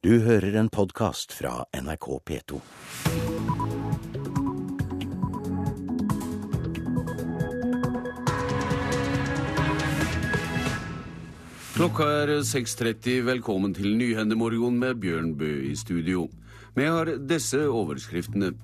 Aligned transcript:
Du 0.00 0.14
hører 0.24 0.54
en 0.56 0.70
podkast 0.72 1.34
fra 1.36 1.66
NRK 1.76 2.06
P2. 2.24 2.58
Klokka 11.74 12.06
er 12.22 12.32
6.30. 12.48 13.20
Velkommen 13.28 13.76
til 13.76 13.92
Nyhendemorgon 14.00 14.80
med 14.80 15.02
Bjørn 15.04 15.34
Bø 15.36 15.50
i 15.68 15.76
studio. 15.76 16.30
Vi 16.72 16.88
har 16.88 17.12
disse 17.28 17.60
overskriftene. 17.68 18.54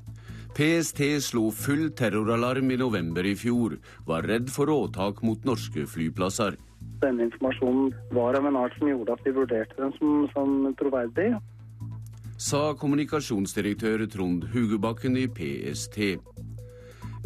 PST 0.56 1.02
slo 1.20 1.50
full 1.52 1.90
terroralarm 1.92 2.72
i 2.72 2.80
november 2.80 3.28
i 3.28 3.36
fjor. 3.36 3.76
Var 4.08 4.24
redd 4.32 4.48
for 4.48 4.72
åtak 4.72 5.20
mot 5.20 5.44
norske 5.44 5.84
flyplasser. 5.84 6.56
Denne 7.02 7.26
informasjonen 7.28 7.92
var 8.16 8.38
av 8.38 8.46
en 8.48 8.56
art 8.56 8.76
som 8.78 8.88
gjorde 8.88 9.16
at 9.16 9.26
vi 9.26 9.34
vurderte 9.36 9.76
den 9.78 9.92
som, 9.98 10.24
som 10.32 10.74
troverdig. 10.78 11.34
Sa 12.36 12.74
kommunikasjonsdirektør 12.76 14.06
Trond 14.12 14.48
Hugebakken 14.52 15.16
i 15.16 15.26
PST. 15.28 16.00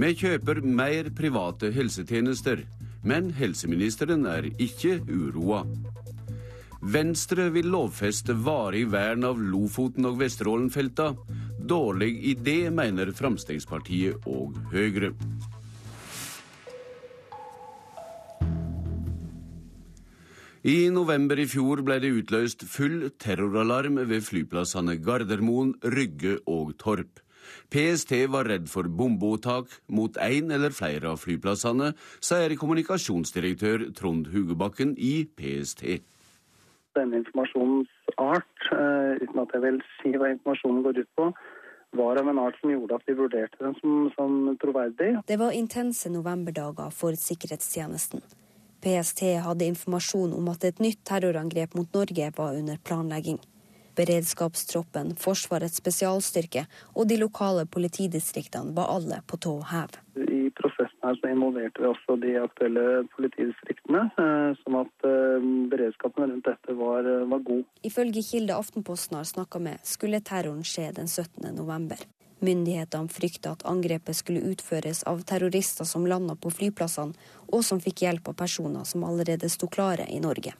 Vi 0.00 0.12
kjøper 0.16 0.62
mer 0.64 1.10
private 1.16 1.72
helsetjenester. 1.74 2.62
Men 3.02 3.30
helseministeren 3.32 4.26
er 4.28 4.50
ikke 4.60 4.98
uroa. 5.08 5.62
Venstre 6.80 7.48
vil 7.52 7.68
lovfeste 7.72 8.34
varig 8.44 8.86
vern 8.92 9.24
av 9.28 9.40
Lofoten 9.40 10.08
og 10.08 10.18
Vesterålen-felta. 10.20 11.10
Dårlig 11.60 12.12
idé, 12.32 12.70
mener 12.72 13.12
Fremskrittspartiet 13.16 14.28
og 14.28 14.56
Høyre. 14.72 15.12
I 20.60 20.90
november 20.92 21.38
i 21.40 21.46
fjor 21.48 21.80
ble 21.80 21.94
det 22.02 22.10
utløst 22.12 22.66
full 22.68 23.06
terroralarm 23.16 23.94
ved 24.10 24.26
flyplassene 24.26 24.98
Gardermoen, 25.00 25.70
Rygge 25.80 26.34
og 26.44 26.74
Torp. 26.76 27.22
PST 27.72 28.12
var 28.28 28.44
redd 28.44 28.66
for 28.68 28.84
bombeåtak 28.84 29.72
mot 29.88 30.18
én 30.20 30.52
eller 30.52 30.74
flere 30.76 31.14
av 31.14 31.22
flyplassene, 31.22 31.94
sier 32.20 32.52
kommunikasjonsdirektør 32.60 33.86
Trond 33.96 34.28
Hugebakken 34.34 34.92
i 35.00 35.24
PST. 35.32 36.02
Denne 36.98 37.22
informasjonens 37.22 37.88
art, 38.20 38.68
uh, 38.68 39.16
uten 39.16 39.40
at 39.40 39.56
jeg 39.56 39.64
vil 39.64 39.80
si 39.94 40.12
hva 40.12 40.28
informasjonen 40.34 40.84
går 40.84 41.00
ut 41.00 41.10
på, 41.16 41.30
var 41.96 42.20
av 42.20 42.28
en 42.28 42.42
art 42.44 42.60
som 42.60 42.74
gjorde 42.74 43.00
at 43.00 43.08
vi 43.08 43.16
vurderte 43.16 43.64
den 43.64 43.80
som, 43.80 43.96
som 44.12 44.36
troverdig. 44.60 45.14
Det 45.24 45.40
var 45.40 45.56
intense 45.56 46.12
novemberdager 46.12 46.92
for 46.92 47.16
sikkerhetstjenesten. 47.16 48.20
PST 48.82 49.22
hadde 49.44 49.68
informasjon 49.70 50.34
om 50.36 50.50
at 50.52 50.64
et 50.64 50.82
nytt 50.82 51.02
terrorangrep 51.08 51.74
mot 51.78 51.88
Norge 51.94 52.32
var 52.36 52.58
under 52.58 52.78
planlegging. 52.84 53.40
Beredskapstroppen, 53.98 55.12
Forsvarets 55.18 55.80
spesialstyrke 55.80 56.62
og 56.94 57.08
de 57.10 57.18
lokale 57.20 57.66
politidistriktene 57.66 58.72
var 58.76 58.92
alle 58.94 59.18
på 59.28 59.36
tå 59.44 59.56
hev. 59.72 59.98
I 60.16 60.48
prosessen 60.56 61.04
her 61.04 61.18
så 61.18 61.32
involverte 61.32 61.82
vi 61.82 61.90
også 61.90 62.16
de 62.22 62.36
aktuelle 62.40 62.86
politidistriktene, 63.16 64.06
eh, 64.22 64.54
sånn 64.62 64.78
at 64.80 65.08
eh, 65.08 65.50
beredskapen 65.74 66.30
rundt 66.30 66.48
dette 66.48 66.78
var, 66.78 67.10
var 67.34 67.44
god. 67.50 67.66
Ifølge 67.86 68.24
kilde 68.24 68.56
Aftenposten 68.56 69.18
har 69.18 69.28
snakka 69.28 69.60
med, 69.62 69.82
skulle 69.84 70.22
terroren 70.24 70.64
skje 70.64 70.88
den 70.96 71.10
17. 71.10 71.50
november. 71.58 72.00
Myndighetene 72.40 73.12
frykta 73.12 73.52
at 73.52 73.66
angrepet 73.68 74.16
skulle 74.16 74.40
utføres 74.52 75.02
av 75.08 75.20
terrorister 75.28 75.84
som 75.84 76.06
landa 76.08 76.36
på 76.40 76.52
flyplassene, 76.56 77.12
og 77.52 77.64
som 77.66 77.82
fikk 77.84 78.06
hjelp 78.06 78.32
av 78.32 78.40
personer 78.40 78.88
som 78.88 79.04
allerede 79.04 79.50
sto 79.52 79.68
klare 79.68 80.08
i 80.08 80.20
Norge. 80.24 80.54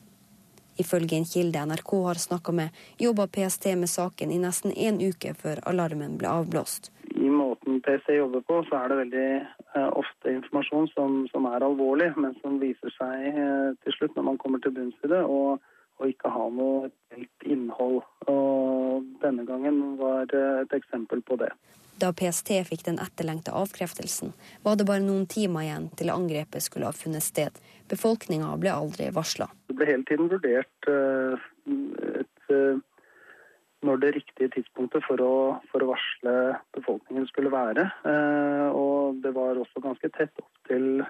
Ifølge 0.81 1.17
en 1.17 1.25
kilde 1.25 1.65
NRK 1.67 1.91
har 2.05 2.15
snakka 2.15 2.53
med, 2.53 2.69
jobba 2.99 3.27
PST 3.27 3.65
med 3.77 3.89
saken 3.89 4.31
i 4.33 4.39
nesten 4.41 4.73
én 4.73 5.01
uke 5.01 5.35
før 5.43 5.61
alarmen 5.69 6.17
ble 6.21 6.29
avblåst. 6.29 6.93
I 7.17 7.29
måten 7.29 7.81
PST 7.85 8.15
jobber 8.17 8.45
på, 8.49 8.63
så 8.69 8.79
er 8.79 8.89
det 8.89 9.01
veldig 9.01 9.27
uh, 9.75 9.91
ofte 10.01 10.33
informasjon 10.37 10.89
som, 10.95 11.19
som, 11.33 11.49
er 11.51 11.67
alvorlig, 11.67 12.13
men 12.17 12.37
som 12.41 12.61
viser 12.63 12.95
seg 12.97 13.27
uh, 13.37 13.77
til 13.85 13.97
slutt, 13.99 14.17
når 14.17 14.29
man 14.31 14.41
kommer 14.41 14.63
til 14.65 14.73
bunns 14.77 15.05
i 15.05 15.13
det, 15.13 15.21
og, 15.25 15.61
og 16.01 16.13
ikke 16.13 16.33
ha 16.33 16.47
noe 16.55 16.89
helt 17.17 17.49
innhold. 17.57 18.01
Og 18.33 19.11
denne 19.25 19.45
gangen 19.49 19.99
var 20.01 20.33
uh, 20.33 20.63
et 20.63 20.77
eksempel 20.81 21.21
på 21.27 21.41
det. 21.45 21.53
Da 22.01 22.13
PST 22.17 22.55
fikk 22.65 22.85
den 22.87 23.01
etterlengta 23.03 23.53
avkreftelsen, 23.61 24.33
var 24.65 24.79
det 24.81 24.87
bare 24.89 25.05
noen 25.05 25.27
timer 25.29 25.67
igjen 25.67 25.89
til 26.01 26.13
angrepet 26.13 26.65
skulle 26.65 26.89
ha 26.89 26.97
funnet 26.97 27.25
sted. 27.25 27.59
Befolkninga 27.93 28.55
ble 28.63 28.73
aldri 28.73 29.11
varsla. 29.13 29.51
Det 29.69 29.77
ble 29.77 29.89
hele 29.91 30.07
tiden 30.09 30.31
vurdert 30.33 30.89
uh, 30.89 31.37
et, 32.23 32.47
uh, 32.55 32.81
når 33.85 34.01
det 34.01 34.15
riktige 34.17 34.53
tidspunktet 34.57 35.05
for 35.05 35.21
å, 35.21 35.35
for 35.69 35.85
å, 35.85 35.91
varsle 35.93 36.35
befolkningen 36.79 37.29
skulle 37.29 37.53
være. 37.53 37.85
Uh, 38.07 38.73
og 38.73 39.21
det 39.21 39.35
var 39.37 39.61
også 39.61 39.85
ganske 39.85 40.13
tett 40.17 40.33
opp 40.41 40.51
til 40.71 41.03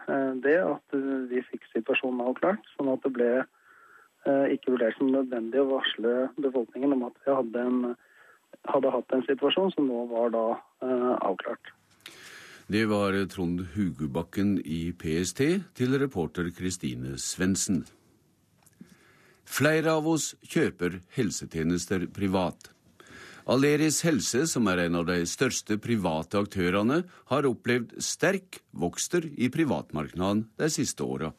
det 0.43 0.59
at 0.65 1.01
vi 1.31 1.43
fikk 1.53 1.67
situasjonen 1.71 2.23
avklart. 2.25 2.67
Sånn 2.75 2.91
at 2.91 3.03
det 3.05 3.15
ble 3.15 3.33
ikke 4.53 4.73
vurdert 4.75 4.97
som 4.99 5.11
nødvendig 5.13 5.61
å 5.61 5.69
varsle 5.69 6.15
befolkningen 6.41 6.95
om 6.97 7.07
at 7.07 7.21
vi 7.25 7.35
hadde 7.37 7.67
en 7.69 7.83
hadde 8.69 8.93
hatt 8.93 9.15
en 9.15 9.25
situasjon 9.27 9.73
som 9.75 9.89
nå 9.89 10.05
var 10.11 10.33
da 10.35 10.45
eh, 10.55 10.70
avklart. 10.81 11.73
Det 12.71 12.85
var 12.87 13.17
Trond 13.27 13.65
Hugubakken 13.75 14.59
i 14.63 14.93
PST 14.95 15.41
til 15.75 15.97
reporter 15.99 16.53
Kristine 16.55 17.17
Svendsen. 17.19 17.83
Flere 19.51 19.97
av 19.99 20.07
oss 20.07 20.37
kjøper 20.47 21.01
helsetjenester 21.17 22.07
privat. 22.15 22.71
Aleris 23.51 24.05
Helse, 24.07 24.45
som 24.47 24.69
er 24.71 24.85
en 24.85 25.01
av 25.01 25.09
de 25.09 25.25
største 25.27 25.81
private 25.83 26.39
aktørene, 26.39 27.01
har 27.33 27.49
opplevd 27.49 27.97
sterk 27.99 28.61
vokster 28.71 29.27
i 29.35 29.51
privatmarkedet 29.51 30.45
de 30.61 30.69
siste 30.71 31.03
åra. 31.03 31.33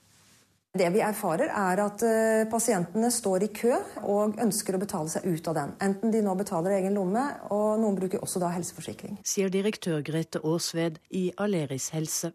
Det 0.72 0.88
vi 0.94 1.02
erfarer, 1.04 1.50
er 1.52 1.80
at 1.84 2.04
uh, 2.08 2.50
pasientene 2.52 3.10
står 3.12 3.44
i 3.44 3.50
kø 3.52 3.74
og 4.08 4.38
ønsker 4.40 4.78
å 4.78 4.80
betale 4.80 5.12
seg 5.12 5.26
ut 5.28 5.50
av 5.52 5.58
den. 5.58 5.74
Enten 5.84 6.14
de 6.14 6.22
nå 6.24 6.32
betaler 6.40 6.78
egen 6.78 6.96
lomme, 6.96 7.26
og 7.52 7.82
noen 7.82 7.98
bruker 7.98 8.24
også 8.24 8.40
da 8.40 8.54
helseforsikring. 8.56 9.18
Sier 9.28 9.52
direktør 9.52 10.00
Grete 10.08 10.40
Aasved 10.48 11.02
i 11.12 11.26
Aleris 11.44 11.90
helse. 11.92 12.32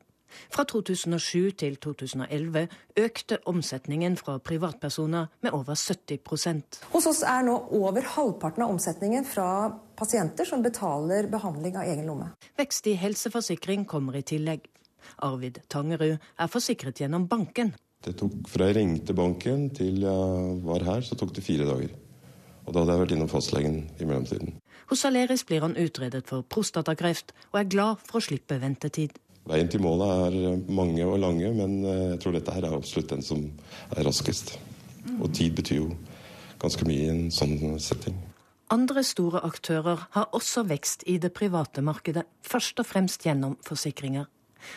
Fra 0.53 0.67
2007 0.69 1.55
til 1.63 1.79
2011 1.81 2.67
økte 3.01 3.39
omsetningen 3.49 4.19
fra 4.21 4.37
privatpersoner 4.43 5.31
med 5.47 5.55
over 5.57 5.79
70% 5.79 6.81
Hos 6.93 7.07
oss 7.09 7.23
er 7.25 7.47
nå 7.47 7.55
over 7.79 8.05
halvparten 8.17 8.67
av 8.67 8.75
omsetningen 8.75 9.25
fra 9.25 9.71
pasienter 9.97 10.45
som 10.45 10.67
betaler 10.67 11.31
behandling 11.33 11.79
av 11.79 11.89
egen 11.89 12.11
lomme. 12.11 12.29
Vekst 12.59 12.91
i 12.91 12.99
helseforsikring 13.01 13.87
kommer 13.89 14.19
i 14.19 14.27
tillegg. 14.27 14.67
Arvid 15.25 15.63
Tangerud 15.73 16.19
er 16.19 16.53
forsikret 16.53 17.01
gjennom 17.01 17.31
banken. 17.31 17.73
Det 18.05 18.17
tok, 18.21 18.35
Fra 18.51 18.69
jeg 18.69 18.77
ringte 18.77 19.15
banken 19.17 19.71
til 19.75 20.03
jeg 20.05 20.59
var 20.67 20.85
her, 20.87 21.01
så 21.03 21.17
tok 21.19 21.35
det 21.35 21.45
fire 21.45 21.67
dager. 21.69 21.95
Og 22.67 22.75
da 22.75 22.83
hadde 22.83 22.95
jeg 22.95 23.03
vært 23.05 23.15
innom 23.17 23.31
fastlegen 23.31 23.79
i 24.01 24.07
mellomtiden. 24.07 24.57
Hos 24.91 25.05
Aleris 25.07 25.43
blir 25.47 25.65
han 25.65 25.77
utredet 25.79 26.27
for 26.29 26.47
prostatakreft, 26.47 27.33
og 27.53 27.61
er 27.61 27.71
glad 27.71 28.03
for 28.07 28.21
å 28.21 28.27
slippe 28.27 28.59
ventetid. 28.63 29.17
Veien 29.47 29.71
til 29.71 29.83
målet 29.83 30.13
er 30.27 30.63
mange 30.75 31.07
og 31.07 31.21
lange, 31.23 31.51
men 31.55 31.79
eh, 31.87 32.05
jeg 32.13 32.23
tror 32.23 32.35
dette 32.35 32.55
her 32.55 32.67
er 32.67 32.75
absolutt 32.75 33.13
den 33.15 33.23
som 33.23 33.45
er 33.95 34.07
raskest. 34.07 34.57
Og 35.21 35.31
tid 35.35 35.55
betyr 35.59 35.85
jo 35.85 35.91
ganske 36.63 36.87
mye 36.89 37.05
i 37.05 37.13
en 37.13 37.29
sånn 37.35 37.59
setting. 37.83 38.17
Andre 38.75 39.05
store 39.07 39.45
aktører 39.47 40.09
har 40.17 40.33
også 40.35 40.65
vekst 40.67 41.05
i 41.07 41.21
det 41.23 41.31
private 41.35 41.85
markedet, 41.87 42.25
først 42.43 42.83
og 42.83 42.89
fremst 42.89 43.23
gjennom 43.23 43.55
forsikringer. 43.63 44.27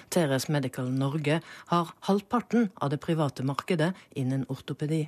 Teres 0.09 0.49
Medical 0.49 0.91
Norge 0.91 1.41
har 1.71 1.93
halvparten 2.09 2.69
av 2.75 2.89
det 2.93 3.01
private 3.03 3.43
markedet 3.43 3.93
innen 4.15 4.45
ortopedi. 4.49 5.07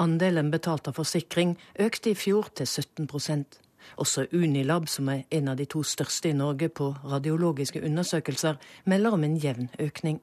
Andelen 0.00 0.50
betalt 0.50 0.88
av 0.90 0.98
forsikring 0.98 1.56
økte 1.78 2.10
i 2.10 2.18
fjor 2.18 2.50
til 2.54 2.66
17% 2.66 3.60
også 3.96 4.26
Unilab, 4.32 4.88
som 4.88 5.08
er 5.12 5.24
en 5.34 5.50
av 5.52 5.58
de 5.58 5.66
to 5.70 5.82
største 5.86 6.30
i 6.30 6.36
Norge 6.36 6.68
på 6.68 6.90
radiologiske 7.04 7.82
undersøkelser, 7.84 8.58
melder 8.84 9.16
om 9.16 9.26
en 9.26 9.36
jevn 9.40 9.68
økning. 9.82 10.20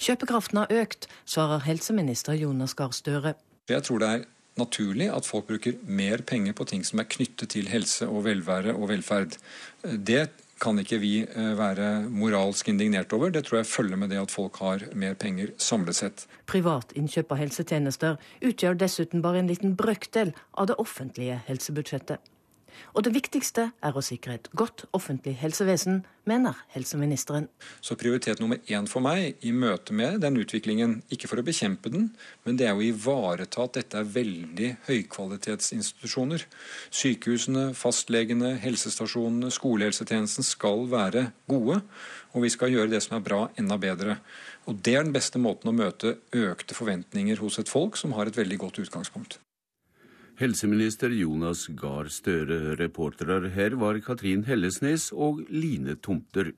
Kjøpekraften 0.00 0.62
har 0.62 0.72
økt, 0.72 1.08
svarer 1.28 1.66
helseminister 1.66 2.38
Jonas 2.38 2.74
Gahr 2.74 2.94
Støre. 2.96 3.34
Jeg 3.68 3.84
tror 3.84 4.00
det 4.00 4.08
er 4.08 4.24
naturlig 4.56 5.10
at 5.12 5.28
folk 5.28 5.50
bruker 5.50 5.76
mer 5.84 6.22
penger 6.24 6.56
på 6.56 6.64
ting 6.70 6.84
som 6.86 7.02
er 7.02 7.10
knyttet 7.12 7.52
til 7.52 7.68
helse 7.68 8.08
og 8.08 8.24
velvære 8.24 8.74
og 8.74 8.88
velferd. 8.88 9.36
Det 9.82 10.30
kan 10.62 10.78
ikke 10.80 10.98
vi 11.02 11.12
eh, 11.24 11.50
være 11.58 12.06
moralsk 12.08 12.70
indignert 12.72 13.12
over. 13.12 13.32
Det 13.32 13.44
tror 13.46 13.60
jeg 13.60 13.70
følger 13.70 14.00
med 14.00 14.12
det 14.12 14.20
at 14.22 14.32
folk 14.32 14.56
har 14.62 14.86
mer 14.94 15.16
penger 15.18 15.52
samlet 15.60 15.98
sett. 15.98 16.26
Privat 16.48 16.94
innkjøp 16.96 17.34
av 17.34 17.42
helsetjenester 17.42 18.16
utgjør 18.44 18.78
dessuten 18.80 19.24
bare 19.24 19.42
en 19.42 19.50
liten 19.50 19.76
brøkdel 19.76 20.32
av 20.56 20.70
det 20.70 20.78
offentlige 20.82 21.42
helsebudsjettet. 21.48 22.22
Og 22.96 23.04
det 23.04 23.12
viktigste 23.14 23.70
er 23.84 23.96
å 23.96 24.04
sikre 24.04 24.36
et 24.38 24.50
godt 24.56 24.86
offentlig 24.96 25.36
helsevesen, 25.40 26.04
mener 26.26 26.56
helseministeren. 26.74 27.46
Så 27.80 27.94
prioritet 27.98 28.40
nummer 28.42 28.58
én 28.66 28.88
for 28.90 29.04
meg 29.04 29.38
i 29.46 29.52
møte 29.54 29.94
med 29.94 30.20
den 30.24 30.38
utviklingen, 30.40 30.98
ikke 31.12 31.30
for 31.30 31.40
å 31.40 31.46
bekjempe 31.46 31.92
den, 31.92 32.08
men 32.44 32.58
det 32.58 32.66
er 32.66 32.74
å 32.74 32.82
ivareta 32.82 33.62
at 33.66 33.78
dette 33.78 34.00
er 34.00 34.10
veldig 34.16 34.72
høykvalitetsinstitusjoner. 34.88 36.46
Sykehusene, 36.90 37.68
fastlegene, 37.78 38.56
helsestasjonene, 38.64 39.52
skolehelsetjenesten 39.54 40.46
skal 40.46 40.88
være 40.90 41.30
gode. 41.50 41.82
Og 42.34 42.44
vi 42.44 42.52
skal 42.52 42.74
gjøre 42.74 42.92
det 42.92 43.04
som 43.06 43.16
er 43.16 43.24
bra, 43.24 43.46
enda 43.56 43.78
bedre. 43.80 44.18
Og 44.66 44.82
Det 44.82 44.96
er 44.96 45.06
den 45.06 45.14
beste 45.14 45.38
måten 45.38 45.70
å 45.70 45.76
møte 45.76 46.18
økte 46.34 46.74
forventninger 46.74 47.38
hos 47.38 47.60
et 47.62 47.70
folk 47.70 47.96
som 47.96 48.16
har 48.18 48.26
et 48.26 48.36
veldig 48.36 48.58
godt 48.66 48.82
utgangspunkt. 48.82 49.38
Helseminister 50.36 51.08
Jonas 51.16 51.62
Gahr 51.72 52.10
Støre. 52.12 52.74
Reportere 52.76 53.48
her 53.54 53.72
var 53.80 53.96
Katrin 54.04 54.42
Hellesnes 54.44 55.08
og 55.12 55.38
Line 55.48 55.94
Tomter. 55.96 56.50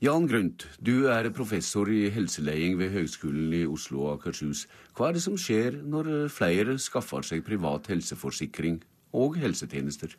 Jan 0.00 0.24
Grønt, 0.30 0.64
du 0.80 1.10
er 1.12 1.28
professor 1.36 1.90
i 1.92 2.06
helseleding 2.14 2.78
ved 2.80 2.94
Høgskolen 2.94 3.52
i 3.58 3.66
Oslo 3.68 4.06
og 4.06 4.14
Akershus. 4.14 4.62
Hva 4.96 5.10
er 5.10 5.18
det 5.18 5.24
som 5.26 5.36
skjer 5.36 5.76
når 5.84 6.30
flere 6.32 6.78
skaffer 6.80 7.26
seg 7.28 7.44
privat 7.44 7.90
helseforsikring 7.92 8.78
og 9.12 9.36
helsetjenester? 9.42 10.14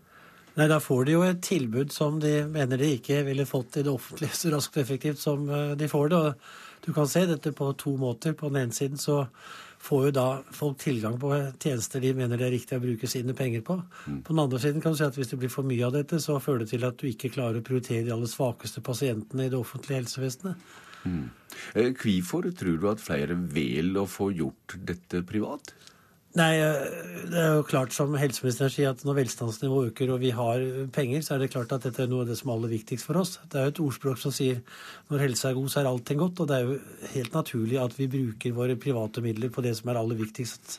Nei, 0.59 0.67
Da 0.67 0.77
får 0.83 1.07
de 1.07 1.15
jo 1.15 1.23
et 1.25 1.41
tilbud 1.41 1.89
som 1.95 2.19
de 2.21 2.43
mener 2.51 2.77
de 2.77 2.91
ikke 2.99 3.23
ville 3.25 3.47
fått 3.49 3.79
i 3.79 3.85
det 3.87 3.93
offentlige 3.93 4.37
så 4.37 4.53
raskt 4.53 4.77
og 4.77 4.83
effektivt 4.83 5.21
som 5.23 5.49
eh, 5.49 5.73
de 5.79 5.89
får 5.89 6.13
det. 6.13 6.21
Og 6.21 6.85
du 6.85 6.93
kan 6.93 7.09
se 7.09 7.25
dette 7.25 7.53
på 7.55 7.71
to 7.79 7.95
måter. 7.97 8.37
På 8.37 8.53
den 8.53 8.61
ene 8.65 8.75
siden 8.75 9.01
så 9.01 9.23
får 9.79 10.05
jo 10.09 10.11
da 10.15 10.27
folk 10.55 10.77
tilgang 10.81 11.15
på 11.19 11.31
tjenester 11.61 12.03
de 12.03 12.11
mener 12.17 12.39
det 12.39 12.49
er 12.49 12.53
riktig 12.57 12.77
å 12.77 12.83
bruke 12.83 13.07
sine 13.09 13.35
penger 13.37 13.63
på. 13.65 13.77
Mm. 14.05 14.21
På 14.27 14.35
den 14.35 14.43
andre 14.43 14.59
siden 14.61 14.83
kan 14.83 14.95
du 14.95 14.99
si 14.99 15.07
at 15.07 15.17
hvis 15.17 15.31
det 15.31 15.39
blir 15.39 15.53
for 15.53 15.67
mye 15.67 15.85
av 15.87 15.95
dette, 15.95 16.19
så 16.19 16.37
fører 16.43 16.65
det 16.65 16.73
til 16.73 16.85
at 16.87 16.99
du 16.99 17.07
ikke 17.09 17.31
klarer 17.33 17.61
å 17.61 17.65
prioritere 17.65 18.05
de 18.07 18.13
aller 18.15 18.29
svakeste 18.29 18.83
pasientene 18.85 19.47
i 19.47 19.51
det 19.53 19.59
offentlige 19.59 20.01
helsevesenet. 20.01 20.69
Mm. 21.07 21.29
Eh, 21.79 21.93
hvorfor 21.95 22.49
tror 22.59 22.81
du 22.81 22.89
at 22.91 23.03
flere 23.03 23.37
velger 23.39 24.03
å 24.03 24.09
få 24.09 24.33
gjort 24.35 24.75
dette 24.89 25.23
privat? 25.27 25.73
Nei, 26.37 26.51
eh, 26.61 26.83
det 27.31 27.39
er 27.41 27.55
jo 27.57 27.65
klart 27.65 27.93
som 27.95 28.13
helseministeren 28.19 28.69
sier 28.73 28.91
at 28.93 29.01
når 29.05 29.17
velstandsnivået 29.23 29.89
øker 29.89 30.13
og 30.13 30.21
vi 30.21 30.29
har 30.35 30.61
penger, 30.93 31.23
så 31.25 31.35
er 31.35 31.43
det 31.43 31.51
klart 31.55 31.73
at 31.73 31.87
dette 31.87 32.03
er 32.05 32.11
noe 32.11 32.21
av 32.21 32.29
det 32.29 32.37
som 32.37 32.51
er 32.51 32.59
aller 32.59 32.73
viktigst 32.75 33.07
for 33.07 33.17
oss. 33.21 33.39
Det 33.49 33.57
er 33.57 33.67
jo 33.67 33.73
et 33.73 33.83
ordspråk 33.87 34.21
som 34.21 34.33
sier 34.35 34.61
når 35.09 35.25
helse 35.25 35.49
er 35.49 35.57
god, 35.57 35.69
så 35.73 35.81
er 35.81 35.89
allting 35.89 36.21
godt. 36.21 36.43
Og 36.43 36.49
det 36.51 36.59
er 36.59 36.67
jo 36.67 36.79
helt 37.15 37.37
naturlig 37.39 37.79
at 37.81 37.97
vi 37.97 38.09
bruker 38.13 38.57
våre 38.57 38.77
private 38.77 39.25
midler 39.25 39.53
på 39.53 39.65
det 39.65 39.73
som 39.79 39.89
er 39.89 40.01
aller 40.03 40.21
viktigst 40.21 40.77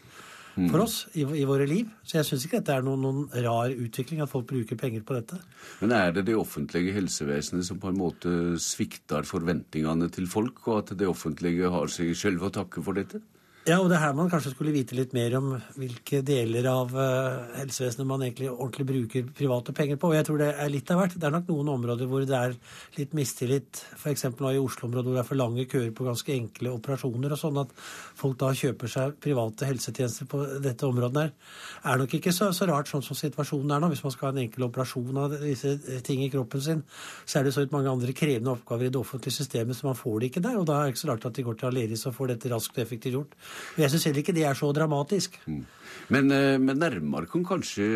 for 0.54 0.80
mm. 0.80 0.84
oss 0.84 0.96
i, 1.14 1.24
i 1.24 1.46
våre 1.48 1.66
liv. 1.68 1.90
Så 2.04 2.18
jeg 2.18 2.28
syns 2.28 2.46
ikke 2.46 2.60
dette 2.60 2.76
er 2.78 2.86
noen, 2.86 3.02
noen, 3.04 3.26
rar 3.44 3.74
utvikling 3.74 4.22
at 4.22 4.30
folk 4.30 4.48
bruker 4.50 4.78
penger 4.78 5.02
på 5.06 5.16
dette. 5.18 5.38
Men 5.82 5.94
er 5.96 6.14
det 6.14 6.26
det 6.28 6.38
offentlige 6.38 6.94
helsevesenet 6.96 7.66
som 7.66 7.80
på 7.82 7.90
en 7.90 7.98
måte 8.00 8.32
svikter 8.62 9.26
forventningene 9.26 10.10
til 10.14 10.30
folk, 10.30 10.62
og 10.68 10.82
at 10.82 10.94
det 10.98 11.10
offentlige 11.10 11.70
har 11.74 11.90
seg 11.92 12.14
selv 12.18 12.46
å 12.46 12.54
takke 12.54 12.82
for 12.86 12.98
dette? 12.98 13.22
Ja, 13.68 13.76
og 13.76 13.90
det 13.90 13.98
er 13.98 14.06
her 14.06 14.14
man 14.16 14.30
kanskje 14.32 14.54
skulle 14.54 14.72
vite 14.72 14.96
litt 14.96 15.10
mer 15.12 15.34
om 15.36 15.50
hvilke 15.76 16.22
deler 16.24 16.64
av 16.70 16.94
uh, 16.96 17.50
helsevesenet 17.58 18.06
man 18.08 18.22
egentlig 18.24 18.48
ordentlig 18.48 18.86
bruker 18.88 19.26
private 19.36 19.74
penger 19.76 19.98
på. 20.00 20.08
Og 20.08 20.16
jeg 20.16 20.24
tror 20.26 20.38
det 20.40 20.46
er 20.64 20.70
litt 20.72 20.88
av 20.88 21.02
hvert. 21.02 21.16
Det 21.20 21.26
er 21.28 21.34
nok 21.34 21.50
noen 21.52 21.68
områder 21.74 22.08
hvor 22.08 22.24
det 22.24 22.38
er 22.38 22.54
litt 22.96 23.12
mistillit. 23.18 23.82
F.eks. 23.98 24.24
nå 24.38 24.54
i 24.54 24.62
Oslo-området 24.62 25.04
hvor 25.10 25.18
det 25.18 25.20
er 25.20 25.28
for 25.28 25.40
lange 25.42 25.66
køer 25.68 25.90
på 25.92 26.06
ganske 26.06 26.32
enkle 26.32 26.72
operasjoner 26.72 27.34
og 27.36 27.40
sånn 27.42 27.60
at 27.60 27.74
folk 28.22 28.38
da 28.40 28.48
kjøper 28.62 28.94
seg 28.94 29.20
private 29.20 29.68
helsetjenester 29.68 30.30
på 30.32 30.40
dette 30.64 30.88
området 30.88 31.18
der. 31.18 31.52
Er 31.92 32.00
nok 32.00 32.16
ikke 32.16 32.32
så, 32.32 32.48
så 32.56 32.64
rart 32.72 32.88
sånn 32.88 33.04
som 33.04 33.20
situasjonen 33.20 33.76
er 33.76 33.84
nå. 33.84 33.92
Hvis 33.92 34.04
man 34.08 34.16
skal 34.16 34.30
ha 34.30 34.32
en 34.38 34.42
enkel 34.46 34.70
operasjon 34.70 35.20
av 35.20 35.36
disse 35.44 35.76
ting 36.08 36.24
i 36.24 36.30
kroppen 36.32 36.64
sin, 36.64 36.82
så 37.28 37.42
er 37.42 37.44
det 37.44 37.52
så 37.58 37.68
ut 37.68 37.76
mange 37.76 37.92
andre 37.92 38.16
krevende 38.16 38.56
oppgaver 38.56 38.88
i 38.88 38.96
det 38.96 39.04
offentlige 39.04 39.36
systemet, 39.36 39.76
så 39.76 39.90
man 39.92 40.00
får 40.00 40.16
det 40.16 40.32
ikke 40.32 40.46
der. 40.48 40.56
Og 40.56 40.64
da 40.72 40.80
er 40.80 40.88
det 40.88 40.96
ikke 40.96 41.04
så 41.04 41.12
rart 41.12 41.28
at 41.28 41.36
de 41.36 41.44
går 41.44 41.60
til 41.60 41.72
Aleris 41.74 42.08
og 42.08 42.16
får 42.16 42.34
dette 42.34 42.56
raskt 42.56 42.80
og 42.80 42.86
effektivt 42.88 43.20
gjort. 43.20 43.40
Jeg 43.80 43.92
syns 43.92 44.08
heller 44.08 44.22
ikke 44.22 44.36
det 44.36 44.46
er 44.48 44.58
så 44.58 44.70
dramatisk. 44.76 45.38
Mm. 45.46 45.62
Men, 46.10 46.30
eh, 46.34 46.58
men 46.58 46.78
nærmere 46.80 47.28
kan 47.30 47.44
kanskje, 47.46 47.86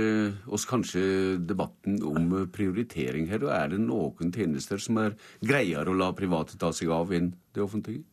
oss 0.47 0.67
kanskje 0.71 1.39
debatten 1.43 2.01
om 2.07 2.49
prioritering 2.55 3.29
her. 3.31 3.43
Og 3.47 3.55
er 3.55 3.75
det 3.75 3.83
noen 3.83 4.33
tjenester 4.35 4.79
som 4.83 4.99
er 5.03 5.17
greiere 5.43 5.91
å 5.91 5.99
la 5.99 6.13
private 6.13 6.59
ta 6.59 6.73
seg 6.73 6.93
av 6.95 7.13
enn 7.13 7.33
det 7.55 7.65
offentlige? 7.65 8.05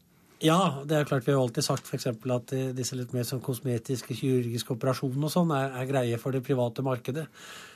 Ja, 0.41 0.81
det 0.89 0.95
er 0.97 1.05
klart 1.05 1.27
vi 1.27 1.35
har 1.35 1.41
alltid 1.43 1.63
sagt 1.67 1.85
f.eks. 1.85 2.07
at 2.09 2.53
disse 2.73 2.97
litt 2.97 3.11
mer 3.13 3.27
sånn 3.27 3.43
kosmetiske, 3.45 4.15
kirurgiske 4.17 4.73
operasjonene 4.73 5.27
og 5.27 5.33
sånn 5.33 5.51
er, 5.53 5.67
er, 5.77 5.85
greie 5.85 6.17
for 6.17 6.33
det 6.33 6.41
private 6.41 6.81
markedet. 6.81 7.27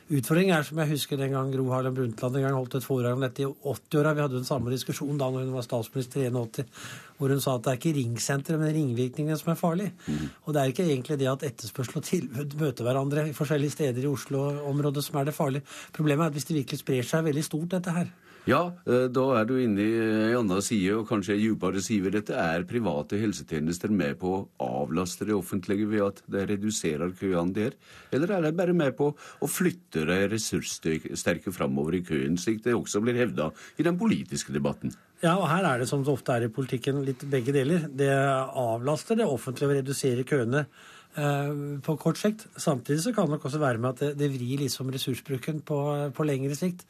Utfordringen 0.05 0.53
er, 0.53 0.61
som 0.61 0.77
jeg 0.77 0.91
husker 0.91 1.17
den 1.17 1.31
gang 1.33 1.47
Gro 1.49 1.63
Harlem 1.73 1.95
Brundtland 1.97 2.35
en 2.37 2.43
gang 2.45 2.53
holdt 2.53 2.75
et 2.77 2.85
foredrag 2.85 3.15
om 3.17 3.23
dette 3.25 3.41
i 3.41 3.47
80-åra. 3.49 4.11
Vi 4.13 4.21
hadde 4.21 4.37
den 4.37 4.45
samme 4.45 4.69
diskusjon 4.69 5.17
da 5.17 5.31
når 5.33 5.47
hun 5.47 5.55
var 5.55 5.65
statsminister 5.65 6.21
i 6.21 6.27
81, 6.29 6.67
hvor 7.17 7.33
hun 7.33 7.41
sa 7.41 7.55
at 7.57 7.63
det 7.65 7.71
er 7.71 7.79
ikke 7.79 7.93
ringsenteret, 7.97 8.61
men 8.61 8.75
ringvirkningene 8.75 9.37
som 9.41 9.49
er 9.55 9.57
farlig. 9.57 9.87
Og 10.45 10.53
det 10.53 10.61
er 10.61 10.73
ikke 10.75 10.85
egentlig 10.85 11.17
det 11.23 11.31
at 11.31 11.47
etterspørsel 11.49 11.97
og 11.97 12.05
tilbud 12.05 12.53
møter 12.61 12.85
hverandre 12.85 13.25
i 13.31 13.33
forskjellige 13.33 13.77
steder 13.79 14.05
i 14.05 14.11
Oslo-området 14.11 15.07
som 15.07 15.17
er 15.17 15.25
det 15.25 15.37
farlige. 15.39 15.65
Problemet 15.97 16.27
er 16.27 16.29
at 16.29 16.37
hvis 16.37 16.45
det 16.51 16.59
virkelig 16.59 16.83
sprer 16.83 17.09
seg 17.09 17.25
veldig 17.25 17.47
stort, 17.49 17.71
dette 17.73 17.97
her, 17.97 18.13
ja, 18.45 18.59
eh, 18.85 19.07
da 19.09 19.23
er 19.39 19.47
du 19.49 19.55
inne 19.57 19.81
i 19.81 19.93
en 19.97 20.37
annen 20.43 20.61
side, 20.61 20.93
og 20.99 21.07
kanskje 21.09 21.33
en 21.33 21.41
dypere 21.41 21.81
side 21.81 22.05
ved 22.05 22.17
dette. 22.19 22.37
Er 22.37 22.67
private 22.69 23.17
helsetjenester 23.17 23.89
med 23.89 24.19
på 24.21 24.33
å 24.35 24.43
avlaste 24.61 25.25
det 25.25 25.33
offentlige 25.33 25.87
ved 25.89 26.03
at 26.05 26.21
det 26.29 26.45
reduserer 26.51 27.13
køene 27.17 27.55
der? 27.55 27.77
Eller 28.13 28.35
er 28.35 28.45
de 28.45 28.53
bare 28.57 28.75
med 28.77 28.93
på 28.97 29.11
å 29.15 29.49
flytte 29.49 30.05
de 30.05 30.19
ressurssterke 30.29 31.53
framover 31.55 31.97
i 31.97 32.03
køen, 32.05 32.37
slik 32.37 32.61
det 32.65 32.77
også 32.77 33.01
blir 33.01 33.17
hevda 33.17 33.49
i 33.81 33.87
den 33.87 33.97
politiske 33.97 34.53
debatten? 34.53 34.93
Ja, 35.23 35.39
og 35.39 35.47
her 35.49 35.65
er 35.65 35.81
det 35.81 35.89
som 35.89 36.03
det 36.05 36.13
ofte 36.13 36.35
er 36.35 36.45
i 36.45 36.53
politikken, 36.53 37.01
litt 37.07 37.23
begge 37.31 37.55
deler. 37.55 37.87
Det 37.89 38.11
avlaster 38.13 39.17
det 39.17 39.25
offentlige 39.25 39.71
å 39.71 39.79
redusere 39.79 40.27
køene 40.27 40.67
Eh, 41.15 41.51
på 41.79 41.93
kort 41.95 42.19
sikt. 42.19 42.43
Samtidig 42.59 42.99
så 43.05 43.13
kan 43.15 43.29
det 43.29 43.37
nok 43.37 43.45
også 43.47 43.59
være 43.61 43.79
med 43.79 43.93
at 43.93 44.01
det, 44.01 44.09
det 44.19 44.27
vrir 44.33 44.59
liksom 44.65 44.89
ressursbruken 44.91 45.61
på, 45.63 45.77
på, 46.11 46.25
lengre 46.27 46.57
sikt. 46.59 46.83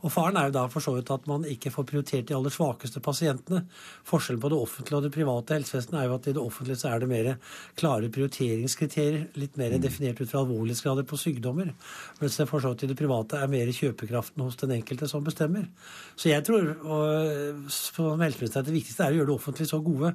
Og 0.00 0.12
faren 0.12 0.38
er 0.40 0.48
jo 0.48 0.54
da 0.56 0.64
for 0.72 0.84
så 0.84 0.94
vidt 0.96 1.10
at 1.12 1.26
man 1.28 1.44
ikke 1.48 1.72
får 1.74 1.86
prioritert 1.90 2.28
de 2.28 2.36
aller 2.36 2.52
svakeste 2.52 3.02
pasientene. 3.04 3.66
Forskjellen 4.08 4.40
på 4.40 4.50
det 4.52 4.60
offentlige 4.60 4.96
og 4.96 5.04
det 5.04 5.12
private 5.12 5.58
helsevesenet 5.58 5.98
er 6.00 6.06
jo 6.08 6.14
at 6.16 6.28
i 6.30 6.34
det 6.36 6.42
offentlige 6.42 6.80
så 6.80 6.92
er 6.94 7.02
det 7.02 7.10
mer 7.10 7.28
klare 7.78 8.08
prioriteringskriterier, 8.12 9.26
litt 9.40 9.58
mer 9.60 9.76
mm. 9.76 9.82
definert 9.84 10.22
ut 10.22 10.30
fra 10.30 10.40
alvorlighetsgrader 10.40 11.08
på 11.08 11.20
sykdommer. 11.20 11.74
Mens 12.20 12.38
det 12.40 12.48
for 12.48 12.64
så 12.64 12.72
vidt 12.72 12.86
i 12.86 12.90
det 12.92 12.98
private 13.00 13.42
er 13.42 13.52
mer 13.52 13.72
kjøpekraften 13.76 14.44
hos 14.46 14.56
den 14.62 14.74
enkelte 14.78 15.08
som 15.10 15.26
bestemmer. 15.26 15.68
Så 16.16 16.32
jeg 16.32 16.46
tror 16.48 16.72
og, 16.80 17.68
som 17.74 18.24
helseminister 18.24 18.62
at 18.62 18.70
det 18.70 18.76
viktigste 18.78 19.04
er 19.04 19.14
å 19.14 19.20
gjøre 19.20 19.32
det 19.32 19.36
offentlige 19.36 19.72
så 19.72 19.82
gode 19.84 20.14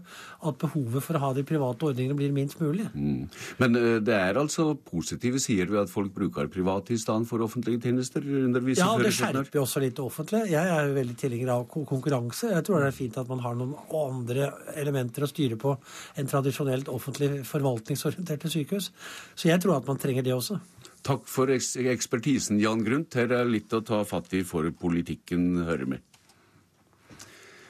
at 0.49 0.59
behovet 0.61 1.05
for 1.05 1.17
å 1.17 1.23
ha 1.27 1.31
de 1.37 1.45
private 1.45 1.89
ordningene 1.91 2.17
blir 2.17 2.33
minst 2.33 2.57
mulig. 2.61 2.87
Mm. 2.95 3.29
Men 3.61 3.77
uh, 3.77 3.91
det 4.01 4.17
er 4.17 4.41
altså 4.41 4.71
positive 4.81 5.39
sider 5.43 5.69
ved 5.69 5.83
at 5.85 5.93
folk 5.93 6.13
bruker 6.15 6.49
private 6.51 6.95
i 6.95 6.99
stedet 7.01 7.29
for 7.29 7.45
offentlige 7.45 7.81
tjenester? 7.85 8.25
Ja, 8.25 8.91
det 8.97 9.13
skjerper 9.13 9.59
jo 9.59 9.65
også 9.65 9.74
litt 9.81 9.95
lite 9.95 10.05
offentlig. 10.05 10.41
Jeg 10.51 10.71
er 10.71 10.87
jo 10.87 10.95
veldig 10.95 11.15
tilhenger 11.19 11.51
av 11.53 11.65
konkurranse. 11.71 12.51
Jeg 12.53 12.65
tror 12.65 12.81
det 12.81 12.89
er 12.89 12.95
fint 12.95 13.17
at 13.21 13.29
man 13.31 13.43
har 13.43 13.55
noen 13.57 13.75
andre 13.95 14.49
elementer 14.75 15.25
å 15.25 15.29
styre 15.29 15.57
på 15.59 15.75
enn 16.15 16.29
tradisjonelt 16.31 16.89
offentlig 16.93 17.43
forvaltningsorienterte 17.47 18.51
sykehus. 18.51 18.91
Så 19.35 19.49
jeg 19.49 19.61
tror 19.63 19.77
at 19.77 19.87
man 19.87 20.01
trenger 20.01 20.25
det 20.25 20.35
også. 20.35 20.59
Takk 21.05 21.27
for 21.29 21.51
ekspertisen, 21.53 22.59
Jan 22.59 22.83
Grundt. 22.85 23.13
Her 23.13 23.31
er 23.37 23.49
litt 23.49 23.73
å 23.73 23.83
ta 23.85 24.01
fatt 24.07 24.33
i 24.33 24.41
for 24.47 24.67
politikken, 24.73 25.65
hører 25.67 25.85
med. 25.95 26.11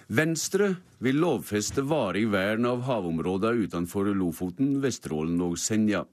Venstre 0.08 0.76
vil 1.02 1.18
lovfeste 1.18 1.82
varig 1.90 2.28
vern 2.30 2.68
av 2.70 2.84
havområdene 2.86 3.66
utenfor 3.66 4.12
Lofoten, 4.14 4.78
Vesterålen 4.84 5.42
og 5.42 5.58
Senja. 5.58 6.04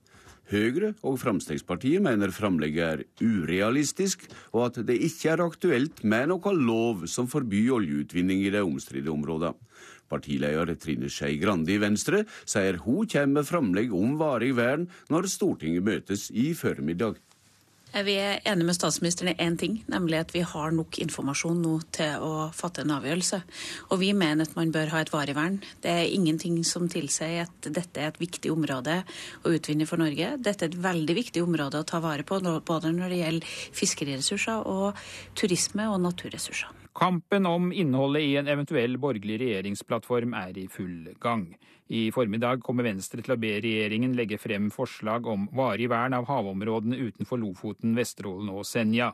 Høyre 0.50 0.92
og 1.06 1.20
Fremskrittspartiet 1.22 2.02
mener 2.02 2.32
framlegget 2.34 2.82
er 2.84 3.04
urealistisk, 3.22 4.24
og 4.52 4.66
at 4.66 4.80
det 4.88 4.98
ikke 5.06 5.30
er 5.32 5.44
aktuelt 5.44 6.02
med 6.04 6.32
noen 6.32 6.64
lov 6.66 7.06
som 7.08 7.30
forbyr 7.30 7.76
oljeutvinning 7.78 8.42
i 8.42 8.50
de 8.52 8.64
omstridte 8.66 9.12
områdene. 9.12 9.54
Partileder 10.12 10.74
Trine 10.76 11.08
Skei 11.08 11.38
Grande 11.40 11.72
i 11.72 11.80
Venstre 11.80 12.26
sier 12.44 12.76
hun 12.84 13.08
kommer 13.08 13.38
med 13.38 13.48
framlegg 13.48 13.94
om 13.96 14.18
varig 14.20 14.52
vern 14.58 14.88
når 15.08 15.30
Stortinget 15.32 15.86
møtes 15.86 16.28
i 16.28 16.50
formiddag. 16.58 17.16
Vi 17.92 18.14
er 18.16 18.38
enige 18.48 18.64
med 18.64 18.76
statsministeren 18.78 19.34
i 19.34 19.44
én 19.44 19.58
ting, 19.60 19.74
nemlig 19.92 20.16
at 20.16 20.30
vi 20.32 20.40
har 20.40 20.72
nok 20.72 20.96
informasjon 21.02 21.60
nå 21.60 21.74
til 21.92 22.24
å 22.24 22.48
fatte 22.56 22.86
en 22.86 22.94
avgjørelse. 22.94 23.42
Og 23.92 24.00
vi 24.00 24.14
mener 24.16 24.48
at 24.48 24.56
man 24.56 24.72
bør 24.72 24.94
ha 24.94 25.02
et 25.04 25.12
varig 25.12 25.36
vern. 25.36 25.60
Det 25.84 25.92
er 25.92 26.08
ingenting 26.08 26.62
som 26.64 26.88
tilsier 26.88 27.44
at 27.44 27.68
dette 27.68 28.00
er 28.00 28.08
et 28.14 28.20
viktig 28.22 28.48
område 28.54 29.02
å 29.44 29.52
utvinne 29.52 29.84
for 29.86 30.00
Norge. 30.00 30.38
Dette 30.40 30.64
er 30.64 30.72
et 30.72 30.82
veldig 30.88 31.18
viktig 31.20 31.44
område 31.44 31.82
å 31.82 31.88
ta 31.88 32.00
vare 32.00 32.24
på, 32.24 32.40
både 32.40 32.96
når 32.96 33.12
det 33.12 33.20
gjelder 33.20 33.58
fiskeriressurser 33.76 34.64
og 34.72 34.96
turisme 35.36 35.90
og 35.92 36.00
naturressurser. 36.08 36.81
Kampen 36.94 37.46
om 37.46 37.72
innholdet 37.72 38.22
i 38.22 38.36
en 38.36 38.48
eventuell 38.52 38.98
borgerlig 39.00 39.38
regjeringsplattform 39.40 40.34
er 40.36 40.58
i 40.60 40.66
full 40.68 41.08
gang. 41.20 41.46
I 41.88 42.10
formiddag 42.12 42.60
kommer 42.64 42.84
Venstre 42.84 43.24
til 43.24 43.34
å 43.34 43.40
be 43.40 43.54
regjeringen 43.64 44.16
legge 44.16 44.38
frem 44.40 44.68
forslag 44.72 45.26
om 45.28 45.48
varig 45.56 45.88
vern 45.92 46.16
av 46.16 46.28
havområdene 46.28 47.00
utenfor 47.00 47.40
Lofoten, 47.40 47.96
Vesterålen 47.96 48.52
og 48.52 48.66
Senja. 48.68 49.12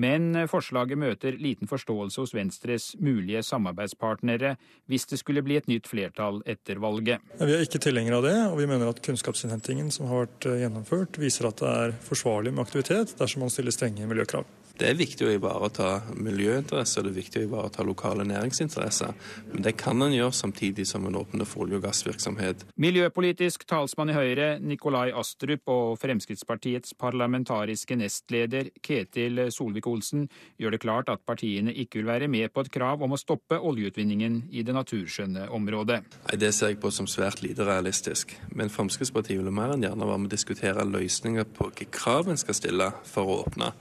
Men 0.00 0.46
forslaget 0.48 1.00
møter 1.00 1.34
liten 1.36 1.68
forståelse 1.68 2.22
hos 2.22 2.32
Venstres 2.34 2.92
mulige 3.02 3.42
samarbeidspartnere 3.42 4.54
hvis 4.88 5.08
det 5.10 5.18
skulle 5.20 5.42
bli 5.44 5.58
et 5.58 5.68
nytt 5.68 5.90
flertall 5.90 6.40
etter 6.48 6.78
valget. 6.80 7.24
Vi 7.40 7.56
er 7.56 7.66
ikke 7.66 7.82
tilhengere 7.82 8.20
av 8.20 8.28
det, 8.28 8.36
og 8.46 8.56
vi 8.62 8.70
mener 8.70 8.92
at 8.92 9.02
kunnskapsinnhentingen 9.04 9.90
som 9.92 10.08
har 10.08 10.24
vært 10.24 10.46
eh, 10.46 10.62
gjennomført, 10.62 11.20
viser 11.20 11.50
at 11.50 11.60
det 11.60 11.74
er 11.82 11.98
forsvarlig 12.06 12.54
med 12.54 12.64
aktivitet 12.64 13.16
dersom 13.18 13.44
man 13.44 13.52
stiller 13.52 13.74
strenge 13.74 14.08
miljøkrav. 14.08 14.46
Det 14.78 14.88
er 14.88 14.96
viktig 14.98 15.26
å 15.26 15.32
ivareta 15.34 15.88
miljøinteresser, 16.16 17.04
det 17.04 17.12
er 17.12 17.18
viktig 17.18 17.42
å 17.42 17.46
ivareta 17.48 17.84
lokale 17.86 18.24
næringsinteresser. 18.28 19.12
Men 19.52 19.64
det 19.66 19.74
kan 19.80 20.02
en 20.02 20.14
gjøre 20.14 20.36
samtidig 20.36 20.86
som 20.88 21.06
en 21.06 21.18
åpner 21.20 21.48
for 21.48 21.66
olje- 21.66 21.80
og 21.80 21.84
gassvirksomhet. 21.84 22.64
Miljøpolitisk 22.80 23.66
talsmann 23.68 24.12
i 24.12 24.16
Høyre, 24.16 24.48
Nikolai 24.60 25.10
Astrup, 25.12 25.68
og 25.70 25.98
Fremskrittspartiets 26.00 26.94
parlamentariske 27.00 27.98
nestleder, 28.00 28.70
Ketil 28.82 29.46
Solvik-Olsen, 29.52 30.28
gjør 30.60 30.76
det 30.76 30.80
klart 30.80 31.12
at 31.12 31.24
partiene 31.26 31.74
ikke 31.74 32.00
vil 32.00 32.08
være 32.08 32.30
med 32.32 32.52
på 32.54 32.64
et 32.64 32.72
krav 32.72 33.02
om 33.04 33.12
å 33.12 33.20
stoppe 33.20 33.58
oljeutvinningen 33.60 34.42
i 34.50 34.64
det 34.64 34.74
naturskjønne 34.76 35.48
området. 35.50 36.00
Nei, 36.30 36.36
Det 36.40 36.54
ser 36.54 36.72
jeg 36.72 36.80
på 36.80 36.90
som 36.90 37.06
svært 37.06 37.42
lite 37.44 37.66
realistisk. 37.68 38.32
Men 38.54 38.72
Fremskrittspartiet 38.72 39.38
vil 39.42 39.52
mer 39.52 39.74
enn 39.74 39.84
gjerne 39.84 40.08
være 40.08 40.24
med 40.24 40.32
å 40.32 40.36
diskutere 40.36 40.88
løsninger 40.88 41.44
på 41.44 41.68
hvilke 41.68 41.90
krav 41.92 42.28
en 42.30 42.40
skal 42.40 42.56
stille 42.56 42.92
for 43.04 43.28
å 43.28 43.40
åpne. 43.44 43.74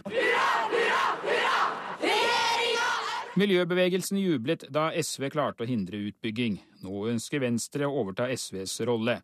Miljøbevegelsen 3.39 4.17
jublet 4.19 4.65
da 4.73 4.89
SV 4.99 5.29
klarte 5.31 5.63
å 5.63 5.67
hindre 5.69 6.01
utbygging. 6.09 6.57
Nå 6.83 7.05
ønsker 7.13 7.39
Venstre 7.39 7.87
å 7.87 8.01
overta 8.01 8.25
SVs 8.33 8.81
rolle. 8.89 9.21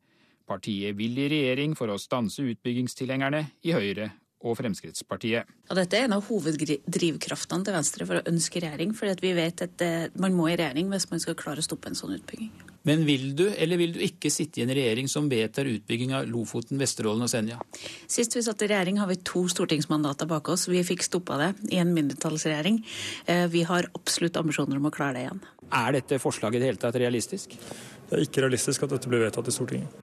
Partiet 0.47 0.95
vil 0.95 1.17
i 1.19 1.25
regjering 1.33 1.73
for 1.75 1.91
å 1.91 1.97
stanse 1.99 2.45
utbyggingstilhengerne 2.45 3.41
i 3.65 3.73
Høyre 3.75 4.11
og 4.45 4.55
Fremskrittspartiet. 4.61 5.49
Og 5.67 5.79
dette 5.81 5.99
er 5.99 6.07
en 6.07 6.15
av 6.15 6.29
hoveddrivkraftene 6.29 7.65
til 7.65 7.75
Venstre 7.75 8.07
for 8.07 8.21
å 8.21 8.25
ønske 8.31 8.63
regjering. 8.63 8.93
For 8.95 9.25
vi 9.25 9.33
vet 9.35 9.65
at 9.65 9.83
eh, 9.83 10.07
man 10.21 10.37
må 10.37 10.47
i 10.47 10.55
regjering 10.55 10.93
hvis 10.93 11.09
man 11.11 11.23
skal 11.23 11.35
klare 11.39 11.65
å 11.65 11.67
stoppe 11.67 11.91
en 11.91 11.99
sånn 11.99 12.15
utbygging. 12.15 12.53
Men 12.85 13.05
vil 13.07 13.31
du 13.37 13.47
eller 13.49 13.79
vil 13.81 13.95
du 13.95 14.01
ikke 14.05 14.29
sitte 14.33 14.61
i 14.61 14.65
en 14.65 14.73
regjering 14.75 15.09
som 15.09 15.29
vedtar 15.29 15.65
utbygging 15.69 16.13
av 16.13 16.27
Lofoten, 16.29 16.77
Vesterålen 16.81 17.25
og 17.25 17.31
Senja? 17.31 17.57
Sist 18.05 18.37
vi 18.37 18.43
satt 18.45 18.61
i 18.61 18.69
regjering 18.69 19.01
har 19.01 19.09
vi 19.09 19.17
to 19.25 19.45
stortingsmandater 19.49 20.29
bak 20.29 20.51
oss. 20.53 20.67
Vi 20.69 20.83
fikk 20.85 21.05
stoppa 21.07 21.39
det 21.41 21.51
i 21.73 21.81
en 21.81 21.93
mindretallsregjering. 21.97 22.81
Eh, 23.25 23.45
vi 23.49 23.65
har 23.65 23.89
absolutt 23.97 24.37
ambisjoner 24.41 24.77
om 24.77 24.89
å 24.91 24.93
klare 24.93 25.17
det 25.17 25.25
igjen. 25.25 25.43
Er 25.73 25.97
dette 25.97 26.21
forslaget 26.21 26.59
i 26.59 26.63
det 26.63 26.71
hele 26.73 26.83
tatt 26.85 27.01
realistisk? 27.01 27.57
Det 28.05 28.19
er 28.19 28.27
ikke 28.27 28.45
realistisk 28.45 28.85
at 28.85 28.93
dette 28.93 29.09
blir 29.09 29.25
vedtatt 29.25 29.49
i 29.49 29.55
Stortinget. 29.55 30.01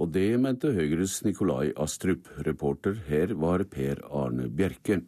Og 0.00 0.08
det 0.14 0.30
mente 0.40 0.72
Høyres 0.72 1.20
Nikolai 1.26 1.74
Astrup. 1.76 2.30
Reporter 2.46 2.96
her 3.10 3.34
var 3.36 3.66
Per 3.68 4.00
Arne 4.08 4.48
Bjerke. 4.48 5.02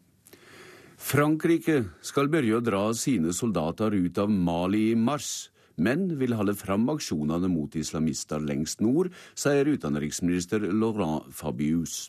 Frankrike 1.01 1.81
skal 2.05 2.29
begynne 2.33 2.61
å 2.61 2.65
dra 2.65 2.85
sine 2.97 3.33
soldater 3.37 3.97
ut 3.97 4.21
av 4.21 4.31
Mali 4.31 4.91
i 4.93 4.97
mars, 4.97 5.49
men 5.77 6.07
vil 6.21 6.37
holde 6.39 6.55
fram 6.59 6.87
aksjonene 6.93 7.51
mot 7.51 7.75
islamister 7.79 8.43
lengst 8.43 8.83
nord, 8.85 9.11
sier 9.35 9.69
utenriksminister 9.69 10.67
Laurent 10.73 11.31
Fabius. 11.35 12.09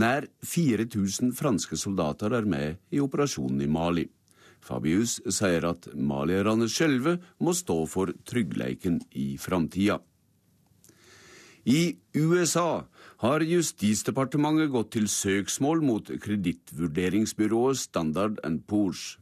Nær 0.00 0.26
4000 0.44 1.34
franske 1.36 1.76
soldater 1.80 2.34
er 2.36 2.48
med 2.48 2.80
i 2.90 3.00
operasjonen 3.02 3.62
i 3.64 3.70
Mali. 3.70 4.06
Fabius 4.60 5.18
sier 5.32 5.64
at 5.70 5.88
malierne 5.96 6.68
sjølve 6.68 7.16
må 7.40 7.54
stå 7.56 7.82
for 7.88 8.12
tryggleiken 8.28 9.00
i 9.16 9.34
framtida. 9.40 10.00
I 11.68 11.96
USA 12.16 12.84
har 13.20 13.44
Justisdepartementet 13.44 14.72
gått 14.72 14.94
til 14.96 15.08
søksmål 15.12 15.82
mot 15.84 16.08
kredittvurderingsbyrået 16.24 17.80
Standard 17.80 18.40
Poor's. 18.64 19.19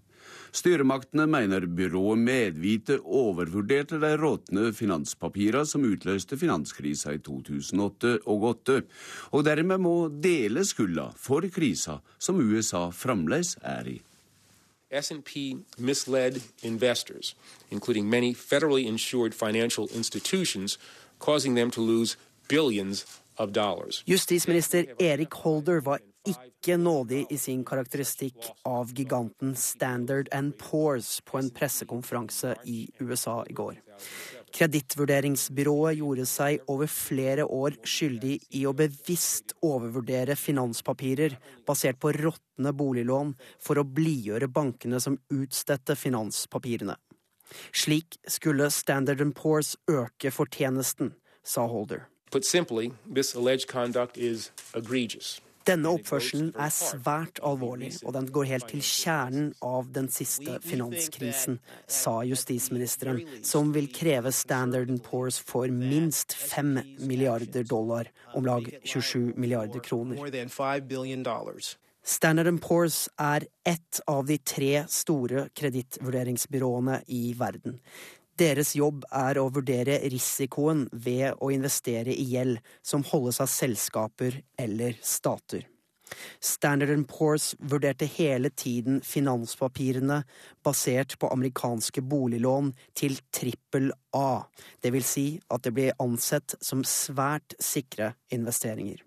Styremaktene 0.53 1.27
mener 1.27 1.67
byrået 1.67 2.19
medvite 2.19 2.99
overvurderte 3.05 4.01
de 4.01 4.15
råtne 4.17 4.73
finanspapirene 4.73 5.67
som 5.67 5.85
utløste 5.85 6.39
finanskrisa 6.39 7.13
i 7.17 7.23
2008 7.23 8.19
og 8.27 8.49
2008, 8.49 8.83
og 9.31 9.45
dermed 9.45 9.79
må 9.79 10.09
dele 10.09 10.65
skylda 10.65 11.11
for 11.17 11.45
krisa 11.53 11.99
som 12.19 12.41
USA 12.41 12.89
fremdeles 12.91 13.57
er 13.63 13.87
i. 13.87 13.99
S&P 15.03 15.61
misled 15.79 16.41
investors, 16.63 17.37
including 17.71 18.09
many 18.09 18.35
federally 18.35 18.87
insured 18.87 19.35
financial 19.35 19.89
institutions, 19.95 20.79
causing 21.19 21.55
them 21.57 21.71
to 21.71 21.81
lose 21.81 22.17
billions 22.49 23.05
of 23.37 23.53
dollars. 23.53 24.05
Justisminister 24.07 24.85
Erik 24.99 25.35
Holder 25.35 25.81
var 25.81 25.99
ikke 26.29 26.77
nådig 26.81 27.25
i 27.33 27.39
sin 27.41 27.65
karakteristikk 27.67 28.51
av 28.69 28.93
giganten 28.97 29.55
Standard 29.57 30.29
Poor's 30.61 31.21
på 31.25 31.39
en 31.39 31.51
pressekonferanse 31.51 32.55
i 32.65 32.89
USA 33.01 33.43
i 33.49 33.57
går. 33.57 33.81
Kredittvurderingsbyrået 34.55 35.99
gjorde 35.99 36.25
seg 36.29 36.63
over 36.73 36.89
flere 36.89 37.45
år 37.45 37.77
skyldig 37.85 38.39
i 38.57 38.65
å 38.67 38.73
bevisst 38.77 39.53
overvurdere 39.61 40.39
finanspapirer 40.39 41.37
basert 41.69 42.01
på 42.01 42.15
råtne 42.17 42.73
boliglån 42.73 43.35
for 43.61 43.81
å 43.81 43.85
blidgjøre 43.85 44.49
bankene 44.49 45.01
som 45.05 45.19
utstedte 45.35 45.99
finanspapirene. 45.99 46.97
Slik 47.73 48.19
skulle 48.29 48.71
Standard 48.71 49.21
Poor's 49.37 49.75
øke 49.89 50.33
fortjenesten, 50.33 51.15
sa 51.45 51.67
Holder. 51.67 52.09
Put 52.31 52.45
simply, 52.45 52.93
this 53.07 53.35
alleged 53.35 53.69
conduct 53.69 54.19
is 54.19 54.51
egregious. 54.75 55.41
Denne 55.69 55.91
oppførselen 55.93 56.53
er 56.57 56.71
svært 56.73 57.43
alvorlig, 57.45 57.91
og 58.07 58.15
den 58.17 58.29
går 58.33 58.49
helt 58.49 58.69
til 58.73 58.81
kjernen 58.85 59.51
av 59.65 59.91
den 59.93 60.09
siste 60.13 60.59
finanskrisen, 60.65 61.59
sa 61.85 62.23
justisministeren, 62.25 63.21
som 63.45 63.75
vil 63.75 63.91
kreve 63.93 64.33
Standard 64.33 64.89
Poor's 65.05 65.37
for 65.45 65.69
minst 65.69 66.33
fem 66.33 66.79
milliarder 67.05 67.69
dollar, 67.69 68.09
om 68.35 68.49
lag 68.49 68.65
27 68.85 69.35
milliarder 69.37 69.85
kroner. 69.85 70.17
Standard 72.09 72.63
Poor's 72.65 73.03
er 73.21 73.45
ett 73.69 74.01
av 74.09 74.25
de 74.27 74.39
tre 74.41 74.87
store 74.89 75.51
kredittvurderingsbyråene 75.53 77.03
i 77.13 77.35
verden. 77.37 77.77
Deres 78.39 78.77
jobb 78.79 79.03
er 79.11 79.41
å 79.41 79.49
vurdere 79.51 79.97
risikoen 80.13 80.85
ved 80.93 81.41
å 81.43 81.49
investere 81.51 82.13
i 82.15 82.27
gjeld 82.37 82.61
som 82.87 83.03
holdes 83.09 83.41
av 83.43 83.51
selskaper 83.51 84.37
eller 84.61 84.95
stater. 85.03 85.65
Standard 86.41 86.93
Poor's 87.11 87.51
vurderte 87.59 88.07
hele 88.09 88.51
tiden 88.51 89.01
finanspapirene 89.05 90.23
basert 90.65 91.19
på 91.19 91.29
amerikanske 91.35 92.01
boliglån 92.01 92.71
til 92.97 93.19
trippel 93.35 93.91
A, 94.17 94.45
det 94.81 94.95
vil 94.95 95.05
si 95.05 95.27
at 95.51 95.67
det 95.67 95.75
ble 95.77 95.91
ansett 96.01 96.55
som 96.65 96.87
svært 96.87 97.59
sikre 97.61 98.15
investeringer. 98.33 99.03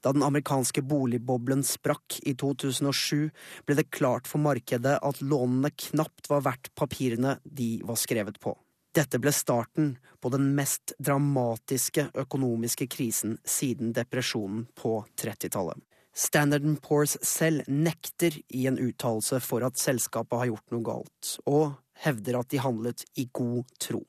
Da 0.00 0.12
den 0.16 0.24
amerikanske 0.24 0.82
boligboblen 0.82 1.62
sprakk 1.66 2.20
i 2.24 2.32
2007, 2.38 3.28
ble 3.68 3.76
det 3.76 3.90
klart 3.92 4.30
for 4.30 4.40
markedet 4.40 4.96
at 4.96 5.20
lånene 5.20 5.72
knapt 5.90 6.30
var 6.32 6.46
verdt 6.46 6.72
papirene 6.78 7.36
de 7.44 7.76
var 7.84 8.00
skrevet 8.00 8.40
på. 8.40 8.56
Dette 8.96 9.20
ble 9.22 9.30
starten 9.30 9.92
på 10.18 10.32
den 10.34 10.48
mest 10.56 10.96
dramatiske 10.98 12.08
økonomiske 12.18 12.88
krisen 12.90 13.36
siden 13.46 13.92
depresjonen 13.94 14.64
på 14.74 14.96
30-tallet. 15.20 15.78
Standard 16.16 16.64
Poor's 16.82 17.14
selv 17.22 17.68
nekter 17.70 18.34
i 18.48 18.66
en 18.66 18.80
uttalelse 18.82 19.38
for 19.44 19.62
at 19.62 19.78
selskapet 19.78 20.40
har 20.40 20.50
gjort 20.50 20.74
noe 20.74 20.82
galt, 20.88 21.36
og 21.46 21.76
hevder 22.02 22.40
at 22.40 22.50
de 22.50 22.58
handlet 22.64 23.04
i 23.14 23.28
god 23.30 23.62
tro. 23.78 24.02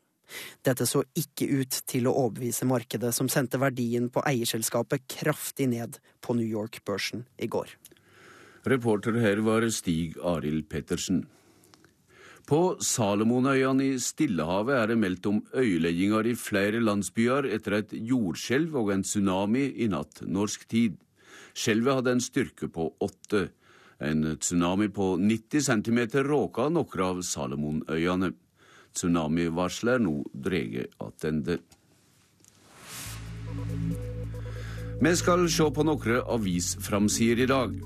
Dette 0.65 0.87
så 0.89 1.03
ikke 1.17 1.47
ut 1.61 1.81
til 1.89 2.07
å 2.07 2.15
overbevise 2.25 2.67
markedet, 2.69 3.13
som 3.15 3.29
sendte 3.31 3.61
verdien 3.61 4.09
på 4.13 4.23
eierselskapet 4.27 5.07
kraftig 5.19 5.69
ned 5.71 5.99
på 6.21 6.37
New 6.37 6.47
York-børsen 6.47 7.25
i 7.41 7.49
går. 7.51 7.75
Reporter 8.69 9.15
her 9.17 9.41
var 9.41 9.65
Stig 9.73 10.17
Arild 10.21 10.67
Pettersen. 10.69 11.23
På 12.51 12.75
Salomonøyene 12.83 13.93
i 13.93 13.99
Stillehavet 14.01 14.75
er 14.75 14.91
det 14.91 14.97
meldt 14.99 15.27
om 15.29 15.39
øyelegginger 15.55 16.27
i 16.27 16.35
flere 16.35 16.81
landsbyer 16.83 17.47
etter 17.55 17.77
et 17.77 17.93
jordskjelv 17.93 18.75
og 18.81 18.91
en 18.95 19.05
tsunami 19.05 19.67
i 19.83 19.87
natt 19.91 20.23
norsk 20.25 20.65
tid. 20.69 20.97
Skjelvet 21.53 22.01
hadde 22.01 22.15
en 22.17 22.23
styrke 22.23 22.67
på 22.73 22.89
åtte. 22.99 23.49
En 24.01 24.25
tsunami 24.35 24.89
på 24.91 25.13
90 25.21 25.67
cm 25.69 26.01
råka 26.27 26.67
noen 26.73 27.05
av 27.05 27.21
Salomonøyene. 27.25 28.33
Tsunamivarselet 28.95 29.97
er 29.99 30.03
nå 30.03 30.15
dreget 30.33 30.97
attende. 31.01 31.59
Vi 35.01 35.13
skal 35.17 35.47
se 35.49 35.65
på 35.73 35.85
noen 35.87 36.19
avisframsider 36.35 37.45
i 37.45 37.49
dag. 37.49 37.77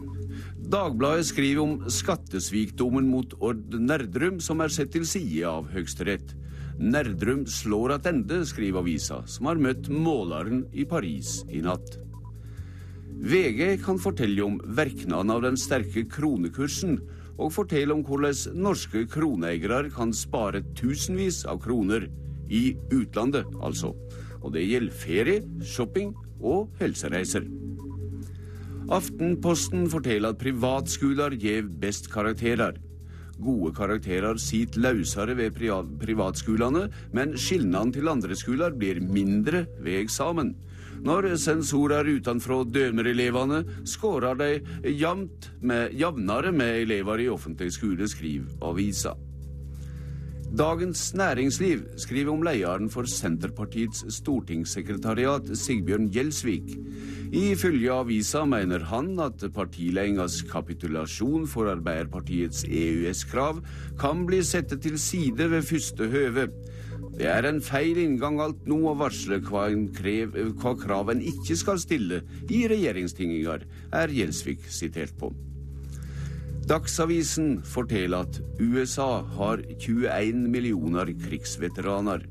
Dagbladet 0.65 1.27
skriver 1.29 1.61
om 1.61 1.75
skattesvikdommen 1.93 3.05
mot 3.07 3.35
Ord 3.39 3.77
Nerdrum, 3.79 4.41
som 4.41 4.63
er 4.65 4.73
sett 4.73 4.91
til 4.95 5.05
side 5.07 5.45
av 5.47 5.69
Høyesterett. 5.71 6.33
Nerdrum 6.81 7.45
slår 7.47 7.95
attende, 7.99 8.41
skriver 8.49 8.81
avisa, 8.81 9.21
som 9.29 9.47
har 9.47 9.61
møtt 9.61 9.87
måleren 9.87 10.65
i 10.73 10.83
Paris 10.89 11.37
i 11.47 11.61
natt. 11.63 11.99
VG 13.15 13.77
kan 13.85 14.01
fortelle 14.01 14.43
om 14.43 14.57
virkningene 14.75 15.37
av 15.37 15.45
den 15.45 15.55
sterke 15.59 16.03
kronekursen, 16.11 16.97
og 17.37 17.51
fortelle 17.55 17.95
om 17.95 18.03
hvordan 18.05 18.55
norske 18.55 19.05
kroneeiere 19.11 19.89
kan 19.93 20.13
spare 20.15 20.63
tusenvis 20.77 21.43
av 21.49 21.61
kroner. 21.63 22.09
I 22.45 22.75
utlandet, 22.93 23.47
altså. 23.65 23.95
Og 24.43 24.51
det 24.53 24.67
gjelder 24.67 24.93
ferie, 24.93 25.39
shopping 25.65 26.11
og 26.37 26.69
helsereiser. 26.77 27.47
Aftenposten 28.93 29.87
forteller 29.89 30.35
at 30.35 30.41
privatskoler 30.43 31.33
gir 31.41 31.65
best 31.81 32.11
karakterer. 32.13 32.77
Gode 33.41 33.73
karakterer 33.75 34.37
sitter 34.39 34.83
løsere 34.85 35.33
ved 35.35 35.57
privatskolene, 35.99 36.85
men 37.17 37.33
skillnadene 37.33 37.97
til 37.97 38.11
andre 38.13 38.37
skoler 38.37 38.77
blir 38.77 39.01
mindre 39.01 39.65
ved 39.81 40.05
eksamen. 40.05 40.53
Når 41.05 41.27
sensorer 41.37 42.07
utenfra 42.17 42.63
dømer 42.65 43.11
elevene, 43.11 43.61
skårer 43.85 44.39
de 44.39 44.49
jevnt 44.89 45.51
med, 45.61 45.93
jevnere 45.93 46.49
med 46.55 46.81
elever 46.81 47.21
i 47.21 47.29
offentlig 47.29 47.69
skole, 47.75 48.07
skriver 48.09 48.49
avisa. 48.65 49.13
Dagens 50.55 51.13
Næringsliv 51.13 51.81
skriver 51.99 52.31
om 52.31 52.43
lederen 52.45 52.89
for 52.89 53.05
Senterpartiets 53.09 54.05
stortingssekretariat, 54.15 55.49
Sigbjørn 55.57 56.07
Gjelsvik. 56.13 56.69
Ifølge 57.35 57.91
avisa 57.91 58.45
mener 58.47 58.85
han 58.89 59.19
at 59.19 59.43
partiledelens 59.53 60.39
kapitulasjon 60.49 61.45
for 61.51 61.69
Arbeiderpartiets 61.73 62.63
EØS-krav 62.65 63.59
kan 63.99 64.23
bli 64.25 64.39
satt 64.47 64.73
til 64.81 64.97
side 65.01 65.51
ved 65.51 65.67
første 65.69 66.07
høve. 66.13 66.47
Det 67.15 67.27
er 67.31 67.45
en 67.47 67.61
feil 67.63 67.95
inngang 68.01 68.41
alt 68.43 68.65
nå 68.67 68.81
å 68.89 68.93
varsle 68.99 69.39
hva, 69.47 69.69
krev, 69.95 70.35
hva 70.59 70.73
krav 70.75 71.13
en 71.13 71.21
ikke 71.23 71.55
skal 71.55 71.79
stille 71.79 72.21
i 72.51 72.65
regjeringstinginger, 72.67 73.63
er 73.95 74.11
Gjelsvik 74.11 74.67
sitert 74.67 75.15
på. 75.19 75.31
Dagsavisen 76.67 77.59
forteller 77.63 78.25
at 78.25 78.39
USA 78.59 79.21
har 79.37 79.63
21 79.77 80.47
millioner 80.51 81.11
krigsveteraner. 81.21 82.25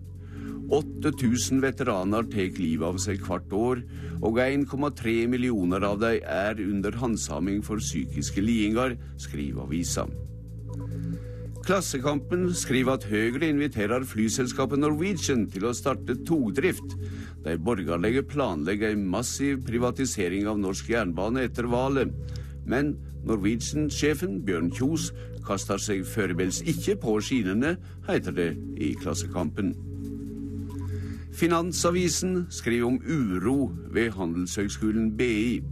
8000 0.75 1.62
veteraner 1.62 2.29
tar 2.33 2.61
livet 2.61 2.88
av 2.88 3.00
seg 3.00 3.25
hvert 3.25 3.57
år, 3.57 3.81
og 4.21 4.43
1,3 4.43 5.17
millioner 5.31 5.87
av 5.87 6.00
dem 6.03 6.21
er 6.29 6.61
under 6.61 7.00
handsaming 7.00 7.64
for 7.64 7.81
psykiske 7.81 8.45
lidelser, 8.45 8.99
skriver 9.23 9.64
avisa. 9.64 10.09
Klassekampen 11.64 12.50
skriver 12.52 12.99
at 12.99 13.04
Høyre 13.09 13.49
inviterer 13.49 14.04
flyselskapet 14.04 14.83
Norwegian 14.83 15.47
til 15.49 15.64
å 15.64 15.73
starte 15.73 16.16
togdrift. 16.28 16.92
De 17.44 17.54
borgerlige 17.56 18.25
planlegger 18.28 18.92
en 18.92 19.06
massiv 19.09 19.62
privatisering 19.64 20.44
av 20.50 20.61
norsk 20.61 20.90
jernbane 20.92 21.47
etter 21.49 21.68
valget. 21.73 22.12
Men 22.68 22.94
Norwegian-sjefen 23.25 24.42
Bjørn 24.44 24.68
Kjos 24.76 25.09
kaster 25.49 25.80
seg 25.80 26.04
foreløpig 26.09 26.68
ikke 26.75 26.99
på 27.00 27.16
skinnene, 27.25 27.76
heter 28.09 28.37
det 28.37 28.50
i 28.76 28.92
Klassekampen. 29.00 29.73
Finansavisen 31.35 32.44
skriver 32.52 32.92
om 32.92 33.00
uro 33.09 33.71
ved 33.92 34.12
Handelshøgskolen 34.18 35.14
BI. 35.16 35.62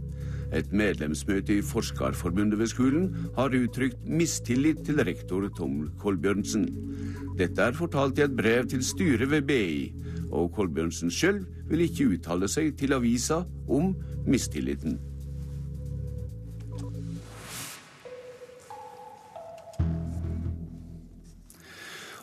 Et 0.53 0.73
medlemsmøte 0.73 1.55
i 1.57 1.63
Forskerforbundet 1.65 2.59
ved 2.59 2.69
skolen 2.69 3.07
har 3.37 3.55
uttrykt 3.57 4.03
mistillit 4.05 4.83
til 4.85 5.01
rektor 5.05 5.47
Tom 5.57 5.87
Kolbjørnsen. 6.01 6.67
Dette 7.39 7.61
er 7.65 7.77
fortalt 7.77 8.19
i 8.21 8.27
et 8.27 8.35
brev 8.37 8.67
til 8.69 8.83
styret 8.85 9.31
ved 9.31 9.47
BI, 9.49 9.87
og 10.29 10.51
Kolbjørnsen 10.53 11.09
sjøl 11.13 11.41
vil 11.71 11.87
ikke 11.87 12.11
uttale 12.13 12.49
seg 12.51 12.75
til 12.77 12.93
avisa 12.93 13.41
om 13.65 13.95
mistilliten. 14.29 14.99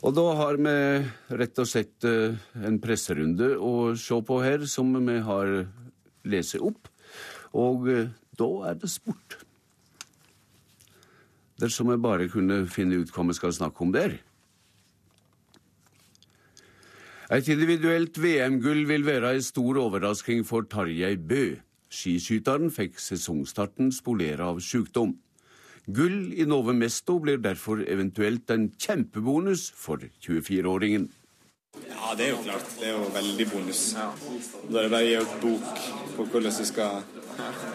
Og 0.01 0.15
da 0.17 0.23
har 0.39 0.57
vi 0.57 0.77
rett 1.37 1.61
og 1.61 1.69
slett 1.69 2.07
eh, 2.09 2.39
en 2.65 2.79
presserunde 2.81 3.53
å 3.59 3.93
se 4.01 4.17
på 4.25 4.39
her, 4.41 4.65
som 4.65 4.95
vi 4.97 5.19
har 5.27 5.53
lest 6.31 6.57
opp. 6.57 6.90
Og 7.59 7.89
eh, 7.91 8.11
da 8.39 8.51
er 8.71 8.77
det 8.81 8.91
sport. 8.91 9.39
Dersom 11.61 11.91
jeg 11.93 12.03
bare 12.03 12.29
kunne 12.33 12.65
finne 12.73 13.03
ut 13.03 13.11
hva 13.13 13.27
vi 13.29 13.37
skal 13.37 13.53
snakke 13.53 13.85
om 13.85 13.93
der. 13.93 14.17
Et 17.31 17.49
individuelt 17.53 18.17
VM-gull 18.19 18.87
vil 18.89 19.05
være 19.07 19.37
en 19.37 19.45
stor 19.45 19.79
overrasking 19.79 20.43
for 20.47 20.67
Tarjei 20.67 21.15
Bø. 21.15 21.61
Skiskytteren 21.91 22.73
fikk 22.75 22.99
sesongstarten 23.03 23.93
spolert 23.95 24.43
av 24.43 24.59
sykdom. 24.65 25.17
Gull 25.91 26.33
i 26.35 26.47
Nove 26.47 26.75
Mesto 26.75 27.19
blir 27.23 27.39
derfor 27.43 27.85
eventuelt 27.87 28.51
en 28.51 28.69
kjempebonus 28.79 29.69
for 29.75 30.03
24-åringen. 30.23 31.09
Ja, 31.87 32.15
det 32.19 32.27
er 32.27 32.31
jo 32.31 32.43
klart. 32.45 32.75
Det 32.81 32.91
er 32.91 32.99
jo 32.99 33.09
veldig 33.15 33.47
bonus. 33.51 33.83
Da 33.95 34.83
er 34.83 34.87
det 34.87 34.93
bare 34.93 35.03
å 35.03 35.09
gi 35.09 35.17
ut 35.23 35.41
bok 35.43 35.83
på 36.17 36.27
hvordan 36.33 36.59
du 36.59 36.67
skal 36.67 37.03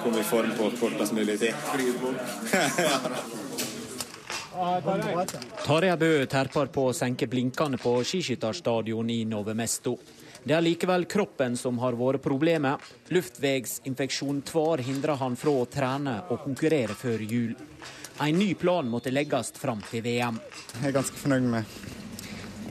komme 0.03 0.19
i 0.19 0.23
form 0.23 0.51
på 0.57 0.71
kortest 0.79 1.13
mulig 1.13 1.39
tid. 1.39 1.53
Tarjei 5.65 5.97
Bø 5.99 6.11
terper 6.31 6.69
på 6.71 6.89
å 6.89 6.93
senke 6.95 7.27
blinkene 7.27 7.79
på 7.81 7.97
skiskytterstadion 8.07 9.09
i 9.11 9.23
Novemesto. 9.27 9.97
Det 10.45 10.53
er 10.53 10.61
likevel 10.61 11.07
kroppen 11.09 11.57
som 11.57 11.79
har 11.81 11.97
vært 11.97 12.21
problemet. 12.23 12.83
Luftveisinfeksjon 13.09 14.43
tvar 14.45 14.83
hindrer 14.85 15.17
han 15.17 15.35
fra 15.39 15.55
å 15.57 15.65
trene 15.65 16.19
og 16.29 16.43
konkurrere 16.45 16.93
før 16.95 17.23
jul. 17.25 17.55
En 18.21 18.37
ny 18.39 18.53
plan 18.55 18.87
måtte 18.87 19.11
legges 19.11 19.51
fram 19.57 19.81
til 19.89 20.05
VM. 20.05 20.37
Jeg 20.77 20.91
er 20.91 20.95
ganske 20.95 21.19
fornøyd 21.19 21.49
med, 21.49 21.75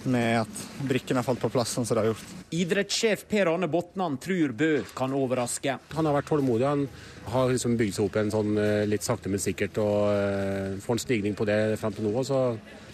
med 0.07 0.41
at 0.45 0.65
brikken 0.87 1.21
har 1.21 1.27
falt 1.27 1.43
på 1.43 1.53
plass 1.53 1.75
sånn 1.75 1.85
som 1.85 1.99
det 1.99 2.07
har 2.07 2.13
gjort. 2.15 2.34
Idrettssjef 2.55 3.25
Per 3.31 3.49
Arne 3.51 3.69
Botnan 3.71 4.19
tror 4.23 4.53
Bø 4.55 4.71
kan 4.95 5.15
overraske. 5.17 5.79
Han 5.97 6.07
har 6.07 6.19
vært 6.19 6.29
tålmodig. 6.29 6.67
Han 6.69 6.85
har 7.33 7.51
liksom 7.51 7.79
bygd 7.81 7.97
seg 7.97 8.09
opp 8.09 8.19
en 8.21 8.35
sånn 8.35 8.59
eh, 8.61 8.85
litt 8.91 9.07
sakte, 9.07 9.33
men 9.33 9.43
sikkert 9.43 9.81
og 9.83 10.11
uh, 10.13 10.77
får 10.85 10.99
en 10.99 11.03
stigning 11.03 11.39
på 11.39 11.47
det 11.49 11.79
frem 11.81 11.97
til 11.97 12.07
nå. 12.07 12.13
Så 12.27 12.43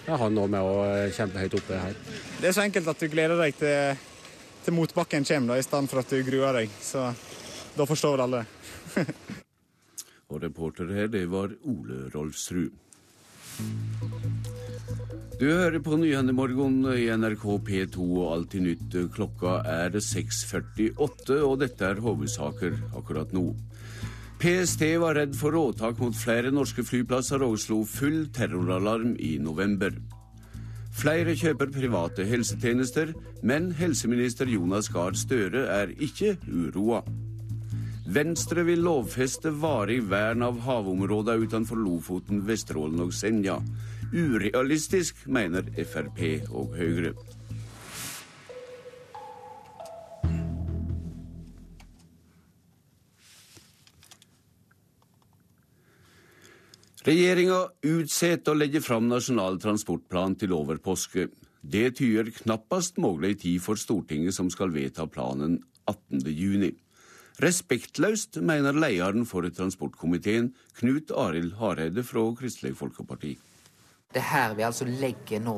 er 0.07 0.23
han 0.23 0.37
nå 0.37 0.47
med 0.51 0.65
å 0.65 0.79
eh, 0.87 1.11
kjempe 1.17 1.43
høyt 1.43 1.59
oppe 1.59 1.83
her. 1.83 1.99
Det 2.41 2.49
er 2.49 2.57
så 2.57 2.65
enkelt 2.65 2.89
at 2.95 3.03
du 3.03 3.11
gleder 3.13 3.43
deg 3.43 3.59
til 3.59 4.07
til 4.65 4.77
motbakken 4.77 5.25
kommer, 5.25 5.55
da, 5.55 5.59
i 5.59 5.65
stedet 5.65 5.91
for 5.91 6.03
at 6.03 6.13
du 6.13 6.21
gruer 6.27 6.61
deg. 6.61 6.73
Så 6.85 7.07
da 7.77 7.87
forstår 7.89 8.17
vel 8.17 8.25
alle. 8.27 8.45
og 10.31 10.43
reporter 10.45 10.93
her, 10.95 11.09
det 11.13 11.25
var 11.33 11.55
Ole 11.65 12.09
Rolfsrud. 12.15 12.77
Du 15.41 15.47
hører 15.49 15.81
på 15.81 15.97
Nyhendemorgen 15.97 16.83
i 16.93 17.07
NRK 17.17 17.45
P2 17.65 18.05
og 18.05 18.27
Alltid 18.35 18.65
nytt. 18.67 18.97
Klokka 19.15 19.55
er 19.65 19.95
6.48, 19.97 21.39
og 21.41 21.55
dette 21.63 21.87
er 21.87 22.03
hovedsaker 22.05 22.77
akkurat 22.93 23.33
nå. 23.33 23.47
PST 24.41 24.85
var 25.01 25.17
redd 25.17 25.33
for 25.37 25.57
råtak 25.57 25.99
mot 26.01 26.17
flere 26.17 26.53
norske 26.53 26.85
flyplasser 26.85 27.41
og 27.45 27.59
slo 27.61 27.83
full 27.89 28.27
terroralarm 28.37 29.15
i 29.17 29.39
november. 29.41 29.97
Flere 30.97 31.33
kjøper 31.39 31.73
private 31.73 32.25
helsetjenester, 32.29 33.15
men 33.41 33.71
helseminister 33.81 34.49
Jonas 34.49 34.93
Gahr 34.93 35.17
Støre 35.17 35.67
er 35.73 35.93
ikke 35.97 36.35
uroa. 36.49 37.01
Venstre 38.11 38.65
vil 38.67 38.81
lovfeste 38.83 39.53
varig 39.55 40.01
vern 40.11 40.43
av 40.43 40.57
havområder 40.65 41.45
utenfor 41.45 41.79
Lofoten, 41.79 42.41
Vesterålen 42.43 43.05
og 43.05 43.13
Senja. 43.15 43.61
Urealistisk, 44.11 45.21
mener 45.31 45.69
Frp 45.87 46.19
og 46.51 46.75
Høyre. 46.75 47.13
Regjeringa 57.07 57.63
utsetter 57.95 58.53
å 58.53 58.59
legge 58.59 58.83
fram 58.83 59.07
Nasjonal 59.07 59.63
transportplan 59.63 60.35
til 60.43 60.59
over 60.59 60.83
påske. 60.83 61.31
Det 61.63 61.95
tyder 62.03 62.35
knappast 62.43 62.99
mulig 62.99 63.37
tid 63.47 63.63
for 63.63 63.79
Stortinget 63.79 64.35
som 64.35 64.51
skal 64.51 64.75
vedta 64.75 65.07
planen 65.07 65.61
18.6. 65.87 66.75
Respektløst, 67.41 68.37
mener 68.45 68.77
lederen 68.77 69.23
for 69.25 69.47
transportkomiteen, 69.49 70.51
Knut 70.77 71.09
Arild 71.17 71.55
Hareide 71.57 72.03
fra 72.05 72.27
Kristelig 72.37 72.75
Folkeparti. 72.77 73.31
Det 74.13 74.21
er 74.21 74.27
her 74.29 74.57
vi 74.59 74.67
altså 74.67 74.85
legger 74.85 75.41
nå 75.41 75.55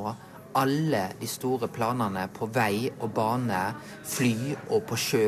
alle 0.54 1.00
de 1.18 1.26
store 1.26 1.66
planene 1.72 2.28
på 2.36 2.46
vei 2.54 2.86
og 3.00 3.10
bane, 3.16 3.62
fly 4.06 4.52
og 4.68 4.84
på 4.86 4.98
sjø 5.00 5.24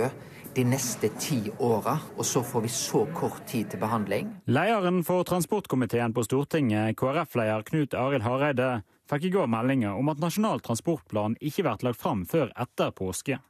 de 0.55 0.63
neste 0.69 1.11
ti 1.19 1.41
åra, 1.59 1.97
og 2.15 2.23
så 2.29 2.45
får 2.47 2.63
vi 2.69 2.71
så 2.71 3.03
kort 3.17 3.43
tid 3.51 3.73
til 3.73 3.83
behandling. 3.83 4.31
Lederen 4.47 5.03
for 5.03 5.27
transportkomiteen 5.27 6.15
på 6.15 6.23
Stortinget, 6.23 6.95
KrF-leder 7.01 7.67
Knut 7.67 7.99
Arild 7.99 8.23
Hareide, 8.29 8.69
fikk 9.11 9.27
i 9.27 9.33
går 9.35 9.51
meldinger 9.51 9.99
om 9.99 10.13
at 10.15 10.23
Nasjonal 10.23 10.63
transportplan 10.63 11.35
ikke 11.43 11.67
blir 11.67 11.89
lagt 11.89 11.99
fram 12.05 12.23
før 12.31 12.55
etter 12.55 12.95
påske. 12.95 13.41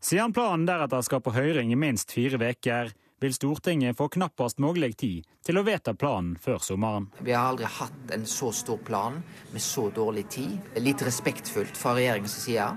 Siden 0.00 0.32
planen 0.32 0.66
deretter 0.66 1.02
skal 1.02 1.20
på 1.20 1.32
høring 1.34 1.72
i 1.74 1.76
minst 1.78 2.12
fire 2.14 2.38
uker, 2.38 2.92
vil 3.18 3.32
Stortinget 3.34 3.96
få 3.98 4.06
knappast 4.14 4.60
mulig 4.62 4.92
tid 4.96 5.26
til 5.42 5.58
å 5.58 5.64
vedta 5.66 5.94
planen 5.98 6.36
før 6.38 6.62
sommeren. 6.62 7.08
Vi 7.18 7.34
har 7.34 7.50
aldri 7.50 7.66
hatt 7.66 8.12
en 8.14 8.26
så 8.30 8.52
stor 8.54 8.78
plan 8.86 9.18
med 9.50 9.64
så 9.64 9.88
dårlig 9.90 10.28
tid. 10.30 10.54
Litt 10.78 11.02
respektfullt 11.02 11.74
fra 11.74 11.96
regjeringens 11.98 12.36
side. 12.44 12.68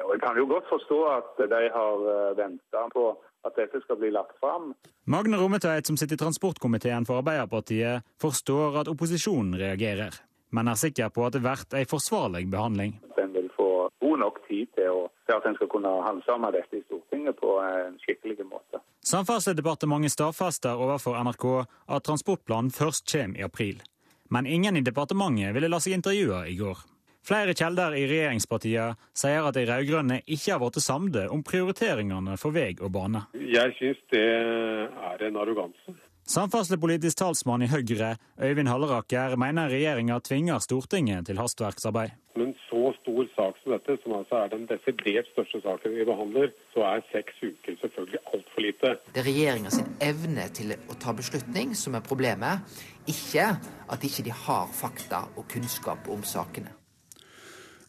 Ja, 0.00 0.06
jeg 0.08 0.22
kan 0.24 0.40
jo 0.40 0.46
godt 0.48 0.70
forstå 0.72 1.02
at 1.18 1.44
de 1.52 1.60
har 1.76 2.08
eh, 2.14 2.32
venta 2.40 2.86
på 2.94 3.04
at 3.44 3.60
dette 3.60 3.84
skal 3.84 4.00
bli 4.00 4.10
lagt 4.16 4.40
fram. 4.40 4.72
Magne 5.04 5.36
Rommetveit, 5.36 5.84
som 5.86 6.00
sitter 6.00 6.16
i 6.16 6.24
transportkomiteen 6.24 7.04
for 7.08 7.20
Arbeiderpartiet, 7.20 8.08
forstår 8.20 8.80
at 8.82 8.88
opposisjonen 8.88 9.60
reagerer, 9.60 10.16
men 10.56 10.68
er 10.68 10.80
sikker 10.80 11.12
på 11.12 11.28
at 11.28 11.36
det 11.36 11.44
blir 11.44 11.64
en 11.76 11.92
forsvarlig 11.92 12.46
behandling. 12.52 12.96
Den 13.20 13.32
vil 13.36 13.48
få 13.56 13.88
god 14.00 14.20
nok 14.24 14.40
tid 14.48 14.72
til 14.76 14.92
å, 14.92 15.08
til 15.30 15.38
at 15.38 15.46
en 15.46 15.56
skal 15.58 15.70
kunne 15.70 15.90
handsame 16.02 16.50
dette 16.54 16.80
i 16.80 16.84
Stortinget 16.88 17.38
på 17.38 17.54
en 17.62 17.98
skikkelig 18.02 18.46
måte. 18.48 18.82
Samferdselsdepartementet 19.06 20.12
stadfester 20.12 20.80
overfor 20.82 21.18
NRK 21.22 21.46
at 21.86 22.06
transportplanen 22.08 22.74
først 22.74 23.06
kommer 23.12 23.38
i 23.38 23.46
april. 23.46 23.82
Men 24.30 24.46
ingen 24.46 24.76
i 24.76 24.86
departementet 24.86 25.54
ville 25.54 25.70
la 25.70 25.78
seg 25.82 25.98
intervjue 25.98 26.42
i 26.50 26.56
går. 26.58 26.82
Flere 27.26 27.52
kilder 27.54 27.94
i 27.98 28.06
regjeringspartiene 28.08 28.96
sier 29.14 29.44
at 29.44 29.54
de 29.54 29.66
rød-grønne 29.68 30.22
ikke 30.24 30.54
har 30.54 30.60
blitt 30.62 30.80
samde 30.82 31.26
om 31.30 31.42
prioriteringene 31.46 32.38
for 32.40 32.56
vei 32.56 32.72
og 32.80 32.94
bane. 32.94 33.26
Jeg 33.36 33.76
syns 33.78 34.00
det 34.14 34.24
er 34.24 35.26
en 35.28 35.36
arroganse. 35.38 35.98
Samferdselspolitisk 36.30 37.18
talsmann 37.18 37.64
i 37.64 37.66
Høyre, 37.66 38.12
Øyvind 38.38 38.68
Halleraker, 38.70 39.32
mener 39.40 39.66
regjeringa 39.72 40.20
tvinger 40.22 40.60
Stortinget 40.62 41.26
til 41.26 41.40
hastverksarbeid. 41.42 42.12
Men 42.38 42.52
så 42.68 42.92
stor 43.00 43.24
sak 43.32 43.56
som 43.58 43.72
dette, 43.74 43.96
som 44.04 44.14
altså 44.14 44.36
er 44.38 44.52
den 44.52 44.68
desidert 44.70 45.26
største 45.32 45.58
saken 45.64 45.96
vi 45.96 46.04
behandler, 46.06 46.52
så 46.70 46.84
er 46.86 47.02
seks 47.10 47.40
uker 47.42 47.80
selvfølgelig 47.80 48.20
altfor 48.30 48.62
lite. 48.62 48.92
Det 49.10 49.24
er 49.24 49.26
regjeringa 49.26 49.72
sin 49.74 49.88
evne 50.06 50.44
til 50.54 50.76
å 50.76 50.98
ta 51.02 51.16
beslutning 51.18 51.74
som 51.74 51.98
er 51.98 52.06
problemet, 52.06 52.78
ikke 53.10 53.48
at 53.90 54.06
ikke 54.06 54.26
de 54.28 54.36
har 54.44 54.70
fakta 54.70 55.24
og 55.34 55.48
kunnskap 55.50 56.06
om 56.14 56.22
sakene. 56.22 56.76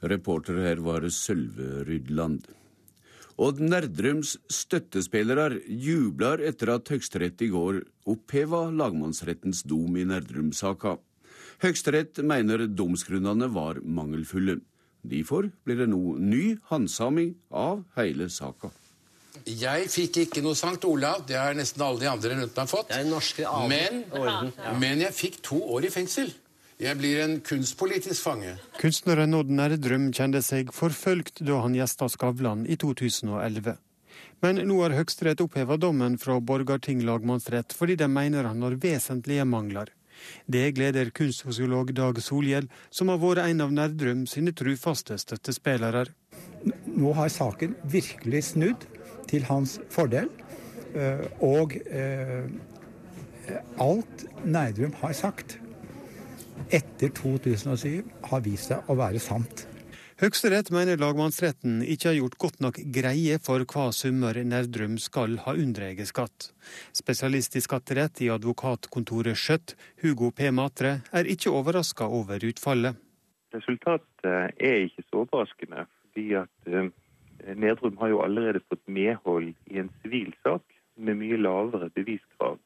Reporter 0.01 0.57
her 0.65 0.81
var 0.81 1.05
Sølve 1.13 1.85
Rydland. 1.85 2.49
Odd 3.41 3.57
Nerdrums 3.65 4.35
støttespillere 4.53 5.63
jubler 5.65 6.43
etter 6.45 6.75
at 6.75 6.91
Høyesterett 6.93 7.41
i 7.41 7.47
går 7.49 7.79
oppheva 8.11 8.67
lagmannsrettens 8.69 9.63
dom 9.65 9.95
i 9.97 10.03
Nerdrum-saka. 10.05 10.99
Høyesterett 11.63 12.21
mener 12.21 12.67
domsgrunnene 12.69 13.49
var 13.49 13.79
mangelfulle. 13.81 14.59
Derfor 15.01 15.49
blir 15.65 15.81
det 15.81 15.89
nå 15.89 16.19
ny 16.21 16.43
handsaming 16.69 17.33
av 17.49 17.81
hele 17.97 18.29
saka. 18.29 18.69
Jeg 19.47 19.89
fikk 19.89 20.21
ikke 20.27 20.45
noe 20.45 20.57
Sankt 20.59 20.85
Olav, 20.85 21.23
det 21.25 21.39
har 21.39 21.57
nesten 21.57 21.81
alle 21.81 22.03
de 22.03 22.11
andre 22.11 22.37
rundt 22.37 22.61
meg 22.61 22.69
fått. 22.69 22.93
Men, 23.71 24.03
men 24.77 25.01
jeg 25.07 25.17
fikk 25.17 25.41
to 25.49 25.63
år 25.79 25.89
i 25.89 25.93
fengsel. 25.93 26.29
Jeg 26.81 26.97
blir 26.97 27.19
en 27.21 27.35
kunstpolitisk 27.45 28.23
fange. 28.25 28.55
Kunstneren 28.81 29.35
Odd 29.37 29.51
Nerdrum 29.53 30.07
kjente 30.17 30.41
seg 30.41 30.71
forfølgt 30.73 31.43
da 31.45 31.59
han 31.61 31.75
gjesta 31.77 32.07
Skavlan 32.09 32.63
i 32.65 32.77
2011. 32.81 33.75
Men 34.41 34.61
nå 34.65 34.79
har 34.81 34.95
Høyesterett 34.97 35.43
oppheva 35.45 35.77
dommen 35.77 36.17
fra 36.17 36.39
Borgarting 36.41 37.03
lagmannsrett 37.05 37.75
fordi 37.77 37.99
de 38.01 38.07
mener 38.09 38.49
han 38.49 38.65
har 38.65 38.79
vesentlige 38.81 39.45
mangler. 39.45 39.93
Det 40.49 40.71
gleder 40.77 41.13
kunstsosiolog 41.17 41.93
Dag 41.97 42.17
Solhjell, 42.21 42.67
som 42.89 43.13
har 43.13 43.21
vært 43.21 43.45
en 43.45 43.61
av 43.61 43.77
Nerdrum 43.77 44.25
sine 44.29 44.53
trufaste 44.53 45.17
støttespillere. 45.21 46.07
Nå 46.89 47.13
har 47.17 47.29
saken 47.33 47.77
virkelig 47.93 48.43
snudd 48.55 48.89
til 49.29 49.45
hans 49.49 49.77
fordel. 49.93 50.29
eh, 50.97 51.25
Og 51.45 51.77
eh, 51.85 52.49
alt 53.77 54.25
Nerdrum 54.45 54.93
har 55.01 55.13
sagt 55.13 55.60
etter 56.69 57.11
2007 57.17 58.03
har 58.29 58.41
vist 58.45 58.71
seg 58.71 58.89
å 58.89 58.95
være 58.99 59.21
sant. 59.21 59.65
Høyesterett 60.21 60.67
mener 60.69 60.99
lagmannsretten 61.01 61.79
ikke 61.81 62.11
har 62.11 62.17
gjort 62.19 62.35
godt 62.43 62.59
nok 62.61 62.75
greie 62.93 63.39
for 63.41 63.63
hva 63.65 63.87
summer 63.89 64.37
Nerdrum 64.45 64.99
skal 65.01 65.39
ha 65.47 65.55
unndratt 65.57 66.03
skatt. 66.05 66.51
Spesialist 66.93 67.57
i 67.57 67.63
skatterett 67.65 68.21
i 68.21 68.29
advokatkontoret 68.29 69.33
Skjøtt, 69.33 69.73
Hugo 70.03 70.29
P. 70.29 70.51
Matre, 70.53 70.99
er 71.09 71.25
ikke 71.25 71.49
overraska 71.57 72.05
over 72.05 72.45
utfallet. 72.51 72.99
Resultatet 73.55 74.61
er 74.61 74.85
ikke 74.85 75.07
så 75.07 75.23
overraskende, 75.23 75.87
fordi 76.05 76.27
at 76.37 77.55
Nerdrum 77.57 77.97
har 77.97 78.13
jo 78.13 78.21
allerede 78.21 78.61
fått 78.69 78.85
medhold 78.85 79.55
i 79.73 79.81
en 79.81 79.89
sivil 80.03 80.29
sak 80.45 80.61
med 81.01 81.17
mye 81.17 81.41
lavere 81.41 81.89
beviskrav. 81.97 82.59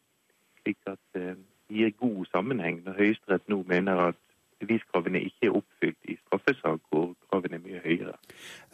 Slik 0.59 0.91
at 0.91 0.99
det 1.15 1.37
gir 1.71 1.91
god 1.99 2.27
sammenheng 2.31 2.81
når 2.85 2.99
Høyesterett 2.99 3.49
nå 3.51 3.61
mener 3.67 4.09
at 4.09 4.19
beviskravene 4.63 5.19
ikke 5.27 5.49
er 5.49 5.57
oppfylt 5.59 6.09
i 6.11 6.15
straffesak 6.21 6.79
hvor 6.91 7.09
kravene 7.27 7.57
er 7.57 7.63
mye 7.63 7.81
høyere. 7.83 8.15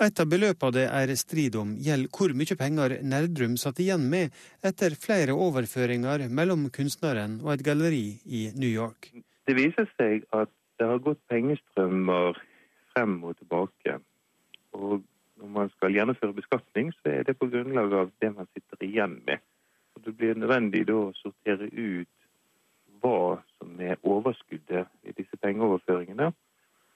Et 0.05 0.21
av 0.21 0.29
beløpene 0.29 0.75
det 0.77 0.85
er 0.87 1.13
strid 1.19 1.57
om, 1.59 1.73
gjelder 1.81 2.11
hvor 2.17 2.35
mye 2.37 2.57
penger 2.59 2.97
Nerdrum 3.13 3.57
satt 3.59 3.81
igjen 3.81 4.05
med 4.11 4.35
etter 4.67 4.95
flere 4.99 5.35
overføringer 5.47 6.27
mellom 6.29 6.69
kunstneren 6.73 7.39
og 7.45 7.55
et 7.55 7.65
galleri 7.65 8.05
i 8.25 8.47
New 8.55 8.69
York. 8.69 9.11
Det 9.47 9.57
viser 9.57 9.89
seg 9.97 10.27
at 10.37 10.51
det 10.79 10.89
har 10.89 11.01
gått 11.03 11.21
pengestrømmer 11.29 12.37
frem 12.93 13.17
og 13.25 13.37
tilbake. 13.39 13.97
Og 14.77 15.01
når 15.41 15.53
man 15.57 15.69
skal 15.75 15.93
gjennomføre 15.95 16.37
beskatning, 16.37 16.91
så 17.01 17.15
er 17.17 17.25
det 17.27 17.37
på 17.39 17.49
grunnlag 17.49 17.93
av 17.97 18.11
det 18.21 18.31
man 18.35 18.49
sitter 18.53 18.85
igjen 18.85 19.19
med. 19.27 19.41
Og 19.95 20.05
det 20.05 20.13
blir 20.17 20.37
nødvendig 20.37 20.85
da 20.89 20.97
å 20.97 21.13
sortere 21.17 21.67
ut 21.73 22.09
hva 23.01 23.41
som 23.57 23.81
er 23.81 23.99
overskuddet 24.07 24.89
i 25.03 25.13
disse 25.17 25.37
pengeoverføringene. 25.41 26.31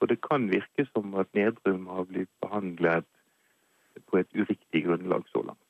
Og 0.02 0.10
det 0.12 0.20
kan 0.24 0.50
virke 0.52 0.88
som 0.92 1.14
at 1.20 1.32
Nedrum 1.38 1.88
har 1.92 2.08
blitt 2.10 2.32
behandlet 2.44 3.08
på 4.10 4.20
et 4.20 4.32
uriktig 4.36 4.84
grunnlag 4.86 5.24
så 5.32 5.44
langt. 5.46 5.62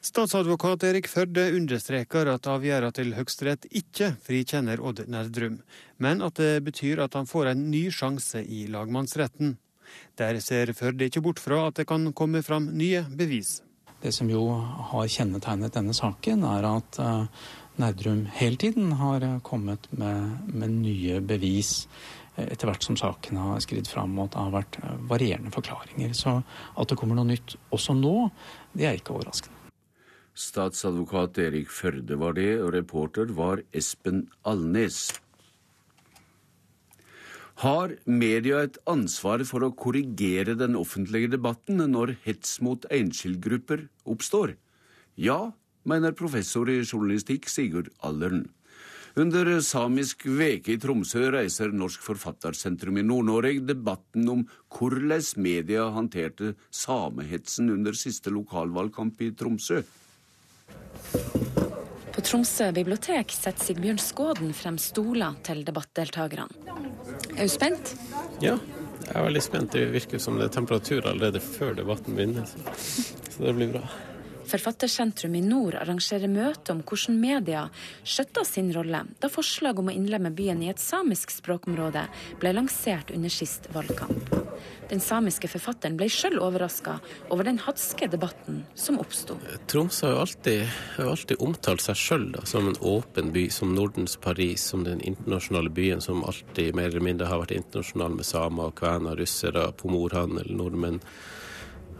Statsadvokat 0.00 0.84
Erik 0.88 1.08
Førde 1.12 1.42
understreker 1.52 2.30
at 2.32 2.46
avgjørelsen 2.48 2.96
til 2.96 3.10
Høyesterett 3.18 3.66
ikke 3.68 4.14
frikjenner 4.24 4.80
Odd 4.80 5.02
Nerdrum, 5.12 5.58
men 6.00 6.24
at 6.24 6.40
det 6.40 6.62
betyr 6.64 7.02
at 7.04 7.18
han 7.18 7.28
får 7.28 7.50
en 7.52 7.66
ny 7.68 7.82
sjanse 7.92 8.40
i 8.40 8.64
lagmannsretten. 8.72 9.58
Der 10.16 10.38
ser 10.40 10.72
Førde 10.72 11.04
ikke 11.04 11.20
bort 11.20 11.42
fra 11.42 11.66
at 11.68 11.76
det 11.82 11.88
kan 11.90 12.14
komme 12.16 12.40
fram 12.46 12.70
nye 12.80 13.04
bevis. 13.12 13.58
Det 14.00 14.14
som 14.16 14.30
jo 14.32 14.46
har 14.90 15.10
kjennetegnet 15.12 15.74
denne 15.76 15.92
saken, 15.92 16.46
er 16.48 16.64
at 16.70 17.00
uh, 17.04 17.26
Nerdrum 17.80 18.26
hele 18.36 18.58
tiden 18.60 18.92
har 19.00 19.24
kommet 19.46 19.86
med, 19.96 20.48
med 20.52 20.74
nye 20.82 21.20
bevis 21.24 21.88
etter 22.40 22.70
hvert 22.70 22.84
som 22.84 22.98
saken 22.98 23.38
har 23.40 23.62
skridd 23.64 23.88
fram 23.90 24.18
og 24.20 24.30
det 24.32 24.40
har 24.40 24.52
vært 24.54 24.78
varierende 25.10 25.52
forklaringer. 25.54 26.12
Så 26.16 26.40
at 26.40 26.90
det 26.90 26.98
kommer 27.00 27.18
noe 27.18 27.28
nytt 27.32 27.56
også 27.74 27.96
nå, 27.98 28.30
det 28.76 28.88
er 28.88 29.00
ikke 29.00 29.16
overraskende. 29.16 29.56
Statsadvokat 30.40 31.40
Erik 31.42 31.72
Førde 31.74 32.16
var 32.20 32.36
det, 32.38 32.52
og 32.62 32.72
reporter 32.72 33.32
var 33.36 33.64
Espen 33.76 34.28
Alnes. 34.46 35.10
Har 37.60 37.92
media 38.08 38.62
et 38.64 38.78
ansvar 38.88 39.42
for 39.44 39.66
å 39.66 39.74
korrigere 39.76 40.54
den 40.56 40.78
offentlige 40.80 41.34
debatten 41.34 41.82
når 41.92 42.14
hets 42.24 42.56
mot 42.64 42.86
enskildgrupper 42.88 43.84
oppstår? 44.08 44.54
Ja, 45.20 45.50
mener 45.88 46.16
professor 46.16 46.70
i 46.70 46.80
journalistikk 46.82 47.48
Sigurd 47.48 47.90
Allern. 48.04 48.48
Under 49.18 49.48
Samisk 49.60 50.22
veke 50.38 50.76
i 50.76 50.78
Tromsø 50.78 51.24
reiser 51.34 51.72
Norsk 51.74 52.02
Forfattersentrum 52.06 53.00
i 53.00 53.02
Nord-Norge 53.02 53.64
debatten 53.66 54.28
om 54.30 54.44
hvordan 54.70 55.24
media 55.42 55.88
håndterte 55.90 56.52
samehetsen 56.70 57.72
under 57.74 57.96
siste 57.98 58.30
lokalvalgkamp 58.30 59.20
i 59.26 59.32
Tromsø. 59.34 59.82
På 62.14 62.22
Tromsø 62.22 62.70
bibliotek 62.74 63.34
setter 63.34 63.66
Sigbjørn 63.66 63.98
Skåden 64.02 64.54
frem 64.54 64.78
stoler 64.78 65.40
til 65.46 65.64
debattdeltakerne. 65.66 66.46
Er 67.34 67.48
du 67.48 67.50
spent? 67.50 67.96
Ja, 68.42 68.58
jeg 69.06 69.16
er 69.16 69.26
veldig 69.26 69.42
spent. 69.42 69.74
Det 69.74 69.88
virker 69.90 70.22
som 70.22 70.38
det 70.38 70.46
er 70.46 70.54
temperatur 70.54 71.06
allerede 71.10 71.42
før 71.42 71.74
debatten 71.74 72.14
begynner. 72.14 72.46
Så 72.46 73.42
det 73.42 73.56
blir 73.58 73.74
bra. 73.74 74.09
Forfattersentrum 74.50 75.34
i 75.38 75.40
nord 75.44 75.76
arrangerer 75.78 76.30
møte 76.30 76.74
om 76.74 76.80
hvordan 76.82 77.18
media 77.22 77.68
skjøtta 78.02 78.42
sin 78.48 78.72
rolle 78.74 79.04
da 79.22 79.30
forslag 79.30 79.78
om 79.78 79.90
å 79.92 79.94
innlemme 79.94 80.32
byen 80.34 80.64
i 80.64 80.70
et 80.72 80.82
samisk 80.82 81.30
språkområde 81.36 82.02
ble 82.42 82.54
lansert 82.56 83.12
under 83.14 83.30
sist 83.30 83.68
valgkamp. 83.74 84.34
Den 84.90 84.98
samiske 84.98 85.46
forfatteren 85.52 85.94
ble 86.00 86.08
sjøl 86.10 86.40
overraska 86.42 86.96
over 87.30 87.46
den 87.46 87.60
hatske 87.62 88.08
debatten 88.10 88.64
som 88.74 88.98
oppsto. 88.98 89.38
Tromsø 89.70 90.08
har 90.08 90.16
jo 90.16 90.22
alltid, 90.24 90.64
har 90.96 91.10
alltid 91.12 91.44
omtalt 91.46 91.84
seg 91.84 92.00
sjøl 92.00 92.28
som 92.42 92.66
en 92.66 92.80
åpen 92.82 93.30
by, 93.36 93.46
som 93.54 93.76
Nordens 93.76 94.18
Paris, 94.18 94.66
som 94.72 94.82
den 94.84 94.98
internasjonale 95.06 95.70
byen 95.70 96.02
som 96.02 96.24
alltid 96.26 96.74
mer 96.74 96.90
eller 96.90 97.06
mindre 97.06 97.30
har 97.30 97.44
vært 97.44 97.54
internasjonal 97.54 98.18
med 98.18 98.26
samer, 98.26 98.74
kvener, 98.74 99.14
russere, 99.20 99.70
pomorhandel, 99.78 100.50
nordmenn. 100.58 100.98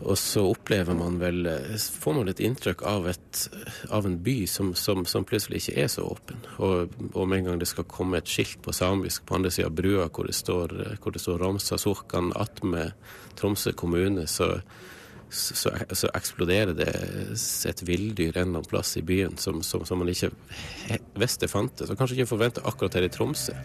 Og 0.00 0.16
så 0.18 0.42
opplever 0.48 0.96
man 0.96 1.18
vel 1.20 1.48
Får 1.76 2.14
man 2.16 2.30
et 2.32 2.40
inntrykk 2.40 2.84
av, 2.88 3.08
et, 3.10 3.40
av 3.92 4.06
en 4.08 4.16
by 4.24 4.36
som, 4.48 4.72
som, 4.78 5.04
som, 5.08 5.26
plutselig 5.28 5.60
ikke 5.60 5.84
er 5.84 5.90
så 5.92 6.06
åpen. 6.08 6.40
Og, 6.62 6.94
med 7.20 7.40
en 7.40 7.50
gang 7.50 7.60
det 7.60 7.68
skal 7.70 7.88
komme 7.90 8.20
et 8.20 8.30
skilt 8.30 8.62
på 8.64 8.74
samisk 8.76 9.26
på 9.28 9.36
andre 9.36 9.52
sida 9.52 9.68
av 9.68 9.76
brua 9.76 10.08
hvor 10.08 10.28
det 10.28 10.36
står, 10.38 10.76
hvor 11.02 11.14
det 11.14 11.22
står 11.22 11.42
Romsa 11.42 11.78
Sorkan 11.80 12.32
attmed 12.38 12.94
Tromsø 13.40 13.72
kommune, 13.72 14.26
så, 14.28 14.60
så, 15.30 15.70
så, 15.92 16.10
eksploderer 16.14 16.74
det 16.76 16.90
et 17.70 17.84
villdyr 17.86 18.34
en 18.34 18.34
eller 18.34 18.48
annen 18.58 18.68
plass 18.68 18.96
i 18.98 19.04
byen 19.06 19.36
som, 19.40 19.62
som 19.62 20.00
man 20.00 20.10
ikke 20.12 20.32
visste 21.20 21.48
fantes, 21.48 21.90
og 21.90 22.00
kanskje 22.00 22.20
ikke 22.20 22.32
forventa 22.34 22.64
akkurat 22.68 22.98
her 22.98 23.08
i 23.08 23.12
Tromsø. 23.12 23.56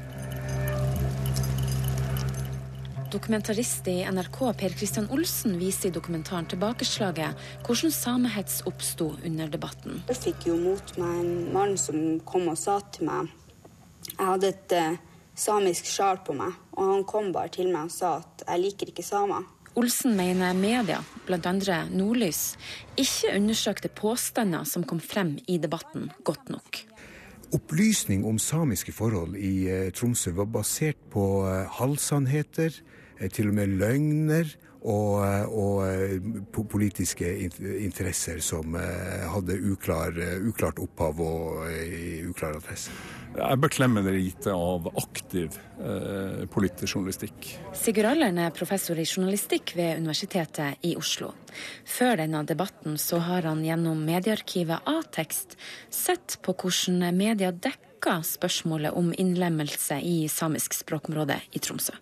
Dokumentarist 3.15 3.88
i 3.88 4.01
NRK 4.12 4.39
Per 4.60 4.73
Christian 4.75 5.06
Olsen 5.15 5.54
viser 5.56 5.88
i 5.88 5.95
dokumentaren 5.95 6.49
tilbakeslaget 6.51 7.38
hvordan 7.63 7.93
samehets 7.95 8.58
oppsto 8.67 9.13
under 9.23 9.47
debatten. 9.47 10.01
Jeg 10.10 10.17
fikk 10.19 10.47
jo 10.49 10.58
mot 10.60 10.89
meg 10.99 11.21
en 11.21 11.30
mann 11.54 11.78
som 11.80 11.95
kom 12.28 12.49
og 12.51 12.58
sa 12.60 12.82
til 12.91 13.08
meg 13.08 13.30
Jeg 14.10 14.19
hadde 14.19 14.49
et 14.51 14.75
uh, 14.75 14.97
samisk 15.32 15.88
sjal 15.88 16.19
på 16.28 16.36
meg, 16.36 16.58
og 16.75 16.89
han 16.89 17.06
kom 17.08 17.30
bare 17.32 17.54
til 17.56 17.69
meg 17.69 17.88
og 17.88 17.93
sa 17.95 18.17
at 18.17 18.43
jeg 18.49 18.63
liker 18.65 18.91
ikke 18.91 19.06
samer. 19.08 19.47
Olsen 19.80 20.17
mener 20.19 20.51
media, 20.60 20.99
bl.a. 21.23 21.56
Nordlys, 21.95 22.41
ikke 22.99 23.32
undersøkte 23.38 23.93
påstander 23.95 24.67
som 24.67 24.84
kom 24.84 24.99
frem 24.99 25.38
i 25.47 25.56
debatten 25.56 26.12
godt 26.28 26.51
nok. 26.51 26.84
Opplysning 27.56 28.28
om 28.28 28.36
samiske 28.43 28.91
forhold 28.91 29.39
i 29.39 29.56
uh, 29.71 29.88
Tromsø 29.95 30.36
var 30.36 30.51
basert 30.51 30.99
på 31.15 31.25
uh, 31.47 31.63
halvsannheter, 31.80 32.75
Eh, 32.75 33.04
til 33.32 33.51
og 33.51 33.60
med 33.60 33.75
løgner 33.80 34.49
og, 34.86 35.25
eh, 35.25 35.45
og 35.49 35.80
eh, 35.88 36.65
politiske 36.69 37.30
interesser 37.82 38.41
som 38.43 38.75
hadde 38.75 39.58
uklar, 39.71 40.17
uklart 40.45 40.82
opphav 40.84 41.21
og 41.25 41.63
uklar 42.30 42.60
adresse. 42.60 42.93
Jeg 43.36 43.60
beklemmer 43.60 44.06
lite 44.15 44.54
av 44.56 44.86
aktiv 44.95 45.58
eh, 45.82 46.45
politisk 46.51 46.95
journalistikk. 46.95 47.49
Sigurd 47.75 48.13
Allern 48.13 48.39
er 48.39 48.54
professor 48.56 48.99
i 48.99 49.08
journalistikk 49.08 49.73
ved 49.75 49.99
Universitetet 49.99 50.86
i 50.88 50.93
Oslo. 50.99 51.34
Før 51.84 52.21
denne 52.21 52.45
debatten 52.47 52.99
så 53.01 53.19
har 53.25 53.49
han 53.49 53.65
gjennom 53.65 54.06
mediearkivet 54.08 54.88
A-tekst 54.88 55.58
sett 55.89 56.38
på 56.45 56.56
hvordan 56.56 57.10
media 57.17 57.51
dekker 57.51 58.23
spørsmålet 58.23 58.95
om 58.95 59.12
innlemmelse 59.17 59.97
i 59.99 60.17
samisk 60.32 60.78
språkområde 60.78 61.41
i 61.58 61.63
Tromsø. 61.63 61.97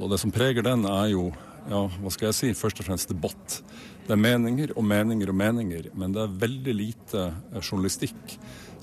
Og 0.00 0.10
det 0.10 0.18
som 0.18 0.32
preger 0.34 0.64
den, 0.66 0.86
er 0.90 1.12
jo 1.12 1.28
ja, 1.70 1.84
hva 1.86 2.12
skal 2.12 2.28
jeg 2.28 2.36
si, 2.36 2.50
først 2.58 2.80
og 2.82 2.88
fremst 2.88 3.12
debatt. 3.12 3.60
Det 4.04 4.12
er 4.12 4.20
meninger 4.20 4.74
og 4.74 4.84
meninger 4.84 5.30
og 5.32 5.38
meninger, 5.38 5.88
men 5.96 6.12
det 6.12 6.24
er 6.24 6.36
veldig 6.42 6.74
lite 6.76 7.22
eh, 7.30 7.60
journalistikk 7.62 8.34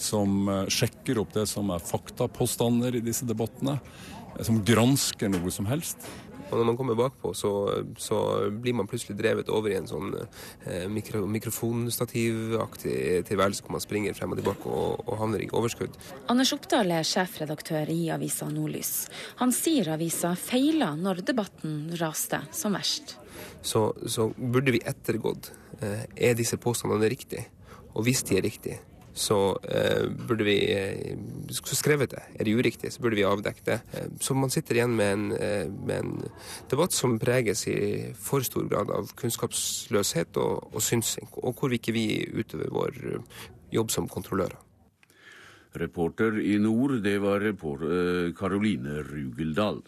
som 0.01 0.49
eh, 0.49 0.63
sjekker 0.71 1.19
opp 1.21 1.35
det 1.35 1.45
som 1.51 1.69
er 1.73 1.83
faktapåstander 1.85 2.97
i 2.97 3.03
disse 3.05 3.27
debattene, 3.29 3.77
eh, 4.33 4.43
som 4.47 4.63
gransker 4.65 5.29
noe 5.29 5.53
som 5.53 5.69
helst. 5.69 6.07
Og 6.51 6.59
når 6.59 6.67
man 6.67 6.77
kommer 6.79 6.97
bakpå, 6.99 7.31
så, 7.37 7.51
så 7.99 8.17
blir 8.51 8.75
man 8.75 8.89
plutselig 8.91 9.15
drevet 9.19 9.49
over 9.53 9.71
i 9.71 9.77
en 9.79 9.87
sånn 9.89 10.11
eh, 10.19 10.85
mikro, 10.91 11.23
mikrofonstativaktig 11.31 12.97
tilværelse 13.29 13.63
hvor 13.63 13.77
man 13.77 13.83
springer 13.83 14.17
frem 14.17 14.35
og 14.35 14.41
tilbake 14.41 14.67
og, 14.67 15.05
og 15.07 15.17
havner 15.21 15.45
i 15.45 15.49
overskudd. 15.55 15.95
Anders 16.31 16.51
Oppdal 16.55 16.91
er 16.97 17.07
sjefredaktør 17.07 17.89
i 17.93 18.01
avisa 18.13 18.49
Nordlys. 18.51 19.07
Han 19.41 19.55
sier 19.55 19.93
avisa 19.95 20.35
feila 20.39 20.91
når 20.99 21.23
debatten 21.31 21.95
raste 22.01 22.43
som 22.55 22.75
verst. 22.75 23.15
Så, 23.63 23.87
så 24.05 24.27
burde 24.35 24.75
vi 24.75 24.83
ettergått 24.85 25.53
eh, 25.79 26.05
er 26.15 26.37
disse 26.37 26.59
påstandene 26.61 27.09
riktige. 27.11 27.47
Og 27.95 28.05
hvis 28.07 28.23
de 28.27 28.37
er 28.39 28.45
riktige, 28.45 28.79
så 29.21 29.37
eh, 29.69 30.07
burde 30.27 30.45
vi 30.47 30.55
eh, 30.73 31.13
så 31.53 31.77
skrevet 31.77 32.15
det. 32.15 32.23
Er 32.39 32.47
det 32.47 32.55
uriktig, 32.57 32.91
så 32.93 33.03
burde 33.03 33.19
vi 33.19 33.27
avdekke 33.27 33.65
det. 33.67 33.77
Eh, 33.93 34.09
så 34.23 34.35
man 34.37 34.51
sitter 34.53 34.79
igjen 34.79 34.95
med 34.97 35.13
en, 35.13 35.27
eh, 35.37 35.69
med 35.69 35.95
en, 35.99 36.33
debatt 36.71 36.95
som 36.95 37.19
preges 37.21 37.65
i 37.69 37.77
for 38.17 38.43
stor 38.47 38.67
grad 38.71 38.91
av 38.93 39.13
kunnskapsløshet 39.19 40.39
og, 40.41 40.71
og 40.73 40.83
synsing, 40.83 41.29
og 41.43 41.55
hvor 41.55 41.71
vi 41.71 41.79
ikke 41.81 41.95
vi 41.95 42.05
utøver 42.33 42.73
vår 42.73 42.99
jobb 43.71 43.93
som 43.93 44.09
kontrollører. 44.11 44.57
Reporter 45.79 46.41
i 46.43 46.57
nord, 46.59 46.97
det 47.05 47.15
var 47.23 47.45
Karoline 48.35 48.99
Rugeldal. 49.07 49.79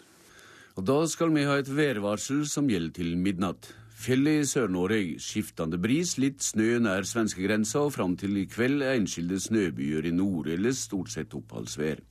Og 0.80 0.86
da 0.88 1.02
skal 1.12 1.34
vi 1.36 1.44
ha 1.46 1.58
et 1.60 1.70
værvarsel 1.70 2.46
som 2.50 2.70
gjelder 2.72 2.96
til 3.02 3.18
midnatt. 3.20 3.74
Fjell 4.04 4.28
i 4.28 4.42
Sør-Norge, 4.44 5.16
skiftende 5.24 5.78
bris, 5.80 6.18
litt 6.20 6.44
snø 6.44 6.82
nær 6.84 7.06
svenskegrensa, 7.08 7.86
og 7.86 7.94
fram 7.96 8.18
til 8.20 8.36
i 8.42 8.42
kveld 8.52 8.82
enskilde 8.84 9.38
snøbyer 9.40 10.10
i 10.10 10.12
nord, 10.12 10.50
ellers 10.52 10.82
stort 10.90 11.14
sett 11.14 11.32
oppholdsvær. 11.38 12.02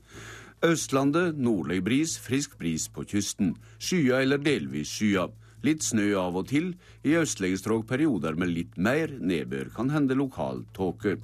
Østlandet 0.65 1.37
nordlig 1.37 1.83
bris, 1.85 2.15
frisk 2.17 2.55
bris 2.57 2.87
på 2.89 3.05
kysten. 3.11 3.51
Skya 3.77 4.23
eller 4.25 4.41
delvis 4.41 4.89
skya. 4.89 5.27
Litt 5.67 5.85
snø 5.85 6.07
av 6.17 6.39
og 6.41 6.47
til. 6.49 6.71
I 7.05 7.19
østlige 7.21 7.61
strøk 7.61 7.85
perioder 7.91 8.41
med 8.41 8.55
litt 8.55 8.79
mer 8.81 9.13
nedbør. 9.13 9.69
Kan 9.77 9.93
hende 9.93 10.17
lokal 10.17 10.65
tåke. 10.73 11.19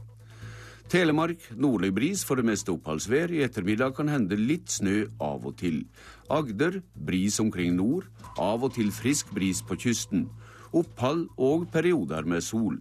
Telemark 0.92 1.48
nordlig 1.56 1.94
bris, 1.96 2.26
for 2.28 2.36
det 2.36 2.44
meste 2.44 2.74
oppholdsvær. 2.74 3.32
I 3.32 3.46
ettermiddag 3.46 3.96
kan 3.96 4.12
hende 4.12 4.36
litt 4.36 4.68
snø 4.74 5.06
av 5.16 5.48
og 5.48 5.56
til. 5.64 5.86
Agder 6.28 6.82
bris 6.92 7.40
omkring 7.40 7.72
nord. 7.80 8.10
Av 8.36 8.68
og 8.68 8.76
til 8.76 8.92
frisk 8.92 9.32
bris 9.32 9.64
på 9.64 9.80
kysten 9.80 10.28
opphold 10.72 11.28
og 11.36 11.68
perioder 11.72 12.24
med 12.24 12.40
sol. 12.44 12.78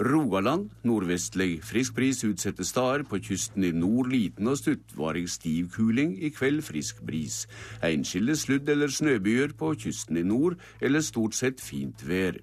Rogaland 0.00 0.70
nordvestlig 0.88 1.58
frisk 1.60 1.94
bris 1.94 2.22
utsatte 2.24 2.64
steder. 2.64 3.02
På 3.04 3.18
kysten 3.20 3.64
i 3.64 3.72
nord 3.76 4.08
liten 4.08 4.48
og 4.48 4.56
stuttvarig 4.56 5.26
stiv 5.28 5.68
kuling. 5.74 6.14
I 6.16 6.30
kveld 6.32 6.62
frisk 6.64 7.02
bris. 7.04 7.46
Enskilde 7.84 8.36
sludd- 8.36 8.68
eller 8.68 8.88
snøbyer 8.88 9.52
på 9.58 9.74
kysten 9.74 10.16
i 10.16 10.22
nord, 10.22 10.56
eller 10.80 11.00
stort 11.00 11.34
sett 11.34 11.60
fint 11.60 12.00
vær. 12.08 12.40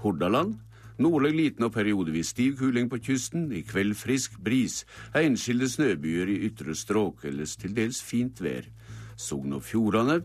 Hordaland 0.00 0.56
Nordlig 0.98 1.32
liten 1.34 1.64
og 1.66 1.72
periodevis 1.74 2.28
stiv 2.30 2.56
kuling 2.56 2.88
på 2.90 3.00
kysten. 3.02 3.48
I 3.52 3.64
kveld 3.66 3.96
frisk 3.98 4.38
bris. 4.38 4.84
Enskilde 5.14 5.68
snøbyer 5.68 6.30
i 6.30 6.36
ytre 6.46 6.74
strøk, 6.74 7.24
ellers 7.24 7.56
til 7.56 7.74
dels 7.74 7.98
fint 8.02 8.40
vær. 8.40 8.62
Sogn 9.16 9.52
og 9.58 9.62
Fjordane 9.66 10.20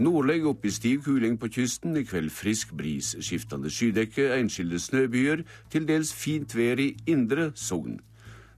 Nordlig 0.00 0.46
opp 0.48 0.62
i 0.64 0.70
stiv 0.72 1.02
kuling 1.04 1.34
på 1.36 1.50
kysten, 1.52 1.92
i 2.00 2.06
kveld 2.08 2.30
frisk 2.32 2.70
bris, 2.72 3.10
skiftende 3.20 3.68
skydekke, 3.68 4.30
enskilde 4.32 4.78
snøbyer, 4.80 5.42
til 5.68 5.84
dels 5.84 6.14
fint 6.16 6.54
vær 6.56 6.80
i 6.80 6.94
indre 7.04 7.50
Sogn. 7.52 7.98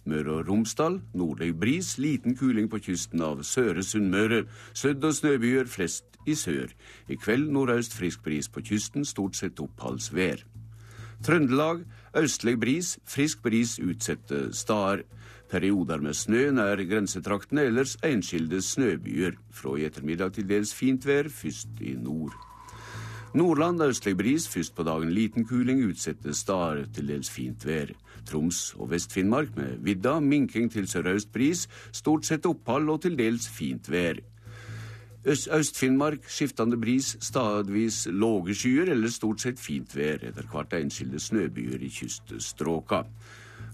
Møre 0.07 0.37
og 0.37 0.47
Romsdal 0.47 1.01
nordlig 1.19 1.51
bris, 1.59 1.97
liten 1.99 2.37
kuling 2.39 2.69
på 2.71 2.79
kysten 2.87 3.25
av 3.27 3.43
Søre 3.43 3.83
Sunnmøre, 3.83 4.45
sludd- 4.71 5.03
og 5.03 5.17
snøbyer 5.19 5.67
flest 5.67 6.15
i 6.31 6.37
sør. 6.39 6.71
I 7.11 7.19
kveld 7.19 7.51
nordøst 7.51 7.99
frisk 7.99 8.23
bris 8.23 8.47
på 8.47 8.63
kysten, 8.63 9.03
stort 9.05 9.35
sett 9.35 9.59
oppholdsvær. 9.59 10.45
Trøndelag 11.27 11.83
østlig 12.23 12.55
bris, 12.61 12.99
frisk 13.03 13.43
bris 13.43 13.81
utsette 13.83 14.53
steder. 14.55 15.03
Perioder 15.53 16.01
med 16.01 16.17
snø 16.17 16.47
nær 16.57 16.81
grensetraktene, 16.89 17.67
ellers 17.69 17.99
enskilde 18.07 18.63
snøbyer. 18.65 19.37
Fra 19.53 19.75
i 19.77 19.85
ettermiddag 19.85 20.33
til 20.39 20.49
dels 20.49 20.73
fint 20.73 21.05
vær, 21.05 21.29
først 21.29 21.83
i 21.85 21.93
nord. 22.01 22.33
Nordland 23.37 23.83
østlig 23.85 24.17
bris, 24.17 24.47
først 24.49 24.75
på 24.77 24.85
dagen 24.89 25.13
liten 25.13 25.45
kuling, 25.45 25.83
utsatte 25.85 26.33
steder 26.37 26.87
til 26.95 27.13
dels 27.13 27.31
fint 27.31 27.67
vær. 27.69 27.93
Troms 28.29 28.75
og 28.79 28.91
Vest-Finnmark 28.95 29.53
med 29.57 29.77
vidda, 29.85 30.19
minking 30.21 30.73
til 30.73 30.89
sørøst 30.89 31.33
bris, 31.33 31.67
stort 31.93 32.29
sett 32.29 32.49
opphold 32.49 32.89
og 32.89 33.03
til 33.05 33.19
dels 33.19 33.49
fint 33.49 33.93
vær. 33.93 34.21
Øst-Finnmark 35.29 36.25
skiftende 36.33 36.81
bris, 36.81 37.17
stadvis 37.21 38.07
lave 38.11 38.57
skyer 38.57 38.89
eller 38.97 39.13
stort 39.13 39.45
sett 39.45 39.61
fint 39.61 39.97
vær, 39.97 40.25
etter 40.25 40.49
hvert 40.49 40.73
enskilde 40.81 41.21
snøbyer 41.21 41.85
i 41.85 41.93
kyststråka. 41.93 43.05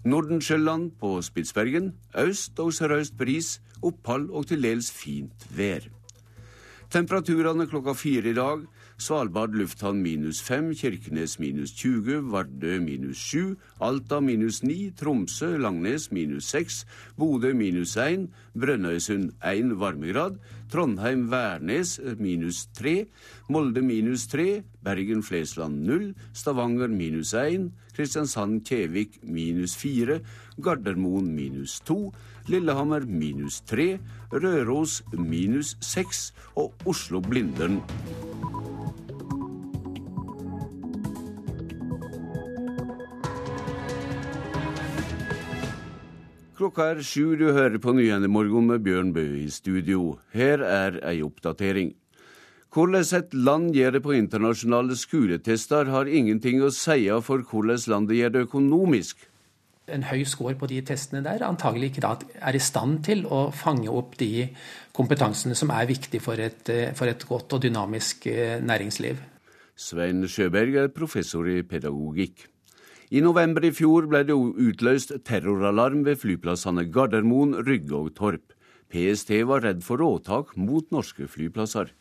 Nordensjøland 0.05 0.91
på 1.01 1.23
Spitsbergen. 1.23 1.93
Øst 2.19 2.59
og 2.61 2.73
sørøst 2.73 3.17
bris, 3.17 3.61
opphold 3.83 4.31
og 4.31 4.47
til 4.47 4.63
dels 4.63 4.91
fint 4.93 5.47
vær. 5.51 5.89
Temperaturene 6.91 7.67
klokka 7.67 7.93
fire 7.93 8.31
i 8.31 8.35
dag. 8.35 8.67
Svalbard 8.99 9.53
lufthavn 9.55 10.01
minus 10.03 10.41
fem, 10.43 10.73
Kirkenes 10.75 11.37
minus 11.39 11.71
20, 11.71 12.33
Vardø 12.33 12.81
minus 12.83 13.21
sju, 13.23 13.55
Alta 13.81 14.19
minus 14.21 14.63
ni, 14.63 14.91
Tromsø, 14.91 15.53
Langnes 15.59 16.09
minus 16.11 16.49
seks, 16.51 16.81
Bodø 17.17 17.53
minus 17.55 17.97
én, 17.97 18.27
Brønnøysund 18.59 19.37
én 19.45 19.77
varmegrad, 19.79 20.41
Trondheim-Værnes 20.73 22.01
minus 22.19 22.67
tre, 22.75 23.05
Molde 23.49 23.83
minus 23.83 24.27
tre, 24.27 24.65
Bergen-Flesland 24.83 25.85
null, 25.87 26.15
Stavanger 26.33 26.89
minus 26.89 27.35
1, 27.35 27.71
Kristiansand-Kjevik 27.99 29.19
minus 29.27 29.75
4, 29.77 30.21
Gardermoen 30.63 31.33
minus 31.35 31.81
2, 31.83 32.13
Lillehammer 32.47 33.03
minus 33.03 33.59
3, 33.67 33.99
Røros 34.31 35.03
minus 35.19 35.75
6 35.83 36.33
og 36.55 36.87
Oslo-Blindern 36.87 37.83
Klokka 46.59 46.89
er 46.91 47.05
sju, 47.07 47.37
du 47.39 47.53
hører 47.55 47.79
på 47.79 47.93
Nyhendemorgen 47.95 48.67
med 48.67 48.83
Bjørn 48.83 49.13
Bø 49.15 49.23
i 49.43 49.51
studio. 49.51 50.17
Her 50.35 50.63
er 50.67 50.97
ei 51.07 51.21
oppdatering. 51.23 51.93
Hvordan 52.69 53.07
et 53.17 53.33
land 53.33 53.71
gjør 53.73 53.95
det 53.97 54.03
på 54.05 54.13
internasjonale 54.13 54.97
skoletester, 55.01 55.89
har 55.89 56.09
ingenting 56.09 56.61
å 56.61 56.69
si 56.75 57.07
for 57.25 57.41
hvordan 57.41 57.81
landet 57.89 58.19
gjør 58.19 58.35
det 58.35 58.43
økonomisk. 58.45 59.23
En 59.89 60.05
høy 60.05 60.21
score 60.29 60.53
på 60.61 60.69
de 60.69 60.83
testene 60.85 61.23
der 61.25 61.47
antagelig 61.47 61.95
ikke 61.95 62.11
er 62.45 62.57
i 62.57 62.61
stand 62.61 63.01
til 63.07 63.25
å 63.25 63.47
fange 63.57 63.89
opp 63.89 64.19
de 64.21 64.51
kompetansene 64.93 65.57
som 65.57 65.73
er 65.73 65.89
viktige 65.89 66.21
for 66.21 66.37
et, 66.37 66.69
for 66.99 67.09
et 67.09 67.25
godt 67.25 67.57
og 67.57 67.63
dynamisk 67.65 68.27
eh, 68.29 68.59
næringsliv. 68.61 69.17
Svein 69.79 70.27
Sjøberg 70.29 70.77
er 70.77 70.93
professor 70.93 71.49
i 71.49 71.63
pedagogikk. 71.65 72.45
I 73.09 73.23
november 73.25 73.65
i 73.65 73.71
fjor 73.73 74.11
ble 74.11 74.21
det 74.29 74.37
utløst 74.37 75.15
terroralarm 75.25 76.03
ved 76.05 76.21
flyplassene 76.21 76.85
Gardermoen, 76.93 77.55
Rygge 77.65 77.97
og 77.97 78.13
Torp. 78.19 78.53
PST 78.93 79.33
var 79.49 79.65
redd 79.65 79.81
for 79.87 80.05
åtak 80.05 80.53
mot 80.61 80.85
norske 80.93 81.25
flyplasser. 81.33 81.95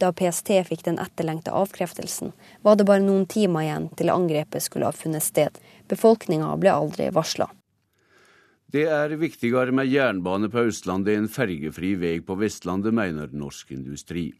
Da 0.00 0.14
PST 0.16 0.54
fikk 0.64 0.86
den 0.86 0.98
etterlengta 1.02 1.52
avkreftelsen, 1.52 2.32
var 2.64 2.78
det 2.80 2.86
bare 2.88 3.04
noen 3.04 3.26
timer 3.28 3.66
igjen 3.66 3.88
til 4.00 4.12
angrepet 4.12 4.64
skulle 4.64 4.88
ha 4.88 4.96
funnet 4.96 5.26
sted. 5.26 5.58
Befolkninga 5.92 6.54
ble 6.60 6.72
aldri 6.72 7.10
varsla. 7.12 7.50
Det 8.70 8.86
er 8.88 9.12
viktigere 9.18 9.74
med 9.74 9.90
jernbane 9.90 10.48
på 10.48 10.62
Østlandet 10.70 11.18
enn 11.18 11.28
fergefri 11.28 11.96
vei 11.98 12.20
på 12.24 12.38
Vestlandet, 12.38 12.94
mener 12.94 13.32
Norsk 13.34 13.74
Industri. 13.74 14.30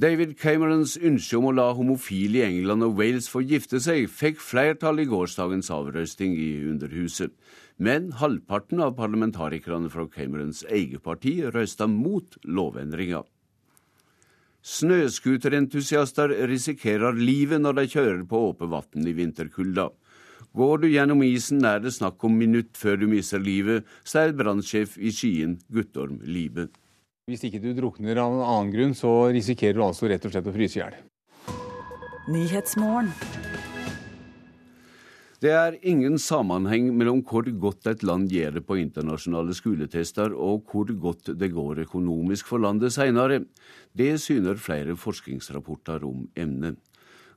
David 0.00 0.36
Camerons 0.40 0.94
ønske 0.96 1.36
om 1.36 1.50
å 1.50 1.54
la 1.54 1.66
homofile 1.76 2.40
i 2.40 2.46
England 2.46 2.86
og 2.86 2.94
Wales 2.98 3.28
få 3.28 3.42
gifte 3.44 3.78
seg, 3.82 4.06
fikk 4.08 4.40
flertall 4.40 5.02
i 5.02 5.08
gårsdagens 5.10 5.68
avrøsting 5.74 6.32
i 6.38 6.52
Underhuset. 6.70 7.34
Men 7.76 8.08
halvparten 8.18 8.80
av 8.82 8.96
parlamentarikerne 8.96 9.90
fra 9.92 10.06
Camerons 10.10 10.64
eget 10.70 11.04
parti 11.04 11.36
røsta 11.44 11.90
mot 11.90 12.38
lovendringa. 12.46 13.22
Snøscooterentusiaster 14.60 16.34
risikerer 16.50 17.16
livet 17.16 17.62
når 17.62 17.78
de 17.78 17.86
kjører 17.94 18.24
på 18.28 18.42
åpent 18.50 18.70
vann 18.74 19.08
i 19.08 19.14
vinterkulda. 19.16 19.88
Går 20.56 20.82
du 20.82 20.88
gjennom 20.90 21.22
isen, 21.22 21.64
er 21.64 21.80
det 21.80 21.92
snakk 21.94 22.24
om 22.26 22.34
minutt 22.36 22.76
før 22.76 22.98
du 23.00 23.06
mister 23.08 23.40
livet, 23.40 23.86
sier 24.04 24.34
brannsjef 24.36 24.98
i 24.98 25.12
Skien, 25.14 25.58
Guttorm 25.72 26.18
Libe. 26.26 26.68
Hvis 27.30 27.44
ikke 27.46 27.62
du 27.62 27.70
drukner 27.76 28.18
av 28.18 28.34
en 28.34 28.42
annen 28.42 28.72
grunn, 28.74 28.94
så 28.98 29.30
risikerer 29.30 29.78
du 29.78 29.84
altså 29.86 30.10
rett 30.10 30.26
og 30.26 30.34
slett 30.34 30.50
å 30.50 30.56
fryse 30.56 30.80
i 30.80 30.82
hjel. 30.82 30.98
Det 35.40 35.52
er 35.56 35.78
ingen 35.88 36.18
sammenheng 36.20 36.90
mellom 36.92 37.22
hvor 37.24 37.46
godt 37.62 37.86
et 37.88 38.02
land 38.04 38.28
gjør 38.28 38.58
det 38.58 38.62
på 38.68 38.76
internasjonale 38.76 39.54
skoletester, 39.56 40.34
og 40.36 40.66
hvor 40.68 40.90
godt 40.92 41.30
det 41.40 41.48
går 41.54 41.80
økonomisk 41.86 42.50
for 42.50 42.60
landet 42.60 42.92
senere. 42.92 43.38
Det 43.96 44.18
syner 44.20 44.60
flere 44.60 44.98
forskningsrapporter 45.00 46.04
om 46.04 46.26
emnet. 46.36 46.76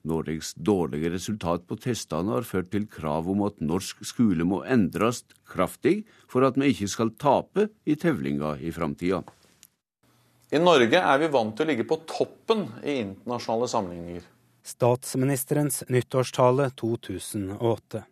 Norges 0.03 0.51
dårlige 0.59 1.13
resultat 1.13 1.63
på 1.63 1.77
testene 1.79 2.35
har 2.35 2.43
ført 2.43 2.73
til 2.73 2.89
krav 2.91 3.29
om 3.31 3.45
at 3.47 3.63
norsk 3.63 4.03
skole 4.03 4.43
må 4.43 4.65
endres 4.67 5.23
kraftig 5.47 6.01
for 6.27 6.43
at 6.43 6.59
vi 6.59 6.73
ikke 6.73 6.91
skal 6.91 7.15
tape 7.15 7.69
i 7.87 7.95
tevlinga 7.95 8.57
i 8.59 8.75
framtida. 8.75 9.23
I 10.51 10.59
Norge 10.59 10.99
er 10.99 11.23
vi 11.23 11.31
vant 11.31 11.55
til 11.55 11.63
å 11.63 11.71
ligge 11.71 11.87
på 11.87 12.01
toppen 12.03 12.67
i 12.83 12.99
internasjonale 12.99 13.71
sammenligninger. 13.71 14.32
Statsministerens 14.65 15.83
nyttårstale 15.89 16.69
2008. 16.69 18.03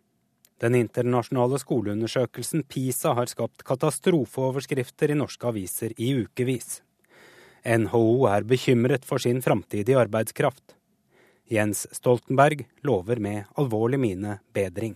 Den 0.60 0.74
internasjonale 0.74 1.56
skoleundersøkelsen 1.58 2.66
PISA 2.68 3.14
har 3.16 3.30
skapt 3.30 3.64
katastrofeoverskrifter 3.64 5.14
i 5.14 5.16
norske 5.16 5.48
aviser 5.48 5.94
i 5.96 6.10
ukevis. 6.20 6.82
NHO 7.64 8.28
er 8.28 8.44
bekymret 8.44 9.08
for 9.08 9.22
sin 9.24 9.40
framtidige 9.40 9.96
arbeidskraft. 9.96 10.76
Jens 11.48 11.86
Stoltenberg 11.96 12.66
lover 12.84 13.16
med 13.16 13.48
alvorlig 13.56 14.02
mine 14.04 14.36
bedring. 14.52 14.92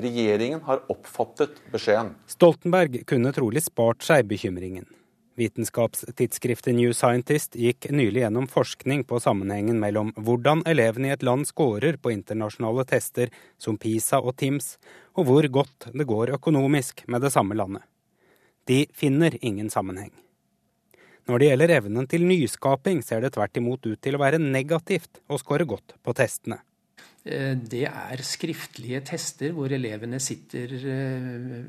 Regjeringen 0.00 0.64
har 0.64 0.86
oppfattet 0.88 1.60
beskjeden. 1.72 2.14
Stoltenberg 2.26 3.02
kunne 3.04 3.36
trolig 3.36 3.60
spart 3.68 4.08
seg 4.08 4.24
bekymringen. 4.32 4.88
Vitenskapstidsskriftet 5.34 6.76
New 6.76 6.92
Scientist 6.94 7.56
gikk 7.58 7.88
nylig 7.90 8.22
gjennom 8.22 8.46
forskning 8.50 9.02
på 9.08 9.18
sammenhengen 9.22 9.80
mellom 9.82 10.12
hvordan 10.14 10.62
elevene 10.70 11.10
i 11.10 11.14
et 11.14 11.24
land 11.26 11.48
scorer 11.48 11.98
på 11.98 12.12
internasjonale 12.14 12.84
tester 12.86 13.32
som 13.58 13.78
PISA 13.80 14.20
og 14.22 14.36
TIMS, 14.38 14.76
og 15.18 15.26
hvor 15.26 15.48
godt 15.58 15.88
det 15.90 16.06
går 16.06 16.36
økonomisk 16.38 17.02
med 17.10 17.26
det 17.26 17.32
samme 17.34 17.58
landet. 17.58 17.82
De 18.70 18.84
finner 18.94 19.34
ingen 19.42 19.70
sammenheng. 19.70 20.12
Når 21.26 21.40
det 21.40 21.48
gjelder 21.48 21.72
evnen 21.80 22.06
til 22.06 22.26
nyskaping, 22.28 23.00
ser 23.02 23.24
det 23.24 23.32
tvert 23.34 23.58
imot 23.58 23.86
ut 23.88 24.00
til 24.00 24.14
å 24.14 24.22
være 24.22 24.38
negativt 24.38 25.22
å 25.26 25.40
score 25.40 25.66
godt 25.66 25.96
på 26.04 26.14
testene. 26.14 26.60
Eh, 27.24 27.56
det 27.56 27.86
er 27.88 28.22
skriftlige 28.22 29.00
tester 29.08 29.54
hvor 29.56 29.72
elevene 29.72 30.20
sitter 30.22 30.74
eh, 30.78 31.64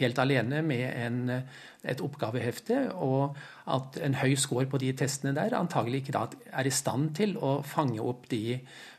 helt 0.00 0.18
alene 0.22 0.62
med 0.66 0.84
en, 0.90 1.18
et 1.82 2.02
oppgavehefte, 2.04 2.80
og 2.94 3.36
at 3.70 3.98
en 4.04 4.18
høy 4.20 4.34
score 4.40 4.66
på 4.70 4.80
de 4.82 4.92
testene 4.98 5.34
der 5.36 5.56
antagelig 5.58 6.04
ikke 6.04 6.24
er 6.52 6.68
i 6.68 6.74
stand 6.74 7.12
til 7.18 7.36
å 7.36 7.58
fange 7.66 8.00
opp 8.02 8.28
de 8.30 8.58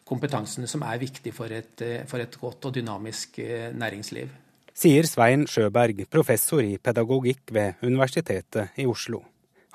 kompetansene 0.10 0.68
som 0.70 0.84
er 0.88 1.02
viktige 1.02 1.36
for 1.36 1.54
et, 1.54 1.84
for 2.10 2.22
et 2.22 2.40
godt 2.42 2.70
og 2.70 2.78
dynamisk 2.80 3.42
eh, 3.44 3.70
næringsliv. 3.78 4.32
Sier 4.80 5.06
Svein 5.06 5.44
Sjøberg, 5.50 6.06
professor 6.10 6.64
i 6.64 6.78
pedagogikk 6.82 7.52
ved 7.52 7.84
Universitetet 7.84 8.80
i 8.80 8.88
Oslo. 8.90 9.22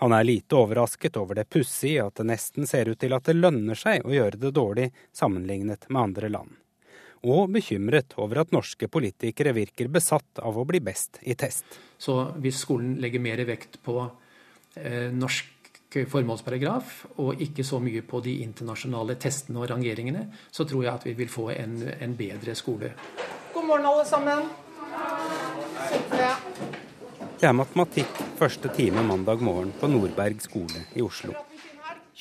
Han 0.03 0.15
er 0.17 0.27
lite 0.27 0.57
overrasket 0.59 1.17
over 1.21 1.39
det 1.39 1.47
pussige 1.53 2.03
at 2.03 2.19
det 2.19 2.27
nesten 2.33 2.67
ser 2.67 2.91
ut 2.91 2.99
til 2.99 3.15
at 3.15 3.29
det 3.29 3.37
lønner 3.37 3.79
seg 3.79 4.03
å 4.03 4.15
gjøre 4.17 4.41
det 4.43 4.55
dårlig 4.57 4.91
sammenlignet 5.15 5.87
med 5.91 6.03
andre 6.09 6.33
land 6.35 6.61
og 7.25 7.49
bekymret 7.57 8.15
over 8.21 8.43
at 8.45 8.53
norske 8.55 8.89
politikere 8.93 9.55
virker 9.57 9.89
besatt 9.93 10.43
av 10.45 10.59
å 10.61 10.67
bli 10.69 10.81
best 10.85 11.19
i 11.25 11.37
test. 11.39 11.65
Så 11.99 12.19
hvis 12.43 12.61
skolen 12.65 12.99
legger 13.03 13.23
mer 13.25 13.43
vekt 13.49 13.81
på 13.85 13.99
eh, 14.77 15.11
norsk 15.15 15.51
formålsparagraf, 16.11 16.95
og 17.23 17.43
ikke 17.45 17.63
så 17.67 17.79
mye 17.83 18.03
på 18.07 18.19
de 18.25 18.41
internasjonale 18.43 19.15
testene 19.23 19.63
og 19.63 19.69
rangeringene, 19.71 20.27
så 20.51 20.67
tror 20.67 20.83
jeg 20.85 20.93
at 20.93 21.07
vi 21.07 21.15
vil 21.21 21.31
få 21.31 21.49
en, 21.55 21.77
en 21.95 22.17
bedre 22.19 22.57
skole. 22.59 22.91
God 23.55 23.69
morgen, 23.69 23.87
alle 23.87 24.07
sammen. 24.09 24.49
Det 27.39 27.49
er 27.49 27.55
matematikk 27.55 28.23
første 28.39 28.71
time 28.75 29.07
mandag 29.07 29.43
morgen 29.45 29.71
på 29.79 29.91
Nordberg 29.91 30.43
skole 30.43 30.87
i 30.99 31.05
Oslo. 31.05 31.35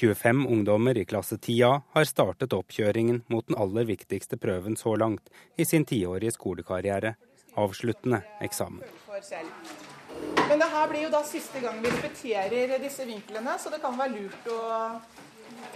25 0.03 0.47
ungdommer 0.47 0.97
i 0.97 1.05
klasse 1.05 1.35
10A 1.35 1.81
har 1.93 2.05
startet 2.05 2.53
oppkjøringen 2.53 3.21
mot 3.31 3.45
den 3.47 3.55
aller 3.55 3.85
viktigste 3.87 4.35
prøven 4.35 4.75
så 4.75 4.97
langt 4.99 5.29
i 5.55 5.63
sin 5.65 5.85
tiårige 5.87 6.33
skolekarriere, 6.35 7.13
avsluttende 7.55 8.19
eksamen. 8.43 8.83
Men 10.49 10.59
det 10.59 10.67
her 10.73 10.89
blir 10.91 11.05
jo 11.05 11.13
da 11.13 11.21
siste 11.23 11.61
gang 11.63 11.79
vi 11.79 11.93
repeterer 11.93 12.75
disse 12.83 13.07
vinklene, 13.07 13.55
så 13.55 13.71
det 13.71 13.79
kan 13.85 13.95
være 13.95 14.17
lurt 14.17 14.51
å, 14.51 14.59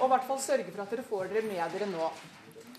å 0.03 0.39
sørge 0.43 0.67
for 0.73 0.83
at 0.83 0.91
dere 0.91 1.07
får 1.07 1.31
dere 1.31 1.47
med 1.47 1.77
dere 1.77 1.89
nå. 1.93 2.11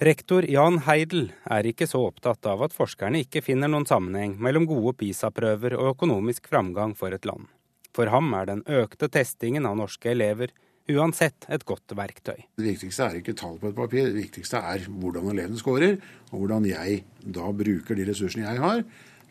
Rektor 0.05 0.45
Jan 0.45 0.83
Heidel 0.85 1.33
er 1.49 1.73
ikke 1.73 1.89
så 1.89 2.05
opptatt 2.11 2.45
av 2.47 2.69
at 2.69 2.77
forskerne 2.77 3.25
ikke 3.25 3.43
finner 3.43 3.73
noen 3.73 3.89
sammenheng 3.89 4.37
mellom 4.37 4.69
gode 4.69 4.99
PISA-prøver 5.01 5.81
og 5.81 5.95
økonomisk 5.97 6.53
framgang 6.53 6.93
for 6.95 7.17
et 7.17 7.25
land. 7.27 7.49
For 7.97 8.13
ham 8.13 8.35
er 8.37 8.53
den 8.53 8.67
økte 8.69 9.09
testingen 9.11 9.67
av 9.67 9.81
norske 9.81 10.13
elever 10.13 10.53
uansett 10.89 11.47
et 11.53 11.65
godt 11.69 11.93
verktøy. 11.97 12.39
Det 12.57 12.65
viktigste 12.65 13.07
er 13.07 13.19
ikke 13.21 13.37
tall 13.39 13.59
på 13.61 13.71
et 13.71 13.77
papir, 13.77 14.09
det 14.09 14.17
viktigste 14.17 14.61
er 14.61 14.87
hvordan 14.89 15.31
elevene 15.33 15.61
scorer, 15.61 15.99
og 16.33 16.43
hvordan 16.43 16.69
jeg 16.69 17.03
da 17.25 17.51
bruker 17.53 17.99
de 17.99 18.07
ressursene 18.09 18.47
jeg 18.47 18.63
har 18.63 18.85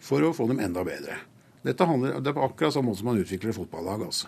for 0.03 0.23
å 0.23 0.33
få 0.35 0.47
dem 0.51 0.61
enda 0.63 0.83
bedre. 0.85 1.17
Dette 1.65 1.85
handler, 1.85 2.19
Det 2.21 2.31
er 2.31 2.37
på 2.37 2.45
akkurat 2.45 2.73
samme 2.73 2.91
måte 2.91 3.01
som 3.01 3.09
man 3.09 3.21
utvikler 3.21 3.55
fotballag. 3.55 4.05
altså. 4.05 4.27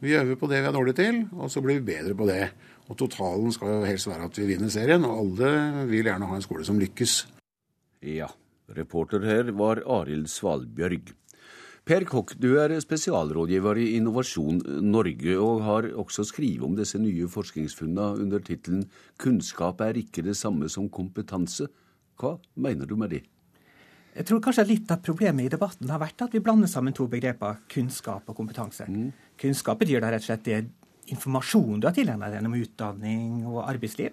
Vi 0.00 0.12
øver 0.12 0.36
på 0.36 0.48
det 0.50 0.60
vi 0.60 0.68
er 0.68 0.72
dårlige 0.72 0.98
til, 0.98 1.28
og 1.32 1.50
så 1.50 1.62
blir 1.62 1.80
vi 1.80 1.92
bedre 1.94 2.14
på 2.14 2.26
det. 2.28 2.50
Og 2.88 2.98
Totalen 2.98 3.52
skal 3.52 3.68
jo 3.68 3.86
helst 3.88 4.06
være 4.06 4.28
at 4.28 4.38
vi 4.38 4.46
vinner 4.46 4.68
serien, 4.68 5.04
og 5.04 5.18
alle 5.22 5.86
vil 5.88 6.04
gjerne 6.04 6.28
ha 6.28 6.36
en 6.36 6.44
skole 6.44 6.64
som 6.64 6.78
lykkes. 6.78 7.26
Ja, 8.04 8.28
reporter 8.68 9.24
her 9.24 9.50
var 9.56 9.80
Arild 9.86 10.28
Svalbjørg. 10.28 11.14
Per 11.86 12.02
Kokk, 12.02 12.32
du 12.42 12.56
er 12.58 12.72
spesialrådgiver 12.82 13.78
i 13.78 13.92
Innovasjon 13.94 14.56
Norge, 14.82 15.36
og 15.38 15.60
har 15.62 15.86
også 16.02 16.24
skrevet 16.26 16.64
om 16.66 16.72
disse 16.74 16.98
nye 16.98 17.28
forskningsfunnene 17.30 18.24
under 18.24 18.42
tittelen 18.42 18.88
'Kunnskap 19.22 19.84
er 19.86 20.00
ikke 20.00 20.24
det 20.26 20.34
samme 20.34 20.66
som 20.68 20.88
kompetanse'. 20.90 21.68
Hva 22.18 22.40
mener 22.56 22.86
du 22.86 22.96
med 22.96 23.10
det? 23.10 23.22
Jeg 24.16 24.26
tror 24.26 24.40
kanskje 24.40 24.66
litt 24.66 24.90
av 24.90 24.98
problemet 24.98 25.46
i 25.46 25.48
debatten 25.54 25.88
har 25.88 26.00
vært 26.02 26.26
at 26.26 26.34
vi 26.34 26.40
blander 26.40 26.66
sammen 26.66 26.92
to 26.92 27.06
begreper, 27.06 27.62
kunnskap 27.68 28.26
og 28.26 28.34
kompetanse. 28.34 28.88
Mm. 28.88 29.12
Kunnskap 29.38 29.78
betyr 29.78 30.00
da 30.00 30.10
rett 30.10 30.26
og 30.26 30.26
slett 30.26 30.44
det 30.44 30.64
informasjon 31.06 31.78
du 31.78 31.86
har 31.86 31.94
tilegnet 31.94 32.32
deg 32.32 32.40
gjennom 32.40 32.62
utdanning 32.64 33.46
og 33.46 33.62
arbeidsliv. 33.62 34.10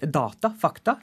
Det 0.00 0.08
er 0.08 0.12
data, 0.12 0.54
fakta. 0.56 0.96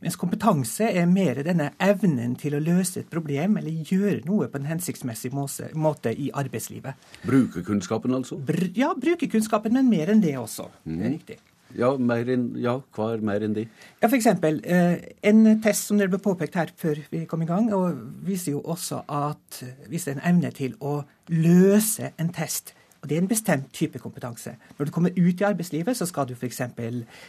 Mens 0.00 0.16
kompetanse 0.16 0.88
er 0.96 1.08
mer 1.08 1.42
denne 1.44 1.70
evnen 1.82 2.32
til 2.40 2.56
å 2.56 2.62
løse 2.64 3.02
et 3.02 3.10
problem 3.12 3.58
eller 3.60 3.84
gjøre 3.84 4.24
noe 4.24 4.48
på 4.48 4.60
en 4.60 4.70
hensiktsmessig 4.70 5.32
måte 5.34 6.14
i 6.14 6.30
arbeidslivet. 6.32 7.10
Bruke 7.26 7.64
kunnskapen, 7.66 8.16
altså? 8.16 8.40
Br 8.40 8.70
ja, 8.76 8.94
bruke 8.96 9.28
kunnskapen, 9.28 9.76
men 9.76 9.92
mer 9.92 10.12
enn 10.14 10.24
det 10.24 10.38
også. 10.40 10.70
Mm. 10.86 10.96
Det 10.96 11.06
er 11.06 11.16
riktig. 11.18 11.38
Ja, 11.76 11.92
enn, 11.94 12.48
ja, 12.58 12.74
hva 12.96 13.12
er 13.14 13.22
mer 13.22 13.44
enn 13.46 13.54
det? 13.54 13.68
Ja, 14.00 14.08
F.eks. 14.08 14.26
Eh, 14.26 14.96
en 15.30 15.44
test 15.62 15.86
som 15.86 16.00
dere 16.00 16.10
ble 16.10 16.18
påpekt 16.22 16.56
her 16.58 16.72
før 16.80 16.98
vi 17.12 17.22
kom 17.30 17.44
i 17.44 17.50
gang, 17.50 17.68
og 17.76 18.00
viser 18.26 18.56
jo 18.56 18.64
også 18.64 19.04
at 19.06 19.60
viser 19.92 20.16
en 20.16 20.24
evne 20.32 20.50
til 20.56 20.74
å 20.80 21.02
løse 21.30 22.14
en 22.18 22.32
test 22.34 22.74
og 23.00 23.08
Det 23.08 23.16
er 23.16 23.22
en 23.22 23.28
bestemt 23.28 23.72
type 23.72 23.98
kompetanse. 23.98 24.56
Når 24.78 24.86
du 24.86 24.90
kommer 24.92 25.10
ut 25.10 25.40
i 25.40 25.44
arbeidslivet, 25.44 25.96
så 25.96 26.06
skal 26.06 26.28
du 26.28 26.34
f.eks. 26.34 26.60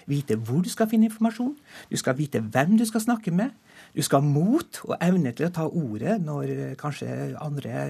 vite 0.08 0.36
hvor 0.36 0.62
du 0.62 0.70
skal 0.70 0.90
finne 0.90 1.08
informasjon. 1.08 1.56
Du 1.92 1.98
skal 1.98 2.18
vite 2.18 2.40
hvem 2.40 2.78
du 2.78 2.86
skal 2.86 3.02
snakke 3.02 3.32
med. 3.32 3.50
Du 3.96 4.02
skal 4.02 4.20
ha 4.20 4.28
mot 4.28 4.82
og 4.84 4.98
evne 5.02 5.32
til 5.32 5.48
å 5.48 5.54
ta 5.56 5.68
ordet 5.68 6.20
når 6.22 6.76
kanskje 6.80 7.38
andre 7.40 7.88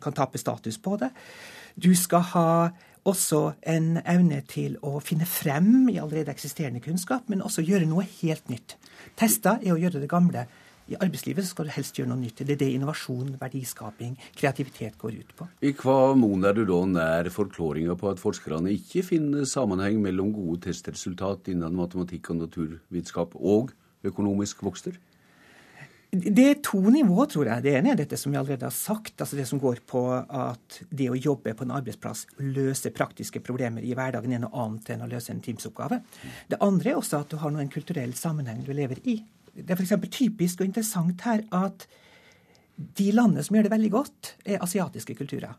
kan 0.00 0.16
tape 0.16 0.38
status 0.38 0.78
på 0.78 0.96
det. 0.96 1.10
Du 1.76 1.94
skal 1.94 2.24
ha 2.32 2.48
også 3.04 3.52
en 3.68 4.00
evne 4.04 4.40
til 4.48 4.76
å 4.84 4.98
finne 5.04 5.28
frem 5.28 5.88
i 5.88 5.98
allerede 6.00 6.32
eksisterende 6.32 6.82
kunnskap, 6.84 7.28
men 7.28 7.44
også 7.44 7.64
gjøre 7.64 7.88
noe 7.88 8.04
helt 8.20 8.48
nytt. 8.52 8.76
Tester 9.16 9.60
er 9.60 9.74
å 9.74 9.80
gjøre 9.80 10.02
det 10.02 10.10
gamle 10.10 10.46
i 10.90 10.98
arbeidslivet 10.98 11.46
skal 11.46 11.68
du 11.68 11.74
helst 11.74 11.98
gjøre 11.98 12.10
noe 12.10 12.20
nytt. 12.20 12.42
Det 12.42 12.56
er 12.56 12.62
det 12.64 12.70
innovasjon, 12.74 13.36
verdiskaping, 13.40 14.16
kreativitet 14.38 14.98
går 14.98 15.20
ut 15.20 15.36
på. 15.38 15.46
I 15.62 15.74
hva 15.78 16.16
mon 16.18 16.46
er 16.48 16.56
du 16.56 16.64
da 16.68 16.80
nær 16.90 17.30
forklaringa 17.34 17.94
på 17.98 18.10
at 18.10 18.22
forskerne 18.22 18.72
ikke 18.74 19.04
finner 19.12 19.46
sammenheng 19.48 20.00
mellom 20.02 20.32
gode 20.34 20.64
testresultat 20.66 21.52
innen 21.52 21.78
matematikk 21.78 22.32
og 22.34 22.42
naturvitenskap 22.42 23.38
og 23.38 23.70
økonomisk 24.06 24.64
vokster? 24.66 24.98
Det 26.10 26.42
er 26.42 26.56
to 26.58 26.80
nivåer, 26.90 27.28
tror 27.30 27.46
jeg. 27.46 27.62
Det 27.62 27.74
ene 27.78 27.92
er 27.92 27.98
dette 28.00 28.16
som 28.18 28.32
vi 28.32 28.38
allerede 28.40 28.66
har 28.66 28.74
sagt. 28.74 29.20
altså 29.20 29.36
Det 29.38 29.46
som 29.46 29.60
går 29.62 29.78
på 29.86 30.00
at 30.10 30.80
det 30.90 31.06
å 31.06 31.14
jobbe 31.14 31.54
på 31.54 31.62
en 31.62 31.76
arbeidsplass, 31.76 32.24
løse 32.42 32.90
praktiske 32.90 33.38
problemer 33.46 33.86
i 33.86 33.94
hverdagen, 33.94 34.34
er 34.34 34.42
noe 34.42 34.64
annet 34.64 34.90
enn 34.90 35.04
å 35.06 35.10
løse 35.10 35.30
en 35.30 35.42
Teams-oppgave. 35.44 36.00
Det 36.50 36.58
andre 36.66 36.90
er 36.90 36.98
også 36.98 37.22
at 37.22 37.30
du 37.30 37.38
har 37.38 37.54
noen 37.54 37.70
kulturell 37.70 38.16
sammenheng 38.18 38.64
du 38.66 38.72
lever 38.74 38.98
i. 39.06 39.20
Det 39.62 39.74
er 39.74 39.80
f.eks. 39.80 40.10
typisk 40.10 40.60
og 40.60 40.70
interessant 40.70 41.26
her 41.26 41.44
at 41.56 41.86
de 42.98 43.10
landene 43.12 43.44
som 43.44 43.56
gjør 43.56 43.68
det 43.68 43.74
veldig 43.74 43.90
godt, 43.92 44.34
er 44.44 44.62
asiatiske 44.64 45.14
kulturer. 45.18 45.56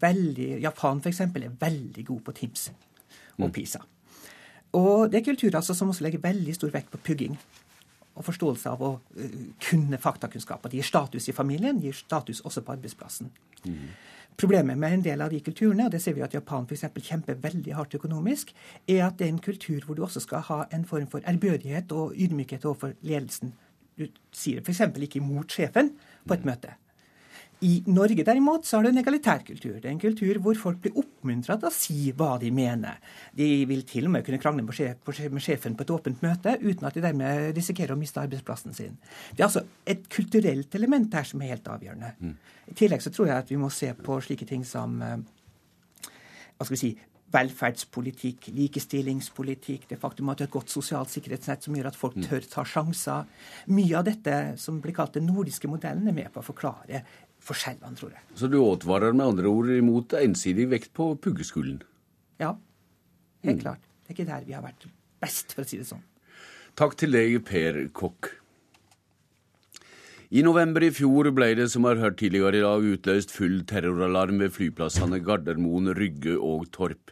Veldig, 0.00 0.50
Japan 0.62 1.00
f.eks. 1.02 1.20
er 1.20 1.48
veldig 1.60 2.04
god 2.06 2.20
på 2.26 2.36
Tims 2.36 2.70
og 3.38 3.48
mm. 3.48 3.52
PISA. 3.56 3.80
Og 4.78 5.10
det 5.10 5.20
er 5.20 5.26
kulturer 5.26 5.58
altså, 5.58 5.74
som 5.74 5.90
også 5.90 6.06
legger 6.06 6.22
veldig 6.22 6.54
stor 6.54 6.70
vekt 6.72 6.92
på 6.92 7.02
pugging 7.10 7.34
og 8.14 8.26
forståelse 8.26 8.70
av 8.70 8.82
å 8.84 8.92
uh, 9.00 9.34
kunne 9.62 9.98
faktakunnskaper. 10.00 10.70
De 10.70 10.80
gir 10.80 10.86
status 10.86 11.28
i 11.30 11.34
familien, 11.34 11.78
de 11.80 11.90
gir 11.90 11.98
status 11.98 12.42
også 12.46 12.62
på 12.66 12.74
arbeidsplassen. 12.76 13.30
Mm. 13.64 13.90
Problemet 14.40 14.78
med 14.78 14.94
en 14.94 15.02
del 15.04 15.20
av 15.20 15.28
de 15.28 15.38
kulturene, 15.44 15.84
og 15.84 15.92
det 15.92 15.98
ser 16.00 16.14
vi 16.16 16.22
at 16.24 16.32
Japan 16.32 16.64
f.eks. 16.64 16.86
kjemper 17.04 17.36
veldig 17.42 17.74
hardt 17.76 17.96
økonomisk, 17.98 18.54
er 18.88 19.02
at 19.04 19.18
det 19.18 19.26
er 19.26 19.34
en 19.34 19.42
kultur 19.44 19.84
hvor 19.84 19.98
du 19.98 20.00
også 20.06 20.22
skal 20.24 20.46
ha 20.46 20.62
en 20.72 20.86
form 20.88 21.10
for 21.12 21.20
ærbødighet 21.28 21.92
og 21.92 22.14
ydmykhet 22.16 22.64
overfor 22.64 22.94
ledelsen. 23.04 23.52
Du 24.00 24.06
sier 24.32 24.62
f.eks. 24.64 24.80
ikke 24.96 25.20
imot 25.20 25.52
sjefen 25.52 25.92
på 26.24 26.38
et 26.38 26.48
møte. 26.48 26.72
I 27.60 27.82
Norge 27.92 28.24
derimot 28.24 28.64
så 28.64 28.78
har 28.78 28.86
du 28.86 28.88
en 28.90 29.00
egalitær 29.02 29.42
kultur. 29.44 29.74
Det 29.76 29.84
er 29.84 29.92
en 29.92 30.00
kultur 30.00 30.38
hvor 30.40 30.56
folk 30.56 30.78
blir 30.80 30.96
oppmuntra 30.96 31.58
til 31.60 31.68
å 31.68 31.74
si 31.74 32.12
hva 32.16 32.30
de 32.40 32.48
mener. 32.56 32.96
De 33.36 33.48
vil 33.68 33.82
til 33.88 34.08
og 34.08 34.14
med 34.14 34.24
kunne 34.24 34.40
krangle 34.40 34.64
med 34.64 35.44
sjefen 35.44 35.76
på 35.76 35.84
et 35.84 35.92
åpent 35.92 36.24
møte 36.24 36.56
uten 36.62 36.88
at 36.88 36.96
de 36.96 37.04
dermed 37.04 37.52
risikerer 37.58 37.92
å 37.92 38.00
miste 38.00 38.22
arbeidsplassen 38.22 38.76
sin. 38.76 38.96
Det 39.34 39.44
er 39.44 39.50
altså 39.50 39.66
et 39.84 40.08
kulturelt 40.08 40.74
element 40.80 41.12
her 41.18 41.28
som 41.28 41.44
er 41.44 41.52
helt 41.52 41.68
avgjørende. 41.68 42.14
Mm. 42.20 42.34
I 42.72 42.78
tillegg 42.80 43.04
så 43.04 43.12
tror 43.12 43.28
jeg 43.28 43.44
at 43.44 43.52
vi 43.52 43.60
må 43.60 43.68
se 43.74 43.92
på 44.08 44.18
slike 44.24 44.48
ting 44.48 44.64
som 44.64 44.96
eh, 45.04 45.20
hva 46.56 46.64
skal 46.64 46.76
vi 46.78 46.80
si, 46.80 46.94
velferdspolitikk, 47.30 48.48
likestillingspolitikk, 48.56 49.86
det 49.92 49.98
faktum 50.00 50.32
at 50.32 50.40
det 50.40 50.46
er 50.46 50.50
et 50.50 50.56
godt 50.56 50.72
sosialt 50.72 51.12
sikkerhetsnett 51.12 51.62
som 51.62 51.76
gjør 51.76 51.90
at 51.92 51.98
folk 51.98 52.16
mm. 52.18 52.24
tør 52.26 52.48
ta 52.50 52.64
sjanser. 52.66 53.28
Mye 53.70 53.98
av 54.00 54.06
dette 54.08 54.38
som 54.58 54.80
blir 54.82 54.96
kalt 54.96 55.14
den 55.14 55.28
nordiske 55.30 55.70
modellen, 55.70 56.08
er 56.10 56.16
med 56.16 56.32
på 56.34 56.42
å 56.42 56.48
forklare 56.48 57.04
forskjellene, 57.44 57.96
tror 57.98 58.14
jeg. 58.14 58.24
Så 58.38 58.50
du 58.50 58.58
advarer 58.62 59.16
med 59.16 59.34
andre 59.34 59.50
ord 59.50 59.70
imot 59.74 60.16
ensidig 60.20 60.68
vekt 60.70 60.92
på 60.96 61.12
puggeskolen? 61.22 61.80
Ja, 62.40 62.54
helt 63.46 63.60
mm. 63.60 63.64
klart. 63.64 63.86
Det 64.04 64.14
er 64.14 64.18
ikke 64.18 64.30
der 64.32 64.46
vi 64.48 64.56
har 64.56 64.64
vært 64.64 64.88
best, 65.22 65.54
for 65.54 65.64
å 65.64 65.70
si 65.70 65.80
det 65.80 65.88
sånn. 65.88 66.04
Takk 66.78 66.96
til 67.00 67.14
deg, 67.14 67.40
Per 67.46 67.82
Kokk. 67.96 68.30
I 70.30 70.44
november 70.46 70.84
i 70.86 70.92
fjor 70.94 71.26
ble 71.34 71.48
det, 71.58 71.66
som 71.72 71.88
har 71.88 71.98
hørt 71.98 72.20
tidligere 72.20 72.60
i 72.60 72.62
dag, 72.62 72.84
utløst 72.94 73.32
full 73.34 73.64
terroralarm 73.66 74.38
ved 74.38 74.54
flyplassene 74.54 75.18
Gardermoen, 75.26 75.90
Rygge 75.98 76.36
og 76.38 76.68
Torp. 76.70 77.10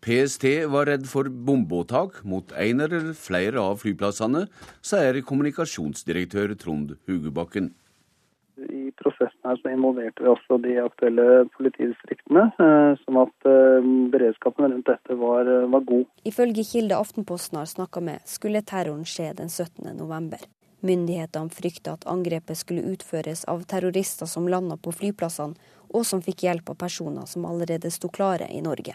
PST 0.00 0.46
var 0.72 0.86
redd 0.88 1.08
for 1.10 1.28
bombeåtak 1.28 2.22
mot 2.24 2.54
en 2.56 2.84
eller 2.86 3.10
flere 3.18 3.60
av 3.60 3.82
flyplassene, 3.82 4.46
sier 4.86 5.18
kommunikasjonsdirektør 5.26 6.54
Trond 6.62 6.94
Hugebakken 7.10 7.72
prosessen 8.96 9.40
her 9.44 9.56
så 9.56 9.70
involverte 9.70 10.22
vi 10.22 10.28
også 10.28 10.58
de 10.62 10.76
aktuelle 10.82 11.26
politidistriktene, 11.56 12.46
eh, 12.60 12.92
sånn 13.04 13.18
at 13.22 13.48
eh, 13.48 13.90
beredskapen 14.12 14.68
rundt 14.70 14.88
dette 14.88 15.16
var, 15.18 15.48
eh, 15.48 15.66
var 15.72 15.84
god. 15.88 16.06
Ifølge 16.24 16.64
kilde 16.64 16.98
Aftenposten 16.98 17.58
har 17.58 17.68
snakka 17.70 18.00
med, 18.00 18.24
skulle 18.24 18.62
terroren 18.62 19.04
skje 19.04 19.32
den 19.36 19.48
17. 19.48 19.96
november. 19.96 20.38
Myndighetene 20.80 21.52
frykta 21.52 21.98
at 21.98 22.06
angrepet 22.08 22.56
skulle 22.56 22.86
utføres 22.94 23.44
av 23.44 23.66
terrorister 23.68 24.26
som 24.26 24.48
landa 24.48 24.76
på 24.76 24.92
flyplassene, 24.96 25.56
og 25.90 26.06
som 26.06 26.22
fikk 26.22 26.46
hjelp 26.46 26.70
av 26.70 26.80
personer 26.80 27.26
som 27.26 27.44
allerede 27.44 27.90
sto 27.90 28.08
klare 28.08 28.48
i 28.48 28.62
Norge. 28.64 28.94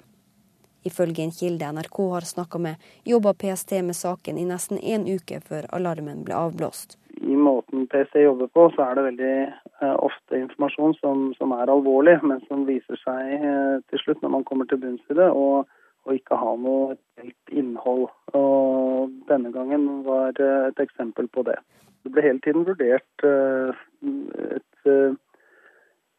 Ifølge 0.85 1.23
en 1.23 1.33
kilde 1.33 1.65
NRK 1.73 1.97
har 2.11 2.21
snakka 2.21 2.61
med, 2.61 2.75
jobba 3.03 3.33
PST 3.33 3.81
med 3.81 3.97
saken 3.97 4.37
i 4.37 4.45
nesten 4.45 4.77
én 4.77 5.07
uke 5.09 5.41
før 5.41 5.65
alarmen 5.73 6.23
ble 6.23 6.37
avblåst 6.37 6.97
i 7.21 7.35
måten 7.35 7.87
PC 7.87 8.21
jobber 8.21 8.47
på, 8.47 8.67
så 8.75 8.85
er 8.85 8.97
det 8.97 9.05
veldig 9.07 9.33
uh, 9.81 9.95
ofte 10.03 10.39
informasjon 10.39 10.95
som, 10.99 11.25
som, 11.39 11.53
er 11.55 11.71
alvorlig, 11.71 12.17
men 12.23 12.41
som 12.49 12.65
viser 12.67 12.99
seg 13.01 13.43
uh, 13.43 13.77
til 13.89 14.01
slutt, 14.01 14.21
når 14.23 14.33
man 14.37 14.47
kommer 14.47 14.69
til 14.69 14.81
bunns 14.81 15.03
i 15.11 15.17
det, 15.17 15.29
og, 15.31 15.69
og 16.05 16.17
ikke 16.17 16.39
ha 16.39 16.55
noe 16.61 16.97
helt 17.21 17.53
innhold. 17.53 18.07
Og 18.37 19.13
denne 19.29 19.53
gangen 19.55 20.03
var 20.07 20.35
uh, 20.41 20.67
et 20.69 20.81
eksempel 20.83 21.29
på 21.31 21.45
det. 21.47 21.57
Det 22.05 22.13
ble 22.13 22.25
hele 22.25 22.43
tiden 22.45 22.67
vurdert 22.67 23.23
et, 23.25 24.83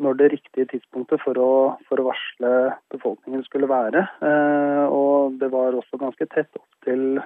når 0.03 0.17
det 0.19 0.33
riktige 0.33 0.67
tidspunktet 0.73 1.23
for 1.23 1.39
å, 1.39 1.53
for 1.87 2.03
å, 2.03 2.09
varsle 2.09 2.51
befolkningen 2.91 3.45
skulle 3.47 3.69
være. 3.71 4.03
Og 4.91 5.37
det 5.39 5.47
var 5.55 5.79
også 5.79 6.01
ganske 6.03 6.27
tett 6.35 6.59
opp 6.59 6.67
til 6.83 7.21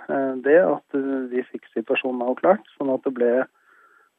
det 0.45 0.59
at 0.61 0.99
vi 1.33 1.41
fikk 1.49 1.73
situasjonen 1.73 2.21
avklart, 2.29 2.69
sånn 2.77 2.93
at 2.93 3.09
det 3.09 3.15
ble 3.17 3.33
Eh, 3.41 3.60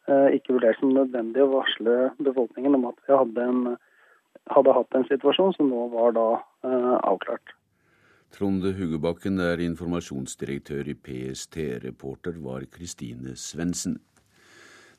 ikke 0.10 0.56
vurdert 0.56 0.80
som 0.80 0.94
nødvendig 0.96 1.44
å 1.44 1.52
varsle 1.52 1.96
befolkningen 2.24 2.78
om 2.80 2.88
at 2.90 3.02
vi 3.08 3.16
hadde, 3.16 3.48
en, 3.48 3.76
hadde 4.52 4.76
hatt 4.78 4.98
en 4.98 5.08
situasjon 5.10 5.54
som 5.58 5.70
nå 5.70 5.88
var 5.94 6.16
da 6.18 6.28
uh, 6.66 6.96
avklart. 7.06 7.54
Trond 8.32 8.64
Hugebakken 8.64 9.42
er 9.44 9.60
informasjonsdirektør 9.66 10.88
i 10.88 10.96
PST. 10.96 11.58
Reporter 11.84 12.38
var 12.40 12.64
Kristine 12.72 13.36
Svendsen. 13.36 14.00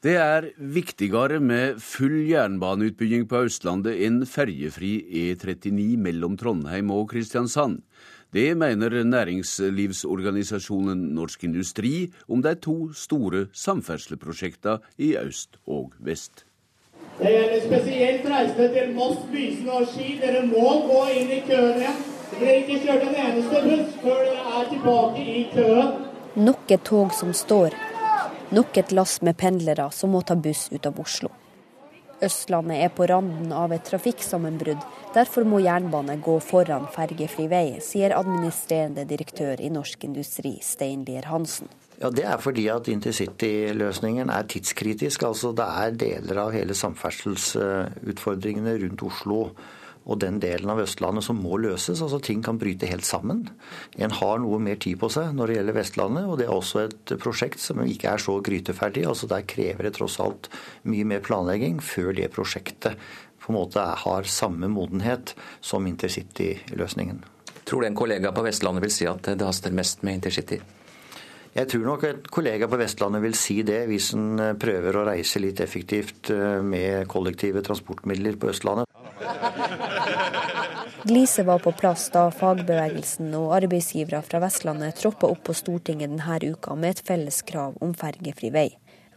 Det 0.03 0.17
er 0.19 0.49
viktigere 0.59 1.39
med 1.41 1.79
full 1.81 2.17
jernbaneutbygging 2.27 3.29
på 3.31 3.45
Østlandet 3.47 4.01
enn 4.03 4.25
ferjefri 4.27 4.97
E39 5.31 5.95
mellom 6.03 6.35
Trondheim 6.41 6.91
og 6.91 7.13
Kristiansand. 7.13 7.85
Det 8.33 8.55
mener 8.57 9.05
næringslivsorganisasjonen 9.05 10.99
Norsk 11.15 11.45
Industri 11.45 12.13
om 12.29 12.41
de 12.43 12.55
to 12.55 12.93
store 12.97 13.47
samferdselsprosjektene 13.53 14.79
i 14.99 15.17
øst 15.21 15.59
og 15.67 15.93
vest. 16.01 16.47
Det 17.19 17.29
gjelder 17.29 17.61
spesielt 17.67 18.25
reisende 18.33 18.69
til 18.73 18.95
Moss, 18.97 19.19
Mysen 19.33 19.69
og 19.69 19.85
Ski. 19.93 20.17
Dere 20.23 20.47
må 20.49 20.65
gå 20.89 21.03
inn 21.13 21.29
i 21.29 21.43
køen 21.45 21.77
igjen. 21.83 22.01
Det 22.31 22.41
blir 22.41 22.57
ikke 22.63 22.81
kjørt 22.87 23.05
en 23.11 23.21
eneste 23.27 23.63
buss 23.67 24.01
før 24.01 24.25
dere 24.25 24.57
er 24.63 24.65
tilbake 24.73 25.29
i 25.29 25.45
køen. 25.53 25.93
Nok 26.49 26.73
et 26.73 26.89
tog 26.89 27.13
som 27.13 27.37
står. 27.37 27.77
Nok 28.57 28.81
et 28.81 28.97
lass 28.97 29.21
med 29.21 29.37
pendlere 29.37 29.91
som 29.93 30.17
må 30.17 30.25
ta 30.25 30.35
buss 30.35 30.71
ut 30.73 30.89
av 30.89 30.97
Oslo. 31.05 31.29
Østlandet 32.23 32.79
er 32.85 32.89
på 32.95 33.07
randen 33.11 33.51
av 33.53 33.73
et 33.75 33.85
trafikksammenbrudd. 33.89 34.79
Derfor 35.15 35.45
må 35.49 35.59
jernbane 35.65 36.17
gå 36.23 36.41
foran 36.45 36.87
fergefri 36.95 37.49
vei, 37.51 37.81
sier 37.83 38.15
administrerende 38.15 39.05
direktør 39.11 39.61
i 39.61 39.71
Norsk 39.75 40.05
Industri, 40.07 40.59
Stein 40.63 41.05
Lier 41.09 41.27
Hansen. 41.33 41.69
Ja, 41.99 42.11
Det 42.11 42.25
er 42.25 42.39
fordi 42.39 42.69
at 42.69 42.89
intercity-løsningen 42.89 44.31
er 44.31 44.43
tidskritisk. 44.43 45.23
altså 45.23 45.53
Det 45.53 45.65
er 45.65 45.91
deler 45.91 46.37
av 46.47 46.53
hele 46.53 46.75
samferdselsutfordringene 46.75 48.79
rundt 48.83 49.03
Oslo 49.03 49.51
og 50.03 50.19
den 50.23 50.41
delen 50.43 50.71
av 50.73 50.81
Østlandet 50.83 51.27
som 51.27 51.39
må 51.39 51.59
løses. 51.63 52.03
altså 52.03 52.21
Ting 52.23 52.43
kan 52.43 52.59
bryte 52.59 52.89
helt 52.91 53.07
sammen. 53.07 53.45
En 53.97 54.15
har 54.19 54.43
noe 54.43 54.59
mer 54.63 54.81
tid 54.83 54.99
på 55.01 55.11
seg 55.13 55.35
når 55.37 55.51
det 55.51 55.59
gjelder 55.59 55.79
Vestlandet, 55.79 56.27
og 56.27 56.39
det 56.41 56.49
er 56.49 56.55
også 56.55 56.85
et 56.87 57.15
prosjekt 57.23 57.63
som 57.63 57.83
ikke 57.85 58.15
er 58.15 58.23
så 58.23 58.39
gryteferdig. 58.43 59.07
altså 59.07 59.31
Der 59.31 59.47
krever 59.47 59.89
det 59.89 59.95
tross 59.99 60.19
alt 60.23 60.51
mye 60.83 61.07
mer 61.07 61.23
planlegging 61.25 61.81
før 61.83 62.13
det 62.17 62.33
prosjektet 62.35 62.99
på 63.43 63.51
en 63.51 63.59
måte 63.59 63.83
har 63.83 64.29
samme 64.31 64.69
modenhet 64.71 65.35
som 65.61 65.87
intercity-løsningen. 65.87 67.25
Tror 67.67 67.83
du 67.83 67.89
en 67.89 67.99
kollega 67.99 68.31
på 68.35 68.45
Vestlandet 68.47 68.87
vil 68.87 68.95
si 68.95 69.09
at 69.11 69.27
det 69.27 69.47
haster 69.47 69.75
mest 69.75 70.03
med 70.07 70.21
intercity? 70.21 70.61
Jeg 71.53 71.69
tror 71.69 71.83
nok 71.85 72.05
et 72.09 72.29
kollega 72.33 72.65
på 72.65 72.79
Vestlandet 72.81 73.21
vil 73.21 73.35
si 73.37 73.59
det, 73.67 73.83
hvis 73.91 74.15
en 74.17 74.41
prøver 74.61 74.97
å 74.97 75.05
reise 75.11 75.41
litt 75.43 75.61
effektivt 75.61 76.31
eh, 76.33 76.63
med 76.65 77.05
kollektive 77.13 77.61
transportmidler 77.67 78.39
på 78.41 78.49
Østlandet. 78.55 78.89
Gliset 81.03 81.45
var 81.45 81.59
på 81.61 81.75
plass 81.77 82.07
da 82.15 82.29
fagbevegelsen 82.33 83.35
og 83.37 83.53
arbeidsgivere 83.59 84.23
fra 84.25 84.41
Vestlandet 84.45 84.97
troppa 85.03 85.29
opp 85.29 85.43
på 85.49 85.57
Stortinget 85.59 86.15
denne 86.15 86.39
uka 86.55 86.77
med 86.79 86.95
et 86.95 87.05
felles 87.05 87.43
krav 87.45 87.77
om 87.85 87.93
fergefri 88.01 88.53
vei. 88.55 88.69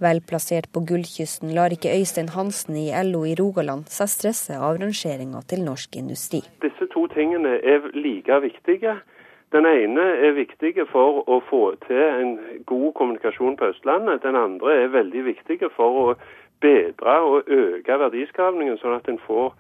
Vel 0.04 0.20
plassert 0.20 0.68
på 0.76 0.82
Gullkysten 0.84 1.54
lar 1.56 1.72
ikke 1.72 1.94
Øystein 1.96 2.34
Hansen 2.36 2.76
i 2.76 2.90
LO 3.08 3.24
i 3.24 3.36
Rogaland 3.40 3.88
seg 3.88 4.12
stresse 4.12 4.58
av 4.60 4.82
rangeringa 4.82 5.40
til 5.48 5.64
norsk 5.64 5.96
industri. 6.02 6.42
Disse 6.66 6.90
to 6.92 7.06
tingene 7.16 7.62
er 7.64 7.86
like 7.96 8.42
viktige. 8.44 8.98
Den 9.56 9.66
ene 9.70 10.04
er 10.28 10.34
viktig 10.36 10.74
for 10.90 11.22
å 11.32 11.38
få 11.48 11.62
til 11.86 12.02
en 12.04 12.34
god 12.68 12.90
kommunikasjon 12.98 13.56
på 13.56 13.70
Østlandet. 13.72 14.24
Den 14.26 14.36
andre 14.36 14.74
er 14.82 14.92
veldig 14.92 15.24
viktig 15.30 15.62
for 15.78 16.02
å 16.02 16.08
bedre 16.64 17.16
og 17.24 17.48
øke 17.48 18.00
verdiskapningen, 18.02 18.76
sånn 18.82 18.98
at 18.98 19.08
en 19.08 19.22
får 19.24 19.54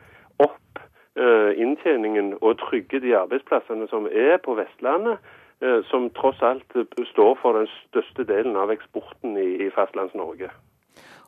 opp 0.43 0.83
eh, 1.15 1.55
inntjeningen 1.63 2.33
og 2.41 2.59
trygge 2.65 2.99
de 3.05 3.15
arbeidsplassene 3.15 3.87
som 3.87 4.09
er 4.11 4.35
på 4.43 4.57
Vestlandet. 4.59 5.23
Eh, 5.63 5.79
som 5.87 6.09
tross 6.11 6.41
alt 6.43 6.75
står 7.13 7.37
for 7.39 7.55
den 7.55 7.69
største 7.87 8.27
delen 8.27 8.57
av 8.59 8.73
eksporten 8.75 9.37
i 9.39 9.69
Fastlands-Norge. 9.71 10.51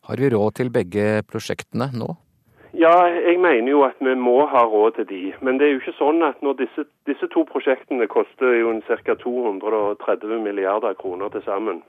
Har 0.07 0.19
vi 0.19 0.29
råd 0.33 0.59
til 0.59 0.71
begge 0.75 1.21
prosjektene 1.31 1.87
nå? 1.95 2.09
Ja, 2.77 2.93
jeg 3.09 3.39
mener 3.41 3.71
jo 3.71 3.81
at 3.87 3.97
vi 3.99 4.13
må 4.13 4.45
ha 4.45 4.61
råd 4.69 4.91
til 4.99 5.07
de. 5.09 5.21
Men 5.41 5.57
det 5.57 5.65
er 5.65 5.71
jo 5.71 5.79
ikke 5.81 5.97
sånn 5.97 6.21
at 6.21 6.43
når 6.45 6.59
disse, 6.59 6.85
disse 7.09 7.25
to 7.33 7.41
prosjektene 7.49 8.05
koster 8.11 8.53
jo 8.59 8.75
ca. 8.85 9.15
230 9.23 10.43
milliarder 10.45 10.93
kroner 11.01 11.33
til 11.33 11.41
sammen. 11.47 11.81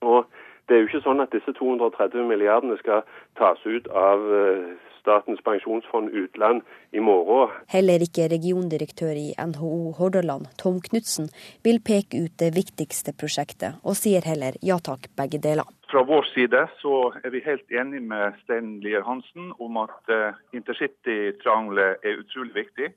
Og 0.00 0.24
det 0.68 0.76
er 0.76 0.80
jo 0.82 0.88
ikke 0.88 1.04
sånn 1.04 1.20
at 1.20 1.36
disse 1.36 1.52
230 1.58 2.24
milliardene 2.30 2.78
skal 2.80 3.04
tas 3.36 3.60
ut 3.68 3.92
av 3.92 4.24
eh, 4.40 4.66
Statens 5.06 5.38
pensjonsfond 5.46 6.10
utland 6.10 6.64
i 6.90 6.98
morgen. 6.98 7.52
Heller 7.70 8.02
ikke 8.02 8.26
regiondirektør 8.32 9.14
i 9.14 9.28
NHO 9.38 9.92
Hordaland, 10.00 10.48
Tom 10.58 10.80
Knutsen, 10.82 11.28
vil 11.62 11.78
peke 11.78 12.24
ut 12.24 12.34
det 12.42 12.50
viktigste 12.56 13.14
prosjektet, 13.14 13.78
og 13.86 13.94
sier 14.00 14.26
heller 14.26 14.58
ja 14.66 14.80
takk, 14.82 15.06
begge 15.14 15.38
deler. 15.44 15.68
Fra 15.86 16.02
vår 16.02 16.24
side 16.34 16.60
så 16.80 16.94
er 17.22 17.30
vi 17.30 17.44
helt 17.44 17.70
enig 17.70 18.00
med 18.02 18.34
Stein 18.42 18.80
Lier 18.82 19.04
Hansen 19.06 19.52
om 19.62 19.76
at 19.78 20.10
uh, 20.10 20.38
intercitytriangelet 20.56 22.02
er 22.02 22.22
utrolig 22.24 22.56
viktig. 22.56 22.88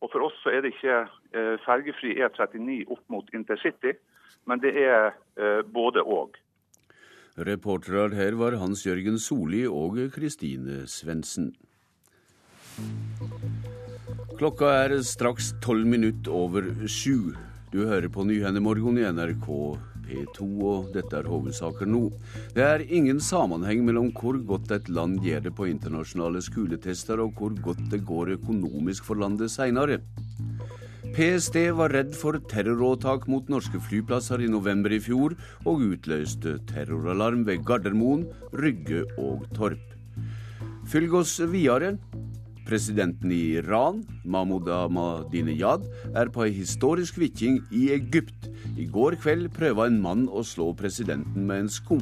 Og 0.00 0.08
For 0.08 0.24
oss 0.24 0.38
så 0.40 0.54
er 0.54 0.64
det 0.64 0.72
ikke 0.72 1.02
uh, 1.04 1.56
fergefri 1.66 2.14
E39 2.16 2.86
opp 2.88 3.02
mot 3.12 3.28
intercity, 3.36 3.92
men 4.48 4.62
det 4.64 4.72
er 4.72 5.12
uh, 5.12 5.60
både 5.68 6.00
og. 6.00 6.40
Reportere 7.36 8.08
her 8.16 8.38
var 8.40 8.56
Hans 8.60 8.86
Jørgen 8.88 9.20
Solli 9.20 9.66
og 9.68 10.00
Kristine 10.16 10.86
Svendsen. 10.88 11.52
Klokka 14.40 14.72
er 14.86 14.96
straks 15.04 15.52
tolv 15.60 15.84
minutter 15.84 16.32
over 16.32 16.72
sju. 16.88 17.36
Du 17.70 17.84
hører 17.84 18.08
på 18.08 18.24
Nyhendemorgen 18.24 18.96
i 18.96 19.04
NRK 19.12 19.48
P2, 20.10 20.46
og 20.66 20.90
dette 20.94 21.20
er 21.20 21.28
hovedsaker 21.30 21.86
nå. 21.86 22.08
Det 22.56 22.64
er 22.66 22.82
ingen 22.90 23.20
sammenheng 23.22 23.84
mellom 23.86 24.10
hvor 24.16 24.40
godt 24.46 24.74
et 24.74 24.90
land 24.90 25.20
gjør 25.22 25.46
det 25.46 25.54
på 25.54 25.68
internasjonale 25.70 26.42
skoletester, 26.42 27.22
og 27.22 27.38
hvor 27.38 27.54
godt 27.62 27.86
det 27.92 28.02
går 28.08 28.34
økonomisk 28.40 29.06
for 29.06 29.22
landet 29.22 29.54
seinere. 29.54 30.00
PST 31.10 31.56
var 31.74 31.90
redd 31.94 32.12
for 32.14 32.38
terroråtak 32.50 33.24
mot 33.30 33.48
norske 33.50 33.80
flyplasser 33.82 34.44
i 34.44 34.50
november 34.50 34.92
i 34.94 35.00
fjor, 35.02 35.34
og 35.66 35.82
utløste 35.92 36.58
terroralarm 36.70 37.46
ved 37.48 37.64
Gardermoen, 37.66 38.28
Rygge 38.54 39.06
og 39.18 39.46
Torp. 39.56 39.82
Følg 40.90 41.14
oss 41.20 41.36
videre. 41.50 41.96
Presidenten 42.70 43.32
i 43.34 43.56
Iran, 43.58 44.04
Mahmoud 44.22 44.68
Ahmadinejad, 44.70 45.88
er 46.14 46.28
på 46.30 46.44
ei 46.46 46.52
historisk 46.54 47.16
vitjing 47.18 47.58
i 47.74 47.88
Egypt. 47.96 48.46
I 48.78 48.86
går 48.86 49.16
kveld 49.18 49.48
prøva 49.56 49.88
en 49.90 49.98
mann 49.98 50.28
å 50.30 50.44
slå 50.46 50.68
presidenten 50.78 51.48
med 51.48 51.64
en 51.64 51.72
sko. 51.80 51.98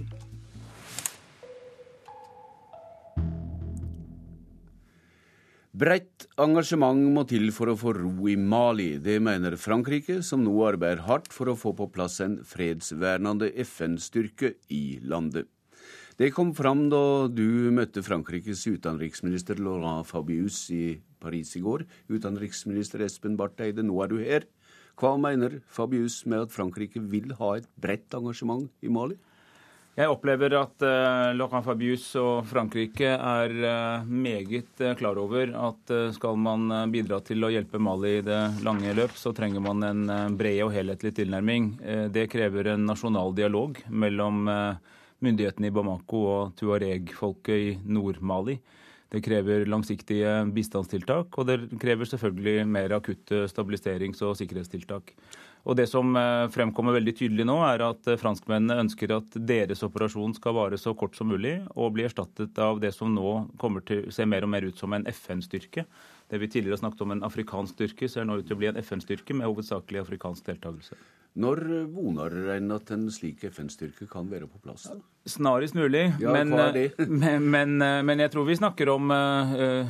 Bredt 5.78 6.28
engasjement 6.36 7.00
må 7.16 7.24
til 7.30 7.48
for 7.54 7.72
å 7.72 7.78
få 7.78 7.96
ro 7.96 8.28
i 8.28 8.36
Mali. 8.36 8.96
Det 9.00 9.20
mener 9.24 9.56
Frankrike, 9.56 10.20
som 10.26 10.44
nå 10.44 10.52
arbeider 10.68 11.06
hardt 11.08 11.32
for 11.32 11.48
å 11.48 11.56
få 11.56 11.72
på 11.78 11.88
plass 11.94 12.20
en 12.20 12.40
fredsvernende 12.44 13.54
FN-styrke 13.64 14.58
i 14.68 14.98
landet. 15.00 15.48
Det 16.18 16.32
kom 16.34 16.48
fram 16.50 16.88
da 16.90 17.28
du 17.30 17.70
møtte 17.70 18.02
Frankrikes 18.02 18.64
utenriksminister 18.66 19.60
Laurent 19.62 20.02
Fabius 20.02 20.64
i 20.74 20.96
Paris 21.22 21.52
i 21.54 21.62
går. 21.62 21.84
Utenriksminister 22.10 23.04
Espen 23.06 23.36
Barth 23.38 23.62
Eide, 23.62 23.84
nå 23.86 24.00
er 24.02 24.10
du 24.10 24.16
her. 24.18 24.48
Hva 24.98 25.12
mener 25.14 25.60
Fabius 25.70 26.24
med 26.26 26.48
at 26.48 26.56
Frankrike 26.56 26.98
vil 26.98 27.36
ha 27.38 27.52
et 27.60 27.70
bredt 27.78 28.18
engasjement 28.18 28.66
i 28.82 28.90
Mali? 28.90 29.14
Jeg 29.94 30.10
opplever 30.10 30.58
at 30.58 30.82
uh, 30.82 31.30
Laurent 31.38 31.62
Fabius 31.62 32.10
og 32.18 32.42
Frankrike 32.50 33.14
er 33.14 33.54
uh, 33.62 34.10
meget 34.10 34.82
uh, 34.82 34.96
klar 34.98 35.22
over 35.22 35.54
at 35.70 35.94
uh, 35.94 36.10
skal 36.18 36.34
man 36.34 36.90
bidra 36.90 37.22
til 37.22 37.46
å 37.46 37.54
hjelpe 37.54 37.78
Mali 37.78 38.16
i 38.18 38.26
det 38.26 38.42
lange 38.66 38.90
løp, 38.98 39.14
så 39.14 39.30
trenger 39.34 39.62
man 39.62 39.86
en 39.86 40.34
bred 40.38 40.64
og 40.66 40.74
helhetlig 40.74 41.14
tilnærming. 41.22 41.76
det 42.10 42.26
krever 42.30 42.74
en 42.74 42.90
nasjonal 42.90 43.34
dialog 43.38 43.78
mellom 43.86 44.46
myndighetene 45.24 45.70
i 45.70 45.74
Bamako 45.74 46.20
og 46.32 46.54
tuareg-folket 46.58 47.64
i 47.64 47.72
Nord-Mali. 47.88 48.58
Det 49.08 49.22
krever 49.24 49.64
langsiktige 49.64 50.30
bistandstiltak, 50.52 51.38
og 51.40 51.46
det 51.48 51.62
krever 51.80 52.08
selvfølgelig 52.10 52.66
mer 52.68 52.92
akutte 52.98 53.46
stabiliserings- 53.48 54.20
og 54.26 54.36
sikkerhetstiltak. 54.36 55.14
Og 55.64 55.76
Det 55.76 55.88
som 55.88 56.14
eh, 56.16 56.46
fremkommer 56.52 56.94
veldig 56.96 57.14
tydelig 57.16 57.46
nå, 57.48 57.56
er 57.64 57.82
at 57.88 58.08
eh, 58.08 58.18
franskmennene 58.20 58.78
ønsker 58.84 59.14
at 59.16 59.38
deres 59.48 59.82
operasjon 59.84 60.36
skal 60.36 60.56
vare 60.56 60.78
så 60.80 60.94
kort 60.96 61.16
som 61.16 61.32
mulig, 61.32 61.56
og 61.74 61.94
bli 61.96 62.04
erstattet 62.04 62.60
av 62.62 62.80
det 62.84 62.92
som 62.96 63.10
nå 63.14 63.32
kommer 63.60 63.84
til 63.84 64.06
å 64.06 64.14
se 64.14 64.28
mer 64.28 64.44
og 64.44 64.52
mer 64.52 64.68
ut 64.68 64.80
som 64.80 64.92
en 64.92 65.08
FN-styrke. 65.08 65.86
Det 66.28 66.40
vi 66.40 66.48
tidligere 66.52 66.76
har 66.76 66.84
snakket 66.84 67.04
om 67.04 67.16
en 67.16 67.24
afrikansk 67.24 67.76
styrke, 67.76 68.08
ser 68.12 68.28
nå 68.28 68.38
ut 68.38 68.48
til 68.48 68.58
å 68.58 68.60
bli 68.60 68.70
en 68.70 68.80
FN-styrke 68.80 69.36
med 69.36 69.48
hovedsakelig 69.48 70.04
afrikansk 70.04 70.52
deltakelse. 70.52 71.00
Når 71.38 71.60
voner 71.94 72.34
en 72.56 72.72
at 72.74 72.90
en 72.90 73.06
slik 73.14 73.44
FN-styrke 73.46 74.08
kan 74.10 74.26
være 74.30 74.48
på 74.50 74.58
plass? 74.64 74.88
Snarest 75.28 75.76
mulig. 75.76 76.08
Ja, 76.18 76.32
men, 76.32 76.50
eh, 76.52 76.90
men, 77.06 77.44
men, 77.52 77.74
eh, 77.82 78.00
men, 78.02 78.22
jeg 78.24 78.32
tror 78.32 78.46
vi 78.48 78.56
snakker 78.58 78.90
om 78.90 79.12
uh, 79.12 79.84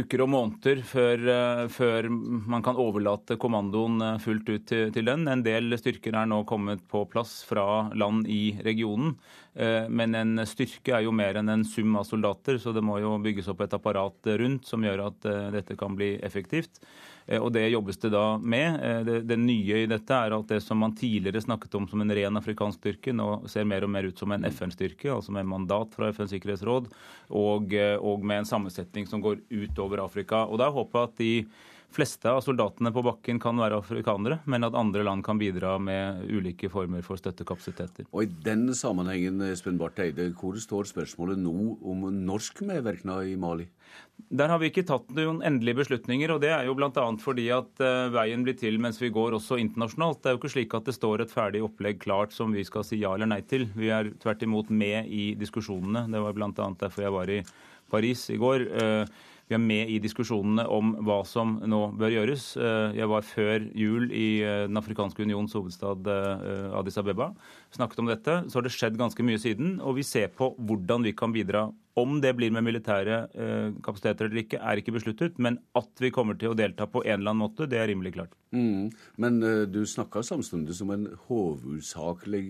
uker 0.00 0.24
og 0.24 0.30
måneder 0.32 0.80
før, 0.86 1.26
uh, 1.26 1.64
før, 1.72 2.08
man 2.10 2.64
kan 2.64 2.80
overlate 2.80 3.36
kommandoen 3.40 4.00
fullt 4.24 4.48
ut 4.48 4.66
til, 4.70 4.88
til, 4.94 5.10
den. 5.10 5.28
En 5.28 5.44
del 5.44 5.76
styrker 5.80 6.16
er 6.16 6.30
nå 6.30 6.42
kommet 6.48 6.86
på 6.88 7.04
plass 7.12 7.40
fra 7.48 7.90
land 7.98 8.30
i 8.30 8.56
regionen. 8.64 9.18
Uh, 9.58 9.84
men 9.92 10.16
en 10.16 10.46
styrke 10.48 10.96
er 10.96 11.04
jo 11.04 11.12
mer 11.12 11.42
enn 11.42 11.52
en 11.52 11.66
sum 11.66 11.98
av 12.00 12.08
soldater, 12.08 12.56
så 12.62 12.72
det 12.72 12.84
må 12.86 13.02
jo 13.02 13.18
bygges 13.20 13.52
opp 13.52 13.66
et 13.66 13.76
apparat 13.76 14.32
rundt 14.40 14.70
som 14.70 14.86
gjør 14.86 15.08
at 15.10 15.32
dette 15.58 15.76
kan 15.76 15.98
bli 15.98 16.14
effektivt. 16.24 16.80
Eh, 17.30 17.38
og 17.38 17.52
Det 17.52 17.68
jobbes 17.68 17.98
det 18.02 18.10
da 18.10 18.24
med. 18.38 18.80
Eh, 18.82 19.00
det, 19.06 19.16
det, 19.30 19.38
nye 19.38 19.84
i 19.84 19.88
dette 19.90 20.16
er 20.16 20.34
at 20.34 20.50
det 20.50 20.60
som 20.64 20.80
man 20.82 20.96
tidligere 20.98 21.42
snakket 21.44 21.76
om 21.78 21.86
som 21.88 22.02
en 22.02 22.14
ren 22.16 22.40
afrikansk 22.40 22.80
styrke, 22.82 23.14
nå 23.14 23.46
ser 23.50 23.68
mer 23.70 23.86
og 23.86 23.92
mer 23.94 24.10
ut 24.10 24.18
som 24.18 24.34
en 24.34 24.46
FN-styrke, 24.50 25.12
altså 25.14 25.34
med 25.36 25.48
mandat 25.48 25.94
fra 25.94 26.10
FNs 26.10 26.34
sikkerhetsråd, 26.34 26.90
og, 27.30 27.74
eh, 27.74 27.96
og, 27.96 28.24
med 28.26 28.42
en 28.42 28.50
sammensetning 28.50 29.06
som 29.06 29.22
går 29.22 29.44
utover 29.50 30.02
Afrika. 30.02 30.44
Og 30.46 30.58
Da 30.58 30.70
håper 30.74 30.98
jeg 30.98 31.10
at 31.10 31.20
de 31.22 31.34
fleste 31.94 32.30
av 32.30 32.42
soldatene 32.44 32.92
på 32.94 33.02
bakken 33.04 33.40
kan 33.42 33.58
være 33.60 33.80
afrikanere, 33.80 34.40
men 34.50 34.66
at 34.66 34.76
andre 34.78 35.04
land 35.06 35.24
kan 35.26 35.40
bidra 35.40 35.76
med 35.82 36.24
ulike 36.30 36.70
former 36.72 37.02
for 37.06 37.20
støttekapasiteter. 37.20 38.08
Og 38.10 38.24
I 38.24 38.30
den 38.46 38.68
sammenhengen, 38.76 39.42
Espen 39.50 39.78
Barth 39.80 40.02
Eide, 40.02 40.30
hvor 40.38 40.58
står 40.60 40.90
spørsmålet 40.90 41.40
nå 41.40 41.76
om 41.80 42.06
norsk 42.26 42.62
medvirkning 42.68 43.32
i 43.32 43.36
Mali? 43.40 43.68
Der 44.30 44.52
har 44.52 44.60
vi 44.60 44.68
ikke 44.70 44.84
tatt 44.86 45.08
noen 45.16 45.40
endelige 45.46 45.80
beslutninger, 45.80 46.30
og 46.30 46.42
det 46.44 46.52
er 46.54 46.68
jo 46.68 46.76
bl.a. 46.78 47.06
fordi 47.22 47.48
at 47.54 47.82
uh, 47.82 48.12
veien 48.14 48.44
blir 48.46 48.54
til 48.58 48.76
mens 48.82 49.00
vi 49.02 49.10
går 49.10 49.34
også 49.38 49.58
internasjonalt. 49.58 50.20
Det 50.20 50.30
er 50.30 50.36
jo 50.36 50.40
ikke 50.42 50.52
slik 50.54 50.76
at 50.76 50.86
det 50.86 50.94
står 50.94 51.24
et 51.24 51.32
ferdig 51.32 51.64
opplegg 51.66 51.98
klart 52.04 52.36
som 52.36 52.54
vi 52.54 52.62
skal 52.66 52.84
si 52.86 53.00
ja 53.00 53.14
eller 53.16 53.30
nei 53.32 53.40
til. 53.48 53.66
Vi 53.74 53.90
er 53.90 54.12
tvert 54.22 54.44
imot 54.46 54.70
med 54.70 55.10
i 55.10 55.32
diskusjonene. 55.40 56.04
Det 56.12 56.22
var 56.22 56.36
bl.a. 56.36 56.52
derfor 56.52 57.06
jeg 57.06 57.16
var 57.16 57.32
i 57.32 57.40
Paris 57.90 58.28
i 58.32 58.38
går. 58.40 58.66
Uh, 58.70 59.28
vi 59.50 59.56
er 59.56 59.62
med 59.62 59.88
i 59.90 59.96
diskusjonene 59.98 60.62
om 60.70 60.92
hva 61.02 61.24
som 61.26 61.56
nå 61.66 61.80
bør 61.98 62.12
gjøres. 62.14 62.52
Eh, 62.54 62.92
jeg 63.00 63.10
var 63.10 63.24
før 63.26 63.64
jul 63.74 64.12
i 64.14 64.28
eh, 64.46 64.66
Den 64.70 64.78
afrikanske 64.78 65.24
unions 65.26 65.56
hovedstad 65.58 66.06
eh, 66.06 66.68
Addis 66.78 67.00
Abeba. 67.02 67.32
Snakket 67.70 68.02
om 68.02 68.10
dette. 68.10 68.36
Så 68.50 68.58
har 68.58 68.66
det 68.66 68.74
skjedd 68.74 68.98
ganske 68.98 69.24
mye 69.26 69.40
siden. 69.40 69.78
Og 69.84 70.00
vi 70.00 70.06
ser 70.06 70.32
på 70.34 70.52
hvordan 70.58 71.06
vi 71.06 71.14
kan 71.16 71.34
bidra. 71.34 71.68
Om 71.98 72.20
det 72.22 72.32
blir 72.38 72.52
med 72.54 72.64
militære 72.64 73.16
kapasiteter 73.84 74.28
eller 74.28 74.40
ikke, 74.44 74.60
er 74.62 74.80
ikke 74.80 74.94
besluttet. 74.94 75.38
Men 75.42 75.58
at 75.78 76.02
vi 76.02 76.12
kommer 76.14 76.38
til 76.38 76.52
å 76.52 76.56
delta 76.58 76.86
på 76.90 77.02
en 77.04 77.18
eller 77.18 77.34
annen 77.34 77.42
måte, 77.42 77.68
det 77.70 77.80
er 77.80 77.90
rimelig 77.90 78.14
klart. 78.16 78.34
Mm. 78.54 78.88
Men 79.20 79.38
uh, 79.42 79.66
du 79.70 79.82
snakka 79.86 80.22
samtidig 80.26 80.78
som 80.78 80.90
en 80.94 81.08
hovedsakelig 81.28 82.46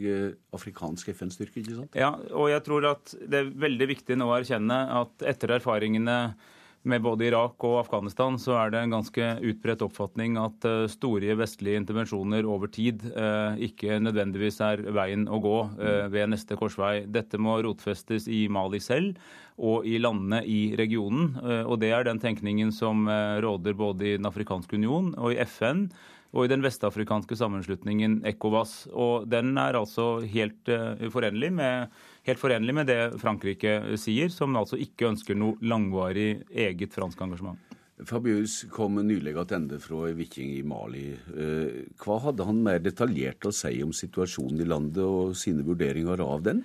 afrikansk 0.57 1.13
FN-styrke, 1.17 1.65
ikke 1.65 1.81
sant? 1.83 1.99
Ja, 1.99 2.15
og 2.31 2.53
jeg 2.53 2.65
tror 2.69 2.93
at 2.93 3.17
det 3.21 3.43
er 3.43 3.53
veldig 3.67 3.91
viktig 3.97 4.21
nå 4.21 4.31
å 4.31 4.39
erkjenne 4.39 4.81
at 5.01 5.29
etter 5.35 5.57
erfaringene 5.59 6.21
med 6.89 7.03
både 7.05 7.27
Irak 7.29 7.61
og 7.67 7.77
Afghanistan, 7.83 8.39
så 8.41 8.55
er 8.57 8.73
det 8.73 8.81
en 8.81 8.95
ganske 8.95 9.27
utbredt 9.51 9.83
oppfatning 9.85 10.39
at 10.41 10.65
uh, 10.65 10.87
store 10.89 11.37
vestlige 11.37 11.81
intervensjoner 11.81 12.49
over 12.49 12.71
tid 12.73 13.05
uh, 13.13 13.59
ikke 13.61 13.99
nødvendigvis 14.01 14.61
er 14.65 14.85
veien 14.97 15.27
å 15.29 15.43
gå 15.45 15.57
uh, 15.77 16.07
ved 16.13 16.33
neste 16.33 16.57
korsvei. 16.57 17.05
Dette 17.05 17.41
må 17.41 17.59
rotfestes 17.67 18.31
i 18.33 18.47
Mali 18.49 18.81
selv 18.81 19.21
og 19.61 19.85
i 19.85 19.99
landene 20.01 20.41
i 20.49 20.73
regionen. 20.79 21.35
og 21.69 21.75
det 21.83 21.91
er 21.93 22.07
den 22.07 22.17
tenkningen 22.17 22.71
som 22.73 23.03
råder 23.45 23.75
både 23.77 24.07
i 24.07 24.15
Den 24.17 24.25
afrikanske 24.25 24.73
union 24.73 25.11
og 25.21 25.35
i 25.35 25.43
FN 25.45 25.83
og 26.31 26.45
i 26.47 26.51
den 26.53 26.63
vestafrikanske 26.63 27.37
sammenslutningen 27.39 28.21
ECOWAS. 28.29 28.75
Og 28.93 29.27
den 29.31 29.57
er 29.59 29.79
altså 29.79 30.21
helt 30.23 30.71
uforenlig 31.03 31.51
med 31.57 31.91
helt 32.29 32.41
forenlig 32.41 32.75
med 32.77 32.91
det 32.91 33.01
Frankrike 33.21 33.81
sier, 34.01 34.31
som 34.33 34.57
altså 34.59 34.79
ikke 34.81 35.09
ønsker 35.11 35.39
noe 35.39 35.59
langvarig 35.65 36.43
eget 36.51 36.95
fransk 36.95 37.21
engasjement. 37.25 37.59
Fabius 38.07 38.63
kom 38.73 38.97
nylig 39.05 39.35
tilbake 39.37 39.81
fra 39.85 40.11
Viking 40.17 40.55
i 40.57 40.63
Mali. 40.65 41.11
Eh, 41.13 41.81
hva 42.01 42.17
hadde 42.25 42.47
han 42.49 42.63
mer 42.65 42.81
detaljert 42.81 43.45
å 43.45 43.53
si 43.53 43.75
om 43.85 43.93
situasjonen 43.93 44.63
i 44.63 44.69
landet 44.69 45.05
og 45.05 45.37
sine 45.37 45.65
vurderinger 45.67 46.23
av 46.25 46.47
den? 46.47 46.63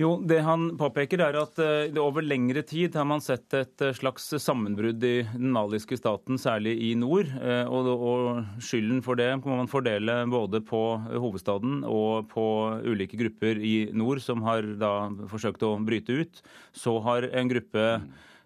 Jo, 0.00 0.14
Det 0.24 0.38
han 0.40 0.78
påpeker 0.80 1.20
er 1.20 1.36
at 1.36 1.58
uh, 1.60 1.98
over 2.00 2.24
lengre 2.24 2.62
tid 2.64 2.94
har 2.96 3.04
man 3.04 3.20
sett 3.20 3.52
et 3.58 3.82
uh, 3.84 3.92
slags 3.92 4.30
sammenbrudd 4.40 5.02
i 5.04 5.26
den 5.28 5.50
maliske 5.52 5.98
staten, 5.98 6.40
særlig 6.40 6.72
i 6.86 6.94
nord. 6.96 7.28
Og, 7.68 7.90
og, 7.92 8.40
skylden 8.64 9.02
for 9.04 9.18
det 9.20 9.28
må 9.42 9.58
man 9.58 9.68
fordele 9.68 10.22
både 10.30 10.62
på 10.64 10.80
hovedstaden 11.10 11.82
og 11.84 12.30
på 12.32 12.46
ulike 12.86 13.18
grupper 13.20 13.60
i 13.60 13.90
nord 13.92 14.22
som 14.24 14.44
har 14.46 14.64
da 14.80 15.10
forsøkt 15.28 15.66
å 15.68 15.74
bryte 15.84 16.16
ut. 16.22 16.42
Så 16.72 16.96
har 17.04 17.28
en 17.28 17.50
gruppe 17.50 17.86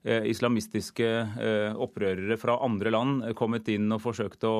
islamistiske 0.05 1.07
opprørere 1.81 2.37
fra 2.37 2.59
andre 2.67 2.93
land 2.93 3.23
kommet 3.39 3.71
inn 3.73 3.87
og 3.95 4.03
forsøkt 4.05 4.45
å 4.49 4.57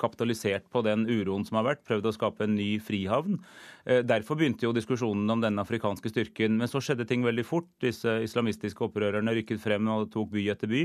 kapitalisert 0.00 0.66
på 0.72 0.82
den 0.86 1.04
uroen 1.08 1.44
som 1.46 1.58
har 1.60 1.66
vært, 1.68 1.84
prøvd 1.86 2.08
å 2.08 2.12
skape 2.16 2.46
en 2.46 2.56
ny 2.56 2.76
frihavn. 2.82 3.38
Eh, 3.84 4.02
derfor 4.06 4.38
begynte 4.40 4.66
jo 4.66 4.74
diskusjonen 4.76 5.30
om 5.30 5.42
den 5.42 5.60
afrikanske 5.60 6.12
styrken. 6.12 6.56
Men 6.60 6.70
så 6.70 6.82
skjedde 6.82 7.06
ting 7.08 7.24
veldig 7.26 7.44
fort. 7.46 7.68
Disse 7.84 8.18
islamistiske 8.24 8.86
opprørerne 8.86 9.34
rykket 9.36 9.62
frem 9.62 9.88
og 9.92 10.10
tok 10.14 10.30
by 10.34 10.46
etter 10.54 10.70
by. 10.70 10.84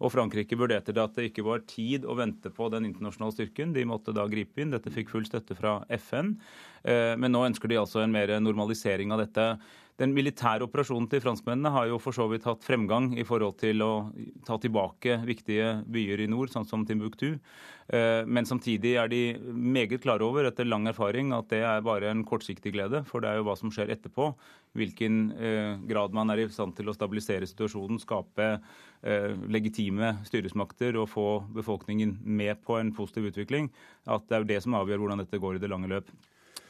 Og 0.00 0.14
Frankrike 0.14 0.58
vurderte 0.58 0.94
det 0.96 1.04
at 1.04 1.18
det 1.18 1.30
ikke 1.30 1.46
var 1.46 1.66
tid 1.70 2.06
å 2.08 2.16
vente 2.18 2.52
på 2.54 2.70
den 2.72 2.88
internasjonale 2.88 3.36
styrken. 3.36 3.74
De 3.76 3.86
måtte 3.88 4.14
da 4.16 4.26
gripe 4.30 4.62
inn. 4.62 4.74
Dette 4.74 4.92
fikk 4.92 5.12
full 5.12 5.28
støtte 5.28 5.56
fra 5.58 5.80
FN. 6.00 6.34
Eh, 6.84 7.14
men 7.20 7.32
nå 7.32 7.44
ønsker 7.48 7.70
de 7.70 7.80
altså 7.80 8.04
en 8.04 8.14
mer 8.14 8.36
normalisering 8.42 9.14
av 9.14 9.24
dette. 9.24 9.52
Den 10.00 10.14
militære 10.16 10.64
operasjonen 10.64 11.10
til 11.12 11.20
franskmennene 11.20 11.74
har 11.74 11.90
jo 11.90 11.98
for 12.00 12.16
så 12.16 12.24
vidt 12.30 12.46
hatt 12.48 12.64
fremgang 12.64 13.10
i 13.20 13.24
forhold 13.28 13.58
til 13.60 13.82
å 13.84 13.90
ta 14.46 14.56
tilbake 14.56 15.18
viktige 15.28 15.74
byer 15.92 16.22
i 16.24 16.28
nord, 16.30 16.48
sånn 16.48 16.64
som 16.64 16.86
Timbuktu. 16.88 17.34
Eh, 17.92 18.22
men 18.24 18.48
samtidig 18.48 18.94
er 18.96 19.10
de 19.12 19.20
meget 19.52 20.00
klare 20.00 20.24
over, 20.24 20.48
etter 20.48 20.64
lang 20.64 20.88
erfaring, 20.88 21.34
at 21.36 21.50
det 21.52 21.60
er 21.68 21.84
bare 21.84 22.08
en 22.14 22.24
kortsiktig 22.24 22.72
glede. 22.78 23.02
For 23.10 23.20
det 23.20 23.28
er 23.28 23.42
jo 23.42 23.46
hva 23.50 23.58
som 23.60 23.74
skjer 23.74 23.92
etterpå. 23.92 24.30
Hvilken 24.80 25.20
eh, 25.36 25.76
grad 25.90 26.16
man 26.16 26.32
er 26.32 26.46
i 26.46 26.48
stand 26.48 26.78
til 26.78 26.88
å 26.88 26.96
stabilisere 26.96 27.50
situasjonen, 27.50 28.00
skape 28.00 28.48
eh, 28.56 29.36
legitime 29.52 30.14
styresmakter 30.24 30.96
og 30.96 31.10
få 31.12 31.28
befolkningen 31.60 32.16
med 32.24 32.64
på 32.64 32.80
en 32.80 32.96
positiv 32.96 33.34
utvikling. 33.34 33.68
At 34.08 34.24
det 34.30 34.38
er 34.38 34.46
jo 34.46 34.52
det 34.54 34.62
som 34.64 34.80
avgjør 34.80 35.04
hvordan 35.04 35.26
dette 35.26 35.44
går 35.44 35.60
i 35.60 35.64
det 35.66 35.74
lange 35.74 35.92
løp. 35.92 36.08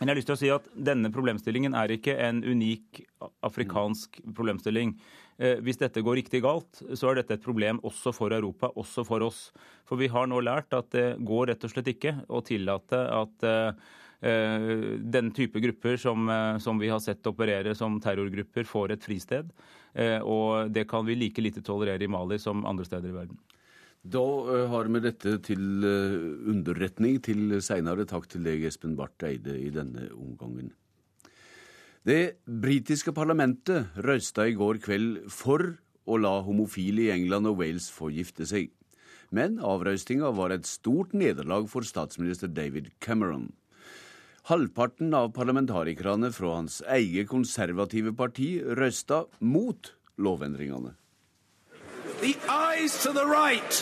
Men 0.00 0.08
jeg 0.08 0.14
har 0.14 0.16
lyst 0.16 0.30
til 0.30 0.36
å 0.38 0.40
si 0.40 0.48
at 0.48 0.68
denne 0.88 1.10
problemstillingen 1.12 1.74
er 1.76 1.92
ikke 1.92 2.14
en 2.24 2.38
unik 2.40 3.02
afrikansk 3.44 4.22
problemstilling. 4.32 4.94
Eh, 5.36 5.58
hvis 5.60 5.76
dette 5.82 6.00
går 6.00 6.22
riktig 6.22 6.40
galt, 6.40 6.80
så 6.96 7.10
er 7.10 7.20
dette 7.20 7.36
et 7.36 7.44
problem 7.44 7.82
også 7.84 8.14
for 8.16 8.32
Europa, 8.32 8.70
også 8.80 9.04
for 9.04 9.26
oss. 9.28 9.42
For 9.84 10.00
vi 10.00 10.08
har 10.08 10.30
nå 10.30 10.40
lært 10.40 10.72
at 10.76 10.88
det 10.96 11.04
går 11.28 11.50
rett 11.52 11.68
og 11.68 11.74
slett 11.74 11.92
ikke 11.92 12.14
å 12.32 12.40
tillate 12.40 13.02
at 13.12 13.44
eh, 13.44 13.92
den 15.04 15.30
type 15.36 15.60
grupper 15.60 16.00
som, 16.00 16.32
eh, 16.32 16.56
som, 16.64 16.80
vi 16.80 16.88
har 16.88 17.04
sett 17.04 17.28
operere 17.28 17.76
som 17.76 18.00
terrorgrupper, 18.00 18.64
får 18.64 18.96
et 18.96 19.04
fristed. 19.04 19.52
Og 20.22 20.70
det 20.70 20.84
kan 20.86 21.02
vi 21.02 21.16
like 21.18 21.42
lite 21.42 21.64
tolerere 21.66 22.06
i 22.06 22.08
Mali 22.08 22.36
som 22.38 22.62
andre 22.62 22.84
steder 22.86 23.10
i 23.10 23.16
verden. 23.16 23.40
Da 24.00 24.22
eh, 24.48 24.66
har 24.72 24.88
vi 24.88 25.02
dette 25.04 25.36
til 25.44 25.84
eh, 25.84 26.14
underretning 26.48 27.18
til 27.20 27.58
seinere. 27.60 28.06
Takk 28.08 28.30
til 28.32 28.46
deg, 28.46 28.64
Espen 28.64 28.96
Barth 28.96 29.26
Eide, 29.28 29.58
i 29.60 29.68
denne 29.74 30.08
omgangen. 30.16 30.72
Det 32.08 32.40
britiske 32.48 33.12
parlamentet 33.12 33.92
røysta 34.00 34.46
i 34.48 34.56
går 34.56 34.80
kveld 34.80 35.26
for 35.28 35.76
å 36.08 36.16
la 36.16 36.38
homofile 36.46 37.04
i 37.04 37.12
England 37.12 37.50
og 37.50 37.60
Wales 37.60 37.90
få 37.92 38.08
gifte 38.14 38.48
seg. 38.48 38.72
Men 39.30 39.60
avrøystinga 39.60 40.32
var 40.34 40.54
et 40.54 40.66
stort 40.66 41.12
nederlag 41.12 41.68
for 41.70 41.84
statsminister 41.86 42.48
David 42.48 42.88
Cameron. 43.04 43.50
Halvparten 44.48 45.12
av 45.14 45.34
parlamentarikerne 45.36 46.32
fra 46.32 46.56
hans 46.56 46.80
eget 46.88 47.28
konservative 47.28 48.16
parti 48.16 48.54
røysta 48.64 49.26
mot 49.44 49.92
lovendringene. 50.16 50.96
The 52.20 52.36
eyes 52.48 53.02
to 53.02 53.12
the 53.12 53.24
right, 53.24 53.72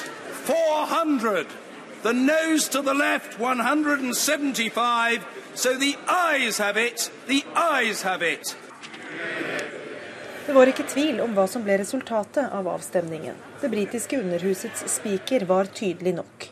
400. 0.47 1.47
The 2.03 2.13
nose 2.13 2.69
to 2.69 2.83
the 2.83 2.95
left, 2.95 3.41
175. 3.41 5.27
So 5.55 5.75
the 5.75 5.97
eyes 6.07 6.59
have 6.59 6.77
it, 6.77 7.11
the 7.27 7.43
eyes 7.57 8.03
have 8.03 8.23
it. 8.23 8.57
Det 10.47 10.53
var 10.53 10.71
ikke 10.71 10.87
tvil 10.87 11.19
om 11.21 11.35
hva 11.35 11.49
som 11.51 11.67
ble 11.67 11.81
resultatet 11.81 12.55
av 12.55 12.69
avstemningen. 12.71 13.35
Det 13.61 13.69
britiske 13.69 14.21
underhusets 14.23 14.87
spiker 14.95 15.45
var 15.51 15.67
tydelig 15.75 16.15
nok. 16.21 16.49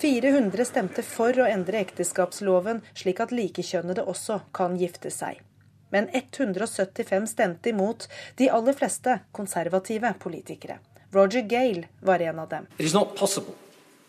400 0.00 0.64
stemte 0.64 1.04
for 1.04 1.36
å 1.36 1.46
endre 1.52 1.84
ekteskapsloven 1.84 2.80
slik 2.96 3.20
at 3.20 3.36
likekjønnede 3.36 4.08
også 4.08 4.40
kan 4.56 4.80
gifte 4.80 5.12
seg. 5.12 5.44
Men 5.92 6.08
175 6.16 7.30
stemte 7.36 7.70
imot, 7.76 8.08
de 8.40 8.48
aller 8.50 8.74
fleste 8.74 9.20
konservative 9.36 10.16
politikere. 10.18 10.80
Roger 11.10 11.42
Gale 11.42 11.88
var 12.00 12.18
en 12.18 12.38
av 12.38 12.48
dem. 12.48 12.66
It 12.78 12.86
is 12.86 12.94
not 12.94 13.16
possible 13.16 13.54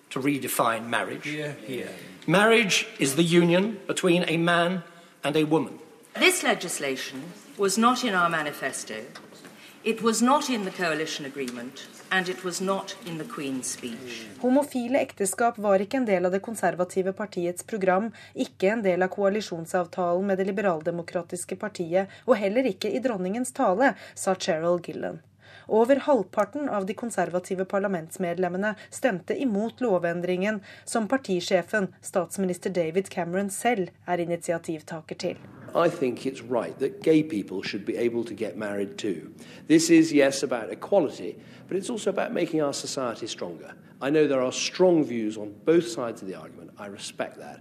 to 0.10 0.22
redefine 0.22 0.90
marriage. 0.90 1.28
Yeah, 1.28 1.54
yeah. 1.68 1.90
Marriage 2.26 2.86
is 3.00 3.16
the 3.16 3.24
union 3.24 3.78
between 3.88 4.24
a 4.28 4.38
man 4.38 4.82
and 5.24 5.36
a 5.36 5.44
woman. 5.44 5.80
This 6.14 6.44
legislation 6.44 7.22
was 7.58 7.78
not 7.78 8.04
in 8.04 8.16
our 8.16 8.30
manifesto. 8.30 8.96
It 9.84 10.02
was 10.02 10.22
not 10.22 10.50
in 10.50 10.66
the 10.66 10.72
coalition 10.72 11.26
agreement. 11.26 11.88
And 12.10 12.30
it 12.30 12.44
was 12.44 12.62
not 12.62 12.96
in 13.06 13.18
the 13.18 13.26
Queen's 13.26 13.68
speech. 13.68 14.28
Homofile 14.40 15.00
ekteskap 15.00 15.58
var 15.58 15.82
ikke 15.84 15.98
en 15.98 16.06
del 16.08 16.26
av 16.26 16.32
det 16.32 16.40
konservative 16.40 17.12
partiets 17.14 17.64
program, 17.64 18.14
ikke 18.34 18.70
en 18.72 18.84
del 18.84 19.04
av 19.04 19.12
koalisjonsavtalen 19.12 20.24
med 20.28 20.40
det 20.40 20.46
liberaldemokratiske 20.48 21.58
partiet, 21.60 22.08
og 22.26 22.40
heller 22.40 22.64
ikke 22.72 22.94
i 22.96 23.02
dronningens 23.04 23.52
tale, 23.52 23.94
sa 24.16 24.36
Cheryl 24.40 24.80
Gillen. 24.86 25.20
Over 25.68 25.96
halvparten 25.96 26.70
av 26.70 26.86
de 26.86 26.94
konservative 26.94 27.66
parlamentsmedlemmene 27.66 28.76
stemte 28.90 29.36
imot 29.36 29.82
lovendringen, 29.82 30.62
som 30.86 31.08
partisjefen, 31.08 31.90
statsminister 32.02 32.70
David 32.70 33.10
Cameron 33.10 33.50
selv, 33.50 33.90
er 34.08 34.24
initiativtaker 34.24 35.16
til. 35.16 35.38
I 35.76 35.90
think 35.90 36.26
it's 36.26 36.42
right 36.42 36.80
that 36.80 37.04
gay 37.04 37.22
people 37.24 37.62
should 37.64 37.86
be 37.86 37.98
able 37.98 38.24
to 38.24 38.34
get 38.34 38.58
married 38.58 38.98
too. 38.98 39.34
This 39.68 39.90
is, 39.90 40.14
yes, 40.14 40.44
about 40.44 40.72
equality, 40.72 41.36
but 41.68 41.78
it's 41.78 41.90
also 41.90 42.10
about 42.10 42.32
making 42.32 42.62
our 42.62 42.74
society 42.74 43.28
stronger. 43.28 43.76
I 44.02 44.10
know 44.10 44.28
there 44.28 44.42
are 44.42 44.52
strong 44.52 45.04
views 45.04 45.38
on 45.38 45.54
both 45.66 45.88
sides 45.88 46.22
of 46.22 46.28
the 46.28 46.36
argument. 46.36 46.72
I 46.80 46.86
respect 46.88 47.38
that. 47.40 47.60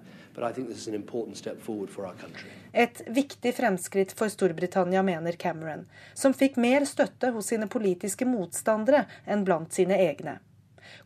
Et 2.73 3.03
viktig 3.07 3.53
fremskritt 3.57 4.13
for 4.19 4.29
Storbritannia, 4.29 5.03
mener 5.03 5.33
Cameron, 5.33 5.87
som 6.15 6.35
fikk 6.37 6.59
mer 6.61 6.85
støtte 6.85 7.31
hos 7.33 7.49
sine 7.53 7.69
politiske 7.73 8.29
motstandere 8.29 9.07
enn 9.25 9.45
blant 9.49 9.73
sine 9.73 9.97
egne. 9.97 10.39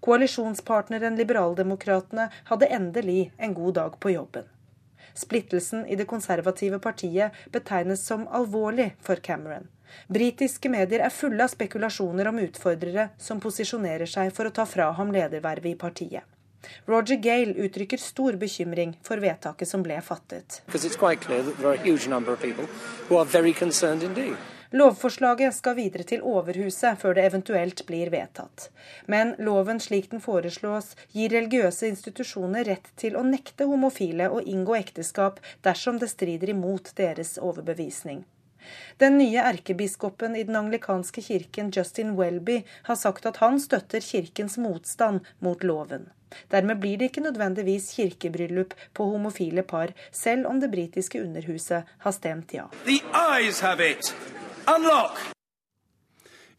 Koalisjonspartneren 0.05 1.17
Liberaldemokratene 1.17 2.31
hadde 2.51 2.71
endelig 2.75 3.33
en 3.39 3.55
god 3.55 3.75
dag 3.75 4.01
på 4.01 4.15
jobben. 4.17 4.49
Splittelsen 5.15 5.87
i 5.87 5.97
det 5.97 6.07
konservative 6.11 6.79
partiet 6.79 7.37
betegnes 7.53 8.07
som 8.07 8.27
alvorlig 8.29 8.93
for 9.01 9.17
Cameron. 9.17 9.69
Britiske 10.09 10.71
medier 10.71 11.03
er 11.07 11.15
fulle 11.15 11.45
av 11.45 11.51
spekulasjoner 11.55 12.29
om 12.31 12.39
utfordrere 12.39 13.09
som 13.19 13.41
posisjonerer 13.43 14.11
seg 14.11 14.31
for 14.35 14.47
å 14.47 14.55
ta 14.55 14.67
fra 14.67 14.91
ham 14.99 15.11
ledervervet 15.15 15.73
i 15.75 15.79
partiet. 15.79 16.23
Roger 16.87 17.17
Gale 17.17 17.55
uttrykker 17.55 18.01
stor 18.01 18.37
bekymring 18.41 18.97
for 19.07 19.23
vedtaket 19.23 19.69
som 19.69 19.83
ble 19.83 20.01
fattet. 20.05 20.61
Lovforslaget 24.71 25.55
skal 25.57 25.75
videre 25.75 26.05
til 26.07 26.21
Overhuset 26.23 26.99
før 27.01 27.17
det 27.19 27.25
eventuelt 27.27 27.81
blir 27.89 28.13
vedtatt. 28.13 28.69
Men 29.11 29.33
loven 29.43 29.81
slik 29.83 30.13
den 30.13 30.23
foreslås, 30.23 30.93
gir 31.11 31.33
religiøse 31.35 31.89
institusjoner 31.91 32.69
rett 32.71 32.93
til 33.03 33.19
å 33.19 33.25
nekte 33.27 33.67
homofile 33.67 34.29
å 34.31 34.39
inngå 34.39 34.77
ekteskap 34.79 35.41
dersom 35.67 35.99
det 35.99 36.13
strider 36.13 36.55
imot 36.55 36.93
deres 37.01 37.35
overbevisning. 37.43 38.23
Den 39.03 39.19
nye 39.19 39.43
erkebiskopen 39.51 40.37
i 40.37 40.47
den 40.47 40.57
anglikanske 40.63 41.25
kirken, 41.27 41.73
Justin 41.75 42.15
Welby, 42.15 42.63
har 42.87 43.01
sagt 43.03 43.27
at 43.27 43.43
han 43.43 43.59
støtter 43.59 44.05
kirkens 44.05 44.59
motstand 44.61 45.27
mot 45.41 45.67
loven. 45.67 46.11
Dermed 46.53 46.81
blir 46.83 46.99
det 47.01 47.11
ikke 47.11 47.25
nødvendigvis 47.27 47.91
kirkebryllup 47.97 48.75
på 48.95 49.09
homofile 49.13 49.63
par, 49.63 49.95
selv 50.13 50.47
om 50.47 50.61
det 50.61 50.71
britiske 50.73 51.23
underhuset 51.23 51.85
har 52.05 52.17
stemt 52.17 52.55
ja. 52.55 52.69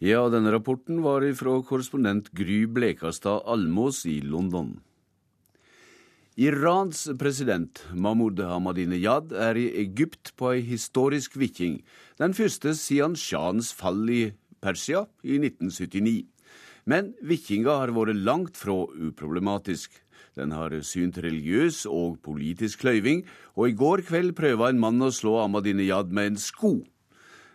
Ja, 0.02 0.22
denne 0.34 0.50
rapporten 0.50 1.04
var 1.06 1.22
ifra 1.22 1.60
korrespondent 1.62 2.32
Gry 2.34 2.64
Blekastad 2.66 3.44
Almås 3.46 4.06
i 4.10 4.18
London. 4.26 4.80
Irans 6.42 7.10
president 7.20 7.84
Mahmoud 7.94 8.40
Ahmadinejad 8.40 9.34
er 9.36 9.58
i 9.60 9.68
Egypt 9.84 10.32
på 10.40 10.54
ei 10.56 10.62
historisk 10.66 11.36
viking, 11.38 11.82
den 12.18 12.34
første 12.34 12.72
siden 12.80 13.18
sjahens 13.20 13.74
fall 13.76 14.08
i 14.10 14.22
Persia 14.64 15.04
i 15.22 15.38
1979. 15.38 16.24
Men 16.86 17.14
vikinga 17.22 17.78
har 17.84 17.94
vært 17.96 18.22
langt 18.22 18.58
fra 18.58 18.84
uproblematisk. 18.90 19.92
Den 20.40 20.54
har 20.56 20.74
synt 20.88 21.20
religiøs 21.20 21.84
og 21.92 22.22
politisk 22.24 22.86
kløyving, 22.86 23.26
og 23.60 23.70
i 23.70 23.76
går 23.78 24.06
kveld 24.08 24.34
prøva 24.38 24.72
en 24.72 24.80
mann 24.80 25.04
å 25.04 25.12
slå 25.14 25.42
Ahmadinejad 25.44 26.14
med 26.16 26.34
en 26.34 26.40
sko. 26.40 26.74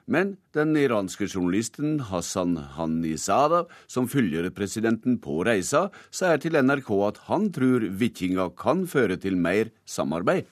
Men 0.06 0.36
den 0.54 0.76
iranske 0.78 1.26
journalisten 1.26 1.98
Hassan 2.12 2.54
Hanizada, 2.76 3.64
som 3.90 4.06
følger 4.06 4.52
presidenten 4.54 5.16
på 5.18 5.40
reisa, 5.48 5.88
sier 6.14 6.38
til 6.38 6.54
NRK 6.60 6.90
at 7.08 7.18
han 7.26 7.48
tror 7.54 7.88
vikinga 7.90 8.52
kan 8.54 8.84
føre 8.86 9.18
til 9.18 9.34
mer 9.40 9.72
samarbeid. 9.82 10.46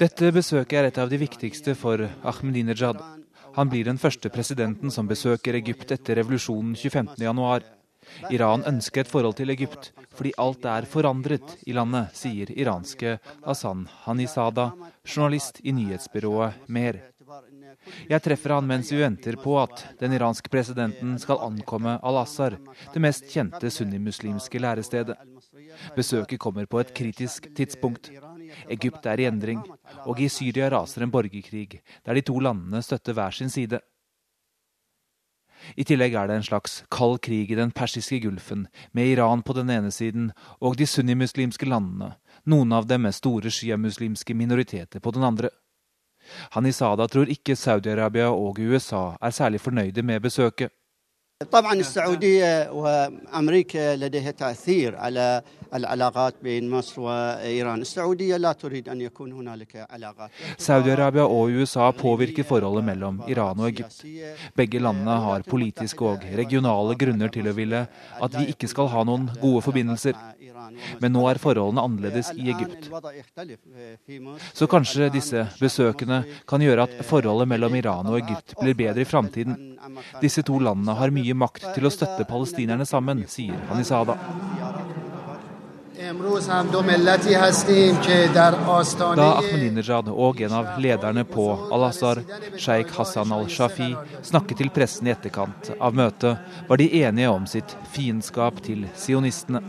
Dette 0.00 0.30
besøket 0.32 0.78
er 0.78 0.86
et 0.88 0.98
av 1.02 1.10
de 1.12 1.18
viktigste 1.20 1.74
for 1.76 2.00
Ahmedinejad. 2.24 3.02
Han 3.58 3.68
blir 3.68 3.84
den 3.84 3.98
første 4.00 4.30
presidenten 4.32 4.92
som 4.94 5.08
besøker 5.10 5.58
Egypt 5.58 5.92
etter 5.92 6.16
revolusjonen 6.16 6.72
25.1. 6.72 7.66
Iran 8.32 8.64
ønsker 8.64 9.04
et 9.04 9.10
forhold 9.10 9.36
til 9.36 9.52
Egypt 9.52 9.90
fordi 10.16 10.32
alt 10.40 10.64
er 10.64 10.88
forandret 10.88 11.52
i 11.68 11.76
landet, 11.76 12.16
sier 12.16 12.48
iranske 12.56 13.18
Asan 13.44 13.86
Hanisada, 14.06 14.70
journalist 15.04 15.60
i 15.64 15.76
nyhetsbyrået 15.76 16.64
Mer. 16.72 16.98
Jeg 18.08 18.24
treffer 18.24 18.56
han 18.56 18.66
mens 18.68 18.90
vi 18.92 18.98
venter 19.00 19.36
på 19.40 19.54
at 19.60 19.84
den 20.00 20.16
iranske 20.16 20.50
presidenten 20.52 21.18
skal 21.22 21.44
ankomme 21.44 21.98
Al-Assar, 22.00 22.56
det 22.92 23.04
mest 23.04 23.28
kjente 23.30 23.70
sunnimuslimske 23.72 24.60
lærestedet. 24.64 25.16
Besøket 25.96 26.40
kommer 26.40 26.66
på 26.66 26.80
et 26.82 26.92
kritisk 26.96 27.48
tidspunkt. 27.56 28.10
Egypt 28.70 29.06
er 29.06 29.20
i 29.20 29.28
endring, 29.28 29.62
og 30.06 30.20
i 30.20 30.28
Syria 30.28 30.70
raser 30.72 31.04
en 31.04 31.12
borgerkrig 31.12 31.80
der 32.06 32.14
de 32.14 32.22
to 32.24 32.38
landene 32.38 32.82
støtter 32.82 33.16
hver 33.16 33.30
sin 33.30 33.50
side. 33.50 33.80
I 35.76 35.84
tillegg 35.84 36.14
er 36.16 36.28
det 36.28 36.36
en 36.38 36.46
slags 36.46 36.78
kald 36.92 37.18
krig 37.24 37.50
i 37.52 37.58
den 37.58 37.72
persiske 37.76 38.20
gulfen, 38.24 38.66
med 38.92 39.12
Iran 39.12 39.42
på 39.42 39.52
den 39.52 39.70
ene 39.70 39.90
siden 39.92 40.30
og 40.60 40.78
de 40.80 40.86
sunnimuslimske 40.88 41.68
landene, 41.68 42.14
noen 42.48 42.72
av 42.72 42.88
dem 42.88 43.04
med 43.04 43.16
store 43.16 43.52
sjiamuslimske 43.52 44.34
minoriteter 44.34 45.04
på 45.04 45.12
den 45.12 45.26
andre. 45.26 45.50
Hanisada 46.54 47.06
tror 47.08 47.30
ikke 47.32 47.56
Saudi-Arabia 47.56 48.30
og 48.32 48.60
USA 48.60 49.16
er 49.20 49.34
særlig 49.34 49.60
fornøyde 49.60 50.02
med 50.02 50.20
besøket. 50.20 50.72
طبعا 51.51 51.73
السعوديه 51.73 52.71
وامريكا 52.71 53.95
لديها 53.95 54.31
تاثير 54.31 54.95
على 54.95 55.41
العلاقات 55.73 56.33
بين 56.43 56.69
مصر 56.69 57.01
وايران، 57.01 57.81
السعوديه 57.81 58.37
لا 58.37 58.51
تريد 58.51 58.89
ان 58.89 59.01
يكون 59.01 59.31
هنالك 59.31 59.87
علاقات. 59.89 60.29
Saudi-Arabia 60.57 61.25
og 61.27 61.49
USA 61.49 61.91
påvirker 61.91 62.43
forholdet 62.43 62.85
mellom 62.85 63.21
Iran 63.27 63.59
og 63.59 63.67
Egypt. 63.67 64.05
Begge 64.55 64.79
landene 64.79 65.17
har 65.25 65.43
politiske 65.43 66.05
og 66.05 66.23
regionale 66.35 66.95
grunner 66.95 67.27
til 67.27 67.51
å 67.51 67.53
ville 67.53 67.83
at 68.21 68.39
vi 68.39 68.45
ikke 68.53 68.71
skal 68.71 68.87
ha 68.87 69.03
noen 69.03 69.27
gode 69.41 69.61
forbindelser. 69.67 70.15
Men 71.01 71.11
nå 71.13 71.25
er 71.29 71.37
forholdene 71.41 71.83
annerledes 71.83 72.31
i 72.39 72.47
Egypt. 72.53 72.87
Så 74.53 74.69
kanskje 74.71 75.11
disse 75.13 75.43
besøkene 75.59 76.23
kan 76.47 76.63
gjøre 76.63 76.87
at 76.87 76.95
forholdet 77.05 77.51
mellom 77.51 77.75
Iran 77.75 78.07
og 78.07 78.21
Egypt 78.23 78.55
blir 78.61 78.77
bedre 78.85 79.03
i 79.03 79.09
framtiden. 79.09 79.75
Disse 80.23 80.41
to 80.47 80.57
landene 80.57 80.95
har 80.97 81.13
mye 81.13 81.28
makt 81.36 81.70
til 81.74 81.86
å 81.86 81.92
støtte 81.92 82.26
palestinerne 82.28 82.86
sammen, 82.88 83.24
sier 83.30 83.58
Hanisada. 83.70 84.16
Da 89.16 89.26
Ahmadinejad 89.36 90.08
og 90.08 90.40
en 90.40 90.54
av 90.56 90.70
lederne 90.80 91.26
på 91.28 91.44
Al-Azhar, 91.76 92.22
sjeik 92.56 92.94
Hassan 92.96 93.34
al-Shafi, 93.36 93.90
snakket 94.24 94.62
til 94.62 94.72
pressen 94.72 95.10
i 95.10 95.12
etterkant 95.12 95.70
av 95.76 95.94
møtet, 95.94 96.40
var 96.70 96.80
de 96.80 96.88
enige 97.02 97.28
om 97.28 97.44
sitt 97.50 97.76
fiendskap 97.92 98.62
til 98.64 98.88
sionistene. 98.96 99.60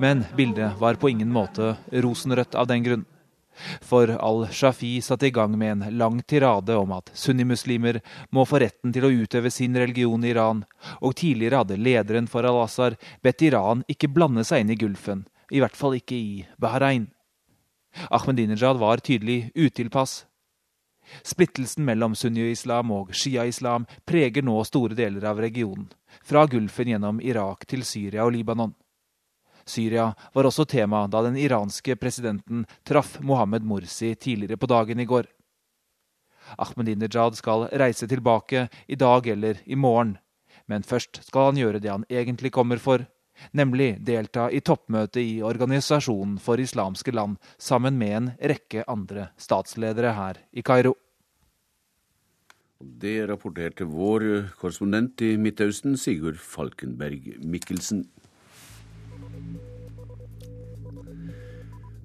Men 0.00 0.24
bildet 0.36 0.80
var 0.80 0.96
på 0.96 1.12
ingen 1.12 1.32
måte 1.32 1.74
rosenrødt 1.92 2.56
av 2.56 2.72
den 2.72 2.82
grunn. 2.86 3.04
For 3.84 4.10
al-Shafi 4.16 5.00
satte 5.04 5.28
i 5.28 5.34
gang 5.34 5.58
med 5.58 5.72
en 5.72 5.98
lang 5.98 6.22
tirade 6.22 6.76
om 6.76 6.92
at 6.96 7.12
sunnimuslimer 7.14 8.00
må 8.30 8.46
få 8.48 8.62
retten 8.62 8.92
til 8.94 9.06
å 9.06 9.12
utøve 9.12 9.52
sin 9.52 9.76
religion 9.78 10.24
i 10.24 10.32
Iran, 10.32 10.64
og 11.00 11.16
tidligere 11.20 11.62
hadde 11.62 11.80
lederen 11.80 12.28
for 12.30 12.48
al-Assar 12.48 12.96
bedt 13.22 13.44
Iran 13.46 13.84
ikke 13.92 14.10
blande 14.12 14.44
seg 14.48 14.64
inn 14.64 14.74
i 14.74 14.80
Gulfen, 14.80 15.26
i 15.52 15.60
hvert 15.62 15.76
fall 15.76 15.98
ikke 15.98 16.16
i 16.16 16.44
Bahrain. 16.58 17.10
Ahmedinejad 18.10 18.80
var 18.80 19.04
tydelig 19.04 19.50
utilpass. 19.54 20.24
Splittelsen 21.22 21.84
mellom 21.84 22.14
sunni-islam 22.16 22.92
og 22.94 23.10
shia-islam 23.12 23.84
preger 24.08 24.44
nå 24.46 24.54
store 24.64 24.96
deler 24.96 25.26
av 25.28 25.40
regionen, 25.42 25.90
fra 26.24 26.46
Gulfen 26.46 26.92
gjennom 26.94 27.20
Irak 27.20 27.66
til 27.68 27.84
Syria 27.84 28.24
og 28.24 28.32
Libanon. 28.36 28.72
Syria 29.64 30.10
var 30.34 30.48
også 30.48 30.66
tema 30.68 31.04
da 31.10 31.22
den 31.26 31.38
iranske 31.40 31.96
presidenten 31.96 32.66
traff 32.88 33.18
Mohammed 33.20 33.64
Morsi 33.66 34.14
tidligere 34.14 34.58
på 34.60 34.70
dagen 34.70 35.00
i 35.00 35.08
går. 35.08 35.28
Ahmedinejad 36.58 37.38
skal 37.38 37.68
reise 37.80 38.08
tilbake 38.10 38.68
i 38.86 38.98
dag 38.98 39.26
eller 39.26 39.62
i 39.64 39.78
morgen, 39.78 40.16
men 40.66 40.82
først 40.82 41.22
skal 41.26 41.50
han 41.52 41.60
gjøre 41.60 41.82
det 41.82 41.92
han 41.92 42.06
egentlig 42.10 42.52
kommer 42.52 42.82
for, 42.82 43.06
nemlig 43.56 43.96
delta 44.04 44.48
i 44.50 44.60
toppmøtet 44.60 45.22
i 45.22 45.40
Organisasjonen 45.46 46.38
for 46.42 46.60
islamske 46.60 47.14
land 47.14 47.38
sammen 47.58 47.98
med 47.98 48.16
en 48.16 48.28
rekke 48.52 48.84
andre 48.90 49.30
statsledere 49.40 50.12
her 50.18 50.42
i 50.52 50.64
Kairo. 50.66 50.94
Det 52.82 53.20
rapporterte 53.30 53.86
vår 53.86 54.24
korrespondent 54.58 55.22
i 55.22 55.36
Midtøsten, 55.38 55.94
Sigurd 55.94 56.40
Falkenberg 56.42 57.36
Mikkelsen. 57.46 58.02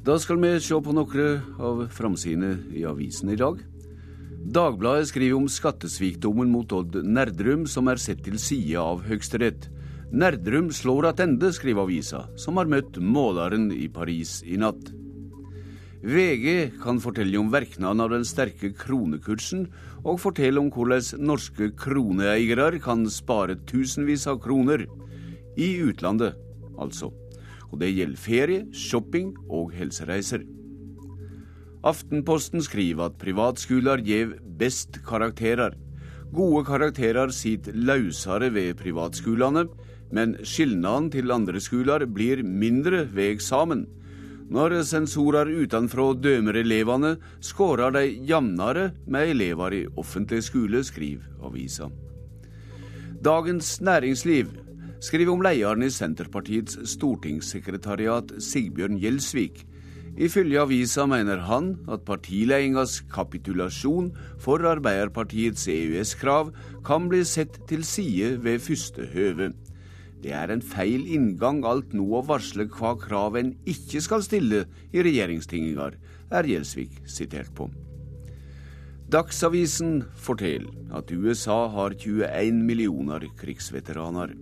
Da 0.07 0.13
skal 0.15 0.37
vi 0.39 0.53
se 0.63 0.77
på 0.79 0.93
noen 0.95 1.41
av 1.59 1.81
framsidene 1.91 2.53
i 2.79 2.85
avisen 2.87 3.27
i 3.27 3.35
dag. 3.35 3.57
Dagbladet 4.55 5.09
skriver 5.09 5.35
om 5.35 5.49
skattesvikdommen 5.51 6.47
mot 6.47 6.71
Odd 6.71 6.95
Nerdrum, 7.03 7.65
som 7.67 7.91
er 7.91 7.99
sett 7.99 8.21
til 8.23 8.37
side 8.39 8.79
av 8.79 9.03
Høyesterett. 9.03 9.67
Nerdrum 10.15 10.69
slår 10.71 11.09
attende, 11.09 11.51
skriver 11.51 11.83
avisa, 11.83 12.23
som 12.39 12.55
har 12.55 12.71
møtt 12.71 13.01
måleren 13.03 13.67
i 13.75 13.89
Paris 13.91 14.37
i 14.47 14.55
natt. 14.55 14.93
VG 16.07 16.79
kan 16.79 17.03
fortelle 17.03 17.43
om 17.43 17.51
virkningene 17.51 18.07
av 18.07 18.15
den 18.15 18.23
sterke 18.23 18.71
kronekursen, 18.79 19.67
og 20.07 20.23
fortelle 20.23 20.63
om 20.63 20.71
hvordan 20.71 21.19
norske 21.19 21.73
kroneeiere 21.83 22.79
kan 22.79 23.03
spare 23.11 23.59
tusenvis 23.67 24.23
av 24.31 24.39
kroner. 24.39 24.87
I 25.59 25.73
utlandet, 25.83 26.39
altså. 26.79 27.11
Og 27.71 27.81
det 27.81 27.93
gjelder 27.93 28.21
ferie, 28.21 28.61
shopping 28.73 29.33
og 29.49 29.73
helsereiser. 29.75 30.45
Aftenposten 31.87 32.63
skriver 32.63 33.11
at 33.11 33.19
privatskoler 33.21 34.01
gir 34.03 34.37
best 34.59 35.01
karakterer. 35.07 35.75
Gode 36.33 36.65
karakterer 36.67 37.31
sitter 37.31 37.75
løsere 37.75 38.49
ved 38.51 38.75
privatskolene, 38.81 39.67
men 40.11 40.35
skilnaden 40.43 41.11
til 41.11 41.31
andre 41.31 41.61
skoler 41.63 42.05
blir 42.07 42.43
mindre 42.43 43.05
ved 43.11 43.37
eksamen. 43.37 43.85
Når 44.47 44.77
sensorer 44.87 45.49
utenfra 45.51 46.13
dømer 46.23 46.55
elevene, 46.61 47.17
skårer 47.43 47.91
de 47.91 48.03
jevnere 48.29 48.91
med 49.07 49.33
elever 49.33 49.75
i 49.75 49.81
offentlig 49.99 50.39
skole, 50.47 50.83
skriver 50.87 51.27
avisa. 51.43 51.89
Dagens 53.23 53.81
Næringsliv 53.81 54.53
skriver 55.03 55.33
om 55.33 55.43
lederen 55.45 55.85
i 55.85 55.91
Senterpartiets 55.93 56.79
stortingssekretariat, 56.93 58.31
Sigbjørn 58.41 58.97
Gjelsvik. 59.01 59.63
Ifølge 60.17 60.63
avisa 60.63 61.05
mener 61.05 61.43
han 61.45 61.75
at 61.93 62.05
partiledelens 62.07 63.03
kapitulasjon 63.13 64.09
for 64.41 64.65
Arbeiderpartiets 64.65 65.67
EØS-krav 65.69 66.49
kan 66.87 67.05
bli 67.11 67.21
sett 67.27 67.59
til 67.69 67.85
side 67.85 68.39
ved 68.41 68.63
første 68.65 69.05
høve. 69.13 69.51
Det 70.23 70.33
er 70.33 70.49
en 70.49 70.63
feil 70.65 71.05
inngang 71.13 71.61
alt 71.69 71.93
nå 71.93 72.07
å 72.17 72.23
varsle 72.25 72.65
hva 72.73 72.95
krav 72.97 73.37
en 73.37 73.53
ikke 73.69 74.01
skal 74.01 74.25
stille 74.25 74.65
i 74.89 75.03
regjeringstinginger, 75.05 75.99
er 76.33 76.49
Gjelsvik 76.49 77.03
sitert 77.05 77.53
på. 77.53 77.69
Dagsavisen 79.07 80.01
forteller 80.19 80.73
at 80.97 81.13
USA 81.13 81.67
har 81.71 81.93
21 81.95 82.57
millioner 82.65 83.23
krigsveteraner. 83.39 84.33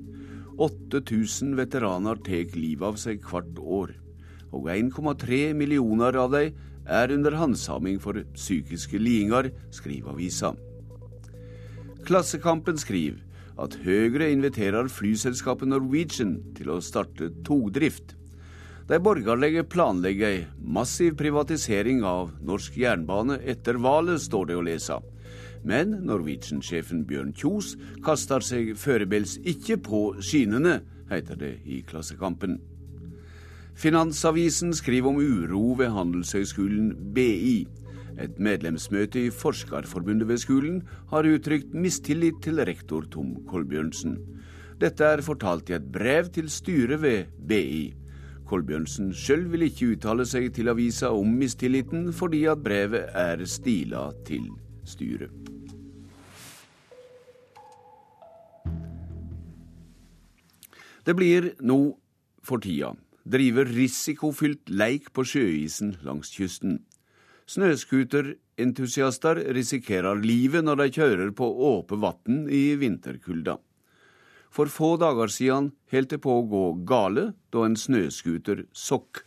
8000 0.57 1.55
veteraner 1.57 2.19
tar 2.23 2.55
livet 2.55 2.87
av 2.87 2.99
seg 3.01 3.23
hvert 3.25 3.59
år, 3.59 3.95
og 4.55 4.69
1,3 4.71 5.53
millioner 5.57 6.15
av 6.19 6.31
dem 6.35 6.55
er 6.85 7.11
under 7.11 7.35
handsaming 7.39 7.97
for 7.99 8.21
psykiske 8.35 8.99
lidelser, 9.01 9.51
skriver 9.73 10.13
avisa. 10.13 10.53
Klassekampen 12.05 12.77
skriver 12.77 13.23
at 13.57 13.77
Høyre 13.85 14.29
inviterer 14.33 14.89
flyselskapet 14.91 15.71
Norwegian 15.71 16.37
til 16.57 16.73
å 16.73 16.81
starte 16.83 17.31
togdrift. 17.47 18.13
De 18.85 18.99
borgerlige 19.01 19.63
planlegger 19.65 20.27
ei 20.29 20.41
massiv 20.61 21.15
privatisering 21.17 22.03
av 22.05 22.35
norsk 22.45 22.77
jernbane 22.77 23.39
etter 23.41 23.79
valget, 23.81 24.21
står 24.27 24.51
det 24.51 24.59
å 24.59 24.65
lese. 24.67 24.99
Men 25.65 25.95
Norwegian-sjefen 26.05 27.03
Bjørn 27.09 27.33
Kjos 27.33 27.73
kaster 28.05 28.43
seg 28.45 28.75
foreløpig 28.77 29.39
ikke 29.55 29.79
på 29.81 30.01
skinnene, 30.21 30.79
heter 31.09 31.39
det 31.41 31.55
i 31.65 31.81
Klassekampen. 31.85 32.59
Finansavisen 33.75 34.71
skriver 34.77 35.09
om 35.09 35.17
uro 35.19 35.73
ved 35.79 35.91
Handelshøyskolen 35.91 36.93
BI. 37.15 37.65
Et 38.21 38.37
medlemsmøte 38.39 39.25
i 39.25 39.33
Forskerforbundet 39.33 40.29
ved 40.29 40.39
skolen 40.39 40.79
har 41.11 41.27
uttrykt 41.27 41.73
mistillit 41.73 42.39
til 42.45 42.61
rektor 42.63 43.09
Tom 43.11 43.35
Kolbjørnsen. 43.49 44.15
Dette 44.79 45.03
er 45.03 45.23
fortalt 45.25 45.69
i 45.69 45.75
et 45.75 45.91
brev 45.91 46.29
til 46.35 46.49
styret 46.51 47.01
ved 47.01 47.33
BI. 47.47 47.93
Kolbjørnsen 48.47 49.11
sjøl 49.17 49.47
vil 49.51 49.67
ikke 49.67 49.95
uttale 49.95 50.27
seg 50.29 50.51
til 50.55 50.69
avisa 50.71 51.09
om 51.11 51.35
mistilliten, 51.39 52.11
fordi 52.13 52.45
at 52.51 52.63
brevet 52.63 53.09
er 53.11 53.43
stila 53.49 54.11
til 54.27 54.51
styret. 54.85 55.44
Det 61.05 61.13
blir 61.13 61.53
nå 61.61 61.79
for 62.45 62.61
tida 62.61 62.95
drive 63.25 63.65
risikofylt 63.65 64.69
leik 64.69 65.09
på 65.13 65.25
sjøisen 65.25 65.95
langs 66.05 66.29
kysten. 66.33 66.79
Snøscooterentusiaster 67.49 69.41
risikerer 69.53 70.21
livet 70.21 70.65
når 70.65 70.81
de 70.81 70.87
kjører 70.97 71.31
på 71.37 71.49
åpe 71.69 71.97
vann 72.01 72.45
i 72.49 72.75
vinterkulda. 72.81 73.57
For 74.53 74.71
få 74.71 74.95
dager 75.01 75.29
siden 75.33 75.73
holdt 75.91 76.13
det 76.13 76.21
på 76.23 76.37
å 76.39 76.45
gå 76.49 76.65
gale 76.87 77.31
da 77.53 77.65
en 77.65 77.77
snøscooter 77.77 78.65
sokk. 78.73 79.25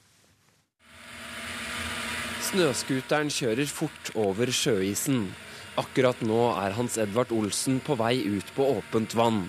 Snøscooteren 2.49 3.29
kjører 3.29 3.69
fort 3.69 4.15
over 4.17 4.49
sjøisen. 4.55 5.27
Akkurat 5.79 6.23
nå 6.25 6.49
er 6.57 6.75
Hans 6.79 6.97
Edvard 6.99 7.35
Olsen 7.35 7.83
på 7.85 7.99
vei 8.01 8.17
ut 8.25 8.55
på 8.57 8.71
åpent 8.79 9.15
vann. 9.19 9.45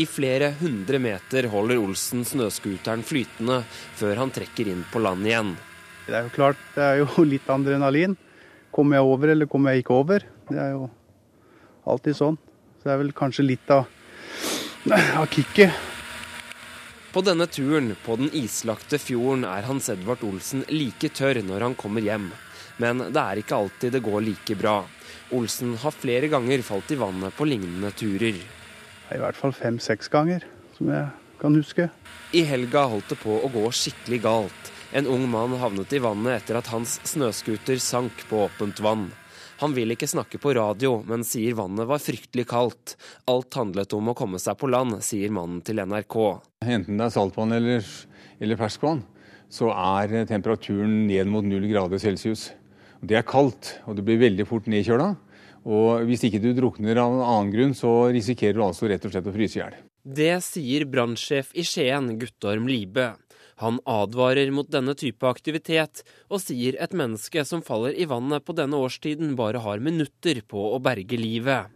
I 0.00 0.06
flere 0.08 0.54
hundre 0.56 0.96
meter 1.02 1.44
holder 1.52 1.76
Olsen 1.82 2.22
snøscooteren 2.24 3.02
flytende 3.04 3.58
før 3.98 4.22
han 4.22 4.30
trekker 4.32 4.70
inn 4.72 4.86
på 4.88 5.02
land 5.04 5.26
igjen. 5.28 5.50
Det 6.06 6.14
er 6.16 6.24
jo 6.24 6.32
klart, 6.32 6.60
det 6.72 6.86
er 6.86 7.00
jo 7.02 7.24
litt 7.32 7.50
adrenalin. 7.52 8.16
Kommer 8.72 8.96
jeg 8.96 9.08
over, 9.10 9.32
eller 9.34 9.50
kommer 9.52 9.74
jeg 9.74 9.84
ikke 9.84 9.98
over? 9.98 10.24
Det 10.48 10.56
er 10.56 10.70
jo 10.72 10.86
alltid 11.84 12.16
sånn. 12.16 12.38
Så 12.80 12.88
det 12.88 12.94
er 12.94 13.02
vel 13.02 13.12
kanskje 13.16 13.44
litt 13.44 13.74
av, 13.74 13.84
av 15.20 15.28
kicket. 15.34 15.76
På 17.12 17.20
denne 17.20 17.44
turen 17.52 17.92
på 18.06 18.16
den 18.16 18.32
islagte 18.32 18.96
fjorden 18.96 19.44
er 19.44 19.68
Hans 19.68 19.90
Edvard 19.92 20.24
Olsen 20.24 20.64
like 20.72 21.12
tørr 21.12 21.42
når 21.44 21.68
han 21.68 21.76
kommer 21.76 22.00
hjem. 22.00 22.30
Men 22.80 23.04
det 23.12 23.20
er 23.20 23.42
ikke 23.42 23.60
alltid 23.60 23.92
det 23.92 24.00
går 24.08 24.24
like 24.24 24.56
bra. 24.56 24.78
Olsen 25.36 25.76
har 25.84 25.92
flere 25.92 26.32
ganger 26.32 26.64
falt 26.64 26.96
i 26.96 26.96
vannet 26.96 27.36
på 27.36 27.44
lignende 27.44 27.92
turer. 27.92 28.40
I 29.12 29.20
hvert 29.20 29.36
fall 29.36 29.52
fem-seks 29.52 30.08
ganger, 30.12 30.44
som 30.76 30.90
jeg 30.92 31.08
kan 31.40 31.56
huske. 31.58 31.88
I 32.32 32.44
helga 32.48 32.86
holdt 32.88 33.12
det 33.12 33.18
på 33.20 33.34
å 33.44 33.50
gå 33.52 33.64
skikkelig 33.76 34.20
galt. 34.24 34.70
En 34.92 35.08
ung 35.08 35.24
mann 35.30 35.56
havnet 35.60 35.92
i 35.96 36.00
vannet 36.04 36.42
etter 36.42 36.58
at 36.60 36.70
hans 36.72 36.98
snøscooter 37.08 37.80
sank 37.80 38.24
på 38.28 38.44
åpent 38.46 38.80
vann. 38.84 39.10
Han 39.62 39.76
vil 39.76 39.94
ikke 39.94 40.08
snakke 40.10 40.40
på 40.42 40.54
radio, 40.58 40.96
men 41.06 41.22
sier 41.26 41.54
vannet 41.54 41.86
var 41.86 42.00
fryktelig 42.02 42.48
kaldt. 42.50 42.96
Alt 43.30 43.54
handlet 43.54 43.92
om 43.94 44.10
å 44.10 44.16
komme 44.18 44.40
seg 44.42 44.58
på 44.58 44.70
land, 44.72 44.96
sier 45.06 45.30
mannen 45.34 45.60
til 45.64 45.78
NRK. 45.78 46.16
Enten 46.66 46.98
det 46.98 47.06
er 47.06 47.14
saltvann 47.14 47.54
eller, 47.54 47.86
eller 48.42 48.58
ferskvann, 48.58 49.04
så 49.52 49.70
er 49.70 50.24
temperaturen 50.26 51.04
ned 51.06 51.30
mot 51.30 51.46
null 51.46 51.68
grader 51.70 52.02
celsius. 52.02 52.48
Det 53.02 53.20
er 53.20 53.26
kaldt, 53.28 53.76
og 53.86 53.96
du 53.98 54.02
blir 54.06 54.20
veldig 54.20 54.48
fort 54.50 54.66
nedkjøla. 54.70 55.12
Og 55.62 56.06
hvis 56.08 56.24
ikke 56.26 56.40
du 56.42 56.50
drukner 56.56 56.98
av 56.98 57.12
en 57.14 57.22
annen 57.22 57.52
grunn, 57.52 57.74
så 57.78 58.10
risikerer 58.14 58.56
du 58.58 58.64
altså 58.66 58.88
rett 58.90 59.04
og 59.06 59.14
slett 59.14 59.28
å 59.30 59.34
fryse 59.34 59.58
i 59.58 59.62
hjel. 59.62 59.76
Det 60.02 60.32
sier 60.42 60.86
brannsjef 60.90 61.52
i 61.54 61.62
Skien, 61.66 62.16
Guttorm 62.18 62.66
Libe. 62.66 63.12
Han 63.62 63.78
advarer 63.86 64.50
mot 64.50 64.66
denne 64.66 64.96
type 64.98 65.22
aktivitet, 65.28 66.02
og 66.26 66.42
sier 66.42 66.80
et 66.82 66.96
menneske 66.98 67.44
som 67.46 67.62
faller 67.62 67.94
i 67.94 68.08
vannet 68.10 68.42
på 68.42 68.56
denne 68.58 68.80
årstiden, 68.80 69.36
bare 69.38 69.62
har 69.62 69.78
minutter 69.78 70.42
på 70.50 70.64
å 70.74 70.80
berge 70.82 71.20
livet. 71.20 71.70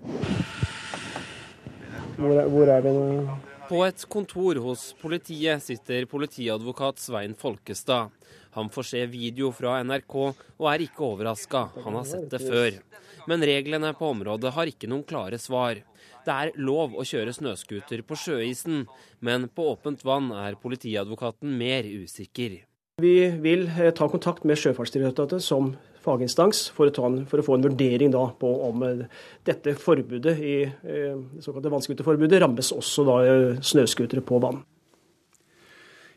Hvor 2.17 2.33
er, 2.33 2.49
hvor 2.51 2.73
er 2.73 2.83
vi 2.83 2.97
nå? 2.97 3.37
På 3.67 3.83
et 3.83 4.03
kontor 4.11 4.59
hos 4.63 4.93
politiet 4.99 5.63
sitter 5.63 6.07
politiadvokat 6.11 7.03
Svein 7.03 7.35
Folkestad. 7.39 8.15
Han 8.55 8.71
får 8.73 8.87
se 8.91 9.01
video 9.11 9.51
fra 9.55 9.81
NRK 9.85 10.15
og 10.23 10.69
er 10.71 10.85
ikke 10.87 11.03
overraska, 11.07 11.69
han 11.85 11.99
har 11.99 12.07
sett 12.09 12.31
det 12.31 12.41
før. 12.45 12.79
Men 13.27 13.43
reglene 13.43 13.93
på 13.99 14.13
området 14.15 14.55
har 14.55 14.71
ikke 14.71 14.89
noen 14.91 15.05
klare 15.07 15.39
svar. 15.43 15.83
Det 16.27 16.35
er 16.35 16.55
lov 16.59 16.95
å 16.99 17.05
kjøre 17.07 17.35
snøscooter 17.35 18.03
på 18.07 18.19
sjøisen, 18.19 18.87
men 19.23 19.49
på 19.51 19.69
åpent 19.73 20.03
vann 20.07 20.33
er 20.35 20.59
politiadvokaten 20.63 21.53
mer 21.59 21.87
usikker. 21.87 22.63
Vi 23.03 23.17
vil 23.45 23.67
eh, 23.69 23.93
ta 23.93 24.09
kontakt 24.09 24.47
med 24.49 24.57
Sjøfartsdirektoratet 24.57 25.45
som 25.45 25.75
faginstans 26.07 26.63
for 26.73 26.89
å, 26.89 27.09
en, 27.09 27.19
for 27.29 27.43
å, 27.43 27.45
få 27.45 27.59
en 27.59 27.67
vurdering 27.67 28.15
på 28.41 28.53
om 28.71 28.87
eh, 28.87 29.03
dette 29.45 29.75
forbudet 29.79 30.33
i 30.41 30.55
eh, 30.65 31.19
det 31.19 31.45
såkalte 31.45 31.73
vannscooterforbudet 31.75 32.41
rammes 32.41 32.73
også 32.73 33.05
da 33.05 33.19
snøscootere 33.61 34.25
på 34.25 34.41
vann. 34.41 34.63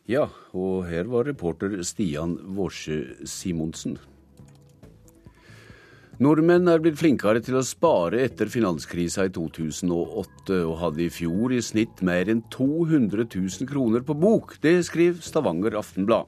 Ja, 0.10 0.30
og 0.58 0.88
her 0.90 1.12
var 1.12 1.28
reporter 1.28 1.76
Stian 1.86 2.40
Vårse 2.56 3.28
Simonsen. 3.30 4.00
Nordmenn 6.20 6.68
er 6.68 6.82
blitt 6.84 6.98
flinkere 7.00 7.40
til 7.40 7.56
å 7.56 7.62
spare 7.64 8.18
etter 8.26 8.50
finanskrisa 8.52 9.24
i 9.24 9.30
2008, 9.32 10.58
og 10.68 10.74
hadde 10.82 11.06
i 11.06 11.14
fjor 11.16 11.54
i 11.56 11.62
snitt 11.64 12.02
mer 12.04 12.28
enn 12.28 12.42
200 12.52 13.24
000 13.24 13.70
kroner 13.70 14.04
på 14.04 14.18
bok. 14.20 14.58
Det 14.60 14.74
skriver 14.84 15.24
Stavanger 15.24 15.78
Aftenblad. 15.80 16.28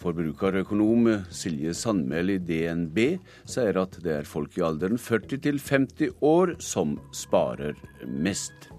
Forbrukerøkonom 0.00 1.10
Silje 1.36 1.74
Sandmæl 1.76 2.32
i 2.32 2.38
DNB 2.40 3.02
sier 3.44 3.82
at 3.82 4.00
det 4.00 4.14
er 4.22 4.30
folk 4.30 4.56
i 4.56 4.64
alderen 4.64 4.96
40 4.96 5.44
til 5.44 5.60
50 5.60 6.16
år 6.24 6.54
som 6.64 6.96
sparer 7.12 7.76
mest. 8.08 8.70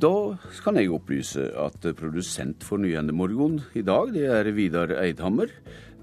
Da 0.00 0.14
kan 0.64 0.80
jeg 0.80 0.94
opplyse 0.96 1.44
at 1.60 1.84
produsent 2.00 2.64
for 2.64 2.80
Nyhendemorgon 2.80 3.60
i 3.76 3.84
dag, 3.84 4.14
det 4.16 4.24
er 4.32 4.48
Vidar 4.56 4.96
Eidhammer. 4.96 5.52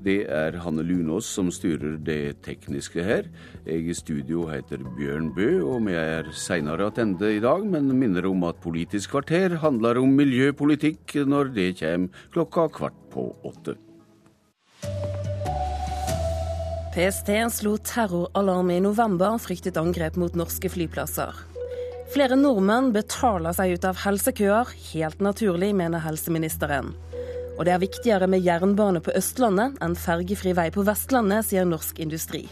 Det 0.03 0.27
er 0.29 0.59
Hanne 0.61 0.83
Lunås 0.85 1.25
som 1.25 1.49
styrer 1.53 1.97
det 2.05 2.43
tekniske 2.45 3.03
her. 3.03 3.25
Jeg 3.65 3.87
i 3.89 3.95
studio 3.97 4.45
heter 4.51 4.83
Bjørn 4.97 5.31
Bø, 5.35 5.49
og 5.65 5.87
vi 5.87 5.97
er 5.97 6.29
seinere 6.37 6.91
tilbake 6.93 7.37
i 7.37 7.41
dag, 7.43 7.65
men 7.65 7.89
minner 7.97 8.29
om 8.29 8.45
at 8.47 8.61
Politisk 8.61 9.15
kvarter 9.15 9.57
handler 9.63 9.97
om 10.01 10.13
miljøpolitikk 10.17 11.17
når 11.25 11.51
det 11.55 11.67
kommer 11.81 12.23
klokka 12.33 12.67
kvart 12.77 13.03
på 13.13 13.29
åtte. 13.47 13.77
PST 16.97 17.29
slo 17.53 17.75
terroralarm 17.77 18.71
i 18.73 18.79
november, 18.81 19.35
fryktet 19.37 19.77
angrep 19.77 20.15
mot 20.17 20.33
norske 20.33 20.71
flyplasser. 20.73 21.35
Flere 22.13 22.37
nordmenn 22.39 22.93
betaler 22.95 23.53
seg 23.53 23.75
ut 23.75 23.85
av 23.85 23.99
helsekøer, 24.01 24.71
helt 24.93 25.21
naturlig, 25.21 25.73
mener 25.77 26.01
helseministeren. 26.01 26.93
Og 27.57 27.65
det 27.65 27.73
er 27.73 27.81
viktigere 27.81 28.27
med 28.29 28.43
jernbane 28.45 28.99
på 29.01 29.15
Østlandet 29.17 29.79
enn 29.81 29.95
fergefri 29.97 30.51
vei 30.53 30.67
på 30.69 30.83
Vestlandet, 30.85 31.47
sier 31.47 31.65
Norsk 31.65 31.97
Industri. 32.03 32.43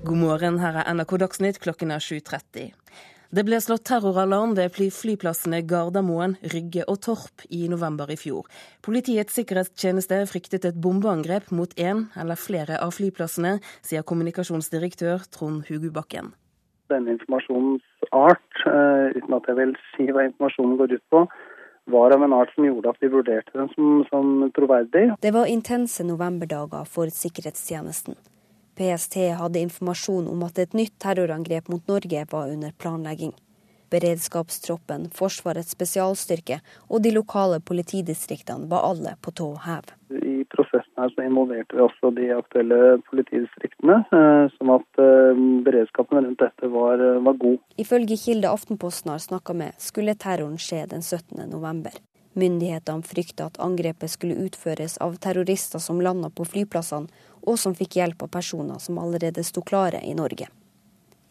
God 0.00 0.16
morgen, 0.16 0.56
her 0.62 0.78
er 0.80 0.88
NRK 0.94 1.12
Dagsnytt, 1.20 1.58
klokken 1.60 1.92
er 1.92 2.00
7.30. 2.00 2.70
Det 3.36 3.44
ble 3.44 3.58
slått 3.60 3.84
terroralarm 3.90 4.56
ved 4.56 4.72
flyplassene 4.72 5.60
Gardermoen, 5.68 6.38
Rygge 6.54 6.86
og 6.88 7.02
Torp 7.04 7.44
i 7.52 7.66
november 7.68 8.08
i 8.08 8.16
fjor. 8.16 8.48
Politiets 8.80 9.36
sikkerhetstjeneste 9.36 10.22
fryktet 10.32 10.64
et 10.64 10.80
bombeangrep 10.80 11.52
mot 11.52 11.76
én 11.76 12.06
eller 12.16 12.40
flere 12.40 12.80
av 12.80 12.96
flyplassene, 12.96 13.58
sier 13.84 14.08
kommunikasjonsdirektør 14.08 15.28
Trond 15.36 15.68
Hugubakken. 15.68 16.32
Denne 16.88 17.12
informasjonens 17.18 17.84
art, 18.16 18.64
eh, 18.64 19.12
uten 19.20 19.36
at 19.36 19.52
jeg 19.52 19.60
vil 19.60 19.76
si 19.92 20.08
hva 20.08 20.24
informasjonen 20.26 20.80
går 20.80 20.96
ut 20.96 21.08
på, 21.12 21.26
var 21.92 22.14
av 22.16 22.24
en 22.24 22.32
art 22.32 22.54
som 22.54 22.66
gjorde 22.66 22.90
at 22.94 23.02
vi 23.02 23.10
vurderte 23.12 23.54
den 23.58 23.68
som, 23.74 24.04
som 24.08 24.50
troverdig. 24.56 25.10
Det 25.20 25.34
var 25.34 25.50
intense 25.50 26.04
novemberdager 26.06 26.88
for 26.88 27.12
sikkerhetstjenesten. 27.12 28.16
PST 28.80 29.16
hadde 29.36 29.60
informasjon 29.60 30.28
om 30.30 30.42
at 30.46 30.58
et 30.58 30.72
nytt 30.72 30.94
terrorangrep 31.02 31.68
mot 31.68 31.88
Norge 31.90 32.24
var 32.30 32.48
under 32.48 32.72
planlegging. 32.72 33.34
Beredskapstroppen, 33.90 35.08
Forsvarets 35.12 35.74
spesialstyrke 35.74 36.60
og 36.88 37.02
de 37.02 37.10
lokale 37.12 37.58
politidistriktene 37.60 38.70
var 38.70 38.86
alle 38.86 39.16
på 39.20 39.34
tå 39.34 39.50
hev. 39.66 39.90
I 40.14 40.44
prosessen 40.48 40.79
her 41.00 41.14
så 41.14 41.24
involverte 41.26 41.76
vi 41.76 41.84
også 41.84 42.12
de 42.16 42.28
aktuelle 42.36 42.98
politidistriktene, 43.08 44.02
eh, 44.12 44.44
sånn 44.58 44.74
at 44.76 45.02
eh, 45.02 45.40
beredskapen 45.66 46.22
rundt 46.24 46.44
dette 46.44 46.70
var, 46.72 47.02
var 47.26 47.40
god. 47.40 47.58
Ifølge 47.80 48.20
kilde 48.20 48.52
Aftenposten 48.52 49.14
har 49.14 49.24
snakka 49.24 49.56
med, 49.56 49.74
skulle 49.80 50.14
terroren 50.14 50.60
skje 50.60 50.84
den 50.92 51.02
17. 51.02 51.48
november. 51.50 51.96
Myndighetene 52.38 53.02
frykta 53.02 53.48
at 53.50 53.58
angrepet 53.58 54.12
skulle 54.12 54.38
utføres 54.46 54.96
av 55.02 55.16
terrorister 55.18 55.82
som 55.82 56.00
landa 56.04 56.30
på 56.30 56.46
flyplassene, 56.46 57.10
og 57.40 57.58
som 57.58 57.74
fikk 57.74 57.96
hjelp 57.98 58.22
av 58.22 58.30
personer 58.36 58.78
som 58.78 59.00
allerede 59.02 59.42
sto 59.46 59.64
klare 59.66 60.02
i 60.06 60.14
Norge. 60.14 60.46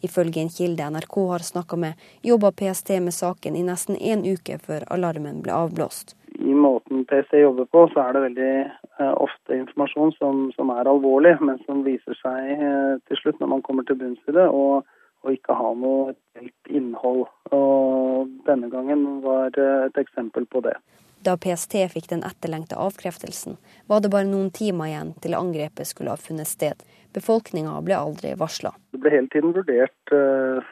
Ifølge 0.06 0.40
en 0.42 0.52
kilde 0.52 0.86
NRK 0.90 1.16
har 1.30 1.44
snakka 1.44 1.76
med, 1.76 1.98
jobba 2.22 2.52
PST 2.52 2.96
med 3.04 3.14
saken 3.14 3.56
i 3.56 3.64
nesten 3.66 3.96
én 3.96 4.24
uke 4.24 4.56
før 4.58 4.86
alarmen 4.94 5.42
ble 5.44 5.52
avblåst. 5.52 6.16
I 6.40 6.54
måten 6.54 7.04
PST 7.04 7.34
jobber 7.42 7.66
på, 7.68 7.84
så 7.92 8.04
er 8.04 8.16
det 8.16 8.22
veldig 8.28 8.52
eh, 8.64 9.12
ofte 9.12 9.58
informasjon 9.58 10.14
som, 10.16 10.46
som, 10.56 10.70
er 10.72 10.88
alvorlig, 10.88 11.34
men 11.44 11.60
som 11.66 11.82
viser 11.84 12.16
seg 12.22 12.54
eh, 12.54 12.94
til 13.10 13.20
slutt, 13.20 13.42
når 13.42 13.52
man 13.56 13.64
kommer 13.66 13.84
til 13.84 13.98
bunns 14.00 14.30
i 14.30 14.36
det, 14.36 14.46
og, 14.48 14.88
og 15.26 15.34
ikke 15.34 15.58
har 15.58 15.76
noe 15.76 16.14
helt 16.38 16.72
innhold. 16.72 17.26
Og 17.52 18.32
denne 18.48 18.70
gangen 18.72 19.20
var 19.26 19.52
et 19.58 20.00
eksempel 20.00 20.48
på 20.48 20.64
det. 20.64 20.78
Da 21.20 21.34
PST 21.36 21.74
fikk 21.92 22.06
den 22.08 22.22
etterlengta 22.24 22.78
avkreftelsen, 22.80 23.58
var 23.86 24.00
det 24.00 24.08
bare 24.14 24.24
noen 24.24 24.48
timer 24.56 24.88
igjen 24.88 25.10
til 25.20 25.36
angrepet 25.36 25.90
skulle 25.90 26.14
ha 26.14 26.20
funnet 26.20 26.48
sted. 26.48 26.80
Befolkninga 27.16 27.74
ble 27.86 27.98
aldri 27.98 28.32
varsla. 28.38 28.72
Det 28.94 29.02
ble 29.02 29.12
hele 29.14 29.30
tiden 29.32 29.54
vurdert 29.56 30.14
uh, 30.14 30.64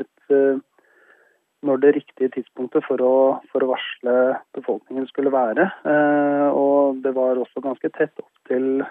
et, 0.00 0.32
uh, 0.32 0.58
når 1.66 1.82
det 1.82 1.94
riktige 1.98 2.32
tidspunktet 2.36 2.86
for 2.86 3.02
å, 3.02 3.14
for 3.52 3.64
å, 3.64 3.70
varsle 3.72 4.16
befolkningen 4.58 5.08
skulle 5.10 5.34
være. 5.34 5.68
Uh, 5.86 6.48
og 6.54 7.02
det 7.04 7.14
var 7.16 7.40
også 7.42 7.64
ganske 7.64 7.90
tett 7.98 8.14
opp 8.22 8.32
til 8.50 8.84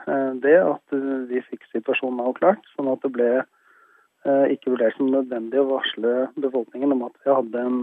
det 0.43 0.57
at 0.59 0.95
vi 1.29 1.39
fikk 1.47 1.63
situasjonen 1.71 2.25
avklart. 2.25 2.65
Sånn 2.75 2.91
at 2.91 2.99
det 3.05 3.13
ble 3.15 3.29
ikke 4.51 4.73
vurdert 4.73 4.97
som 4.97 5.11
nødvendig 5.13 5.61
å 5.61 5.67
varsle 5.69 6.25
befolkningen 6.41 6.91
om 6.95 7.05
at 7.05 7.15
vi 7.23 7.31
hadde 7.31 7.61
en 7.61 7.77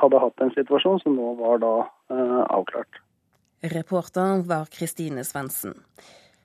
hadde 0.00 0.20
hatt 0.22 0.42
en 0.42 0.52
situasjon 0.54 1.00
som 1.02 1.16
nå 1.16 1.34
var 1.38 1.62
da 1.62 1.72
eh, 2.12 2.42
avklart. 2.56 3.00
Reporter 3.74 4.44
var 4.48 4.68
Kristine 4.72 5.24
Svendsen. 5.24 5.78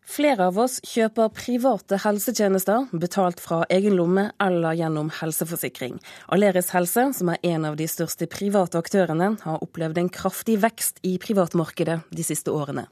Flere 0.10 0.48
av 0.50 0.58
oss 0.58 0.80
kjøper 0.90 1.30
private 1.38 2.00
helsetjenester 2.02 2.88
betalt 2.98 3.38
fra 3.44 3.60
egen 3.70 3.94
lomme 3.94 4.24
eller 4.42 4.74
gjennom 4.80 5.12
helseforsikring. 5.20 6.00
Aleris 6.34 6.72
Helse, 6.74 7.04
som 7.14 7.30
er 7.30 7.44
en 7.52 7.68
av 7.70 7.78
de 7.78 7.86
største 7.86 8.26
private 8.26 8.82
aktørene, 8.82 9.36
har 9.44 9.62
opplevd 9.62 10.02
en 10.02 10.10
kraftig 10.10 10.58
vekst 10.64 10.98
i 11.06 11.20
privatmarkedet 11.22 12.00
de 12.10 12.26
siste 12.26 12.50
årene. 12.50 12.88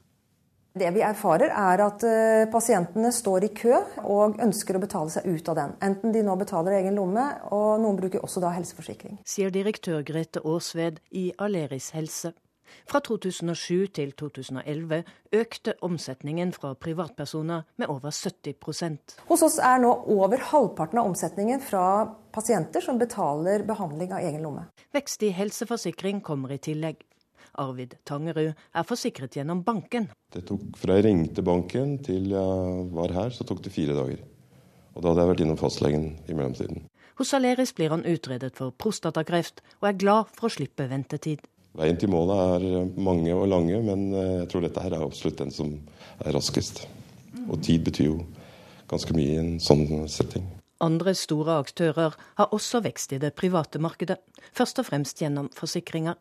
Det 0.78 0.92
vi 0.94 1.02
erfarer 1.02 1.50
er 1.50 1.82
at 1.82 2.06
eh, 2.06 2.46
pasientene 2.52 3.10
står 3.10 3.48
i 3.48 3.52
kø 3.56 3.74
og 4.04 4.38
ønsker 4.44 4.78
å 4.78 4.82
betale 4.86 5.10
seg 5.10 5.26
ut 5.26 5.50
av 5.50 5.58
den. 5.58 5.72
Enten 5.82 6.14
de 6.14 6.22
nå 6.22 6.36
betaler 6.38 6.78
egen 6.78 7.00
lomme, 7.00 7.24
og 7.50 7.80
noen 7.82 7.98
bruker 7.98 8.22
også 8.22 8.44
da 8.44 8.54
helseforsikring. 8.54 9.18
Sier 9.26 9.50
direktør 9.50 10.04
Grete 10.06 10.44
Aasved 10.46 11.02
i 11.10 11.32
Aleris 11.34 11.90
helse. 11.98 12.30
Fra 12.88 13.00
2007 13.04 13.88
til 13.98 14.14
2011 14.18 15.02
økte 15.38 15.74
omsetningen 15.84 16.52
fra 16.56 16.74
privatpersoner 16.74 17.66
med 17.76 17.92
over 17.92 18.14
70% 18.14 19.18
Hos 19.28 19.44
oss 19.46 19.58
er 19.62 19.82
nå 19.82 19.92
over 20.14 20.42
halvparten 20.50 21.02
av 21.02 21.10
omsetningen 21.10 21.60
fra 21.64 21.84
pasienter 22.34 22.84
som 22.84 22.98
betaler 23.00 23.64
behandling 23.68 24.14
av 24.14 24.24
egen 24.24 24.42
lomme. 24.44 24.66
Vekst 24.94 25.22
i 25.26 25.32
helseforsikring 25.36 26.22
kommer 26.24 26.54
i 26.54 26.60
tillegg. 26.62 27.02
Arvid 27.58 27.96
Tangerud 28.06 28.52
er 28.54 28.86
forsikret 28.86 29.36
gjennom 29.36 29.64
banken. 29.66 30.08
Det 30.32 30.44
tok 30.48 30.76
Fra 30.78 30.98
jeg 30.98 31.08
ringte 31.08 31.44
banken 31.44 31.96
til 32.04 32.30
jeg 32.34 32.84
var 32.94 33.14
her, 33.16 33.34
så 33.34 33.46
tok 33.48 33.64
det 33.64 33.74
fire 33.74 33.96
dager. 33.96 34.22
Og 34.94 35.02
da 35.02 35.10
hadde 35.10 35.24
jeg 35.24 35.32
vært 35.32 35.44
innom 35.44 35.60
fastlegen 35.60 36.08
i 36.26 36.34
mellomtiden. 36.34 36.86
Hos 37.18 37.34
Aleris 37.34 37.72
blir 37.74 37.90
han 37.90 38.06
utredet 38.06 38.52
for 38.54 38.70
prostatakreft, 38.70 39.62
og 39.80 39.88
er 39.90 39.98
glad 39.98 40.34
for 40.36 40.46
å 40.46 40.54
slippe 40.54 40.86
ventetid. 40.90 41.42
Veien 41.78 41.98
til 42.00 42.10
målet 42.10 42.40
er 42.42 42.86
mange 42.98 43.34
og 43.34 43.46
lange, 43.52 43.78
men 43.86 44.08
eh, 44.10 44.36
jeg 44.42 44.50
tror 44.52 44.64
dette 44.66 44.82
her 44.82 44.96
er 44.96 45.04
absolutt 45.04 45.38
den 45.44 45.54
som 45.54 45.76
er 46.24 46.34
raskest. 46.34 46.86
Og 47.46 47.60
tid 47.62 47.84
betyr 47.86 48.10
jo 48.10 48.22
ganske 48.90 49.14
mye 49.14 49.34
i 49.36 49.38
en 49.38 49.52
sånn 49.62 49.86
setting. 50.10 50.46
Andre 50.82 51.14
store 51.18 51.58
aktører 51.58 52.14
har 52.38 52.54
også 52.54 52.80
vekst 52.84 53.14
i 53.14 53.20
det 53.22 53.32
private 53.38 53.80
markedet, 53.82 54.18
først 54.54 54.78
og 54.82 54.88
fremst 54.90 55.22
gjennom 55.22 55.50
forsikringer. 55.54 56.18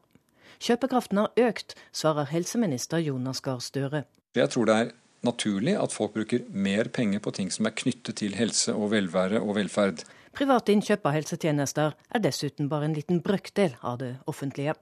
Kjøpekraften 0.61 1.21
har 1.21 1.49
økt, 1.49 1.75
svarer 1.93 2.29
helseminister 2.31 3.01
Jonas 3.01 3.43
Gahr 3.45 3.61
Støre. 3.61 4.05
Jeg 4.37 4.49
tror 4.53 4.69
det 4.69 4.77
er 4.77 4.93
naturlig 5.25 5.75
at 5.77 5.93
folk 5.93 6.15
bruker 6.17 6.45
mer 6.49 6.89
penger 6.93 7.21
på 7.21 7.33
ting 7.37 7.51
som 7.53 7.69
er 7.69 7.77
knyttet 7.77 8.21
til 8.21 8.37
helse 8.37 8.73
og 8.73 8.91
velvære 8.93 9.41
og 9.41 9.55
velferd. 9.59 10.03
Private 10.37 10.73
innkjøp 10.73 11.05
av 11.05 11.15
helsetjenester 11.17 11.93
er 11.97 12.21
dessuten 12.21 12.69
bare 12.69 12.89
en 12.89 12.97
liten 12.97 13.21
brøkdel 13.25 13.77
av 13.81 14.01
det 14.01 14.15
offentlige. 14.29 14.75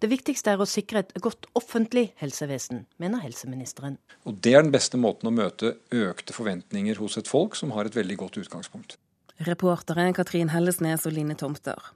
Det 0.00 0.08
viktigste 0.08 0.54
er 0.54 0.62
å 0.62 0.68
sikre 0.68 1.02
et 1.02 1.12
godt 1.22 1.46
offentlig 1.58 2.10
helsevesen, 2.20 2.86
mener 3.02 3.20
helseministeren. 3.24 3.98
Og 4.24 4.40
Det 4.40 4.54
er 4.54 4.64
den 4.64 4.72
beste 4.72 4.96
måten 5.00 5.28
å 5.28 5.34
møte 5.34 5.76
økte 5.92 6.36
forventninger 6.36 6.96
hos 6.96 7.18
et 7.20 7.28
folk 7.28 7.56
som 7.58 7.74
har 7.76 7.86
et 7.86 7.96
veldig 7.96 8.16
godt 8.16 8.40
utgangspunkt. 8.40 8.96
Reportere 9.40 10.10
Katrin 10.12 10.50
Hellesnes 10.52 11.06
og 11.08 11.14
Line 11.16 11.36
Tomter. 11.36 11.92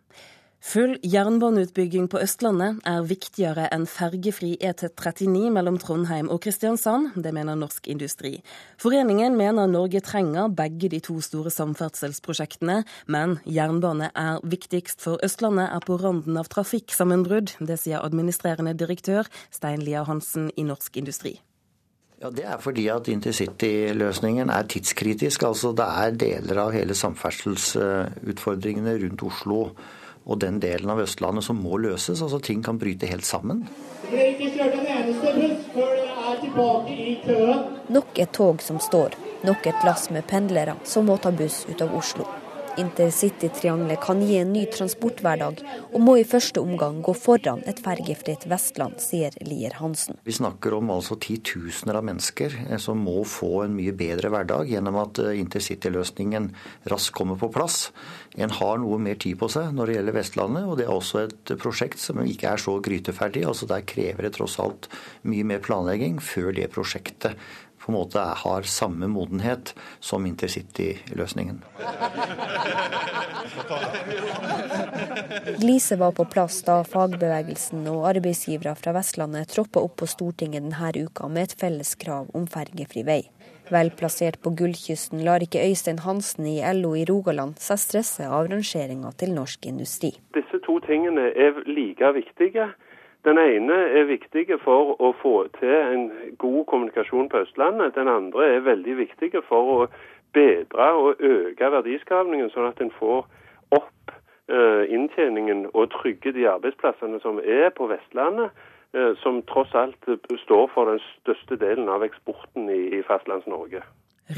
Full 0.65 0.95
jernbaneutbygging 1.05 2.07
på 2.09 2.23
Østlandet 2.25 2.79
er 2.89 3.03
viktigere 3.05 3.67
enn 3.75 3.83
fergefri 3.85 4.55
E39 4.65 5.51
mellom 5.53 5.77
Trondheim 5.77 6.31
og 6.33 6.41
Kristiansand. 6.47 7.11
Det 7.21 7.35
mener 7.37 7.53
Norsk 7.61 7.85
Industri. 7.93 8.41
Foreningen 8.81 9.37
mener 9.37 9.69
Norge 9.69 10.01
trenger 10.01 10.49
begge 10.49 10.89
de 10.89 11.05
to 11.05 11.21
store 11.21 11.53
samferdselsprosjektene, 11.53 12.81
men 13.13 13.37
jernbane 13.45 14.09
er 14.17 14.41
viktigst 14.41 15.05
for 15.05 15.21
Østlandet 15.27 15.69
er 15.69 15.85
på 15.85 16.01
randen 16.01 16.41
av 16.41 16.49
trafikksammenbrudd. 16.55 17.61
Det 17.61 17.77
sier 17.83 18.01
administrerende 18.01 18.73
direktør 18.73 19.29
Stein 19.53 19.85
Lia 19.85 20.09
Hansen 20.09 20.49
i 20.57 20.65
Norsk 20.65 20.97
Industri. 20.97 21.45
Ja, 22.23 22.31
Det 22.31 22.45
er 22.49 22.57
fordi 22.57 22.89
at 22.89 23.09
intercity-løsningen 23.13 24.49
er 24.49 24.63
tidskritisk. 24.65 25.43
Altså 25.43 25.73
Det 25.77 25.85
er 25.85 26.11
deler 26.17 26.57
av 26.65 26.73
hele 26.73 26.95
samferdselsutfordringene 26.97 28.97
rundt 29.05 29.23
Oslo 29.29 29.77
og 30.25 30.41
den 30.41 30.61
delen 30.61 30.91
av 30.91 31.03
Østlandet 31.05 31.45
som 31.45 31.61
må 31.61 31.79
løses. 31.81 32.23
altså 32.23 32.41
Ting 32.41 32.63
kan 32.65 32.79
bryte 32.79 33.07
helt 33.07 33.25
sammen. 33.25 33.67
Nok 37.89 38.19
et 38.19 38.33
tog 38.33 38.63
som 38.63 38.81
står. 38.81 39.19
Nok 39.45 39.67
et 39.67 39.85
lass 39.85 40.09
med 40.11 40.27
pendlere 40.27 40.77
som 40.85 41.07
må 41.07 41.19
ta 41.21 41.31
buss 41.31 41.67
ut 41.69 41.83
av 41.85 41.93
Oslo. 41.97 42.27
Intercitytriangelet 42.81 44.01
kan 44.03 44.23
gi 44.23 44.39
en 44.41 44.53
ny 44.53 44.65
transporthverdag, 44.73 45.61
og 45.93 46.03
må 46.03 46.17
i 46.19 46.27
første 46.27 46.63
omgang 46.63 47.01
gå 47.07 47.15
foran 47.17 47.63
et 47.71 47.79
fergefritt 47.85 48.47
Vestland, 48.51 48.99
sier 49.03 49.35
Lier 49.47 49.77
Hansen. 49.79 50.19
Vi 50.27 50.35
snakker 50.35 50.75
om 50.79 50.91
altså 50.95 51.17
titusener 51.23 52.01
av 52.01 52.07
mennesker 52.09 52.57
eh, 52.67 52.81
som 52.83 53.03
må 53.05 53.23
få 53.29 53.65
en 53.65 53.77
mye 53.79 53.95
bedre 53.97 54.33
hverdag 54.35 54.73
gjennom 54.73 54.99
at 55.05 55.21
eh, 55.23 55.39
intercityløsningen 55.43 56.51
raskt 56.91 57.15
kommer 57.15 57.39
på 57.41 57.51
plass. 57.55 57.93
En 58.35 58.51
har 58.51 58.81
noe 58.83 58.99
mer 58.99 59.21
tid 59.23 59.39
på 59.39 59.49
seg 59.53 59.71
når 59.75 59.91
det 59.91 59.99
gjelder 59.99 60.19
Vestlandet, 60.19 60.67
og 60.67 60.79
det 60.81 60.89
er 60.89 60.95
også 60.95 61.25
et 61.29 61.55
prosjekt 61.63 62.03
som 62.03 62.23
ikke 62.25 62.51
er 62.57 62.63
så 62.63 62.79
gryteferdig. 62.83 63.45
altså 63.47 63.71
Der 63.71 63.87
krever 63.87 64.27
det 64.27 64.35
tross 64.39 64.59
alt 64.63 64.91
mye 65.23 65.47
mer 65.47 65.63
planlegging 65.63 66.19
før 66.23 66.51
det 66.57 66.73
prosjektet 66.75 67.39
på 67.85 67.93
en 67.93 67.99
måte 67.99 68.19
har 68.19 68.63
samme 68.63 69.07
modenhet 69.13 69.75
som 70.01 70.27
intercity-løsningen. 70.27 71.61
Gliset 75.61 75.99
var 75.99 76.13
på 76.13 76.25
plass 76.25 76.63
da 76.65 76.79
fagbevegelsen 76.89 77.85
og 77.93 78.07
arbeidsgivere 78.15 78.73
fra 78.81 78.95
Vestlandet 78.97 79.53
troppa 79.53 79.83
opp 79.85 79.99
på 80.01 80.09
Stortinget 80.09 80.65
denne 80.65 80.93
uka 80.97 81.29
med 81.29 81.51
et 81.51 81.57
felles 81.61 81.95
krav 82.01 82.33
om 82.33 82.47
fergefri 82.49 83.05
vei. 83.05 83.23
Vel 83.73 83.91
plassert 83.97 84.41
på 84.45 84.53
Gullkysten 84.57 85.23
lar 85.25 85.45
ikke 85.45 85.63
Øystein 85.65 86.01
Hansen 86.05 86.49
i 86.49 86.59
LO 86.77 86.95
i 86.97 87.05
Rogaland 87.09 87.61
seg 87.61 87.81
stresse 87.81 88.27
av 88.29 88.49
rangeringa 88.53 89.13
til 89.21 89.33
norsk 89.37 89.69
industri. 89.69 90.13
Disse 90.37 90.61
to 90.67 90.81
tingene 90.85 91.31
er 91.33 91.63
like 91.69 92.13
viktige. 92.17 92.69
Den 93.25 93.39
ene 93.41 93.77
er 93.99 94.05
viktig 94.11 94.47
for 94.65 94.97
å 95.01 95.15
få 95.23 95.37
til 95.59 95.73
en 95.75 96.11
god 96.39 96.65
kommunikasjon 96.69 97.31
på 97.33 97.41
Østlandet. 97.47 97.95
Den 97.97 98.09
andre 98.09 98.51
er 98.57 98.67
veldig 98.67 98.99
viktig 99.01 99.33
for 99.49 99.73
å 99.77 99.79
bedre 100.37 100.91
og 100.99 101.23
øke 101.25 101.71
verdiskapningen, 101.79 102.51
sånn 102.53 102.69
at 102.69 102.83
en 102.85 102.93
får 102.99 103.25
opp 103.79 104.15
eh, 104.51 104.85
inntjeningen 104.93 105.71
og 105.73 105.93
trygge 105.95 106.35
de 106.37 106.45
arbeidsplassene 106.51 107.23
som 107.25 107.41
er 107.41 107.71
på 107.77 107.89
Vestlandet. 107.89 108.53
Eh, 108.95 109.13
som 109.23 109.41
tross 109.43 109.73
alt 109.75 110.07
står 110.45 110.69
for 110.71 110.87
den 110.87 111.01
største 111.19 111.57
delen 111.59 111.89
av 111.91 112.05
eksporten 112.07 112.69
i 112.71 113.01
Fastlands-Norge. 113.09 113.81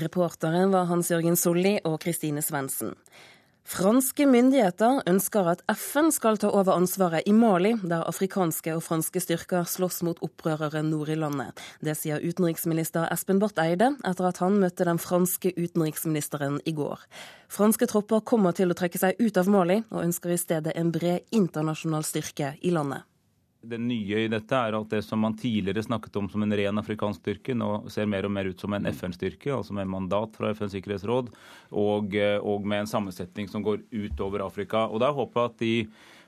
Reporteren 0.00 0.72
var 0.72 0.88
Hans-Jørgen 0.88 1.36
Solli 1.36 1.74
og 1.84 1.98
Kristine 2.00 2.40
Svendsen. 2.42 2.94
Franske 3.66 4.28
myndigheter 4.30 5.00
ønsker 5.10 5.48
at 5.50 5.62
FN 5.74 6.12
skal 6.14 6.36
ta 6.38 6.52
over 6.54 6.76
ansvaret 6.76 7.26
i 7.26 7.32
Mali, 7.34 7.72
der 7.82 8.04
afrikanske 8.06 8.76
og 8.76 8.84
franske 8.86 9.18
styrker 9.24 9.66
slåss 9.66 10.04
mot 10.06 10.20
opprørere 10.22 10.84
nord 10.86 11.10
i 11.10 11.16
landet. 11.18 11.58
Det 11.82 11.96
sier 11.98 12.22
utenriksminister 12.22 13.08
Espen 13.10 13.42
Barth 13.42 13.58
Eide 13.58 13.90
etter 14.06 14.28
at 14.30 14.38
han 14.38 14.60
møtte 14.62 14.86
den 14.86 15.02
franske 15.02 15.50
utenriksministeren 15.58 16.60
i 16.62 16.76
går. 16.78 17.02
Franske 17.50 17.90
tropper 17.90 18.22
kommer 18.22 18.54
til 18.54 18.70
å 18.70 18.78
trekke 18.78 19.02
seg 19.02 19.18
ut 19.18 19.42
av 19.42 19.50
Mali, 19.50 19.80
og 19.90 20.04
ønsker 20.04 20.36
i 20.36 20.38
stedet 20.38 20.78
en 20.78 20.94
bred 20.94 21.26
internasjonal 21.34 22.06
styrke 22.06 22.54
i 22.62 22.70
landet. 22.70 23.02
Det 23.66 23.78
nye 23.82 24.20
i 24.24 24.30
dette 24.30 24.54
er 24.54 24.76
at 24.78 24.90
det 24.92 25.00
som 25.02 25.18
man 25.24 25.34
tidligere 25.38 25.82
snakket 25.82 26.16
om 26.20 26.28
som 26.30 26.44
en 26.44 26.54
ren 26.54 26.78
afrikansk 26.78 27.22
styrke, 27.22 27.54
nå 27.58 27.88
ser 27.90 28.06
mer 28.10 28.28
og 28.28 28.34
mer 28.36 28.50
ut 28.50 28.60
som 28.62 28.74
en 28.76 28.86
FN-styrke, 28.86 29.50
altså 29.56 29.74
med 29.74 29.90
mandat 29.90 30.36
fra 30.38 30.52
FNs 30.54 30.76
sikkerhetsråd, 30.76 31.32
og, 31.74 32.14
eh, 32.14 32.36
og, 32.38 32.66
med 32.66 32.84
en 32.84 32.90
sammensetning 32.90 33.50
som 33.50 33.64
går 33.66 33.82
utover 33.90 34.44
Afrika. 34.46 34.84
Og 34.86 35.02
da 35.02 35.10
håper 35.14 35.40
jeg 35.40 35.50
at 35.50 35.64
de 35.64 35.74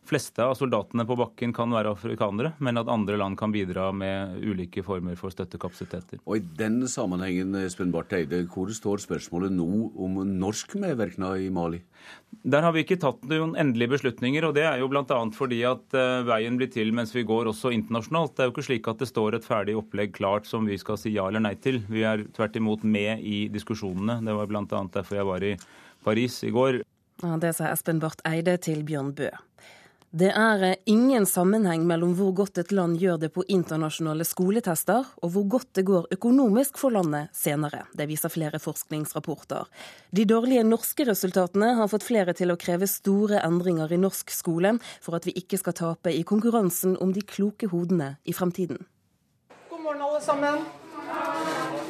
fleste 0.09 0.45
av 0.45 0.57
soldatene 0.59 1.05
på 1.09 1.17
bakken 1.19 1.53
kan 1.57 1.73
være 1.75 1.93
afrikanere, 1.95 2.55
men 2.65 2.81
at 2.81 2.91
andre 2.91 3.19
land 3.21 3.39
kan 3.39 3.53
bidra 3.55 3.91
med 3.93 4.39
ulike 4.41 4.83
former 4.87 5.19
for 5.21 5.35
støttekapasiteter. 5.35 6.23
Og 6.25 6.39
I 6.39 6.45
den 6.59 6.81
sammenhengen, 6.89 7.55
Espen 7.61 7.93
Barth 7.95 8.17
Eide, 8.17 8.43
hvor 8.53 8.73
står 8.75 9.05
spørsmålet 9.05 9.55
nå 9.55 9.69
om 9.97 10.21
norsk 10.39 10.77
medvirkning 10.81 11.47
i 11.47 11.53
Mali? 11.55 11.83
Der 12.45 12.63
har 12.65 12.73
vi 12.75 12.85
ikke 12.85 12.99
tatt 13.01 13.25
noen 13.29 13.55
endelige 13.59 13.97
beslutninger, 13.97 14.47
og 14.49 14.55
det 14.57 14.65
er 14.69 14.79
jo 14.81 14.89
bl.a. 14.91 15.19
fordi 15.35 15.63
at 15.69 15.97
uh, 15.97 16.25
veien 16.29 16.59
blir 16.61 16.71
til 16.73 16.93
mens 16.97 17.15
vi 17.17 17.27
går 17.29 17.51
også 17.51 17.73
internasjonalt. 17.75 18.37
Det 18.37 18.45
er 18.45 18.51
jo 18.51 18.55
ikke 18.55 18.69
slik 18.69 18.91
at 18.91 19.03
det 19.03 19.11
står 19.11 19.39
et 19.39 19.49
ferdig 19.49 19.77
opplegg 19.81 20.15
klart 20.17 20.49
som 20.49 20.69
vi 20.69 20.79
skal 20.81 21.01
si 21.01 21.15
ja 21.17 21.27
eller 21.29 21.45
nei 21.45 21.57
til. 21.61 21.83
Vi 21.91 22.05
er 22.07 22.27
tvert 22.37 22.57
imot 22.61 22.87
med 22.87 23.25
i 23.25 23.49
diskusjonene. 23.53 24.21
Det 24.25 24.37
var 24.39 24.51
bl.a. 24.51 24.85
derfor 24.95 25.21
jeg 25.21 25.29
var 25.29 25.45
i 25.45 25.57
Paris 26.05 26.43
i 26.47 26.55
går. 26.55 26.83
Ja, 27.25 27.35
det 27.43 27.57
sa 27.59 27.73
Espen 27.73 27.99
Barth 27.99 28.23
Eide 28.29 28.55
til 28.63 28.85
Bjørn 28.87 29.11
Bø. 29.19 29.33
Det 30.11 30.31
er 30.33 30.63
eh, 30.65 30.77
ingen 30.89 31.27
sammenheng 31.29 31.83
mellom 31.85 32.15
hvor 32.17 32.31
godt 32.33 32.59
et 32.63 32.71
land 32.73 32.97
gjør 32.97 33.19
det 33.21 33.29
på 33.35 33.43
internasjonale 33.45 34.25
skoletester, 34.25 35.05
og 35.21 35.35
hvor 35.35 35.45
godt 35.53 35.69
det 35.77 35.85
går 35.85 36.07
økonomisk 36.17 36.81
for 36.81 36.97
landet 36.97 37.29
senere. 37.37 37.83
Det 37.93 38.07
viser 38.09 38.33
flere 38.33 38.57
forskningsrapporter. 38.57 39.69
De 40.09 40.25
dårlige 40.25 40.65
norske 40.65 41.05
resultatene 41.05 41.75
har 41.77 41.93
fått 41.93 42.09
flere 42.09 42.33
til 42.33 42.55
å 42.55 42.57
kreve 42.57 42.89
store 42.89 43.43
endringer 43.45 43.93
i 43.93 44.01
norsk 44.01 44.33
skole, 44.33 44.79
for 45.05 45.21
at 45.21 45.29
vi 45.29 45.37
ikke 45.37 45.61
skal 45.61 45.77
tape 45.77 46.17
i 46.17 46.25
konkurransen 46.25 46.97
om 47.05 47.13
de 47.13 47.21
kloke 47.21 47.69
hodene 47.69 48.15
i 48.25 48.33
fremtiden. 48.33 48.81
God 49.69 49.85
morgen, 49.85 50.09
alle 50.09 50.25
sammen. 50.25 50.88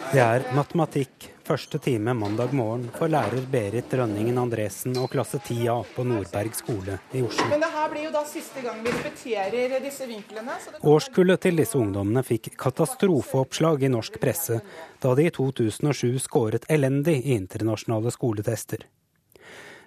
Det 0.09 0.21
er 0.25 0.45
matematikk 0.57 1.27
første 1.45 1.77
time 1.85 2.15
mandag 2.17 2.55
morgen 2.57 2.87
for 2.97 3.13
lærer 3.13 3.45
Berit 3.53 3.93
Rønningen 3.93 4.39
Andresen 4.41 4.97
og 4.97 5.11
klasse 5.13 5.37
10A 5.37 5.75
på 5.93 6.07
Nordberg 6.09 6.57
skole 6.57 6.97
i 7.13 7.21
Oslo. 7.27 7.45
Men 7.53 7.61
det 7.61 7.69
her 7.75 7.91
blir 7.93 8.07
jo 8.07 8.13
da 8.15 8.23
siste 8.29 8.65
gang 8.65 8.81
vi 8.87 8.95
repeterer 8.95 9.77
disse 9.85 10.09
vinklene. 10.09 10.57
Årskullet 10.81 11.45
til 11.45 11.61
disse 11.61 11.77
ungdommene 11.77 12.25
fikk 12.25 12.55
katastrofeoppslag 12.57 13.85
i 13.85 13.93
norsk 13.93 14.17
presse 14.23 14.63
da 15.05 15.13
de 15.19 15.29
i 15.29 15.35
2007 15.35 16.17
skåret 16.25 16.65
elendig 16.73 17.19
i 17.27 17.37
internasjonale 17.37 18.15
skoletester. 18.15 18.89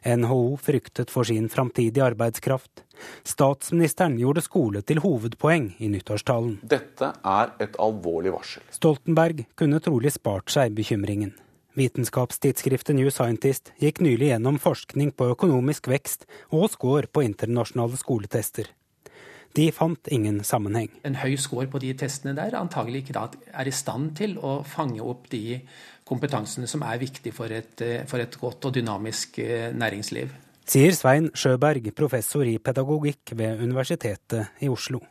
NHO 0.06 0.58
fryktet 0.58 1.12
for 1.14 1.28
sin 1.28 1.50
framtidige 1.50 2.06
arbeidskraft. 2.06 2.84
Statsministeren 3.28 4.18
gjorde 4.22 4.42
skole 4.46 4.82
til 4.82 5.02
hovedpoeng 5.04 5.72
i 5.80 5.90
nyttårstalen. 5.94 6.60
Dette 6.64 7.14
er 7.22 7.54
et 7.62 7.78
alvorlig 7.82 8.34
varsel. 8.34 8.66
Stoltenberg 8.74 9.46
kunne 9.56 9.82
trolig 9.84 10.14
spart 10.18 10.54
seg 10.54 10.74
bekymringen. 10.78 11.36
Vitenskapstidsskriftet 11.78 12.98
New 12.98 13.08
Scientist 13.14 13.72
gikk 13.80 14.02
nylig 14.04 14.34
gjennom 14.34 14.58
forskning 14.60 15.14
på 15.16 15.30
økonomisk 15.32 15.88
vekst 15.88 16.28
og 16.52 16.68
score 16.74 17.08
på 17.08 17.24
internasjonale 17.24 18.00
skoletester. 18.00 18.68
De 19.56 19.68
fant 19.76 20.08
ingen 20.08 20.40
sammenheng. 20.48 20.92
En 21.04 21.18
høy 21.20 21.36
score 21.40 21.68
på 21.72 21.80
de 21.84 21.92
testene 22.00 22.36
der 22.38 22.56
antagelig 22.60 23.04
ikke 23.04 23.26
er 23.52 23.68
i 23.68 23.74
stand 23.76 24.14
til 24.20 24.38
å 24.40 24.62
fange 24.68 25.04
opp 25.04 25.28
de 25.32 25.60
kompetansene 26.12 26.68
som 26.70 26.84
er 26.88 27.00
viktige 27.02 27.36
for 27.36 27.52
et, 27.54 27.80
eh, 27.82 28.04
for 28.08 28.20
et 28.20 28.38
godt 28.40 28.68
og 28.70 28.76
dynamisk 28.76 29.40
eh, 29.40 29.72
næringsliv. 29.72 30.36
Sier 30.72 30.94
Svein 30.96 31.32
Sjøberg, 31.36 31.90
professor 31.96 32.48
i 32.48 32.60
pedagogikk 32.62 33.34
ved 33.36 33.64
Universitetet 33.64 34.62
i 34.62 34.70
Oslo. 34.72 35.02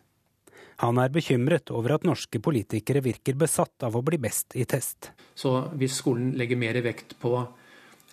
Han 0.80 0.96
er 1.02 1.10
bekymret 1.12 1.68
over 1.76 1.98
at 1.98 2.06
norske 2.08 2.40
politikere 2.40 3.02
virker 3.04 3.36
besatt 3.36 3.84
av 3.84 3.96
å 3.98 4.04
bli 4.04 4.16
best 4.16 4.56
i 4.56 4.64
test. 4.64 5.10
Så 5.36 5.52
hvis 5.76 5.98
skolen 6.00 6.32
legger 6.40 6.56
mer 6.56 6.78
vekt 6.84 7.18
på 7.20 7.34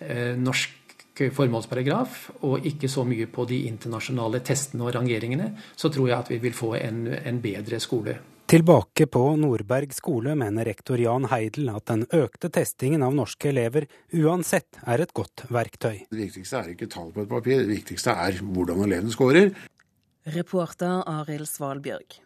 eh, 0.04 0.34
norsk 0.36 0.74
formålsparagraf, 1.34 2.18
og 2.46 2.66
ikke 2.68 2.90
så 2.90 3.02
mye 3.08 3.26
på 3.32 3.46
de 3.50 3.64
internasjonale 3.70 4.38
testene 4.46 4.84
og 4.86 4.92
rangeringene, 4.94 5.48
så 5.74 5.90
tror 5.90 6.10
jeg 6.10 6.18
at 6.18 6.28
vi 6.30 6.38
vil 6.44 6.54
få 6.54 6.74
en, 6.78 7.06
en 7.16 7.40
bedre 7.42 7.80
skole. 7.82 8.18
Tilbake 8.48 9.04
på 9.06 9.22
Nordberg 9.36 9.90
skole 9.92 10.32
mener 10.40 10.64
rektor 10.64 10.96
Jan 10.96 11.26
Heidel 11.28 11.66
at 11.68 11.90
den 11.90 12.06
økte 12.16 12.48
testingen 12.48 13.02
av 13.04 13.12
norske 13.12 13.50
elever 13.50 13.84
uansett 14.16 14.78
er 14.88 15.02
et 15.04 15.12
godt 15.12 15.42
verktøy. 15.52 16.06
Det 16.08 16.16
viktigste 16.16 16.62
er 16.62 16.70
ikke 16.72 16.88
tall 16.88 17.10
på 17.12 17.26
et 17.26 17.28
papir, 17.28 17.60
det 17.60 17.68
viktigste 17.74 18.14
er 18.16 18.40
hvordan 18.40 18.80
elevene 18.86 19.12
skårer. 19.12 19.52
Reporter 20.32 21.04
Arild 21.04 21.44
Svalbjørg. 21.50 22.22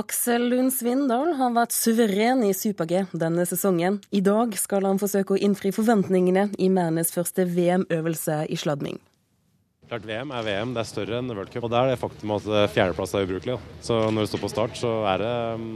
Aksel 0.00 0.48
Lund 0.54 0.72
Svindal 0.72 1.34
har 1.36 1.52
vært 1.52 1.76
suveren 1.76 2.40
i 2.48 2.56
Super-G 2.56 3.12
denne 3.12 3.44
sesongen. 3.44 4.00
I 4.08 4.24
dag 4.24 4.56
skal 4.56 4.88
han 4.88 5.04
forsøke 5.04 5.36
å 5.36 5.42
innfri 5.50 5.76
forventningene 5.76 6.48
i 6.56 6.72
mennes 6.72 7.12
første 7.12 7.44
VM-øvelse 7.44 8.46
i 8.48 8.56
sladming. 8.56 9.02
Klart 9.90 10.06
VM 10.08 10.30
er 10.32 10.44
VM, 10.46 10.74
det 10.76 10.84
er 10.84 10.88
større 10.88 11.18
enn 11.18 11.32
World 11.34 11.50
Cup. 11.52 11.66
Og 11.66 11.72
der 11.72 11.84
er 11.84 11.94
det 11.94 12.00
faktum 12.00 12.36
at 12.36 12.46
fjerdeplass 12.72 13.14
er 13.18 13.26
ubrukelig. 13.26 13.58
Da. 13.58 13.78
Så 13.84 13.98
når 14.08 14.24
du 14.24 14.30
står 14.30 14.44
på 14.44 14.52
start, 14.52 14.76
så 14.78 14.92
er 15.10 15.20
det 15.20 15.32
um, 15.58 15.66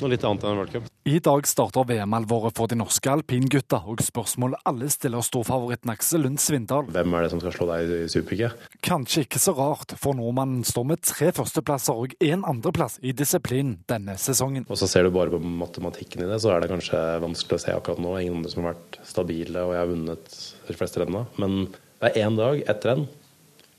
noe 0.00 0.10
litt 0.12 0.24
annet 0.26 0.44
enn 0.44 0.58
World 0.58 0.72
Cup. 0.74 0.88
I 1.08 1.16
dag 1.24 1.46
starter 1.48 1.86
VM-alvoret 1.88 2.52
for 2.58 2.68
de 2.68 2.76
norske 2.76 3.08
alpingutta, 3.08 3.78
og 3.88 4.02
spørsmålet 4.04 4.60
alle 4.68 4.90
stiller 4.92 5.24
storfavoritten 5.24 5.92
Aksel 5.94 6.26
Lund 6.26 6.42
Svindal. 6.42 6.90
Hvem 6.92 7.14
er 7.16 7.24
det 7.24 7.30
som 7.32 7.40
skal 7.40 7.54
slå 7.54 7.68
deg 7.70 7.92
i 7.96 8.00
super-G? 8.12 8.50
Kanskje 8.84 9.24
ikke 9.24 9.40
så 9.40 9.54
rart, 9.56 9.94
for 10.02 10.18
nordmannen 10.18 10.60
står 10.68 10.86
med 10.90 11.00
tre 11.08 11.30
førsteplasser 11.34 11.96
og 12.02 12.12
én 12.20 12.44
andreplass 12.44 12.98
i 13.00 13.14
disiplinen 13.16 13.78
denne 13.90 14.18
sesongen. 14.20 14.68
Og 14.68 14.76
så 14.76 14.90
ser 14.90 15.08
du 15.08 15.14
bare 15.16 15.32
på 15.32 15.40
matematikken 15.40 16.26
i 16.26 16.28
det, 16.28 16.42
så 16.44 16.52
er 16.52 16.60
det 16.60 16.70
kanskje 16.74 17.00
vanskelig 17.24 17.56
å 17.56 17.64
se 17.64 17.78
akkurat 17.78 18.04
nå. 18.04 18.18
Ingen 18.20 18.42
andre 18.42 18.52
som 18.52 18.66
har 18.66 18.76
vært 18.76 19.00
stabile, 19.14 19.64
og 19.64 19.72
jeg 19.72 19.82
har 19.82 19.94
vunnet 19.94 20.36
de 20.68 20.76
fleste 20.76 21.00
rennene. 21.00 21.24
Men 21.40 21.58
det 21.72 22.12
er 22.12 22.28
én 22.28 22.36
dag 22.36 22.60
etter 22.68 22.92
renn 22.92 23.08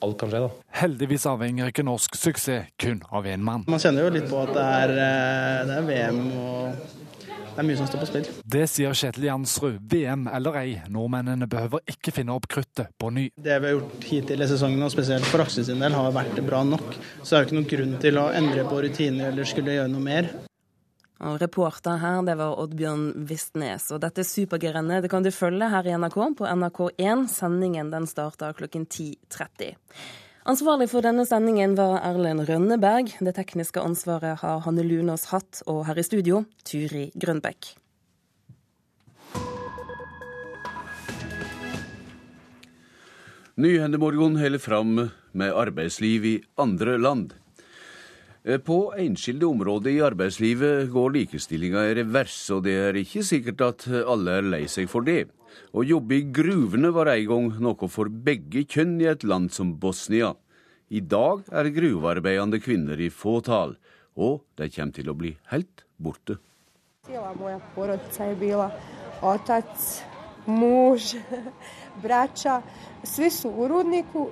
alt 0.02 0.18
kan 0.22 0.32
skje, 0.32 0.46
da. 0.46 0.50
Heldigvis 0.82 1.28
avhenger 1.30 1.72
ikke 1.72 1.86
norsk 1.86 2.18
suksess 2.18 2.72
kun 2.82 3.04
av 3.12 3.28
én 3.30 3.44
mann. 3.46 3.68
Man 3.72 3.82
kjenner 3.82 4.08
jo 4.08 4.16
litt 4.16 4.30
på 4.32 4.42
at 4.42 4.56
det 4.56 4.66
er, 4.82 4.98
eh, 4.98 5.62
det 5.70 5.78
er 5.78 5.88
VM 5.90 6.26
og 6.32 6.98
det 7.52 7.60
er 7.60 7.68
mye 7.68 7.78
som 7.82 7.88
står 7.90 8.00
på 8.00 8.08
spill. 8.08 8.28
Det 8.54 8.62
sier 8.72 8.94
Kjetil 8.96 9.26
Jansrud. 9.28 9.80
VM 9.92 10.24
eller 10.32 10.60
ei, 10.62 10.70
nordmennene 10.88 11.50
behøver 11.52 11.84
ikke 11.92 12.14
finne 12.16 12.32
opp 12.38 12.48
kruttet 12.52 12.94
på 12.96 13.10
ny. 13.12 13.26
Det 13.36 13.58
vi 13.60 13.68
har 13.68 13.76
gjort 13.76 14.08
hittil 14.08 14.46
i 14.46 14.48
sesongen, 14.48 14.86
og 14.86 14.94
spesielt 14.94 15.28
for 15.28 15.44
Aksel 15.44 15.68
sin 15.68 15.84
del, 15.84 15.92
har 15.92 16.16
vært 16.16 16.40
bra 16.48 16.64
nok. 16.64 16.96
Så 17.20 17.34
det 17.34 17.36
er 17.36 17.44
jo 17.44 17.50
ikke 17.50 17.60
noen 17.60 17.72
grunn 17.74 17.98
til 18.06 18.22
å 18.22 18.30
endre 18.40 18.66
på 18.72 18.80
rutiner 18.86 19.34
eller 19.34 19.52
skulle 19.52 19.76
gjøre 19.76 19.92
noe 19.92 20.06
mer. 20.06 20.32
Og 21.22 21.38
reporter 21.42 22.00
her, 22.02 22.24
det 22.26 22.34
var 22.40 22.58
Oddbjørn 22.64 23.28
Vistnes. 23.30 23.92
Og 23.94 24.02
dette 24.02 24.26
supergerennet 24.26 25.04
det 25.06 25.12
kan 25.14 25.22
du 25.22 25.30
følge 25.30 25.68
her 25.70 25.86
i 25.86 25.94
NRK 25.94 26.18
på 26.40 26.48
NRK1. 26.50 27.28
Sendingen 27.30 27.92
den 27.94 28.08
starter 28.10 28.56
klokken 28.58 28.88
10.30. 28.88 29.76
Ansvarlig 30.50 30.88
for 30.90 31.06
denne 31.06 31.22
sendingen 31.30 31.76
var 31.78 32.00
Erlend 32.02 32.48
Rønneberg. 32.48 33.14
Det 33.22 33.36
tekniske 33.38 33.84
ansvaret 33.86 34.42
har 34.42 34.64
Hanne 34.66 34.82
Lunås 34.82 35.28
hatt, 35.30 35.62
og 35.70 35.84
her 35.86 36.02
i 36.02 36.06
studio 36.08 36.42
Turi 36.66 37.12
Grønbekk. 37.14 37.76
Nyhendemorgon 43.62 44.40
heller 44.42 44.58
fram 44.64 44.98
med 45.38 45.54
arbeidsliv 45.54 46.26
i 46.26 46.36
andre 46.58 46.98
land. 46.98 47.36
Eh, 48.44 48.58
på 48.58 48.94
enskilde 48.98 49.46
områder 49.46 49.92
i 49.92 50.02
arbeidslivet 50.02 50.90
går 50.90 51.12
likestillinga 51.14 51.84
i 51.86 51.94
revers, 52.00 52.38
og 52.50 52.64
det 52.66 52.74
er 52.88 52.98
ikke 52.98 53.22
sikkert 53.26 53.62
at 53.68 53.86
alle 54.02 54.40
er 54.40 54.48
lei 54.56 54.64
seg 54.72 54.90
for 54.90 55.06
det. 55.06 55.28
Å 55.78 55.84
jobbe 55.86 56.18
i 56.18 56.26
gruvene 56.34 56.90
var 56.96 57.12
en 57.14 57.28
gang 57.30 57.52
noe 57.62 57.90
for 57.92 58.10
begge 58.10 58.66
kjønn 58.66 58.98
i 59.04 59.10
et 59.12 59.26
land 59.28 59.52
som 59.54 59.76
Bosnia. 59.78 60.34
I 60.90 61.04
dag 61.06 61.46
er 61.54 61.70
gruvearbeidende 61.76 62.60
kvinner 62.64 63.00
i 63.00 63.12
fåtall, 63.14 63.78
og 64.18 64.42
de 64.58 64.72
kommer 64.74 64.98
til 64.98 65.12
å 65.12 65.18
bli 65.22 65.36
helt 65.54 65.86
borte. 66.02 66.40
Otac, 69.22 70.02
muž, 70.50 71.14
braća, 72.02 72.62
svi 73.04 73.30
su 73.30 73.50
u 73.50 73.68
rudniku, 73.70 74.26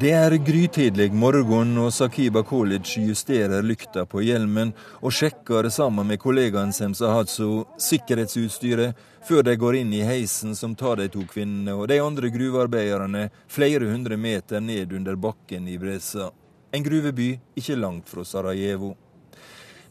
Det 0.00 0.10
er 0.10 0.34
grytidlig 0.46 1.12
morgen, 1.14 1.76
og 1.78 1.92
Sakiba 1.94 2.42
College 2.42 3.02
justerer 3.06 3.62
lykta 3.62 4.02
på 4.10 4.24
hjelmen 4.26 4.72
og 5.00 5.14
sjekker 5.14 5.68
sammen 5.70 6.08
med 6.10 6.18
kollegaen 6.22 6.74
Semsahatso 6.74 7.64
sikkerhetsutstyret 7.78 8.98
før 9.28 9.46
de 9.46 9.54
går 9.56 9.78
inn 9.80 9.94
i 9.94 10.02
heisen 10.02 10.56
som 10.58 10.74
tar 10.74 10.98
de 10.98 11.06
to 11.14 11.22
kvinnene 11.30 11.76
og 11.78 11.86
de 11.92 12.00
andre 12.02 12.32
gruvearbeiderne 12.34 13.28
flere 13.46 13.86
hundre 13.92 14.18
meter 14.18 14.60
ned 14.60 14.92
under 14.98 15.14
bakken 15.14 15.70
i 15.70 15.78
Bresa. 15.78 16.32
En 16.74 16.82
gruveby 16.82 17.36
ikke 17.54 17.78
langt 17.78 18.10
fra 18.10 18.26
Sarajevo. 18.26 18.96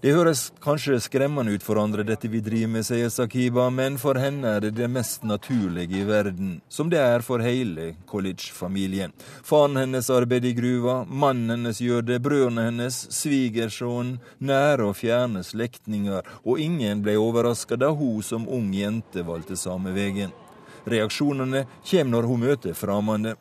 Det 0.04 0.12
høres 0.12 0.50
kanskje 0.60 0.98
skremmende 1.00 1.54
ut 1.56 1.64
for 1.64 1.80
andre, 1.80 2.04
dette 2.04 2.28
vi 2.28 2.42
driver 2.44 2.74
med, 2.74 2.84
sier 2.84 3.08
Sakiba, 3.08 3.70
men 3.72 3.96
for 3.96 4.18
henne 4.20 4.50
er 4.58 4.66
det 4.66 4.74
det 4.76 4.90
mest 4.92 5.22
naturlige 5.24 6.02
i 6.02 6.04
verden, 6.04 6.58
som 6.68 6.90
det 6.92 6.98
er 7.00 7.22
for 7.24 7.40
hele 7.40 7.94
college-familien. 8.12 9.14
Faren 9.48 9.78
hennes 9.80 10.10
arbeider 10.12 10.50
i 10.50 10.58
gruva, 10.58 10.96
mannen 11.08 11.54
hennes 11.56 11.80
gjør 11.80 12.04
det, 12.04 12.18
brødrene 12.26 12.66
hennes, 12.66 12.98
svigersønnen, 13.16 14.18
nære 14.44 14.90
og 14.90 14.98
fjerne 15.00 15.40
slektninger, 15.48 16.28
og 16.44 16.60
ingen 16.60 17.00
ble 17.06 17.16
overraska 17.22 17.78
da 17.80 17.94
hun 17.96 18.20
som 18.28 18.44
ung 18.52 18.74
jente 18.76 19.24
valgte 19.24 19.56
samme 19.56 19.94
veien. 19.96 20.34
Reaksjonene 20.84 21.62
kommer 21.86 22.12
når 22.18 22.28
hun 22.28 22.44
møter 22.44 22.76
fremmede. 22.76 23.38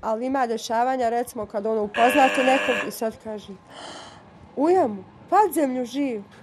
Ali 0.00 0.32
ima 0.32 0.46
dešavanja, 0.48 1.12
recimo 1.12 1.44
kad 1.44 1.66
ono 1.66 1.84
upoznate 1.90 2.48
nekog 2.48 2.88
i 2.88 2.90
sad 2.90 3.20
kaže 3.20 3.52
živ. 3.52 5.04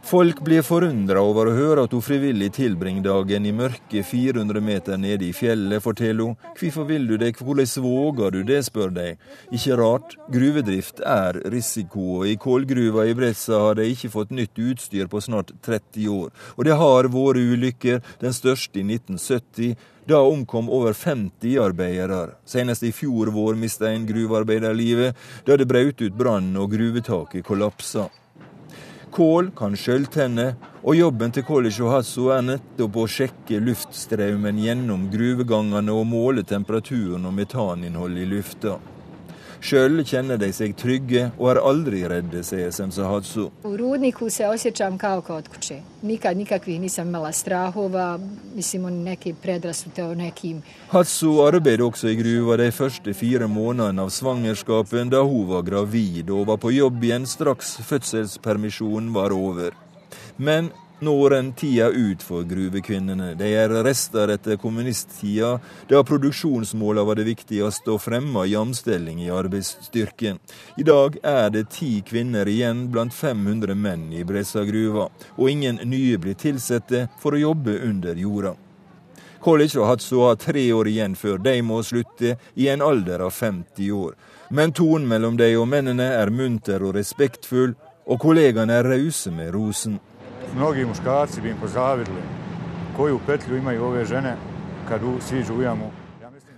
Folk 0.03 0.41
blir 0.43 0.63
forundra 0.65 1.21
over 1.23 1.47
å 1.47 1.55
høre 1.55 1.83
at 1.85 1.93
hun 1.95 2.03
frivillig 2.03 2.49
tilbringer 2.57 3.05
dagen 3.05 3.45
i 3.47 3.53
mørke 3.55 4.01
400 4.03 4.59
meter 4.63 4.99
nede 4.99 5.29
i 5.29 5.33
fjellet, 5.35 5.79
forteller 5.83 6.27
hun. 6.27 6.35
Hvorfor 6.59 6.87
vil 6.89 7.05
du 7.07 7.15
det, 7.17 7.31
hvordan 7.39 7.83
våger 7.85 8.35
du 8.35 8.41
det, 8.47 8.59
spør 8.67 8.91
de. 8.91 9.05
Ikke 9.55 9.77
rart, 9.79 10.17
gruvedrift 10.33 10.99
er 11.07 11.39
risiko, 11.53 12.19
og 12.19 12.27
i 12.27 12.35
kålgruva 12.35 13.05
i 13.07 13.15
Bressa 13.15 13.61
har 13.67 13.79
de 13.79 13.87
ikke 13.87 14.11
fått 14.11 14.33
nytt 14.35 14.59
utstyr 14.59 15.07
på 15.07 15.21
snart 15.23 15.53
30 15.63 16.09
år. 16.11 16.33
Og 16.57 16.67
det 16.67 16.75
har 16.79 17.07
vært 17.13 17.39
ulykker, 17.39 18.01
den 18.19 18.35
største 18.35 18.81
i 18.81 18.87
1970. 18.87 19.77
Da 20.09 20.19
omkom 20.27 20.67
over 20.67 20.91
50 20.91 21.55
arbeidere. 21.63 22.33
Senest 22.43 22.83
i 22.83 22.91
fjor 22.91 23.31
vår 23.31 23.55
mista 23.55 23.87
en 23.87 24.03
gruvearbeider 24.09 24.75
livet 24.75 25.15
da 25.47 25.55
det 25.55 25.69
brøt 25.69 26.03
ut 26.03 26.19
brann 26.19 26.51
og 26.59 26.75
gruvetaket 26.75 27.47
kollapsa. 27.47 28.09
Kål 29.13 29.51
kan 29.53 29.75
skjøltenne, 29.77 30.55
og 30.81 30.95
jobben 30.97 31.33
til 31.35 31.45
College 31.45 31.85
Hasso 31.85 32.31
er 32.33 32.41
nettopp 32.47 32.95
å 32.97 33.03
sjekke 33.05 33.59
luftstrømmen 33.61 34.57
gjennom 34.57 35.03
gruvegangene 35.13 35.93
og 35.93 36.07
måle 36.09 36.41
temperaturen 36.49 37.29
og 37.29 37.35
metaninnholdet 37.37 38.23
i 38.23 38.31
lufta. 38.31 38.79
Sjøl 39.63 40.01
kjenner 40.03 40.35
de 40.35 40.49
seg 40.51 40.73
trygge 40.75 41.29
og 41.37 41.53
er 41.53 41.59
aldri 41.63 42.01
redde, 42.11 42.41
sier 42.43 42.71
Semsahatsu. 42.75 43.45
U 43.63 43.77
rudniku 43.79 44.27
se 44.29 44.47
osjećam 44.47 44.97
kao 44.97 45.21
kod 45.21 45.47
kuće. 45.47 45.77
Nikad 46.01 46.37
nikakvih 46.37 46.81
nisam 46.81 47.07
imala 47.07 47.31
strahova, 47.31 48.19
mislim 48.55 48.85
on 48.85 48.93
neki 48.93 49.33
predrasute 49.33 50.03
o 50.03 50.15
nekim. 50.15 50.61
Hatsu 50.89 51.41
arbeider 51.45 51.83
også 51.83 52.07
i 52.07 52.15
gruva 52.15 52.57
de 52.57 52.71
første 52.71 53.13
fire 53.13 53.47
månedene 53.47 54.01
av 54.03 54.09
svangerskapen 54.09 55.09
da 55.09 55.23
hun 55.23 55.47
var 55.47 55.63
gravid 55.63 56.29
og 56.29 56.47
var 56.47 56.57
på 56.57 56.71
jobb 56.71 57.03
igjen 57.03 57.25
straks 57.25 57.77
fødselspermisjonen 57.87 59.13
var 59.15 59.31
over. 59.31 59.71
Men 60.37 60.71
nå 61.03 61.33
en 61.33 61.51
tida 61.53 61.89
ut 61.89 62.23
for 62.23 62.43
gruvekvinnene. 62.43 63.33
De 63.35 63.51
er 63.53 63.69
rester 63.85 64.31
etter 64.33 64.57
kommunisttida, 64.57 65.59
da 65.89 66.03
produksjonsmåla 66.03 67.03
var 67.03 67.19
det 67.19 67.27
viktigste 67.27 67.93
og 67.93 68.01
fremma 68.01 68.45
jamstilling 68.49 69.21
i 69.23 69.31
arbeidsstyrken. 69.33 70.39
I 70.77 70.83
dag 70.87 71.17
er 71.23 71.49
det 71.53 71.69
ti 71.75 72.01
kvinner 72.07 72.47
igjen 72.49 72.87
blant 72.91 73.13
500 73.13 73.75
menn 73.75 74.09
i 74.13 74.25
Bressa-gruva, 74.27 75.09
og 75.37 75.49
ingen 75.49 75.81
nye 75.83 76.17
blir 76.17 76.39
tilsatte 76.39 77.07
for 77.21 77.35
å 77.35 77.43
jobbe 77.43 77.79
under 77.83 78.15
jorda. 78.19 78.55
College 79.43 79.79
og 79.81 79.89
Hatso 79.89 80.21
har 80.23 80.37
tre 80.39 80.63
år 80.71 80.87
igjen 80.87 81.17
før 81.19 81.41
de 81.43 81.57
må 81.67 81.81
slutte, 81.83 82.37
i 82.55 82.69
en 82.71 82.81
alder 82.81 83.25
av 83.25 83.33
50 83.35 83.91
år. 83.91 84.13
Men 84.55 84.71
tonen 84.71 85.07
mellom 85.09 85.35
de 85.35 85.49
og 85.59 85.67
mennene 85.67 86.13
er 86.15 86.31
munter 86.31 86.83
og 86.85 86.95
respektfull, 86.95 87.73
og 88.07 88.19
kollegaene 88.19 88.79
er 88.79 88.87
rause 88.87 89.31
med 89.31 89.51
rosen. 89.55 89.99
Mnogi 90.55 90.85
muškarci 90.85 91.41
bi 91.41 91.49
im 91.49 91.57
pozavidli 91.61 92.21
koju 92.97 93.19
petlju 93.27 93.57
imaju 93.57 93.83
ove 93.83 94.05
žene 94.05 94.35
kad 94.89 95.01
siđu 95.29 95.53
u 95.53 95.61
jamu. 95.61 95.91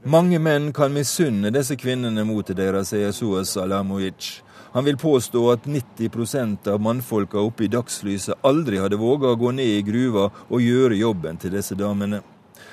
Mange 0.05 0.39
menn 0.39 0.73
kan 0.73 0.91
misunne 0.91 1.51
disse 1.51 1.75
kvinnene 1.75 2.23
motet 2.23 2.57
deres, 2.57 2.89
sier 2.89 3.13
Suez 3.13 3.57
Alamovic. 3.57 4.41
Han 4.73 4.85
vil 4.85 4.97
påstå 4.97 5.51
at 5.51 5.65
90% 5.65 6.69
av 6.71 6.81
mannfolka 6.81 7.39
oppe 7.39 7.63
i 7.63 7.67
dagslyset 7.67 8.35
aldri 8.43 8.77
hadde 8.77 8.99
våga 8.99 9.31
å 9.31 9.39
gå 9.39 9.51
ned 9.55 9.79
i 9.79 9.83
gruva 9.87 10.29
og 10.49 10.61
gjøre 10.61 10.99
jobben 10.99 11.37
til 11.37 11.55
disse 11.55 11.75
damene. 11.79 12.19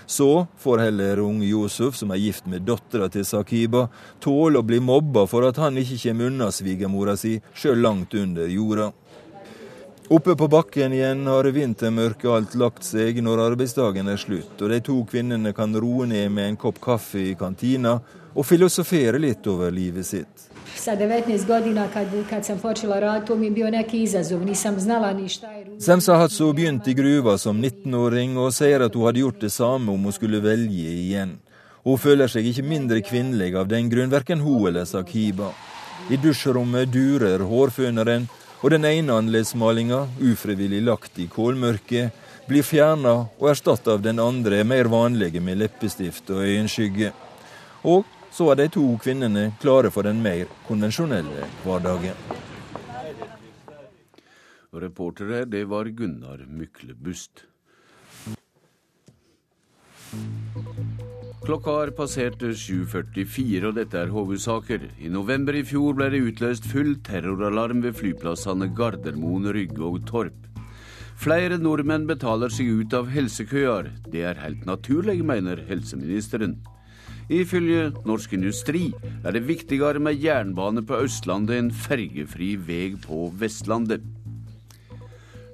Så 0.07 0.47
får 0.59 0.79
heller 0.79 1.21
unge 1.23 1.47
Josef, 1.47 1.95
som 1.97 2.11
er 2.11 2.19
gift 2.19 2.47
med 2.47 2.67
dattera 2.67 3.09
til 3.09 3.25
Sakiba, 3.25 3.87
tåle 4.21 4.59
å 4.59 4.67
bli 4.67 4.81
mobba 4.83 5.25
for 5.31 5.47
at 5.47 5.61
han 5.63 5.79
ikke 5.79 6.01
kommer 6.03 6.29
unna 6.33 6.51
svigermora 6.51 7.15
si, 7.17 7.39
sjøl 7.55 7.81
langt 7.81 8.15
under 8.19 8.51
jorda. 8.51 8.91
Oppe 10.13 10.35
på 10.37 10.49
bakken 10.49 10.93
igjen 10.93 11.23
har 11.27 11.47
vintermørket 11.57 12.29
alt 12.29 12.55
lagt 12.61 12.85
seg 12.85 13.23
når 13.25 13.41
arbeidsdagen 13.47 14.11
er 14.13 14.19
slutt, 14.21 14.59
og 14.61 14.69
de 14.69 14.77
to 14.85 14.97
kvinnene 15.09 15.55
kan 15.57 15.73
roe 15.73 16.05
ned 16.11 16.29
med 16.37 16.51
en 16.51 16.59
kopp 16.61 16.81
kaffe 16.85 17.23
i 17.31 17.33
kantina 17.41 17.95
og 18.35 18.45
filosofere 18.45 19.17
litt 19.23 19.49
over 19.49 19.73
livet 19.73 20.05
sitt. 20.05 20.45
Sa 20.77 20.93
19 20.99 21.47
godina 21.49 21.87
kad, 21.95 22.13
kad 22.29 22.45
sam 22.45 22.61
počela 22.61 22.99
raditi, 23.01 23.31
to 23.31 23.39
mi 23.41 23.49
je 23.49 23.55
bio 23.57 23.71
neki 23.73 24.03
izazov, 24.03 24.45
nisam 24.45 24.77
znala 24.81 25.15
ni 25.17 25.31
šta 25.33 25.49
je 25.55 25.65
rudnik. 25.65 25.81
Semsahatso 25.87 26.51
begynte 26.53 26.93
i 26.93 26.99
gruva 26.99 27.39
som 27.41 27.65
19-åring 27.65 28.37
og 28.37 28.53
sier 28.53 28.85
at 28.85 28.93
hun 28.93 29.09
hadde 29.09 29.25
gjort 29.25 29.41
det 29.41 29.53
samme 29.57 29.97
om 29.97 30.11
hun 30.11 30.13
skulle 30.13 30.43
velge 30.45 30.93
igjen. 30.93 31.39
Hun 31.89 31.97
føler 31.97 32.29
seg 32.29 32.53
ikke 32.53 32.69
mindre 32.69 33.01
kvinnelig 33.01 33.57
av 33.57 33.73
den 33.73 33.89
grunn, 33.89 34.13
verken 34.13 34.45
hun 34.45 34.69
eller 34.69 34.85
Sakiba. 34.85 35.55
I 36.13 36.21
dusjrommet 36.21 36.93
durer 36.93 37.49
hårføneren, 37.49 38.29
og 38.63 38.71
den 38.71 38.87
ene 38.87 39.17
annerledesmalinga, 39.19 40.05
ufrivillig 40.23 40.85
lagt 40.87 41.19
i 41.19 41.27
kålmørket, 41.27 42.15
blir 42.47 42.63
fjerna 42.67 43.15
og 43.39 43.49
erstatta 43.51 43.97
av 43.97 44.03
den 44.05 44.23
andre, 44.23 44.63
mer 44.65 44.91
vanlige 44.91 45.43
med 45.43 45.59
leppestift 45.59 46.31
og 46.31 46.45
øyenskygge. 46.47 47.11
Og 47.83 48.07
så 48.33 48.53
er 48.53 48.63
de 48.63 48.69
to 48.73 48.85
kvinnene 49.03 49.51
klare 49.61 49.91
for 49.91 50.07
den 50.07 50.23
mer 50.23 50.47
konvensjonelle 50.69 51.49
hverdagen. 51.67 52.15
Reportere, 54.73 55.45
det 55.45 55.67
var 55.69 55.91
Gunnar 55.93 56.47
Myklebust. 56.49 57.45
Klokka 61.43 61.73
har 61.75 61.91
passert 61.91 62.39
7.44, 62.39 63.65
og 63.67 63.73
dette 63.75 63.99
er 63.99 64.13
hovedsaker. 64.15 64.85
I 65.03 65.09
november 65.11 65.57
i 65.59 65.65
fjor 65.67 65.97
ble 65.99 66.07
det 66.13 66.21
utløst 66.23 66.69
full 66.71 66.93
terroralarm 67.03 67.81
ved 67.83 67.97
flyplassene 67.99 68.69
Gardermoen, 68.79 69.49
Rygge 69.51 69.83
og 69.83 70.05
Torp. 70.07 70.37
Flere 71.19 71.59
nordmenn 71.59 72.07
betaler 72.07 72.55
seg 72.55 72.71
ut 72.71 72.95
av 72.95 73.11
helsekøer. 73.11 73.91
Det 74.07 74.23
er 74.31 74.39
helt 74.39 74.63
naturlig, 74.71 75.19
mener 75.27 75.65
helseministeren. 75.67 76.61
Ifølge 77.27 77.91
Norsk 78.07 78.39
Industri 78.39 78.93
er 79.25 79.35
det 79.35 79.43
viktigere 79.49 79.99
med 79.99 80.23
jernbane 80.23 80.87
på 80.87 81.03
Østlandet 81.09 81.59
enn 81.59 81.75
fergefri 81.75 82.55
vei 82.71 82.93
på 83.03 83.33
Vestlandet. 83.43 84.07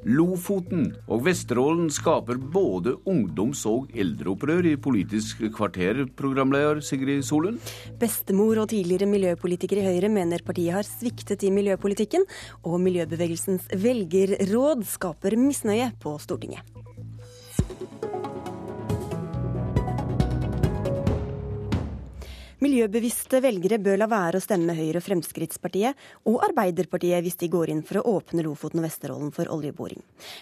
Lofoten 0.06 0.92
og 1.10 1.24
Vesterålen 1.26 1.88
skaper 1.90 2.38
både 2.38 2.94
ungdoms- 3.10 3.64
og 3.66 3.88
eldreopprør 3.98 4.68
i 4.70 4.76
Politisk 4.78 5.42
kvarter, 5.56 6.04
programleder 6.18 6.78
Sigrid 6.86 7.24
Solund. 7.26 7.58
Bestemor 7.98 8.62
og 8.62 8.70
tidligere 8.70 9.10
miljøpolitiker 9.10 9.82
i 9.82 9.86
Høyre 9.88 10.12
mener 10.12 10.44
partiet 10.46 10.76
har 10.78 10.86
sviktet 10.86 11.42
i 11.42 11.50
miljøpolitikken, 11.50 12.28
og 12.62 12.78
miljøbevegelsens 12.84 13.66
velgerråd 13.74 14.86
skaper 14.86 15.34
misnøye 15.40 15.90
på 15.98 16.14
Stortinget. 16.22 16.77
Miljøbevisste 22.58 23.38
velgere 23.38 23.76
bør 23.78 24.00
la 24.00 24.08
være 24.10 24.40
å 24.40 24.42
stemme 24.42 24.74
Høyre 24.74 24.98
og 24.98 25.04
Fremskrittspartiet 25.06 26.00
og 26.26 26.40
Arbeiderpartiet 26.42 27.22
hvis 27.22 27.36
de 27.38 27.46
går 27.52 27.70
inn 27.70 27.84
for 27.86 28.00
å 28.00 28.16
åpne 28.16 28.42
Lofoten 28.42 28.80
og 28.80 28.86
Vesterålen 28.88 29.30
for 29.34 29.46
oljeboring. 29.54 30.00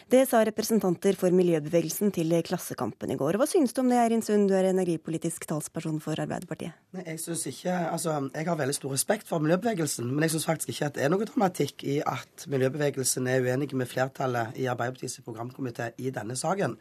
Det 0.09 0.23
sa 0.31 0.41
representanter 0.49 1.19
for 1.21 1.35
miljøbevegelsen 1.37 2.15
til 2.17 2.33
Klassekampen 2.47 3.13
i 3.13 3.19
går. 3.21 3.37
Hva 3.37 3.49
synes 3.51 3.77
du 3.77 3.83
om 3.83 3.93
det, 3.93 3.99
Eirin 4.01 4.25
Sund, 4.25 4.49
du 4.49 4.57
er 4.57 4.71
energipolitisk 4.71 5.45
talsperson 5.51 5.99
for 6.01 6.17
Arbeiderpartiet? 6.25 6.73
Nei, 6.97 7.05
jeg 7.11 7.21
synes 7.21 7.43
ikke, 7.51 7.75
altså, 7.91 8.17
jeg 8.33 8.49
har 8.49 8.59
veldig 8.63 8.79
stor 8.79 8.97
respekt 8.97 9.29
for 9.29 9.45
miljøbevegelsen, 9.45 10.09
men 10.09 10.25
jeg 10.25 10.39
synes 10.39 10.49
faktisk 10.49 10.73
ikke 10.73 10.89
at 10.89 10.97
det 10.97 11.05
er 11.05 11.13
noe 11.13 11.29
dramatikk 11.29 11.85
i 11.85 11.99
at 12.01 12.49
miljøbevegelsen 12.49 13.29
er 13.29 13.45
uenig 13.45 13.69
med 13.77 13.93
flertallet 13.93 14.57
i 14.57 14.65
Arbeiderpartiets 14.73 15.21
programkomité 15.27 15.91
i 16.01 16.15
denne 16.17 16.39
saken. 16.41 16.79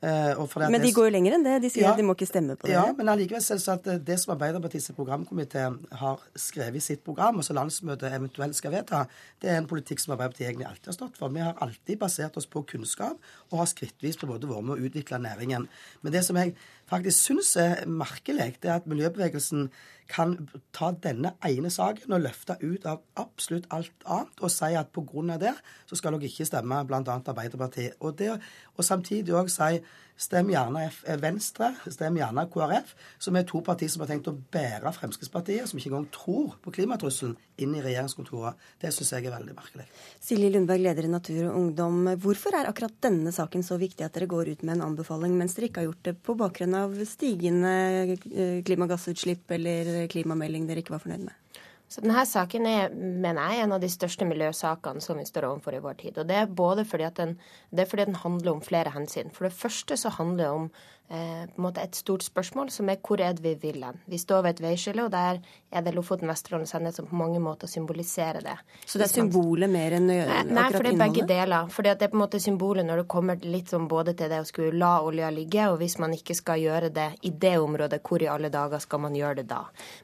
Eh, 0.00 0.32
men 0.64 0.80
de 0.80 0.96
går 0.96 1.10
jo 1.10 1.12
lenger 1.12 1.36
enn 1.36 1.44
det. 1.44 1.60
De 1.66 1.74
sier 1.76 1.84
ja, 1.84 1.92
at 1.92 2.00
de 2.00 2.08
må 2.08 2.16
ikke 2.16 2.32
stemme 2.32 2.56
på 2.56 2.70
det. 2.70 2.72
Ja, 2.78 2.88
men 2.96 3.12
allikevel 3.12 3.44
at 3.74 3.92
det 4.06 4.20
som 4.22 4.32
Arbeiderpartiet 4.32 4.77
Arbeiderpartiets 4.78 4.94
programkomité 4.96 5.64
har 5.98 6.22
skrevet 6.36 6.76
i 6.76 6.80
sitt 6.80 7.02
program, 7.04 7.38
og 7.38 7.44
som 7.44 7.56
landsmøtet 7.56 8.12
eventuelt 8.14 8.56
skal 8.56 8.72
vedta, 8.72 9.06
det 9.42 9.50
er 9.50 9.58
en 9.58 9.66
politikk 9.66 10.00
som 10.00 10.14
Arbeiderpartiet 10.14 10.48
egentlig 10.48 10.68
alltid 10.68 10.86
har 10.86 10.96
stått 10.96 11.18
for. 11.18 11.28
Vi 11.34 11.40
har 11.40 11.58
alltid 11.60 11.98
basert 11.98 12.36
oss 12.36 12.46
på 12.46 12.62
kunnskap 12.62 13.18
og 13.50 13.58
har 13.58 13.66
skrittvis 13.66 14.18
på 14.18 14.26
både 14.26 14.48
vært 14.48 14.64
med 14.64 14.76
å 14.76 14.88
utvikle 14.88 15.18
næringen. 15.18 15.68
Men 16.02 16.12
det 16.12 16.24
som 16.24 16.36
jeg 16.36 16.54
faktisk 16.88 17.18
syns 17.18 17.56
er 17.56 17.86
merkelig, 17.86 18.56
det 18.62 18.70
er 18.70 18.78
at 18.78 18.86
miljøbevegelsen 18.86 19.68
kan 20.08 20.48
ta 20.72 20.92
denne 20.92 21.34
ene 21.44 21.70
saken 21.70 22.14
og 22.16 22.22
løfte 22.24 22.56
ut 22.62 22.86
av 22.88 23.02
absolutt 23.20 23.66
alt 23.74 24.06
annet 24.06 24.40
og 24.40 24.52
si 24.52 24.72
at 24.78 24.92
pga. 24.94 25.36
det 25.36 25.54
så 25.86 25.96
skal 25.96 26.16
dere 26.16 26.30
ikke 26.30 26.46
stemme 26.48 26.84
bl.a. 26.86 27.02
Arbeiderpartiet. 27.02 27.98
Og, 28.00 28.18
det, 28.18 28.40
og 28.76 28.84
samtidig 28.84 29.34
òg 29.34 29.50
si 29.52 29.82
stem 30.18 30.50
gjerne 30.52 30.84
F 30.88 31.02
Venstre, 31.22 31.70
stem 31.86 32.18
gjerne 32.18 32.44
KrF, 32.52 32.94
som 33.22 33.38
er 33.38 33.46
to 33.48 33.60
partier 33.64 33.90
som 33.92 34.02
har 34.02 34.10
tenkt 34.10 34.30
å 34.30 34.34
bære 34.34 34.92
Fremskrittspartiet, 34.96 35.68
som 35.70 35.78
ikke 35.78 35.92
engang 35.92 36.08
tror 36.14 36.56
på 36.64 36.74
klimatrusselen, 36.74 37.36
inn 37.58 37.74
i 37.74 37.82
regjeringskontoret. 37.82 38.58
Det 38.82 38.92
syns 38.94 39.12
jeg 39.14 39.26
er 39.26 39.34
veldig 39.34 39.56
merkelig. 39.56 39.88
Silje 40.22 40.50
Lundberg, 40.54 40.84
leder 40.84 41.08
i 41.08 41.12
Natur 41.12 41.40
og 41.48 41.58
Ungdom. 41.58 42.12
Hvorfor 42.22 42.54
er 42.58 42.70
akkurat 42.70 42.94
denne 43.02 43.32
saken 43.34 43.66
så 43.66 43.78
viktig 43.80 44.06
at 44.06 44.14
dere 44.14 44.30
går 44.30 44.52
ut 44.54 44.64
med 44.66 44.76
en 44.76 44.86
anbefaling, 44.90 45.34
mens 45.38 45.56
dere 45.56 45.70
ikke 45.70 45.82
har 45.82 45.90
gjort 45.90 46.06
det 46.10 46.16
på 46.26 46.38
bakgrunn 46.38 46.78
av 46.78 46.94
stigende 47.08 47.74
eh, 48.14 48.62
klimagassutslipp 48.66 49.58
eller 49.58 50.08
klimamelding 50.12 50.68
dere 50.68 50.84
ikke 50.84 50.94
var 50.96 51.04
fornøyd 51.06 51.26
med? 51.30 51.47
Så 51.88 52.02
denne 52.04 52.20
saken 52.28 52.66
er, 52.68 52.92
mener 52.92 53.48
jeg, 53.48 53.64
en 53.64 53.72
av 53.72 53.80
de 53.80 53.88
største 53.88 54.26
miljøsakene 54.28 55.00
som 55.00 55.16
vi 55.16 55.24
står 55.24 55.46
overfor 55.48 55.76
i 55.78 55.80
vår 55.84 55.96
tid. 56.02 56.18
Og 56.20 56.28
det 56.28 56.36
er 56.36 56.50
både 56.60 56.84
fordi 56.84 57.08
den, 57.16 57.32
det 57.72 57.84
er 57.84 57.88
fordi 57.88 58.04
den 58.10 58.20
handler 58.20 58.52
om 58.52 58.60
flere 58.64 58.92
hensyn. 58.92 59.32
For 59.32 59.48
det 59.48 59.56
første 59.56 59.96
så 59.96 60.12
handler 60.18 60.44
det 60.44 60.50
om 60.52 60.68
på 61.08 61.14
en 61.16 61.64
måte 61.64 61.80
et 61.80 61.96
stort 61.96 62.22
spørsmål, 62.26 62.68
som 62.68 62.88
er 62.92 62.98
hvor 63.00 63.20
er 63.24 63.32
det 63.32 63.40
vi 63.40 63.54
vil 63.62 63.84
hen? 63.86 63.96
Vi 64.06 64.18
står 64.20 64.42
ved 64.44 64.58
et 64.58 64.60
veiskille, 64.60 65.06
og 65.06 65.12
der 65.12 65.38
er 65.72 65.84
det 65.84 65.94
Lofoten, 65.96 66.28
Vesterålen 66.28 66.66
og 66.66 66.68
Senja 66.68 66.92
som 66.92 67.06
på 67.08 67.16
mange 67.16 67.40
måter 67.40 67.70
symboliserer 67.70 68.44
det. 68.44 68.56
Så 68.84 69.00
det 69.00 69.06
er 69.06 69.14
symbolet 69.14 69.72
mer 69.72 69.96
enn 69.96 70.10
akkurat 70.10 70.44
innholdet? 70.44 70.52
Nei, 70.58 70.66
for 70.74 70.84
det 70.84 70.92
er 70.92 71.00
begge 71.00 71.24
deler. 71.30 71.70
For 71.72 71.86
det 71.86 71.94
er 71.96 72.12
på 72.12 72.18
en 72.18 72.22
måte 72.24 72.40
symbolet 72.44 72.84
når 72.84 73.02
det 73.02 73.06
kommer 73.14 73.40
litt 73.40 73.72
sånn 73.72 73.88
både 73.88 74.12
til 74.18 74.28
det 74.28 74.42
å 74.42 74.48
skulle 74.48 74.76
la 74.76 74.98
olja 75.06 75.30
ligge, 75.32 75.70
og 75.72 75.78
hvis 75.80 75.96
man 76.02 76.12
ikke 76.16 76.36
skal 76.36 76.60
gjøre 76.60 76.92
det 76.92 77.08
i 77.24 77.32
det 77.32 77.54
området, 77.62 78.02
hvor 78.04 78.24
i 78.24 78.28
alle 78.28 78.52
dager 78.52 78.84
skal 78.84 79.02
man 79.06 79.16
gjøre 79.16 79.40
det 79.40 79.46
da? 79.54 79.62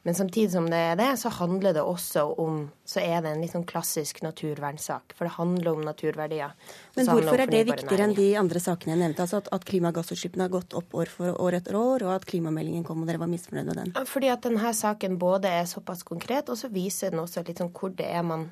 Men 0.09 0.17
samtidig 0.17 0.55
som 0.57 0.71
det 0.73 0.81
er 0.95 0.97
det, 1.01 1.11
så 1.21 1.33
handler 1.37 1.77
det 1.77 1.85
også 1.85 2.27
om 2.41 2.65
Så 2.85 3.01
er 3.01 3.23
det 3.25 3.31
en 3.33 3.41
litt 3.41 3.55
sånn 3.55 3.65
klassisk 3.65 4.19
naturvernsak. 4.21 5.15
For 5.17 5.25
det 5.25 5.39
handler 5.39 5.71
om 5.73 5.87
naturverdier. 5.87 6.53
Men 6.95 7.09
hvorfor 7.11 7.43
er 7.43 7.51
det 7.51 7.63
viktigere 7.69 8.07
enn 8.07 8.17
de 8.17 8.27
andre 8.39 8.61
sakene 8.63 8.95
jeg 8.95 9.01
nevnte? 9.01 9.25
Altså 9.25 9.41
at, 9.43 9.49
at 9.57 9.65
klimagassutslippene 9.67 10.47
har 10.47 10.53
gått 10.53 10.77
opp 10.79 10.95
år 10.95 11.11
for 11.11 11.39
år 11.43 11.59
etter 11.59 11.79
år, 11.79 12.05
og 12.07 12.15
at 12.15 12.27
klimameldingen 12.31 12.85
kom 12.87 13.03
og 13.03 13.11
dere 13.11 13.23
var 13.23 13.31
misfornøyd 13.33 13.71
med 13.71 13.81
den? 13.81 13.95
Fordi 14.11 14.31
at 14.31 14.45
denne 14.47 14.75
saken 14.79 15.19
både 15.19 15.51
er 15.51 15.67
såpass 15.71 16.05
konkret, 16.07 16.53
og 16.53 16.61
så 16.61 16.71
viser 16.73 17.15
den 17.15 17.25
også 17.25 17.43
litt 17.47 17.63
sånn 17.63 17.73
hvor 17.75 17.95
det 17.99 18.07
er 18.11 18.23
man 18.27 18.49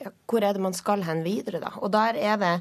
ja, 0.00 0.10
hvor 0.30 0.44
er 0.44 0.56
det 0.56 0.62
man 0.64 0.76
skal 0.76 1.04
hen 1.04 1.22
videre, 1.26 1.60
da? 1.62 1.74
Og 1.84 1.92
der 1.92 2.16
er 2.16 2.38
det 2.40 2.54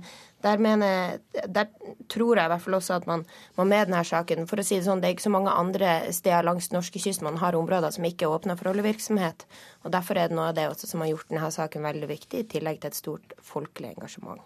der, 0.44 0.62
mener, 0.62 1.20
der 1.48 1.68
tror 2.12 2.40
jeg 2.40 2.48
i 2.48 2.52
hvert 2.54 2.64
fall 2.64 2.78
også 2.78 2.96
at 3.00 3.08
man, 3.10 3.26
man 3.58 3.68
med 3.68 3.90
denne 3.90 4.04
saken 4.08 4.48
For 4.48 4.62
å 4.62 4.66
si 4.66 4.78
det 4.78 4.86
sånn, 4.86 5.02
det 5.02 5.10
er 5.10 5.16
ikke 5.18 5.26
så 5.26 5.34
mange 5.34 5.52
andre 5.52 5.90
steder 6.16 6.46
langs 6.48 6.70
norskekysten 6.72 7.28
man 7.28 7.40
har 7.42 7.58
områder 7.60 7.92
som 7.96 8.08
ikke 8.08 8.28
er 8.28 8.36
åpna 8.38 8.56
for 8.60 8.72
oljevirksomhet. 8.72 9.46
Og 9.84 9.92
Derfor 9.96 10.20
er 10.20 10.32
det 10.32 10.38
noe 10.38 10.50
av 10.52 10.56
det 10.58 10.70
også 10.70 10.88
som 10.90 11.04
har 11.04 11.12
gjort 11.12 11.28
denne 11.32 11.52
saken 11.52 11.86
veldig 11.90 12.10
viktig, 12.10 12.44
i 12.44 12.48
tillegg 12.56 12.80
til 12.80 12.92
et 12.92 13.00
stort 13.00 13.36
folkelig 13.44 13.94
engasjement. 13.96 14.44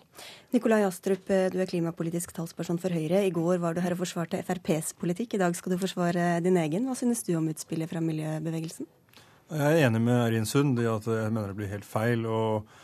Nikolai 0.54 0.84
Astrup, 0.86 1.30
du 1.30 1.58
er 1.62 1.70
klimapolitisk 1.70 2.34
talsperson 2.36 2.82
for 2.82 2.94
Høyre. 2.94 3.24
I 3.26 3.34
går 3.34 3.62
var 3.62 3.74
du 3.78 3.82
her 3.86 3.96
og 3.96 4.04
forsvarte 4.04 4.42
FrPs 4.46 4.94
politikk. 5.00 5.38
I 5.38 5.44
dag 5.46 5.58
skal 5.58 5.74
du 5.74 5.82
forsvare 5.82 6.38
din 6.46 6.58
egen. 6.62 6.90
Hva 6.90 6.98
synes 6.98 7.26
du 7.26 7.36
om 7.38 7.50
utspillet 7.54 7.90
fra 7.90 8.02
miljøbevegelsen? 8.04 8.90
Jeg 9.54 9.84
er 9.84 9.88
enig 9.88 10.02
med 10.02 10.18
Erin 10.18 10.48
Sund 10.50 10.80
i 10.82 10.88
at 10.90 11.06
jeg 11.06 11.30
mener 11.34 11.52
det 11.52 11.58
blir 11.60 11.70
helt 11.70 11.86
feil 11.86 12.24
eh, 12.26 12.80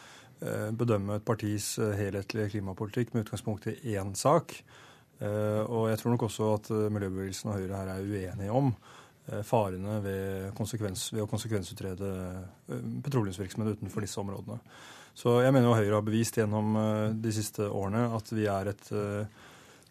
bedømme 0.75 1.17
et 1.19 1.25
partis 1.27 1.73
eh, 1.81 1.95
helhetlige 1.99 2.53
klimapolitikk 2.55 3.13
med 3.13 3.25
utgangspunkt 3.25 3.67
i 3.71 3.97
én 3.99 4.13
sak. 4.15 4.55
Eh, 5.19 5.63
og 5.65 5.89
jeg 5.91 5.99
tror 5.99 6.15
nok 6.15 6.25
også 6.29 6.53
at 6.55 6.71
miljøbevegelsen 6.93 7.51
og 7.51 7.59
Høyre 7.59 7.81
her 7.81 7.93
er 7.95 8.07
uenige 8.07 8.55
om 8.55 8.73
farene 9.45 9.99
ved, 10.01 10.45
konsekvens, 10.57 11.03
ved 11.13 11.21
å 11.21 11.27
konsekvensutrede 11.29 12.07
petroleumsvirksomhet 13.05 13.75
utenfor 13.77 14.01
disse 14.01 14.17
områdene. 14.17 14.57
Så 15.13 15.35
jeg 15.43 15.53
mener 15.53 15.69
jo 15.69 15.75
Høyre 15.77 15.99
har 15.99 16.07
bevist 16.07 16.39
gjennom 16.39 16.73
de 17.13 17.33
siste 17.35 17.67
årene 17.69 18.07
at 18.17 18.31
vi 18.33 18.47
er 18.49 18.71
et 18.71 18.89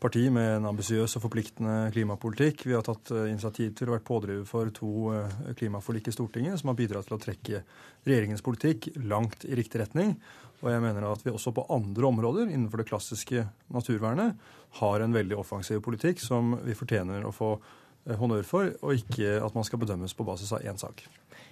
parti 0.00 0.28
med 0.30 0.56
en 0.56 0.68
ambisiøs 0.70 1.16
og 1.18 1.24
forpliktende 1.24 1.90
klimapolitikk. 1.94 2.64
Vi 2.68 2.76
har 2.76 2.84
tatt 2.86 3.10
eh, 3.14 3.30
initiativ 3.32 3.72
til 3.78 3.90
å 3.90 3.96
være 3.96 4.06
pådriver 4.06 4.44
for 4.48 4.70
to 4.74 4.90
eh, 5.14 5.38
klimaforlik 5.58 6.10
i 6.10 6.14
Stortinget 6.14 6.60
som 6.60 6.70
har 6.70 6.78
bidratt 6.78 7.08
til 7.10 7.16
å 7.16 7.22
trekke 7.22 7.62
regjeringens 8.06 8.44
politikk 8.46 8.92
langt 9.10 9.46
i 9.48 9.58
riktig 9.58 9.82
retning. 9.82 10.14
Og 10.62 10.70
jeg 10.72 10.82
mener 10.82 11.06
at 11.06 11.22
vi 11.26 11.34
også 11.34 11.54
på 11.54 11.66
andre 11.74 12.08
områder 12.10 12.48
innenfor 12.50 12.82
det 12.82 12.88
klassiske 12.90 13.44
naturvernet 13.74 14.38
har 14.78 15.02
en 15.02 15.14
veldig 15.14 15.38
offensiv 15.38 15.82
politikk 15.86 16.22
som 16.22 16.56
vi 16.64 16.78
fortjener 16.78 17.26
å 17.26 17.34
få 17.34 17.54
eh, 17.56 18.14
honnør 18.18 18.46
for, 18.46 18.70
og 18.82 19.02
ikke 19.02 19.38
at 19.42 19.58
man 19.58 19.66
skal 19.66 19.82
bedømmes 19.82 20.14
på 20.14 20.26
basis 20.26 20.54
av 20.54 20.62
én 20.66 20.78
sak. 20.78 21.06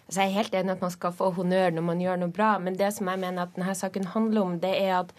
Så 0.06 0.22
jeg 0.22 0.30
er 0.30 0.38
helt 0.38 0.54
enig 0.54 0.76
at 0.76 0.82
man 0.84 0.92
skal 0.94 1.14
få 1.18 1.32
honnør 1.34 1.72
når 1.74 1.82
man 1.82 2.02
gjør 2.02 2.20
noe 2.22 2.34
bra, 2.34 2.52
men 2.62 2.78
det 2.78 2.92
som 2.94 3.10
jeg 3.10 3.18
mener 3.18 3.42
at 3.42 3.56
denne 3.56 3.74
saken 3.74 4.06
handler 4.12 4.44
om, 4.44 4.58
det 4.62 4.70
er 4.78 5.00
at 5.00 5.10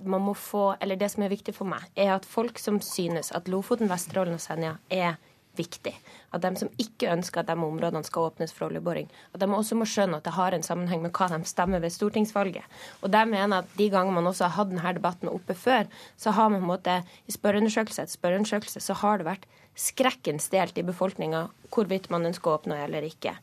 man 0.00 0.22
må 0.24 0.34
få 0.34 0.74
Eller 0.80 0.96
det 0.96 1.10
som 1.12 1.22
er 1.22 1.32
viktig 1.32 1.54
for 1.54 1.68
meg, 1.68 1.84
er 1.96 2.14
at 2.14 2.26
folk 2.26 2.58
som 2.58 2.80
synes 2.80 3.32
at 3.36 3.48
Lofoten, 3.48 3.90
Vesterålen 3.90 4.38
og 4.38 4.42
Senja 4.42 4.76
er 4.90 5.18
viktig. 5.58 5.92
At 6.32 6.44
de 6.44 6.52
som 6.60 6.70
ikke 6.80 7.10
ønsker 7.12 7.42
at 7.42 7.50
de 7.50 7.56
områdene 7.56 8.04
skal 8.06 8.30
åpnes 8.30 8.54
for 8.54 8.68
oljeboring, 8.68 9.08
at 9.34 9.42
de 9.42 9.48
også 9.50 9.78
må 9.78 9.88
skjønne 9.88 10.20
at 10.20 10.26
det 10.28 10.36
har 10.38 10.54
en 10.54 10.66
sammenheng 10.66 11.02
med 11.04 11.12
hva 11.16 11.30
de 11.32 11.42
stemmer 11.48 11.82
ved 11.84 11.94
stortingsvalget. 11.94 12.64
Og 13.02 13.12
der 13.12 13.28
mener 13.28 13.62
at 13.62 13.78
de 13.78 13.90
ganger 13.92 14.14
man 14.14 14.30
også 14.30 14.48
har 14.48 14.56
hatt 14.58 14.72
denne 14.72 14.94
debatten 14.96 15.32
oppe 15.32 15.56
før, 15.58 15.88
så 16.16 16.34
har 16.36 16.52
man 16.52 16.62
på 16.62 16.68
en 16.68 16.74
måte 16.74 16.98
i 17.26 17.34
spørreundersøkelse 17.34 18.04
etter 18.04 18.18
spørreundersøkelse 18.18 18.84
så 18.84 18.96
har 19.02 19.18
det 19.20 19.28
vært 19.28 19.48
skrekkens 19.78 20.48
delt 20.50 20.78
i 20.80 20.82
befolkninga 20.82 21.44
hvorvidt 21.70 22.08
man 22.10 22.26
ønsker 22.26 22.50
å 22.50 22.56
åpne 22.58 22.80
eller 22.82 23.04
ikke. 23.06 23.34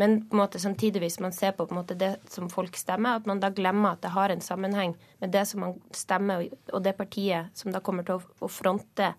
Men 0.00 0.24
på 0.26 0.34
en 0.34 0.42
måte 0.42 0.58
samtidig, 0.58 1.02
hvis 1.04 1.20
man 1.22 1.34
ser 1.36 1.54
på, 1.54 1.68
på 1.70 1.76
måte, 1.76 1.94
det 1.98 2.16
som 2.32 2.50
folk 2.50 2.76
stemmer, 2.78 3.20
at 3.20 3.28
man 3.30 3.42
da 3.42 3.52
glemmer 3.54 3.94
at 3.94 4.02
det 4.02 4.14
har 4.16 4.34
en 4.34 4.42
sammenheng 4.42 4.96
med 5.22 5.34
det 5.34 5.44
som 5.50 5.62
man 5.62 5.78
stemmer, 5.94 6.48
og 6.72 6.82
det 6.82 6.96
partiet 6.98 7.54
som 7.54 7.70
da 7.74 7.82
kommer 7.84 8.06
til 8.08 8.18
å 8.18 8.50
fronte 8.50 9.12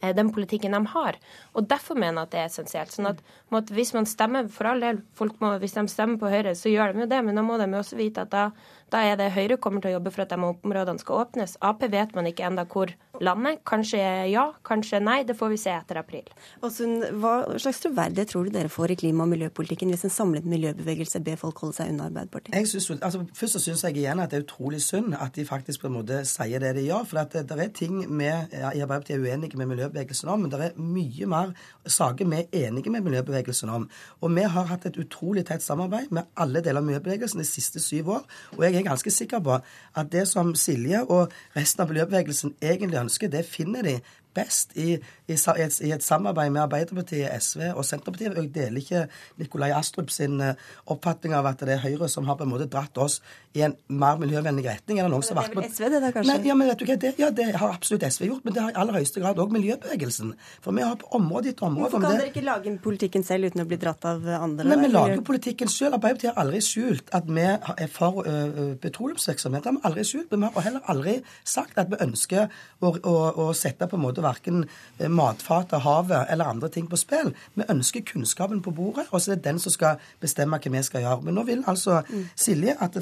den 0.00 0.32
politikken 0.32 0.72
de 0.72 0.80
har. 0.94 1.18
Og 1.54 1.68
Derfor 1.68 1.94
mener 1.94 2.22
jeg 2.22 2.28
at 2.28 2.32
det 2.32 2.40
er 2.40 2.48
essensielt. 2.50 2.92
sånn 2.92 3.10
at, 3.10 3.22
at 3.52 3.70
Hvis 3.70 3.92
man 3.94 4.06
stemmer 4.06 4.48
for 4.48 4.70
all 4.70 4.80
del, 4.80 5.02
folk 5.14 5.40
må, 5.40 5.52
hvis 5.58 5.76
de 5.76 5.86
stemmer 5.88 6.18
på 6.18 6.30
Høyre, 6.32 6.54
så 6.54 6.72
gjør 6.72 6.94
de 6.94 7.04
jo 7.04 7.10
det, 7.10 7.24
men 7.24 7.36
da 7.36 7.42
må 7.42 7.58
de 7.58 7.68
jo 7.70 7.82
også 7.82 7.96
vite 7.96 8.24
at 8.24 8.30
da, 8.30 8.50
da 8.90 9.04
er 9.04 9.16
det 9.16 9.32
Høyre 9.32 9.56
kommer 9.56 9.80
til 9.80 9.92
å 9.92 9.98
jobbe 9.98 10.10
for 10.14 10.24
at 10.24 10.32
de 10.32 10.40
områdene 10.40 10.98
skal 10.98 11.24
åpnes. 11.26 11.56
Ap 11.60 11.82
vet 11.82 12.14
man 12.14 12.26
ikke 12.26 12.46
enda 12.48 12.64
hvor 12.64 12.92
landet. 13.20 13.60
Kanskje 13.68 14.00
ja, 14.30 14.46
kanskje 14.66 15.00
nei. 15.02 15.20
Det 15.28 15.36
får 15.38 15.52
vi 15.52 15.58
se 15.60 15.72
etter 15.74 16.00
april. 16.00 16.26
Åsund, 16.66 17.04
hva 17.22 17.34
slags 17.60 17.82
troverdighet 17.84 18.32
tror 18.32 18.48
du 18.48 18.54
dere 18.54 18.72
får 18.72 18.94
i 18.94 18.98
klima- 19.04 19.24
og 19.26 19.32
miljøpolitikken 19.32 19.92
hvis 19.92 20.06
en 20.08 20.14
samlet 20.14 20.48
miljøbevegelse 20.48 21.22
ber 21.24 21.38
folk 21.40 21.60
holde 21.64 21.76
seg 21.78 21.92
unna 21.92 22.08
Arbeiderpartiet? 22.08 22.54
Jeg 22.56 22.68
synes, 22.68 22.90
altså, 23.00 23.24
først 23.36 23.58
så 23.58 23.62
syns 23.66 23.84
jeg 23.84 24.00
igjen 24.00 24.22
at 24.22 24.32
det 24.32 24.40
er 24.40 24.46
utrolig 24.46 24.82
synd 24.84 25.14
at 25.18 25.36
de 25.36 25.46
faktisk 25.46 25.84
på 25.84 25.90
en 25.90 25.96
måte 25.98 26.22
sier 26.28 26.62
det 26.62 26.74
de 26.78 26.86
gjør. 26.86 27.06
For 27.10 27.20
det, 27.20 27.44
det, 27.50 27.58
er 27.60 27.74
ting 27.76 28.00
vi 28.06 28.28
ja, 28.28 28.72
i 28.72 28.82
Arbeiderpartiet 28.84 29.18
er 29.18 29.26
uenige 29.26 29.60
med 29.60 29.70
miljøbevegelsen 29.74 30.32
om, 30.32 30.44
men 30.44 30.52
det 30.52 30.62
er 30.70 30.80
mye 30.80 31.30
mer 31.30 31.54
saker 31.86 32.28
vi 32.30 32.40
er 32.40 32.66
enige 32.68 32.92
med 32.92 33.04
miljøbevegelsen 33.06 33.72
om. 33.72 33.88
Og 34.20 34.34
vi 34.36 34.46
har 34.56 34.68
hatt 34.72 34.86
et 34.88 34.98
utrolig 35.00 35.44
tett 35.48 35.64
samarbeid 35.64 36.12
med 36.14 36.28
alle 36.40 36.62
deler 36.64 36.80
av 36.80 36.88
miljøbevegelsen 36.88 37.42
de 37.42 37.48
siste 37.48 37.82
syv 37.82 38.14
år. 38.16 38.26
Og 38.56 38.64
jeg 38.64 38.80
er 38.80 38.88
ganske 38.88 39.10
sikker 39.14 39.42
på 39.44 39.60
at 39.60 40.12
det 40.12 40.26
som 40.28 40.54
Silje 40.58 41.02
og 41.06 41.32
resten 41.56 41.84
av 41.84 41.92
miljøbevegelsen 41.92 42.56
egentlig 42.62 42.98
ønsker, 43.00 43.09
det 43.18 43.46
finner 43.46 43.82
de 43.82 44.00
best 44.34 44.76
i, 44.78 44.94
i, 45.26 45.34
i, 45.34 45.90
et 45.94 46.04
samarbeid 46.04 46.52
med 46.54 46.62
Arbeiderpartiet, 46.64 47.30
SV 47.42 47.70
og 47.74 47.84
Senterpartiet. 47.86 48.36
Jeg 48.36 48.52
deler 48.54 48.80
ikke 48.82 49.04
Nikolai 49.40 49.70
Astrup 49.76 50.10
sin 50.14 50.40
eh, 50.44 50.58
oppfatning 50.90 51.34
av 51.36 51.48
at 51.50 51.62
det 51.66 51.76
er 51.76 51.84
Høyre 51.84 52.08
som 52.10 52.28
har 52.28 52.38
på 52.38 52.46
en 52.46 52.52
måte 52.52 52.68
dratt 52.70 52.98
oss 53.00 53.20
i 53.58 53.64
en 53.66 53.74
mer 53.88 54.18
miljøvennlig 54.20 54.66
retning. 54.68 55.00
enn 55.02 55.10
noen 55.10 55.24
som 55.26 55.38
har 55.38 55.48
vært 55.48 55.58
på... 55.58 55.64
SV, 55.66 55.86
det 55.90 56.00
da, 56.04 56.12
kanskje? 56.14 56.36
Nei, 56.36 56.46
ja, 56.46 56.54
men 56.58 56.70
vet 56.70 56.82
du 56.82 56.86
hva, 56.86 56.96
det, 57.02 57.12
ja, 57.18 57.30
det 57.34 57.46
har 57.58 57.72
absolutt 57.74 58.06
SV 58.06 58.28
gjort, 58.28 58.44
men 58.46 58.54
det 58.54 58.62
har 58.62 58.74
i 58.74 58.78
aller 58.82 58.98
høyeste 59.00 59.22
grad 59.22 59.40
òg 59.42 59.54
miljøbevegelsen. 59.56 60.32
For 60.62 60.76
vi 60.76 60.84
har 60.86 60.98
på 61.00 61.10
område 61.18 61.50
etter 61.50 61.66
område 61.66 61.88
Hvorfor 61.88 62.04
kan 62.04 62.14
det... 62.14 62.20
dere 62.22 62.32
ikke 62.32 62.44
lage 62.46 62.74
politikken 62.84 63.26
selv 63.26 63.50
uten 63.50 63.64
å 63.64 63.66
bli 63.70 63.80
dratt 63.82 64.06
av 64.06 64.28
andre? 64.38 64.68
Nei, 64.70 64.78
Vi 64.84 64.92
lager 64.92 65.16
jo 65.18 65.24
politikken 65.26 65.72
selv. 65.72 65.98
Arbeiderpartiet 65.98 66.30
har 66.30 66.44
aldri 66.44 66.62
skjult 66.64 67.10
at 67.16 67.26
vi 67.30 67.46
er 67.48 67.90
for 67.90 68.22
uh, 68.22 68.60
petroleumsvirksomhet. 68.84 69.64
Det 69.64 69.72
har 69.72 69.78
vi 69.80 69.84
aldri 69.90 70.06
skjult. 70.06 70.30
Men 70.30 70.46
vi 70.46 70.52
har 70.54 70.68
heller 70.68 70.92
aldri 70.94 71.16
sagt 71.42 71.80
at 71.82 71.90
vi 71.90 71.98
ønsker 72.06 72.46
å, 72.78 72.92
å, 72.94 73.16
å 73.46 73.50
sette 73.56 73.90
på 73.90 73.98
en 73.98 74.04
måte 74.06 74.19
verken 74.24 74.64
matfatet, 75.08 75.80
havet 75.84 76.30
eller 76.30 76.50
andre 76.52 76.68
ting 76.72 76.88
på 76.90 76.98
spill. 77.00 77.32
Vi 77.54 77.66
ønsker 77.68 78.04
kunnskapen 78.12 78.62
på 78.64 78.74
bordet, 78.74 79.06
og 79.10 79.20
så 79.20 79.32
er 79.32 79.40
det 79.40 79.48
den 79.48 79.60
som 79.62 79.74
skal 79.74 80.00
bestemme 80.20 80.58
hva 80.58 80.72
vi 80.72 80.82
skal 80.86 81.06
gjøre. 81.06 81.22
Men 81.26 81.38
nå 81.38 81.46
vil 81.48 81.64
altså 81.70 82.02
Silje 82.36 82.76
at 82.80 82.98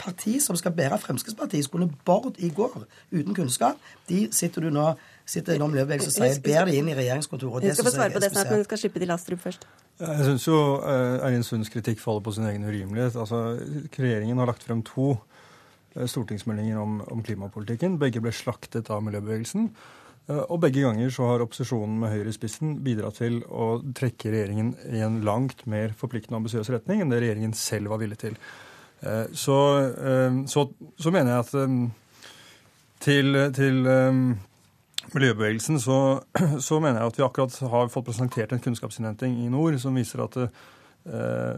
parti 0.00 0.38
som 0.40 0.56
skal 0.56 0.72
bære 0.72 0.98
Fremskrittspartiet, 0.98 1.64
skulle 1.64 1.90
Bård 2.04 2.38
i 2.38 2.48
går 2.48 2.84
uten 3.12 3.34
kunnskap, 3.34 3.76
de 4.08 4.28
sitter 4.32 4.68
du 4.68 4.70
nå 4.74 4.92
sitter 5.30 5.56
i 5.56 5.62
miljøbevegelsen 5.62 6.10
og 6.10 6.16
sier 6.16 6.42
ber 6.44 6.68
de 6.68 6.76
inn 6.80 6.90
i 6.90 6.96
regjeringskontoret. 6.98 7.68
Jeg 7.68 7.78
skal 7.78 7.86
få 7.86 7.94
svare 7.94 8.14
på 8.14 8.22
det 8.22 8.32
snart, 8.32 8.50
men 8.50 8.66
skal 8.66 8.82
slippe 8.82 9.02
til 9.02 9.14
Astrup 9.14 9.42
først. 9.44 9.66
Jeg 10.00 10.26
syns 10.26 10.46
jo 10.48 10.58
uh, 10.80 11.20
Eirin 11.26 11.44
Sunds 11.46 11.70
kritikk 11.72 12.00
faller 12.02 12.24
på 12.24 12.34
sin 12.34 12.48
egen 12.48 12.64
urimelighet. 12.66 13.18
Altså, 13.20 13.58
Regjeringen 13.94 14.40
har 14.40 14.50
lagt 14.50 14.64
frem 14.66 14.82
to 14.86 15.12
uh, 15.14 16.06
stortingsmeldinger 16.08 16.80
om, 16.80 17.00
om, 17.06 17.22
klimapolitikken. 17.26 17.98
Begge 18.00 18.22
ble 18.24 18.32
slaktet 18.34 18.90
av 18.90 19.04
miljøbevegelsen. 19.06 19.68
Uh, 20.28 20.42
og 20.42 20.58
begge 20.64 20.82
ganger 20.84 21.12
så 21.14 21.28
har 21.30 21.44
opposisjonen 21.44 22.00
med 22.02 22.12
Høyre 22.12 22.32
i 22.32 22.36
spissen 22.36 22.80
bidratt 22.84 23.22
til 23.22 23.40
å 23.48 23.78
trekke 23.96 24.34
regjeringen 24.34 24.74
i 24.90 25.00
en 25.06 25.22
langt 25.26 25.64
mer 25.70 25.94
forpliktende 25.96 26.36
og 26.36 26.44
ambisiøs 26.44 26.72
retning 26.74 27.00
enn 27.00 27.14
det 27.14 27.22
regjeringen 27.22 27.56
selv 27.56 27.94
var 27.94 28.02
villig 28.02 28.20
til. 28.24 28.36
Eh, 29.00 29.24
så, 29.32 29.78
eh, 29.78 30.46
så, 30.46 30.70
så, 30.96 31.10
mener 31.10 31.32
jeg 31.32 31.44
at 31.46 31.54
eh, 31.56 31.76
til, 33.00 33.38
til 33.56 33.78
miljøbevegelsen 35.14 35.80
så, 35.80 36.00
så, 36.66 36.80
mener 36.80 37.00
jeg 37.00 37.12
at 37.12 37.18
vi 37.18 37.24
akkurat 37.24 37.56
har 37.72 37.88
fått 37.92 38.10
presentert 38.10 38.52
en 38.52 38.60
kunnskapsinnhenting 38.60 39.38
i 39.40 39.48
nord 39.52 39.78
som 39.80 39.96
viser 39.96 40.20
at, 40.26 40.36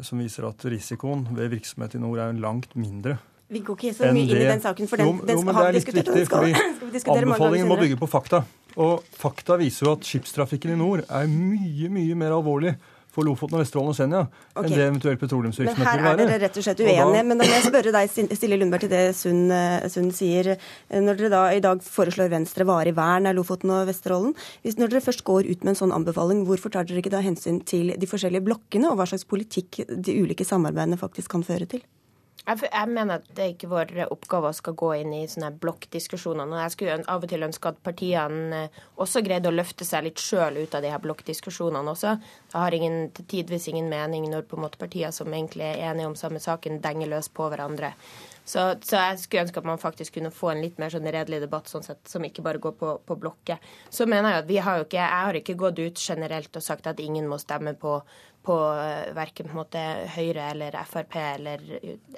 som 0.07 0.21
viser 0.23 0.47
at 0.47 0.65
risikoen 0.71 1.27
ved 1.35 1.51
virksomhet 1.51 1.97
i 1.99 2.01
nord 2.01 2.21
er 2.23 2.39
langt 2.39 2.77
mindre. 2.79 3.17
Vi 3.53 3.61
går 3.67 3.79
ikke 3.79 3.95
så 3.97 4.09
mye 4.15 4.25
inn 4.25 4.41
i 4.41 4.49
den 4.49 4.65
saken, 4.65 4.89
for 4.89 5.03
den, 5.03 5.11
jo, 5.11 5.27
jo, 5.29 5.45
men 5.45 5.59
det 5.59 5.67
er 5.67 5.77
litt 5.77 5.93
viktig, 5.93 6.25
fordi 6.31 6.55
Anbefalingen 7.19 7.69
må 7.69 7.77
bygge 7.81 8.01
på 8.01 8.09
fakta. 8.09 8.45
Og 8.81 9.05
fakta 9.19 9.59
viser 9.61 9.87
jo 9.87 9.95
at 9.99 10.09
skipstrafikken 10.09 10.73
i 10.73 10.81
nord 10.81 11.05
er 11.05 11.29
mye, 11.29 11.91
mye 11.93 12.17
mer 12.17 12.33
alvorlig 12.39 12.73
for 13.13 13.29
Lofoten, 13.29 13.59
og 13.59 13.61
Vesterålen 13.61 13.93
og 13.93 13.97
Senja 13.97 14.21
okay. 14.25 14.63
enn 14.65 14.73
det 14.73 14.85
eventuelt 14.87 15.21
petroleumsvirksomhet 15.21 15.85
vil 15.85 15.85
være. 15.85 16.03
Men 16.03 16.07
her 16.09 16.23
er 16.25 16.31
dere 16.31 16.41
rett 16.47 16.57
og 16.57 16.65
slett 16.65 16.81
uenige. 16.81 17.05
Da... 17.13 17.25
Men 17.29 17.43
da 17.43 17.49
må 17.49 17.57
jeg 17.59 17.67
spørre 17.67 17.95
deg, 17.97 18.15
Stille 18.39 18.59
Lundberg, 18.61 18.85
til 18.87 18.93
det 18.93 19.03
Sund, 19.19 19.53
eh, 19.53 19.89
Sund, 19.93 20.15
sier. 20.17 20.49
Når 20.89 21.21
dere 21.21 21.33
da 21.35 21.43
i 21.53 21.61
dag 21.65 21.85
foreslår 21.85 22.33
Venstre 22.33 22.67
varig 22.69 22.95
vern 22.97 23.29
av 23.29 23.37
Lofoten 23.37 23.75
og 23.75 23.85
Vesterålen, 23.91 24.33
hvis 24.65 24.81
når 24.81 24.95
dere 24.95 25.05
først 25.05 25.27
går 25.29 25.51
ut 25.51 25.67
med 25.67 25.75
en 25.75 25.81
sånn 25.83 25.97
anbefaling, 25.99 26.47
hvorfor 26.49 26.73
tar 26.73 26.89
dere 26.89 27.05
ikke 27.05 27.13
da 27.13 27.21
hensyn 27.25 27.61
til 27.69 27.93
de 27.93 28.09
forskjellige 28.09 28.47
blokkene, 28.49 28.89
og 28.89 28.97
hva 29.01 29.11
slags 29.13 29.29
politikk 29.29 29.83
de 29.93 30.17
ulike 30.25 30.49
samarbeidene 30.49 31.01
faktisk 31.01 31.37
kan 31.37 31.45
føre 31.45 31.69
til? 31.69 31.85
Jeg, 32.43 32.59
jeg, 32.67 32.89
mener 32.91 33.21
at 33.21 33.27
det 33.37 33.43
er 33.45 33.53
ikke 33.53 33.71
vår 33.71 33.93
oppgave 34.09 34.51
å 34.51 34.57
skal 34.57 34.75
gå 34.79 34.89
inn 34.99 35.13
i 35.15 35.21
sånne 35.31 35.53
blokkdiskusjoner. 35.63 36.51
Og 36.51 36.59
jeg 36.59 36.75
skulle 36.75 36.97
av 37.07 37.23
og 37.23 37.31
til 37.31 37.47
ønske 37.47 37.71
at 37.71 37.79
partiene 37.87 38.65
eh, 38.65 38.81
også 39.03 39.23
greide 39.23 39.53
å 39.53 39.55
løfte 39.55 39.87
seg 39.87 40.09
litt 40.09 40.23
sjøl 40.23 40.59
ut 40.59 40.75
av 40.75 40.83
de 40.83 40.91
her 40.91 41.05
blokkdiskusjonene 41.05 41.95
også. 41.95 42.17
Det 42.51 42.59
har 42.59 42.75
ingen, 42.75 42.99
tidvis 43.15 43.69
ingen 43.71 43.87
mening 43.93 44.27
når 44.33 44.49
på 44.51 44.59
en 44.59 44.67
måte 44.67 44.81
partier 44.81 45.15
som 45.15 45.31
egentlig 45.31 45.69
er 45.71 45.93
enige 45.93 46.11
om 46.11 46.19
samme 46.19 46.43
saken, 46.43 46.83
denger 46.83 47.15
løs 47.15 47.31
på 47.31 47.47
hverandre. 47.53 47.95
Så, 48.45 48.59
så, 48.83 48.97
jeg 48.99 49.21
skulle 49.23 49.45
ønske 49.45 49.61
at 49.63 49.67
man 49.69 49.79
faktisk 49.79 50.17
kunne 50.17 50.33
få 50.35 50.51
en 50.51 50.63
litt 50.65 50.81
mer 50.83 50.91
sånn 50.91 51.07
redelig 51.07 51.45
debatt 51.45 51.71
sånn 51.71 51.85
sett, 51.87 52.01
som 52.11 52.25
ikke 52.27 52.43
bare 52.43 52.59
går 52.63 52.75
på, 52.81 52.97
på 53.07 53.17
blokket. 53.23 53.63
Så 53.87 54.09
mener 54.11 54.35
jeg 54.35 54.43
at 54.43 54.51
vi 54.51 54.59
har 54.67 54.81
jo 54.81 54.87
ikke, 54.89 54.99
jeg 54.99 55.27
har 55.29 55.39
ikke 55.39 55.59
gått 55.61 55.79
ut 55.79 56.03
generelt 56.03 56.59
og 56.59 56.67
sagt 56.67 56.91
at 56.91 57.01
ingen 57.03 57.31
må 57.31 57.39
stemme 57.39 57.77
på, 57.79 58.01
på 58.47 58.57
eh, 58.75 59.13
verken 59.17 59.51
på 59.51 59.61
måte 59.61 59.83
Høyre 60.17 60.51
eller 60.53 60.77
Frp 60.89 61.17
eller, 61.21 61.65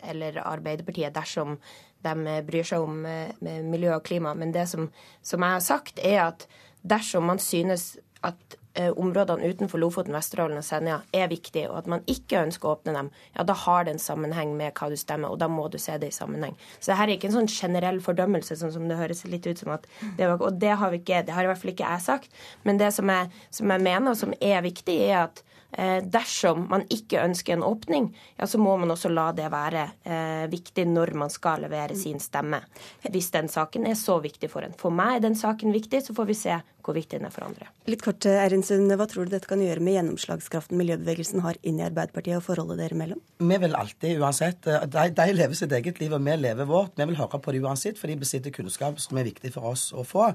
eller 0.03 0.41
Arbeiderpartiet 0.45 1.15
dersom 1.17 1.59
de 2.05 2.41
bryr 2.45 2.67
seg 2.69 2.85
om 2.85 3.05
eh, 3.09 3.63
miljø 3.65 3.95
og 3.97 4.05
klima. 4.07 4.35
Men 4.37 4.53
det 4.53 4.67
som, 4.73 4.91
som 5.23 5.45
jeg 5.45 5.59
har 5.59 5.65
sagt, 5.65 6.03
er 6.03 6.21
at 6.31 6.49
dersom 6.85 7.29
man 7.29 7.41
synes 7.41 7.95
at 8.25 8.59
Eh, 8.77 8.91
områdene 8.99 9.47
utenfor 9.47 9.79
Lofoten, 9.79 10.17
Vesterålen 10.17 10.59
og 10.59 10.65
Senja 10.67 10.97
er 11.15 11.29
viktige, 11.31 11.69
og 11.71 11.77
at 11.79 11.91
man 11.93 12.01
ikke 12.11 12.41
ønsker 12.43 12.67
å 12.67 12.73
åpne 12.75 12.95
dem, 12.97 13.11
ja, 13.37 13.45
da 13.47 13.55
har 13.55 13.87
det 13.87 13.93
en 13.95 14.03
sammenheng 14.03 14.57
med 14.59 14.75
hva 14.75 14.89
du 14.91 14.97
stemmer, 14.99 15.31
og 15.31 15.39
da 15.39 15.47
må 15.47 15.69
du 15.71 15.77
se 15.79 15.95
det 16.03 16.09
i 16.11 16.17
sammenheng. 16.17 16.57
Så 16.81 16.91
det 16.91 16.97
her 16.99 17.07
er 17.07 17.15
ikke 17.15 17.31
en 17.31 17.37
sånn 17.37 17.53
generell 17.55 18.03
fordømmelse, 18.03 18.59
sånn 18.59 18.75
som 18.75 18.91
det 18.91 18.99
høres 18.99 19.23
litt 19.31 19.47
ut 19.47 19.63
som 19.63 19.77
at 19.77 19.87
det 20.19 20.27
var, 20.27 20.43
Og 20.43 20.59
det 20.59 20.75
har 20.81 20.99
ikke, 20.99 21.23
det 21.23 21.37
har 21.37 21.47
i 21.47 21.53
hvert 21.53 21.63
fall 21.63 21.71
ikke 21.71 21.87
jeg 21.87 22.03
sagt. 22.03 22.35
Men 22.65 22.83
det 22.83 22.91
som 22.99 23.15
jeg, 23.15 23.31
som 23.55 23.71
jeg 23.71 23.87
mener, 23.87 24.11
og 24.11 24.19
som 24.19 24.35
er 24.41 24.67
viktig, 24.67 24.99
er 25.07 25.21
at 25.29 25.45
Eh, 25.45 25.54
dersom 25.75 26.69
man 26.71 26.85
ikke 26.93 27.23
ønsker 27.25 27.57
en 27.57 27.65
åpning, 27.67 28.11
ja, 28.39 28.47
så 28.47 28.61
må 28.63 28.77
man 28.79 28.93
også 28.95 29.11
la 29.11 29.31
det 29.35 29.49
være 29.53 29.87
eh, 30.07 30.45
viktig 30.53 30.87
når 30.91 31.15
man 31.19 31.33
skal 31.33 31.65
levere 31.67 31.97
sin 31.99 32.21
stemme. 32.23 32.61
Hvis 33.09 33.33
den 33.35 33.51
saken 33.51 33.89
er 33.91 33.99
så 33.99 34.21
viktig 34.23 34.51
for 34.53 34.67
en. 34.67 34.77
For 34.79 34.95
meg 34.95 35.19
er 35.19 35.27
den 35.27 35.39
saken 35.39 35.75
viktig, 35.75 36.05
så 36.07 36.15
får 36.17 36.31
vi 36.31 36.39
se 36.39 36.61
hvor 36.85 36.97
viktig 36.97 37.19
den 37.19 37.29
er 37.29 37.35
for 37.35 37.47
andre. 37.47 37.69
Litt 37.91 38.05
kort, 38.05 38.27
Erinsund, 38.29 38.85
Sund, 38.85 38.95
Hva 38.99 39.07
tror 39.11 39.27
du 39.27 39.35
dette 39.35 39.49
kan 39.51 39.63
gjøre 39.63 39.83
med 39.85 39.97
gjennomslagskraften 39.99 40.79
miljøbevegelsen 40.81 41.45
har 41.45 41.59
inn 41.63 41.81
i 41.81 41.87
Arbeiderpartiet 41.87 42.39
og 42.39 42.47
forholdet 42.47 42.81
dere 42.81 42.97
imellom? 42.97 43.23
Vi 43.41 43.61
vil 43.65 43.77
alltid, 43.79 44.21
uansett 44.23 44.69
eh, 44.71 44.87
de, 44.91 45.07
de, 45.17 45.29
lever 45.37 45.59
sitt 45.59 45.73
eget 45.77 46.01
liv, 46.03 46.15
og 46.15 46.25
vi 46.25 46.37
lever 46.41 46.69
vårt. 46.69 46.95
Vi 46.99 47.09
vil 47.11 47.19
høre 47.21 47.41
på 47.41 47.55
det 47.55 47.65
uansett, 47.65 48.01
for 48.01 48.13
de 48.13 48.21
besitter 48.21 48.55
kunnskap 48.55 49.01
som 49.03 49.21
er 49.21 49.29
viktig 49.31 49.53
for 49.57 49.73
oss 49.75 49.91
å 49.95 50.07
få. 50.09 50.31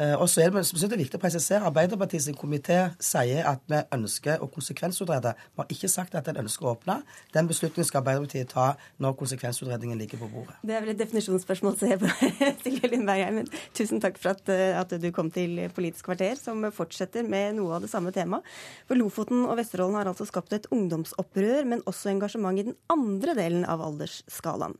Eh, 0.00 0.14
og 0.16 0.28
så 0.30 0.40
er 0.40 0.52
det, 0.52 0.62
så 0.64 0.86
er 0.86 0.96
viktig 0.96 1.18
å 1.18 1.20
presisere 1.20 1.68
Arbeiderpartiets 1.68 2.30
komité 2.38 2.78
sier 3.02 3.44
at 3.48 3.60
vi 3.68 3.80
ønsker 3.92 4.40
å 4.40 4.48
konsekvensutrede. 4.52 5.34
Vi 5.52 5.60
har 5.60 5.74
ikke 5.74 5.90
sagt 5.92 6.16
at 6.16 6.30
en 6.32 6.40
ønsker 6.40 6.64
å 6.68 6.72
åpne. 6.72 7.00
Den 7.34 7.50
beslutningen 7.50 7.88
skal 7.88 8.00
Arbeiderpartiet 8.00 8.52
ta 8.54 8.70
når 9.02 9.18
konsekvensutredningen 9.20 10.00
ligger 10.00 10.22
på 10.22 10.30
bordet. 10.32 10.56
Det 10.64 10.78
er 10.78 10.84
vel 10.86 10.94
et 10.94 11.02
definisjonsspørsmål, 11.02 11.76
ser 11.76 11.94
jeg 11.94 12.00
på 12.00 12.30
Silje 12.64 12.92
Lindberg. 12.94 13.26
Men 13.36 13.50
tusen 13.76 14.00
takk 14.00 14.16
for 14.22 14.32
at, 14.32 14.48
eh, 14.52 14.72
at, 14.80 14.96
du 15.02 15.10
kom 15.12 15.28
til 15.34 15.60
Politisk 15.76 15.91
kvarter, 16.00 16.38
som 16.40 16.64
fortsetter 16.72 17.26
med 17.28 17.58
noe 17.58 17.76
av 17.76 17.84
det 17.84 17.90
samme 17.92 18.12
temaet. 18.14 18.46
For 18.88 18.96
Lofoten 18.96 19.44
og 19.44 19.58
Vesterålen 19.58 19.98
har 19.98 20.08
altså 20.08 20.24
skapt 20.28 20.54
et 20.56 20.68
ungdomsopprør, 20.72 21.68
men 21.68 21.84
også 21.90 22.12
engasjement 22.14 22.56
i 22.56 22.64
den 22.70 22.76
andre 22.92 23.36
delen 23.36 23.66
av 23.68 23.84
aldersskalaen. 23.84 24.78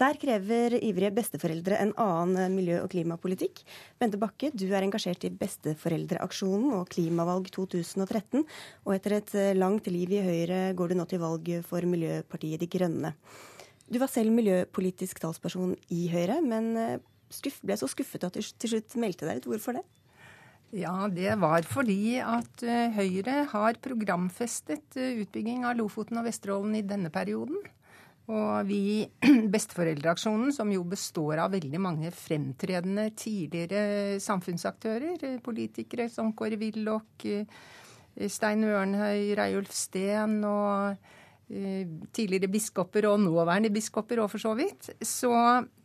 Der 0.00 0.16
krever 0.20 0.78
ivrige 0.80 1.12
besteforeldre 1.18 1.80
en 1.82 1.94
annen 2.00 2.56
miljø- 2.56 2.80
og 2.80 2.92
klimapolitikk. 2.94 3.64
Bente 4.00 4.20
Bakke, 4.20 4.52
du 4.54 4.66
er 4.70 4.86
engasjert 4.86 5.26
i 5.28 5.32
Besteforeldreaksjonen 5.34 6.72
og 6.78 6.88
Klimavalg 6.94 7.50
2013. 7.52 8.46
Og 8.86 8.94
etter 8.96 9.18
et 9.18 9.34
eh, 9.36 9.56
langt 9.58 9.90
liv 9.92 10.16
i 10.16 10.22
Høyre 10.24 10.62
går 10.78 10.94
du 10.94 11.00
nå 11.00 11.08
til 11.10 11.20
valg 11.20 11.50
for 11.68 11.84
Miljøpartiet 11.84 12.62
De 12.62 12.70
Grønne. 12.70 13.12
Du 13.84 13.98
var 14.00 14.08
selv 14.08 14.32
miljøpolitisk 14.32 15.18
talsperson 15.20 15.74
i 15.92 16.06
Høyre, 16.08 16.38
men 16.40 16.72
skuff, 17.34 17.60
ble 17.64 17.76
så 17.78 17.88
skuffet 17.90 18.26
at 18.26 18.36
du 18.36 18.42
til 18.42 18.74
slutt 18.74 18.96
meldte 19.00 19.28
deg 19.28 19.42
ut. 19.42 19.50
Hvorfor 19.54 19.78
det? 19.78 19.84
Ja, 20.74 21.06
det 21.06 21.36
var 21.38 21.62
fordi 21.70 22.16
at 22.18 22.62
eh, 22.66 22.90
Høyre 22.96 23.44
har 23.52 23.76
programfestet 23.82 24.96
utbygging 24.98 25.62
av 25.68 25.76
Lofoten 25.78 26.18
og 26.18 26.26
Vesterålen 26.26 26.74
i 26.80 26.82
denne 26.82 27.12
perioden. 27.14 27.60
Og 28.26 28.64
vi 28.66 29.04
Besteforeldreaksjonen, 29.54 30.50
som 30.56 30.72
jo 30.74 30.82
består 30.88 31.44
av 31.44 31.52
veldig 31.54 31.80
mange 31.82 32.10
fremtredende 32.16 33.10
tidligere 33.14 34.18
samfunnsaktører, 34.24 35.18
eh, 35.22 35.36
politikere 35.44 36.08
som 36.10 36.32
Kåre 36.34 36.58
Willoch, 36.58 37.22
eh, 37.28 37.46
Stein 38.30 38.64
Ørnhøi, 38.66 39.34
Reiulf 39.38 39.70
Steen 39.78 40.40
og 40.48 40.96
eh, 41.54 41.84
tidligere 42.16 42.50
biskoper 42.50 43.06
og 43.12 43.20
nåværende 43.22 43.70
biskoper 43.74 44.24
òg, 44.24 44.32
for 44.32 44.42
så 44.42 44.56
vidt, 44.58 44.90
så 45.06 45.36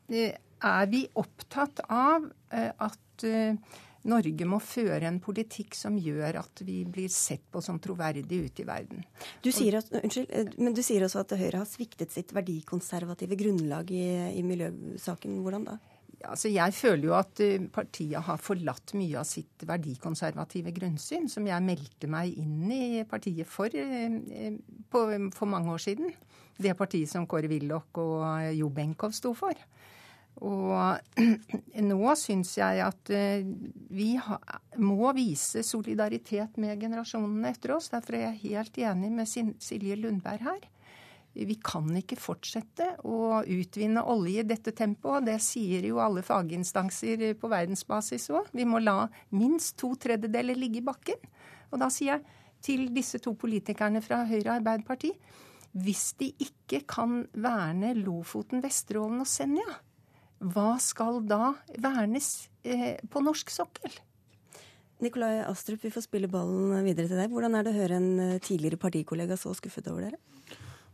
er 0.09 0.89
vi 0.91 1.03
opptatt 1.19 1.83
av 1.85 2.25
eh, 2.55 2.71
at 2.73 3.27
eh, 3.27 3.77
Norge 4.07 4.47
må 4.47 4.61
føre 4.63 5.09
en 5.09 5.19
politikk 5.23 5.75
som 5.75 5.97
gjør 5.99 6.39
at 6.39 6.63
vi 6.63 6.81
blir 6.87 7.11
sett 7.11 7.43
på 7.51 7.61
som 7.63 7.81
troverdige 7.83 8.47
ute 8.47 8.63
i 8.63 8.67
verden. 8.67 9.03
Du 9.43 9.51
sier, 9.51 9.79
at, 9.81 9.91
unnskyld, 9.99 10.55
men 10.61 10.75
du 10.75 10.81
sier 10.85 11.03
også 11.03 11.25
at 11.25 11.35
Høyre 11.39 11.63
har 11.63 11.69
sviktet 11.69 12.13
sitt 12.15 12.31
verdikonservative 12.35 13.37
grunnlag 13.39 13.91
i, 13.91 14.05
i 14.39 14.43
miljøsaken. 14.45 15.41
Hvordan 15.43 15.67
da? 15.67 15.79
Altså, 16.27 16.49
jeg 16.51 16.75
føler 16.75 17.05
jo 17.07 17.13
at 17.15 17.41
partiet 17.71 18.25
har 18.27 18.39
forlatt 18.43 18.91
mye 18.99 19.21
av 19.21 19.27
sitt 19.27 19.63
verdikonservative 19.67 20.73
grunnsyn, 20.75 21.29
som 21.31 21.47
jeg 21.47 21.63
meldte 21.63 22.09
meg 22.11 22.35
inn 22.39 22.71
i 22.75 23.03
partiet 23.07 23.47
for 23.47 23.71
på, 23.71 25.03
for 25.35 25.51
mange 25.51 25.71
år 25.71 25.83
siden. 25.83 26.11
Det 26.59 26.75
partiet 26.75 27.07
som 27.07 27.27
Kåre 27.29 27.47
Willoch 27.47 28.01
og 28.03 28.49
Jo 28.57 28.67
Benkow 28.75 29.15
sto 29.15 29.31
for. 29.37 29.55
Og 30.45 31.19
nå 31.91 32.15
syns 32.19 32.55
jeg 32.59 32.81
at 32.85 33.11
eh, 33.11 33.45
vi 33.91 34.13
må 34.79 35.13
vise 35.17 35.63
solidaritet 35.67 36.59
med 36.61 36.79
generasjonene 36.81 37.51
etter 37.51 37.75
oss. 37.75 37.91
Derfor 37.91 38.17
er 38.17 38.29
jeg 38.29 38.43
helt 38.53 38.79
enig 38.83 39.11
med 39.15 39.29
Silje 39.29 39.97
Lundberg 39.99 40.45
her. 40.47 40.61
Vi 41.39 41.55
kan 41.61 41.87
ikke 41.95 42.17
fortsette 42.19 42.87
å 43.05 43.43
utvinne 43.45 44.01
olje 44.11 44.41
i 44.41 44.47
dette 44.47 44.73
tempoet. 44.75 45.27
Det 45.27 45.37
sier 45.43 45.85
jo 45.85 46.01
alle 46.01 46.23
faginstanser 46.25 47.29
på 47.39 47.51
verdensbasis 47.51 48.31
òg. 48.33 48.49
Vi 48.55 48.65
må 48.67 48.81
la 48.81 49.03
minst 49.37 49.77
to 49.79 49.93
tredjedeler 49.99 50.57
ligge 50.57 50.81
i 50.81 50.87
bakken. 50.87 51.21
Og 51.69 51.83
da 51.83 51.91
sier 51.93 52.15
jeg 52.17 52.25
til 52.65 52.89
disse 52.95 53.21
to 53.23 53.35
politikerne 53.39 54.01
fra 54.03 54.23
Høyre 54.27 54.49
og 54.49 54.57
Arbeiderpartiet 54.57 55.45
hvis 55.77 56.15
de 56.17 56.31
ikke 56.41 56.81
kan 56.89 57.27
verne 57.37 57.93
Lofoten, 57.93 58.63
Vesterålen 58.63 59.21
og 59.21 59.29
Senja, 59.29 59.67
hva 60.39 60.77
skal 60.79 61.19
da 61.27 61.53
vernes 61.83 62.47
eh, 62.63 62.95
på 63.11 63.23
norsk 63.23 63.51
sokkel? 63.51 63.91
Nikolai 65.03 65.39
Astrup, 65.47 65.83
vi 65.83 65.91
får 65.91 66.05
spille 66.07 66.31
ballen 66.31 66.79
videre 66.83 67.07
til 67.07 67.19
deg. 67.19 67.31
Hvordan 67.31 67.55
er 67.55 67.65
det 67.65 67.73
å 67.73 67.79
høre 67.79 67.99
en 67.99 68.09
eh, 68.23 68.39
tidligere 68.43 68.79
partikollega 68.79 69.37
så 69.39 69.51
skuffet 69.55 69.87
over 69.91 70.07
dere? 70.07 70.19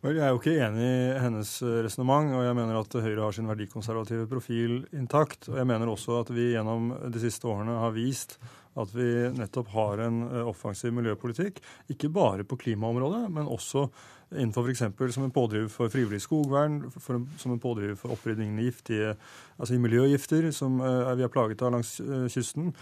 Vel, 0.01 0.17
Jeg 0.17 0.25
er 0.25 0.33
jo 0.33 0.41
ikke 0.41 0.57
enig 0.65 0.85
i 0.85 1.21
hennes 1.21 1.53
eh, 1.61 1.79
resonnement, 1.85 2.33
og 2.37 2.45
jeg 2.45 2.57
mener 2.57 2.81
at 2.81 2.99
Høyre 3.05 3.21
har 3.21 3.37
sin 3.37 3.49
verdikonservative 3.49 4.27
profil 4.29 4.79
intakt. 4.97 5.49
Og 5.51 5.61
jeg 5.61 5.69
mener 5.69 5.93
også 5.93 6.19
at 6.23 6.33
vi 6.33 6.51
gjennom 6.55 6.93
de 7.13 7.21
siste 7.21 7.49
årene 7.49 7.79
har 7.85 7.93
vist 7.95 8.39
at 8.75 8.91
vi 8.91 9.07
nettopp 9.31 9.69
har 9.71 10.01
en 10.03 10.23
offensiv 10.49 10.91
miljøpolitikk. 10.97 11.61
Ikke 11.93 12.09
bare 12.11 12.43
på 12.43 12.57
klimaområdet, 12.59 13.29
men 13.31 13.47
også 13.47 13.85
innenfor 14.31 14.69
f.eks. 14.69 15.13
som 15.13 15.23
en 15.23 15.33
pådriver 15.33 15.67
for 15.69 15.91
frivillig 15.93 16.21
skogvern, 16.23 16.83
for, 16.91 17.21
som 17.37 17.53
en 17.53 17.59
pådriver 17.59 17.95
for 17.99 18.15
opprydding 18.15 18.59
i 18.59 18.69
giftige, 18.69 19.15
altså 19.59 19.75
i 19.75 19.81
miljøgifter, 19.81 20.49
som 20.51 20.79
uh, 20.81 21.13
vi 21.17 21.25
er 21.25 21.33
plaget 21.33 21.61
av 21.61 21.75
langs 21.75 21.99
uh, 22.01 22.25
kysten. 22.31 22.73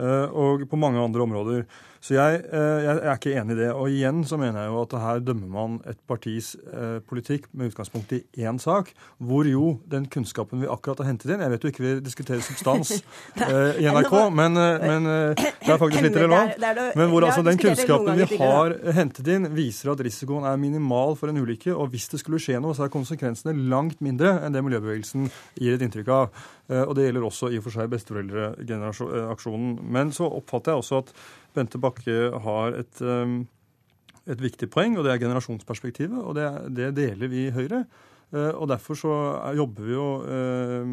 Uh, 0.00 0.28
og 0.32 0.66
på 0.70 0.78
mange 0.80 1.00
andre 1.02 1.22
områder. 1.22 1.64
Så 2.00 2.14
jeg, 2.16 2.38
eh, 2.48 2.78
jeg, 2.80 2.96
er 3.04 3.18
ikke 3.18 3.32
enig 3.36 3.54
i 3.54 3.58
det. 3.58 3.68
Og 3.76 3.92
igjen 3.92 4.22
så 4.24 4.38
mener 4.40 4.62
jeg 4.62 4.72
jo 4.72 4.78
at 4.86 4.94
her 5.02 5.18
dømmer 5.20 5.50
man 5.52 5.74
et 5.88 5.98
partis 6.08 6.54
eh, 6.72 6.96
politikk 7.04 7.50
med 7.52 7.74
utgangspunkt 7.74 8.14
i 8.16 8.22
én 8.40 8.56
sak, 8.62 8.94
hvor 9.20 9.44
jo 9.44 9.74
den 9.90 10.06
kunnskapen 10.08 10.62
vi 10.62 10.70
akkurat 10.70 11.02
har 11.02 11.10
hentet 11.10 11.34
inn 11.34 11.44
Jeg 11.44 11.52
vet 11.52 11.66
jo 11.66 11.72
ikke 11.72 11.84
vi 11.84 11.92
diskuterer 12.06 12.40
substans 12.44 12.94
eh, 13.48 13.82
i 13.84 13.88
NRK, 13.92 14.14
men, 14.32 14.56
men 14.56 15.08
det 15.10 15.74
er 15.74 15.80
faktisk 15.82 16.06
litt 16.06 16.16
relevant. 16.16 16.56
Men 16.96 17.12
hvor 17.12 17.26
altså 17.28 17.44
den 17.44 17.60
kunnskapen 17.60 18.16
vi 18.16 18.38
har 18.40 18.76
hentet 18.96 19.28
inn, 19.36 19.50
viser 19.52 19.92
at 19.92 20.00
risikoen 20.04 20.48
er 20.48 20.56
minimal 20.60 21.18
for 21.20 21.28
en 21.28 21.42
ulykke. 21.42 21.74
Og 21.76 21.92
hvis 21.92 22.08
det 22.14 22.22
skulle 22.22 22.40
skje 22.40 22.62
noe, 22.64 22.72
så 22.76 22.86
er 22.86 22.94
konsekvensene 22.94 23.52
langt 23.68 24.00
mindre 24.00 24.38
enn 24.40 24.56
det 24.56 24.64
miljøbevegelsen 24.64 25.28
gir 25.60 25.76
et 25.76 25.84
inntrykk 25.84 26.08
av. 26.16 26.40
Og 26.70 26.94
det 26.94 27.08
gjelder 27.08 27.24
også 27.26 27.50
i 27.50 27.58
og 27.58 27.64
for 27.66 27.74
seg 27.74 27.92
besteforeldreaksjonen. 27.92 29.76
Men 29.90 30.14
så 30.14 30.28
oppfatter 30.30 30.72
jeg 30.72 30.84
også 30.84 31.04
at 31.04 31.14
Bente 31.56 31.80
Bakke 31.82 32.30
har 32.44 32.76
et, 32.78 33.00
um, 33.02 33.40
et 34.26 34.40
viktig 34.40 34.70
poeng, 34.72 34.98
og 34.98 35.06
det 35.06 35.14
er 35.14 35.22
generasjonsperspektivet. 35.24 36.20
Og 36.20 36.36
det, 36.38 36.46
det 36.76 36.92
deler 36.98 37.32
vi 37.32 37.46
i 37.48 37.54
Høyre. 37.54 37.84
Uh, 38.30 38.52
og 38.54 38.68
derfor 38.70 38.98
så 38.98 39.14
jobber 39.58 39.88
vi 39.88 39.96
jo 39.96 40.10
uh, 40.22 40.92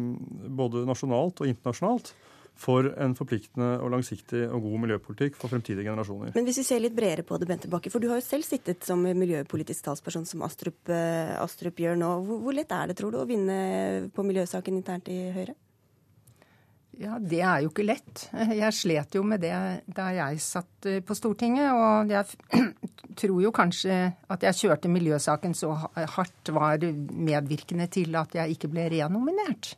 både 0.58 0.86
nasjonalt 0.88 1.44
og 1.44 1.50
internasjonalt 1.50 2.14
for 2.58 2.88
en 2.98 3.12
forpliktende 3.14 3.76
og 3.78 3.92
langsiktig 3.94 4.40
og 4.50 4.64
god 4.64 4.80
miljøpolitikk 4.82 5.36
for 5.38 5.52
fremtidige 5.52 5.86
generasjoner. 5.86 6.32
Men 6.34 6.48
hvis 6.48 6.58
vi 6.58 6.66
ser 6.66 6.82
litt 6.82 6.96
bredere 6.96 7.22
på 7.22 7.38
det, 7.38 7.46
Bente 7.46 7.70
Bakke, 7.70 7.92
for 7.94 8.02
du 8.02 8.08
har 8.10 8.18
jo 8.18 8.26
selv 8.26 8.48
sittet 8.48 8.82
som 8.82 9.04
miljøpolitisk 9.06 9.86
talsperson 9.86 10.26
som 10.26 10.42
Astrup, 10.46 10.80
uh, 10.90 11.38
Astrup 11.38 11.78
gjør 11.78 12.00
nå. 12.00 12.10
Hvor, 12.26 12.42
hvor 12.48 12.58
lett 12.58 12.74
er 12.74 12.90
det, 12.90 12.98
tror 12.98 13.14
du, 13.14 13.22
å 13.22 13.28
vinne 13.28 14.10
på 14.10 14.26
miljøsaken 14.26 14.80
internt 14.80 15.10
i 15.14 15.20
Høyre? 15.36 15.54
Ja, 16.98 17.18
Det 17.22 17.40
er 17.46 17.62
jo 17.62 17.70
ikke 17.70 17.86
lett. 17.86 18.24
Jeg 18.34 18.74
slet 18.74 19.14
jo 19.14 19.22
med 19.22 19.44
det 19.44 19.54
da 19.94 20.08
jeg 20.16 20.40
satt 20.42 20.88
eh, 20.90 20.98
på 20.98 21.14
Stortinget. 21.14 21.70
Og 21.70 22.10
jeg 22.10 22.66
tror 23.20 23.38
jo 23.44 23.54
kanskje 23.54 24.00
at 24.26 24.46
jeg 24.48 24.58
kjørte 24.64 24.90
miljøsaken 24.90 25.54
så 25.54 25.70
hardt 25.94 26.52
var 26.54 26.82
medvirkende 26.82 27.86
til 27.94 28.18
at 28.18 28.34
jeg 28.40 28.56
ikke 28.56 28.70
ble 28.72 28.88
renominert. 28.96 29.76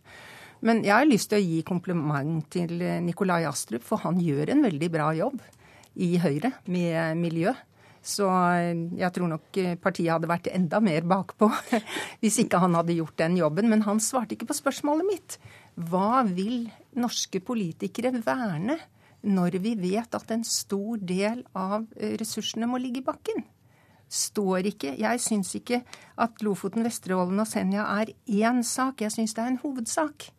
Men 0.64 0.82
jeg 0.84 0.92
har 0.96 1.08
lyst 1.08 1.30
til 1.32 1.40
å 1.40 1.44
gi 1.44 1.60
kompliment 1.64 2.44
til 2.52 2.80
Nikolai 3.04 3.46
Astrup, 3.48 3.84
for 3.84 4.00
han 4.04 4.20
gjør 4.20 4.52
en 4.52 4.64
veldig 4.66 4.90
bra 4.92 5.08
jobb 5.16 5.40
i 6.00 6.14
Høyre 6.20 6.52
med 6.68 7.20
miljø. 7.20 7.52
Så 8.00 8.26
jeg 8.96 9.12
tror 9.12 9.28
nok 9.28 9.58
partiet 9.82 10.08
hadde 10.14 10.30
vært 10.30 10.48
enda 10.54 10.80
mer 10.80 11.04
bakpå 11.04 11.50
hvis 12.22 12.38
ikke 12.44 12.62
han 12.62 12.78
hadde 12.78 12.96
gjort 12.96 13.18
den 13.20 13.36
jobben. 13.40 13.68
Men 13.68 13.84
han 13.84 14.00
svarte 14.00 14.36
ikke 14.36 14.48
på 14.50 14.56
spørsmålet 14.56 15.08
mitt. 15.08 15.36
Hva 15.76 16.24
vil 16.28 16.70
norske 16.96 17.42
politikere 17.44 18.14
verne 18.24 18.78
når 19.20 19.58
vi 19.60 19.74
vet 19.76 20.14
at 20.16 20.32
en 20.32 20.44
stor 20.48 21.00
del 21.04 21.44
av 21.52 21.84
eh, 21.96 22.16
ressursene 22.20 22.68
må 22.68 22.80
ligge 22.80 23.02
i 23.02 23.06
bakken? 23.06 23.44
Står 24.10 24.66
ikke 24.72 24.96
Jeg 24.98 25.20
syns 25.22 25.52
ikke 25.54 25.84
at 26.18 26.40
Lofoten, 26.42 26.82
Vesterålen 26.82 27.38
og 27.38 27.46
Senja 27.46 27.84
er 28.00 28.10
én 28.26 28.64
sak. 28.66 29.04
Jeg 29.04 29.14
syns 29.14 29.36
det 29.36 29.44
er 29.44 29.52
en 29.52 29.60
hovedsak. 29.62 30.30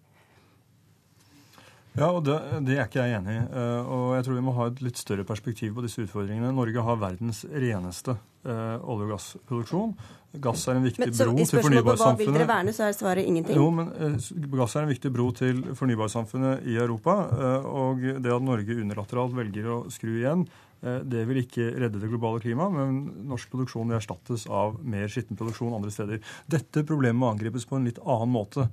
Ja, 1.91 2.07
og 2.07 2.23
det, 2.23 2.38
det, 2.63 2.77
er 2.77 2.88
ikke 2.88 3.03
jeg 3.03 3.18
enig 3.18 3.35
i. 3.35 3.41
Uh, 3.51 3.91
og 3.91 4.05
jeg 4.15 4.26
tror 4.27 4.38
vi 4.38 4.45
må 4.45 4.55
ha 4.55 4.69
et 4.72 4.80
litt 4.85 4.99
større 4.99 5.26
perspektiv 5.27 5.76
på 5.76 5.84
disse 5.84 5.99
utfordringene. 6.05 6.53
Norge 6.55 6.85
har 6.88 6.99
verdens 7.01 7.43
reneste 7.51 8.15
uh, 8.15 8.77
olje- 8.80 9.09
og 9.09 9.11
gassproduksjon. 9.11 9.93
Gass 10.41 10.63
er 10.72 10.77
en 10.80 10.85
viktig 10.88 11.03
men, 11.03 11.11
bro 11.11 11.34
til 11.35 11.59
fornybarsamfunnet. 11.59 11.99
Hva 11.99 12.13
vil 12.22 12.38
dere 12.38 12.47
verne, 12.47 12.73
så 12.76 12.85
er 12.88 12.95
svaret 12.95 13.27
ingenting? 13.27 13.59
Jo, 13.59 13.68
men 13.76 13.91
uh, 13.91 14.30
Gass 14.55 14.77
er 14.80 14.88
en 14.88 14.93
viktig 14.93 15.11
bro 15.11 15.27
til 15.35 15.59
fornybarsamfunnet 15.76 16.63
i 16.72 16.77
Europa. 16.80 17.18
og 17.68 18.05
det 18.23 18.31
at 18.38 18.45
Norge 18.45 18.77
unilateralt 18.80 19.35
velger 19.35 19.68
å 19.68 19.81
skru 19.91 20.13
igjen, 20.13 20.47
det 20.81 21.27
vil 21.30 21.43
ikke 21.43 21.68
redde 21.77 21.99
det 22.01 22.07
globale 22.09 22.39
klimaet, 22.41 22.73
men 22.73 23.27
norsk 23.30 23.51
produksjon 23.51 23.91
erstattes 23.93 24.47
av 24.49 24.80
mer 24.81 25.11
skitten 25.13 25.38
produksjon 25.38 25.76
andre 25.77 25.91
steder. 25.93 26.23
Dette 26.49 26.81
problemet 26.88 27.19
må 27.22 27.30
angripes 27.30 27.68
på 27.69 27.77
en 27.77 27.85
litt 27.85 27.99
annen 28.01 28.31
måte 28.34 28.65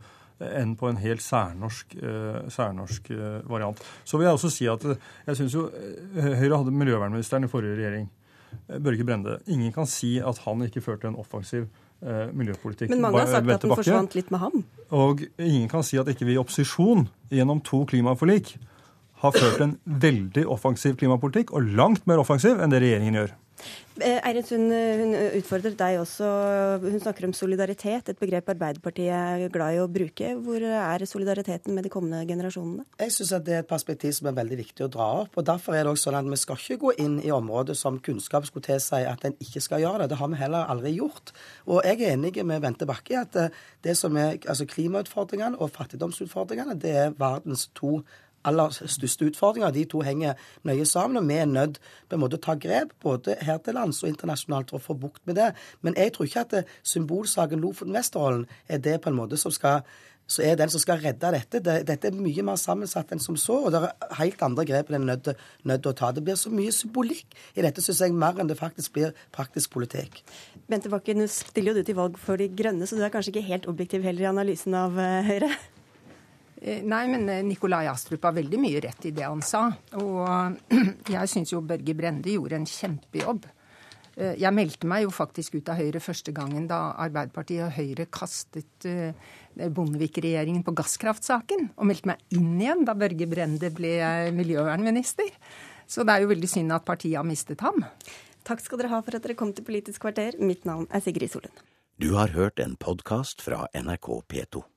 enn 0.45 0.77
på 0.79 0.89
en 0.91 1.01
helt 1.03 1.23
særnorsk, 1.25 1.97
uh, 2.03 2.47
særnorsk 2.53 3.11
uh, 3.15 3.41
variant. 3.51 3.81
Så 4.05 4.19
vil 4.19 4.29
jeg 4.29 4.39
også 4.39 4.53
si 4.55 4.69
at 4.71 4.87
uh, 4.87 4.95
jeg 5.27 5.41
syns 5.41 5.57
jo 5.57 5.67
Høyre 6.15 6.61
hadde 6.61 6.75
miljøvernministeren 6.75 7.47
i 7.47 7.51
forrige 7.51 7.77
regjering, 7.79 8.09
Børge 8.69 9.05
Brende. 9.05 9.37
Ingen 9.53 9.73
kan 9.75 9.87
si 9.91 10.17
at 10.25 10.41
han 10.47 10.63
ikke 10.65 10.81
førte 10.85 11.11
en 11.11 11.19
offensiv 11.21 11.69
miljøpolitikk. 11.99 12.93
Men 12.93 13.01
mange 13.03 13.25
har 13.25 13.27
sagt 13.27 13.49
at 13.51 13.65
den 13.65 13.73
forsvant 13.75 14.13
litt 14.15 14.29
med 14.31 14.39
ham. 14.39 14.61
Og 14.95 15.25
ingen 15.35 15.67
kan 15.69 15.83
si 15.83 15.99
at 15.99 16.07
ikke 16.09 16.29
vi 16.29 16.37
i 16.37 16.39
opposisjon 16.39 17.09
gjennom 17.35 17.59
to 17.67 17.81
klimaforlik 17.91 18.53
har 19.19 19.35
ført 19.35 19.65
en 19.65 19.75
veldig 19.83 20.45
offensiv 20.47 20.95
klimapolitikk, 21.01 21.51
og 21.51 21.67
langt 21.75 22.07
mer 22.07 22.23
offensiv 22.23 22.63
enn 22.63 22.71
det 22.71 22.81
regjeringen 22.85 23.19
gjør. 23.19 23.35
Eh, 23.99 24.21
Eirin 24.23 24.47
Sund 24.47 24.71
hun 24.71 25.15
utfordrer 25.41 25.75
deg 25.75 25.99
også. 25.99 26.27
Hun 26.85 27.01
snakker 27.03 27.27
om 27.27 27.35
solidaritet, 27.35 28.13
et 28.13 28.21
begrep 28.21 28.53
Arbeiderpartiet 28.53 29.11
er 29.11 29.51
glad 29.53 29.75
i 29.75 29.81
å 29.83 29.89
bruke. 29.91 30.31
Hvor 30.45 30.63
er 30.63 31.05
solidariteten 31.09 31.75
med 31.75 31.87
de 31.87 31.93
kommende 31.93 32.23
generasjonene? 32.29 32.87
Jeg 33.03 33.15
syns 33.17 33.35
det 33.43 33.57
er 33.57 33.65
et 33.65 33.71
perspektiv 33.71 34.15
som 34.15 34.31
er 34.31 34.37
veldig 34.39 34.61
viktig 34.61 34.87
å 34.87 34.91
dra 34.93 35.09
opp. 35.25 35.35
og 35.35 35.49
Derfor 35.49 35.75
er 35.75 35.85
det 35.85 35.95
også 35.95 36.09
sånn 36.09 36.21
at 36.21 36.31
vi 36.31 36.39
skal 36.39 36.63
ikke 36.63 36.79
gå 36.85 36.95
inn 37.03 37.19
i 37.25 37.35
områder 37.35 37.79
som 37.79 37.99
kunnskap 37.99 38.47
skulle 38.47 38.69
tilsi 38.69 39.03
at 39.09 39.27
en 39.27 39.37
ikke 39.43 39.65
skal 39.65 39.83
gjøre 39.83 40.05
det. 40.05 40.13
Det 40.13 40.21
har 40.23 40.31
vi 40.31 40.41
heller 40.45 40.71
aldri 40.71 40.95
gjort. 40.95 41.35
Og 41.67 41.83
jeg 41.83 41.99
er 41.99 42.15
enig 42.15 42.37
med 42.47 42.63
Bente 42.63 42.87
Bakke 42.87 43.17
i 43.17 43.21
at 43.21 43.37
eh, 43.37 43.51
det 43.83 43.99
som 43.99 44.17
er 44.17 44.39
altså 44.47 44.69
klimautfordringene 44.69 45.59
og 45.59 45.75
fattigdomsutfordringene, 45.75 46.79
det 46.79 46.95
er 47.03 47.19
verdens 47.19 47.67
to 47.75 48.03
aller 48.45 48.75
største 48.79 49.29
utfordringer. 49.31 49.73
De 49.75 49.85
to 49.89 50.03
henger 50.07 50.35
nøye 50.69 50.87
sammen, 50.87 51.21
og 51.23 51.29
vi 51.29 51.39
er 51.41 51.49
nødt 51.51 51.81
på 52.09 52.17
en 52.17 52.23
måte 52.23 52.39
å 52.39 52.45
ta 52.45 52.55
grep 52.61 52.95
både 53.03 53.39
her 53.43 53.59
til 53.65 53.79
lands 53.79 54.03
og 54.03 54.13
internasjonalt 54.13 54.71
for 54.75 54.81
å 54.81 54.87
få 54.91 54.99
bukt 54.99 55.25
med 55.27 55.41
det. 55.41 55.53
Men 55.83 55.97
jeg 55.99 56.15
tror 56.15 56.29
ikke 56.29 56.45
at 56.47 56.55
det, 56.57 56.67
symbolsaken 56.83 57.65
Lofoten-Vesterålen 57.65 58.47
er 58.69 58.85
det 58.85 59.01
på 59.03 59.13
en 59.13 59.19
måte 59.19 59.41
som 59.41 59.55
skal 59.55 59.83
så 60.29 60.45
er 60.45 60.59
den 60.61 60.69
som 60.69 60.81
skal 60.83 61.01
redde 61.01 61.31
dette. 61.33 61.61
Dette 61.89 62.11
er 62.11 62.17
mye 62.17 62.45
mer 62.45 62.59
sammensatt 62.61 63.15
enn 63.15 63.23
som 63.23 63.37
så. 63.41 63.63
Og 63.65 63.73
det 63.73 63.81
er 63.81 64.19
helt 64.21 64.45
andre 64.45 64.67
grep 64.69 64.93
en 64.93 65.09
er 65.09 65.17
nødt 65.17 65.83
til 65.87 65.91
å 65.91 65.97
ta. 65.97 66.11
Det 66.13 66.25
blir 66.25 66.37
så 66.37 66.53
mye 66.53 66.75
symbolikk 66.75 67.33
i 67.57 67.65
dette, 67.65 67.81
syns 67.85 68.03
jeg, 68.05 68.13
mer 68.13 68.37
enn 68.37 68.51
det 68.51 68.59
faktisk 68.61 68.93
blir 68.99 69.17
praktisk 69.35 69.73
politikk. 69.79 70.21
Bente 70.69 70.93
Bakken, 70.93 71.23
nå 71.23 71.31
stiller 71.33 71.73
jo 71.73 71.81
du 71.81 71.89
til 71.89 71.97
valg 71.97 72.21
for 72.21 72.37
De 72.37 72.51
grønne, 72.53 72.87
så 72.87 72.99
du 72.99 73.03
er 73.07 73.15
kanskje 73.15 73.33
ikke 73.33 73.49
helt 73.49 73.73
objektiv 73.73 74.05
heller 74.05 74.27
i 74.27 74.31
analysen 74.35 74.77
av 74.77 75.01
uh, 75.01 75.25
Høyre? 75.25 75.49
Eh, 76.61 76.83
nei, 76.83 77.07
men 77.11 77.29
eh, 77.31 77.45
Nikolai 77.47 77.87
Astrup 77.91 78.25
har 78.27 78.35
veldig 78.37 78.59
mye 78.61 78.81
rett 78.83 79.07
i 79.07 79.15
det 79.15 79.27
han 79.27 79.43
sa. 79.45 79.69
Og 80.01 80.59
jeg 81.15 81.31
syns 81.31 81.55
jo 81.55 81.63
Børge 81.65 81.95
Brende 81.99 82.35
gjorde 82.35 82.59
en 82.59 82.67
kjempejobb. 82.69 83.47
Eh, 84.19 84.35
jeg 84.43 84.55
meldte 84.57 84.91
meg 84.91 85.05
jo 85.07 85.15
faktisk 85.15 85.59
ut 85.59 85.71
av 85.71 85.79
Høyre 85.79 86.03
første 86.03 86.35
gangen 86.35 86.67
da 86.71 86.81
Arbeiderpartiet 87.07 87.69
og 87.69 87.75
Høyre 87.79 88.09
kastet 88.11 88.89
Bondevik-regjeringen 89.59 90.65
på 90.67 90.75
gasskraftsaken. 90.79 91.71
Og 91.79 91.91
meldte 91.91 92.13
meg 92.13 92.25
inn 92.35 92.57
igjen 92.59 92.87
da 92.89 92.97
Børge 92.99 93.31
Brende 93.31 93.71
ble 93.75 93.95
miljøvernminister. 94.35 95.31
Så 95.89 96.05
det 96.05 96.17
er 96.17 96.25
jo 96.25 96.33
veldig 96.35 96.51
synd 96.51 96.75
at 96.75 96.85
partiet 96.89 97.17
har 97.17 97.27
mistet 97.27 97.63
ham. 97.65 97.81
Takk 98.49 98.65
skal 98.65 98.81
dere 98.81 98.93
ha 98.93 99.01
for 99.05 99.17
at 99.17 99.25
dere 99.25 99.37
kom 99.39 99.55
til 99.55 99.65
Politisk 99.65 100.03
kvarter. 100.05 100.37
Mitt 100.41 100.67
navn 100.69 100.89
er 100.91 101.05
Sigrid 101.05 101.33
Solund. 101.33 101.65
Du 101.99 102.13
har 102.15 102.35
hørt 102.37 102.61
en 102.63 102.77
podkast 102.79 103.43
fra 103.43 103.65
NRK 103.75 104.11
P2. 104.31 104.69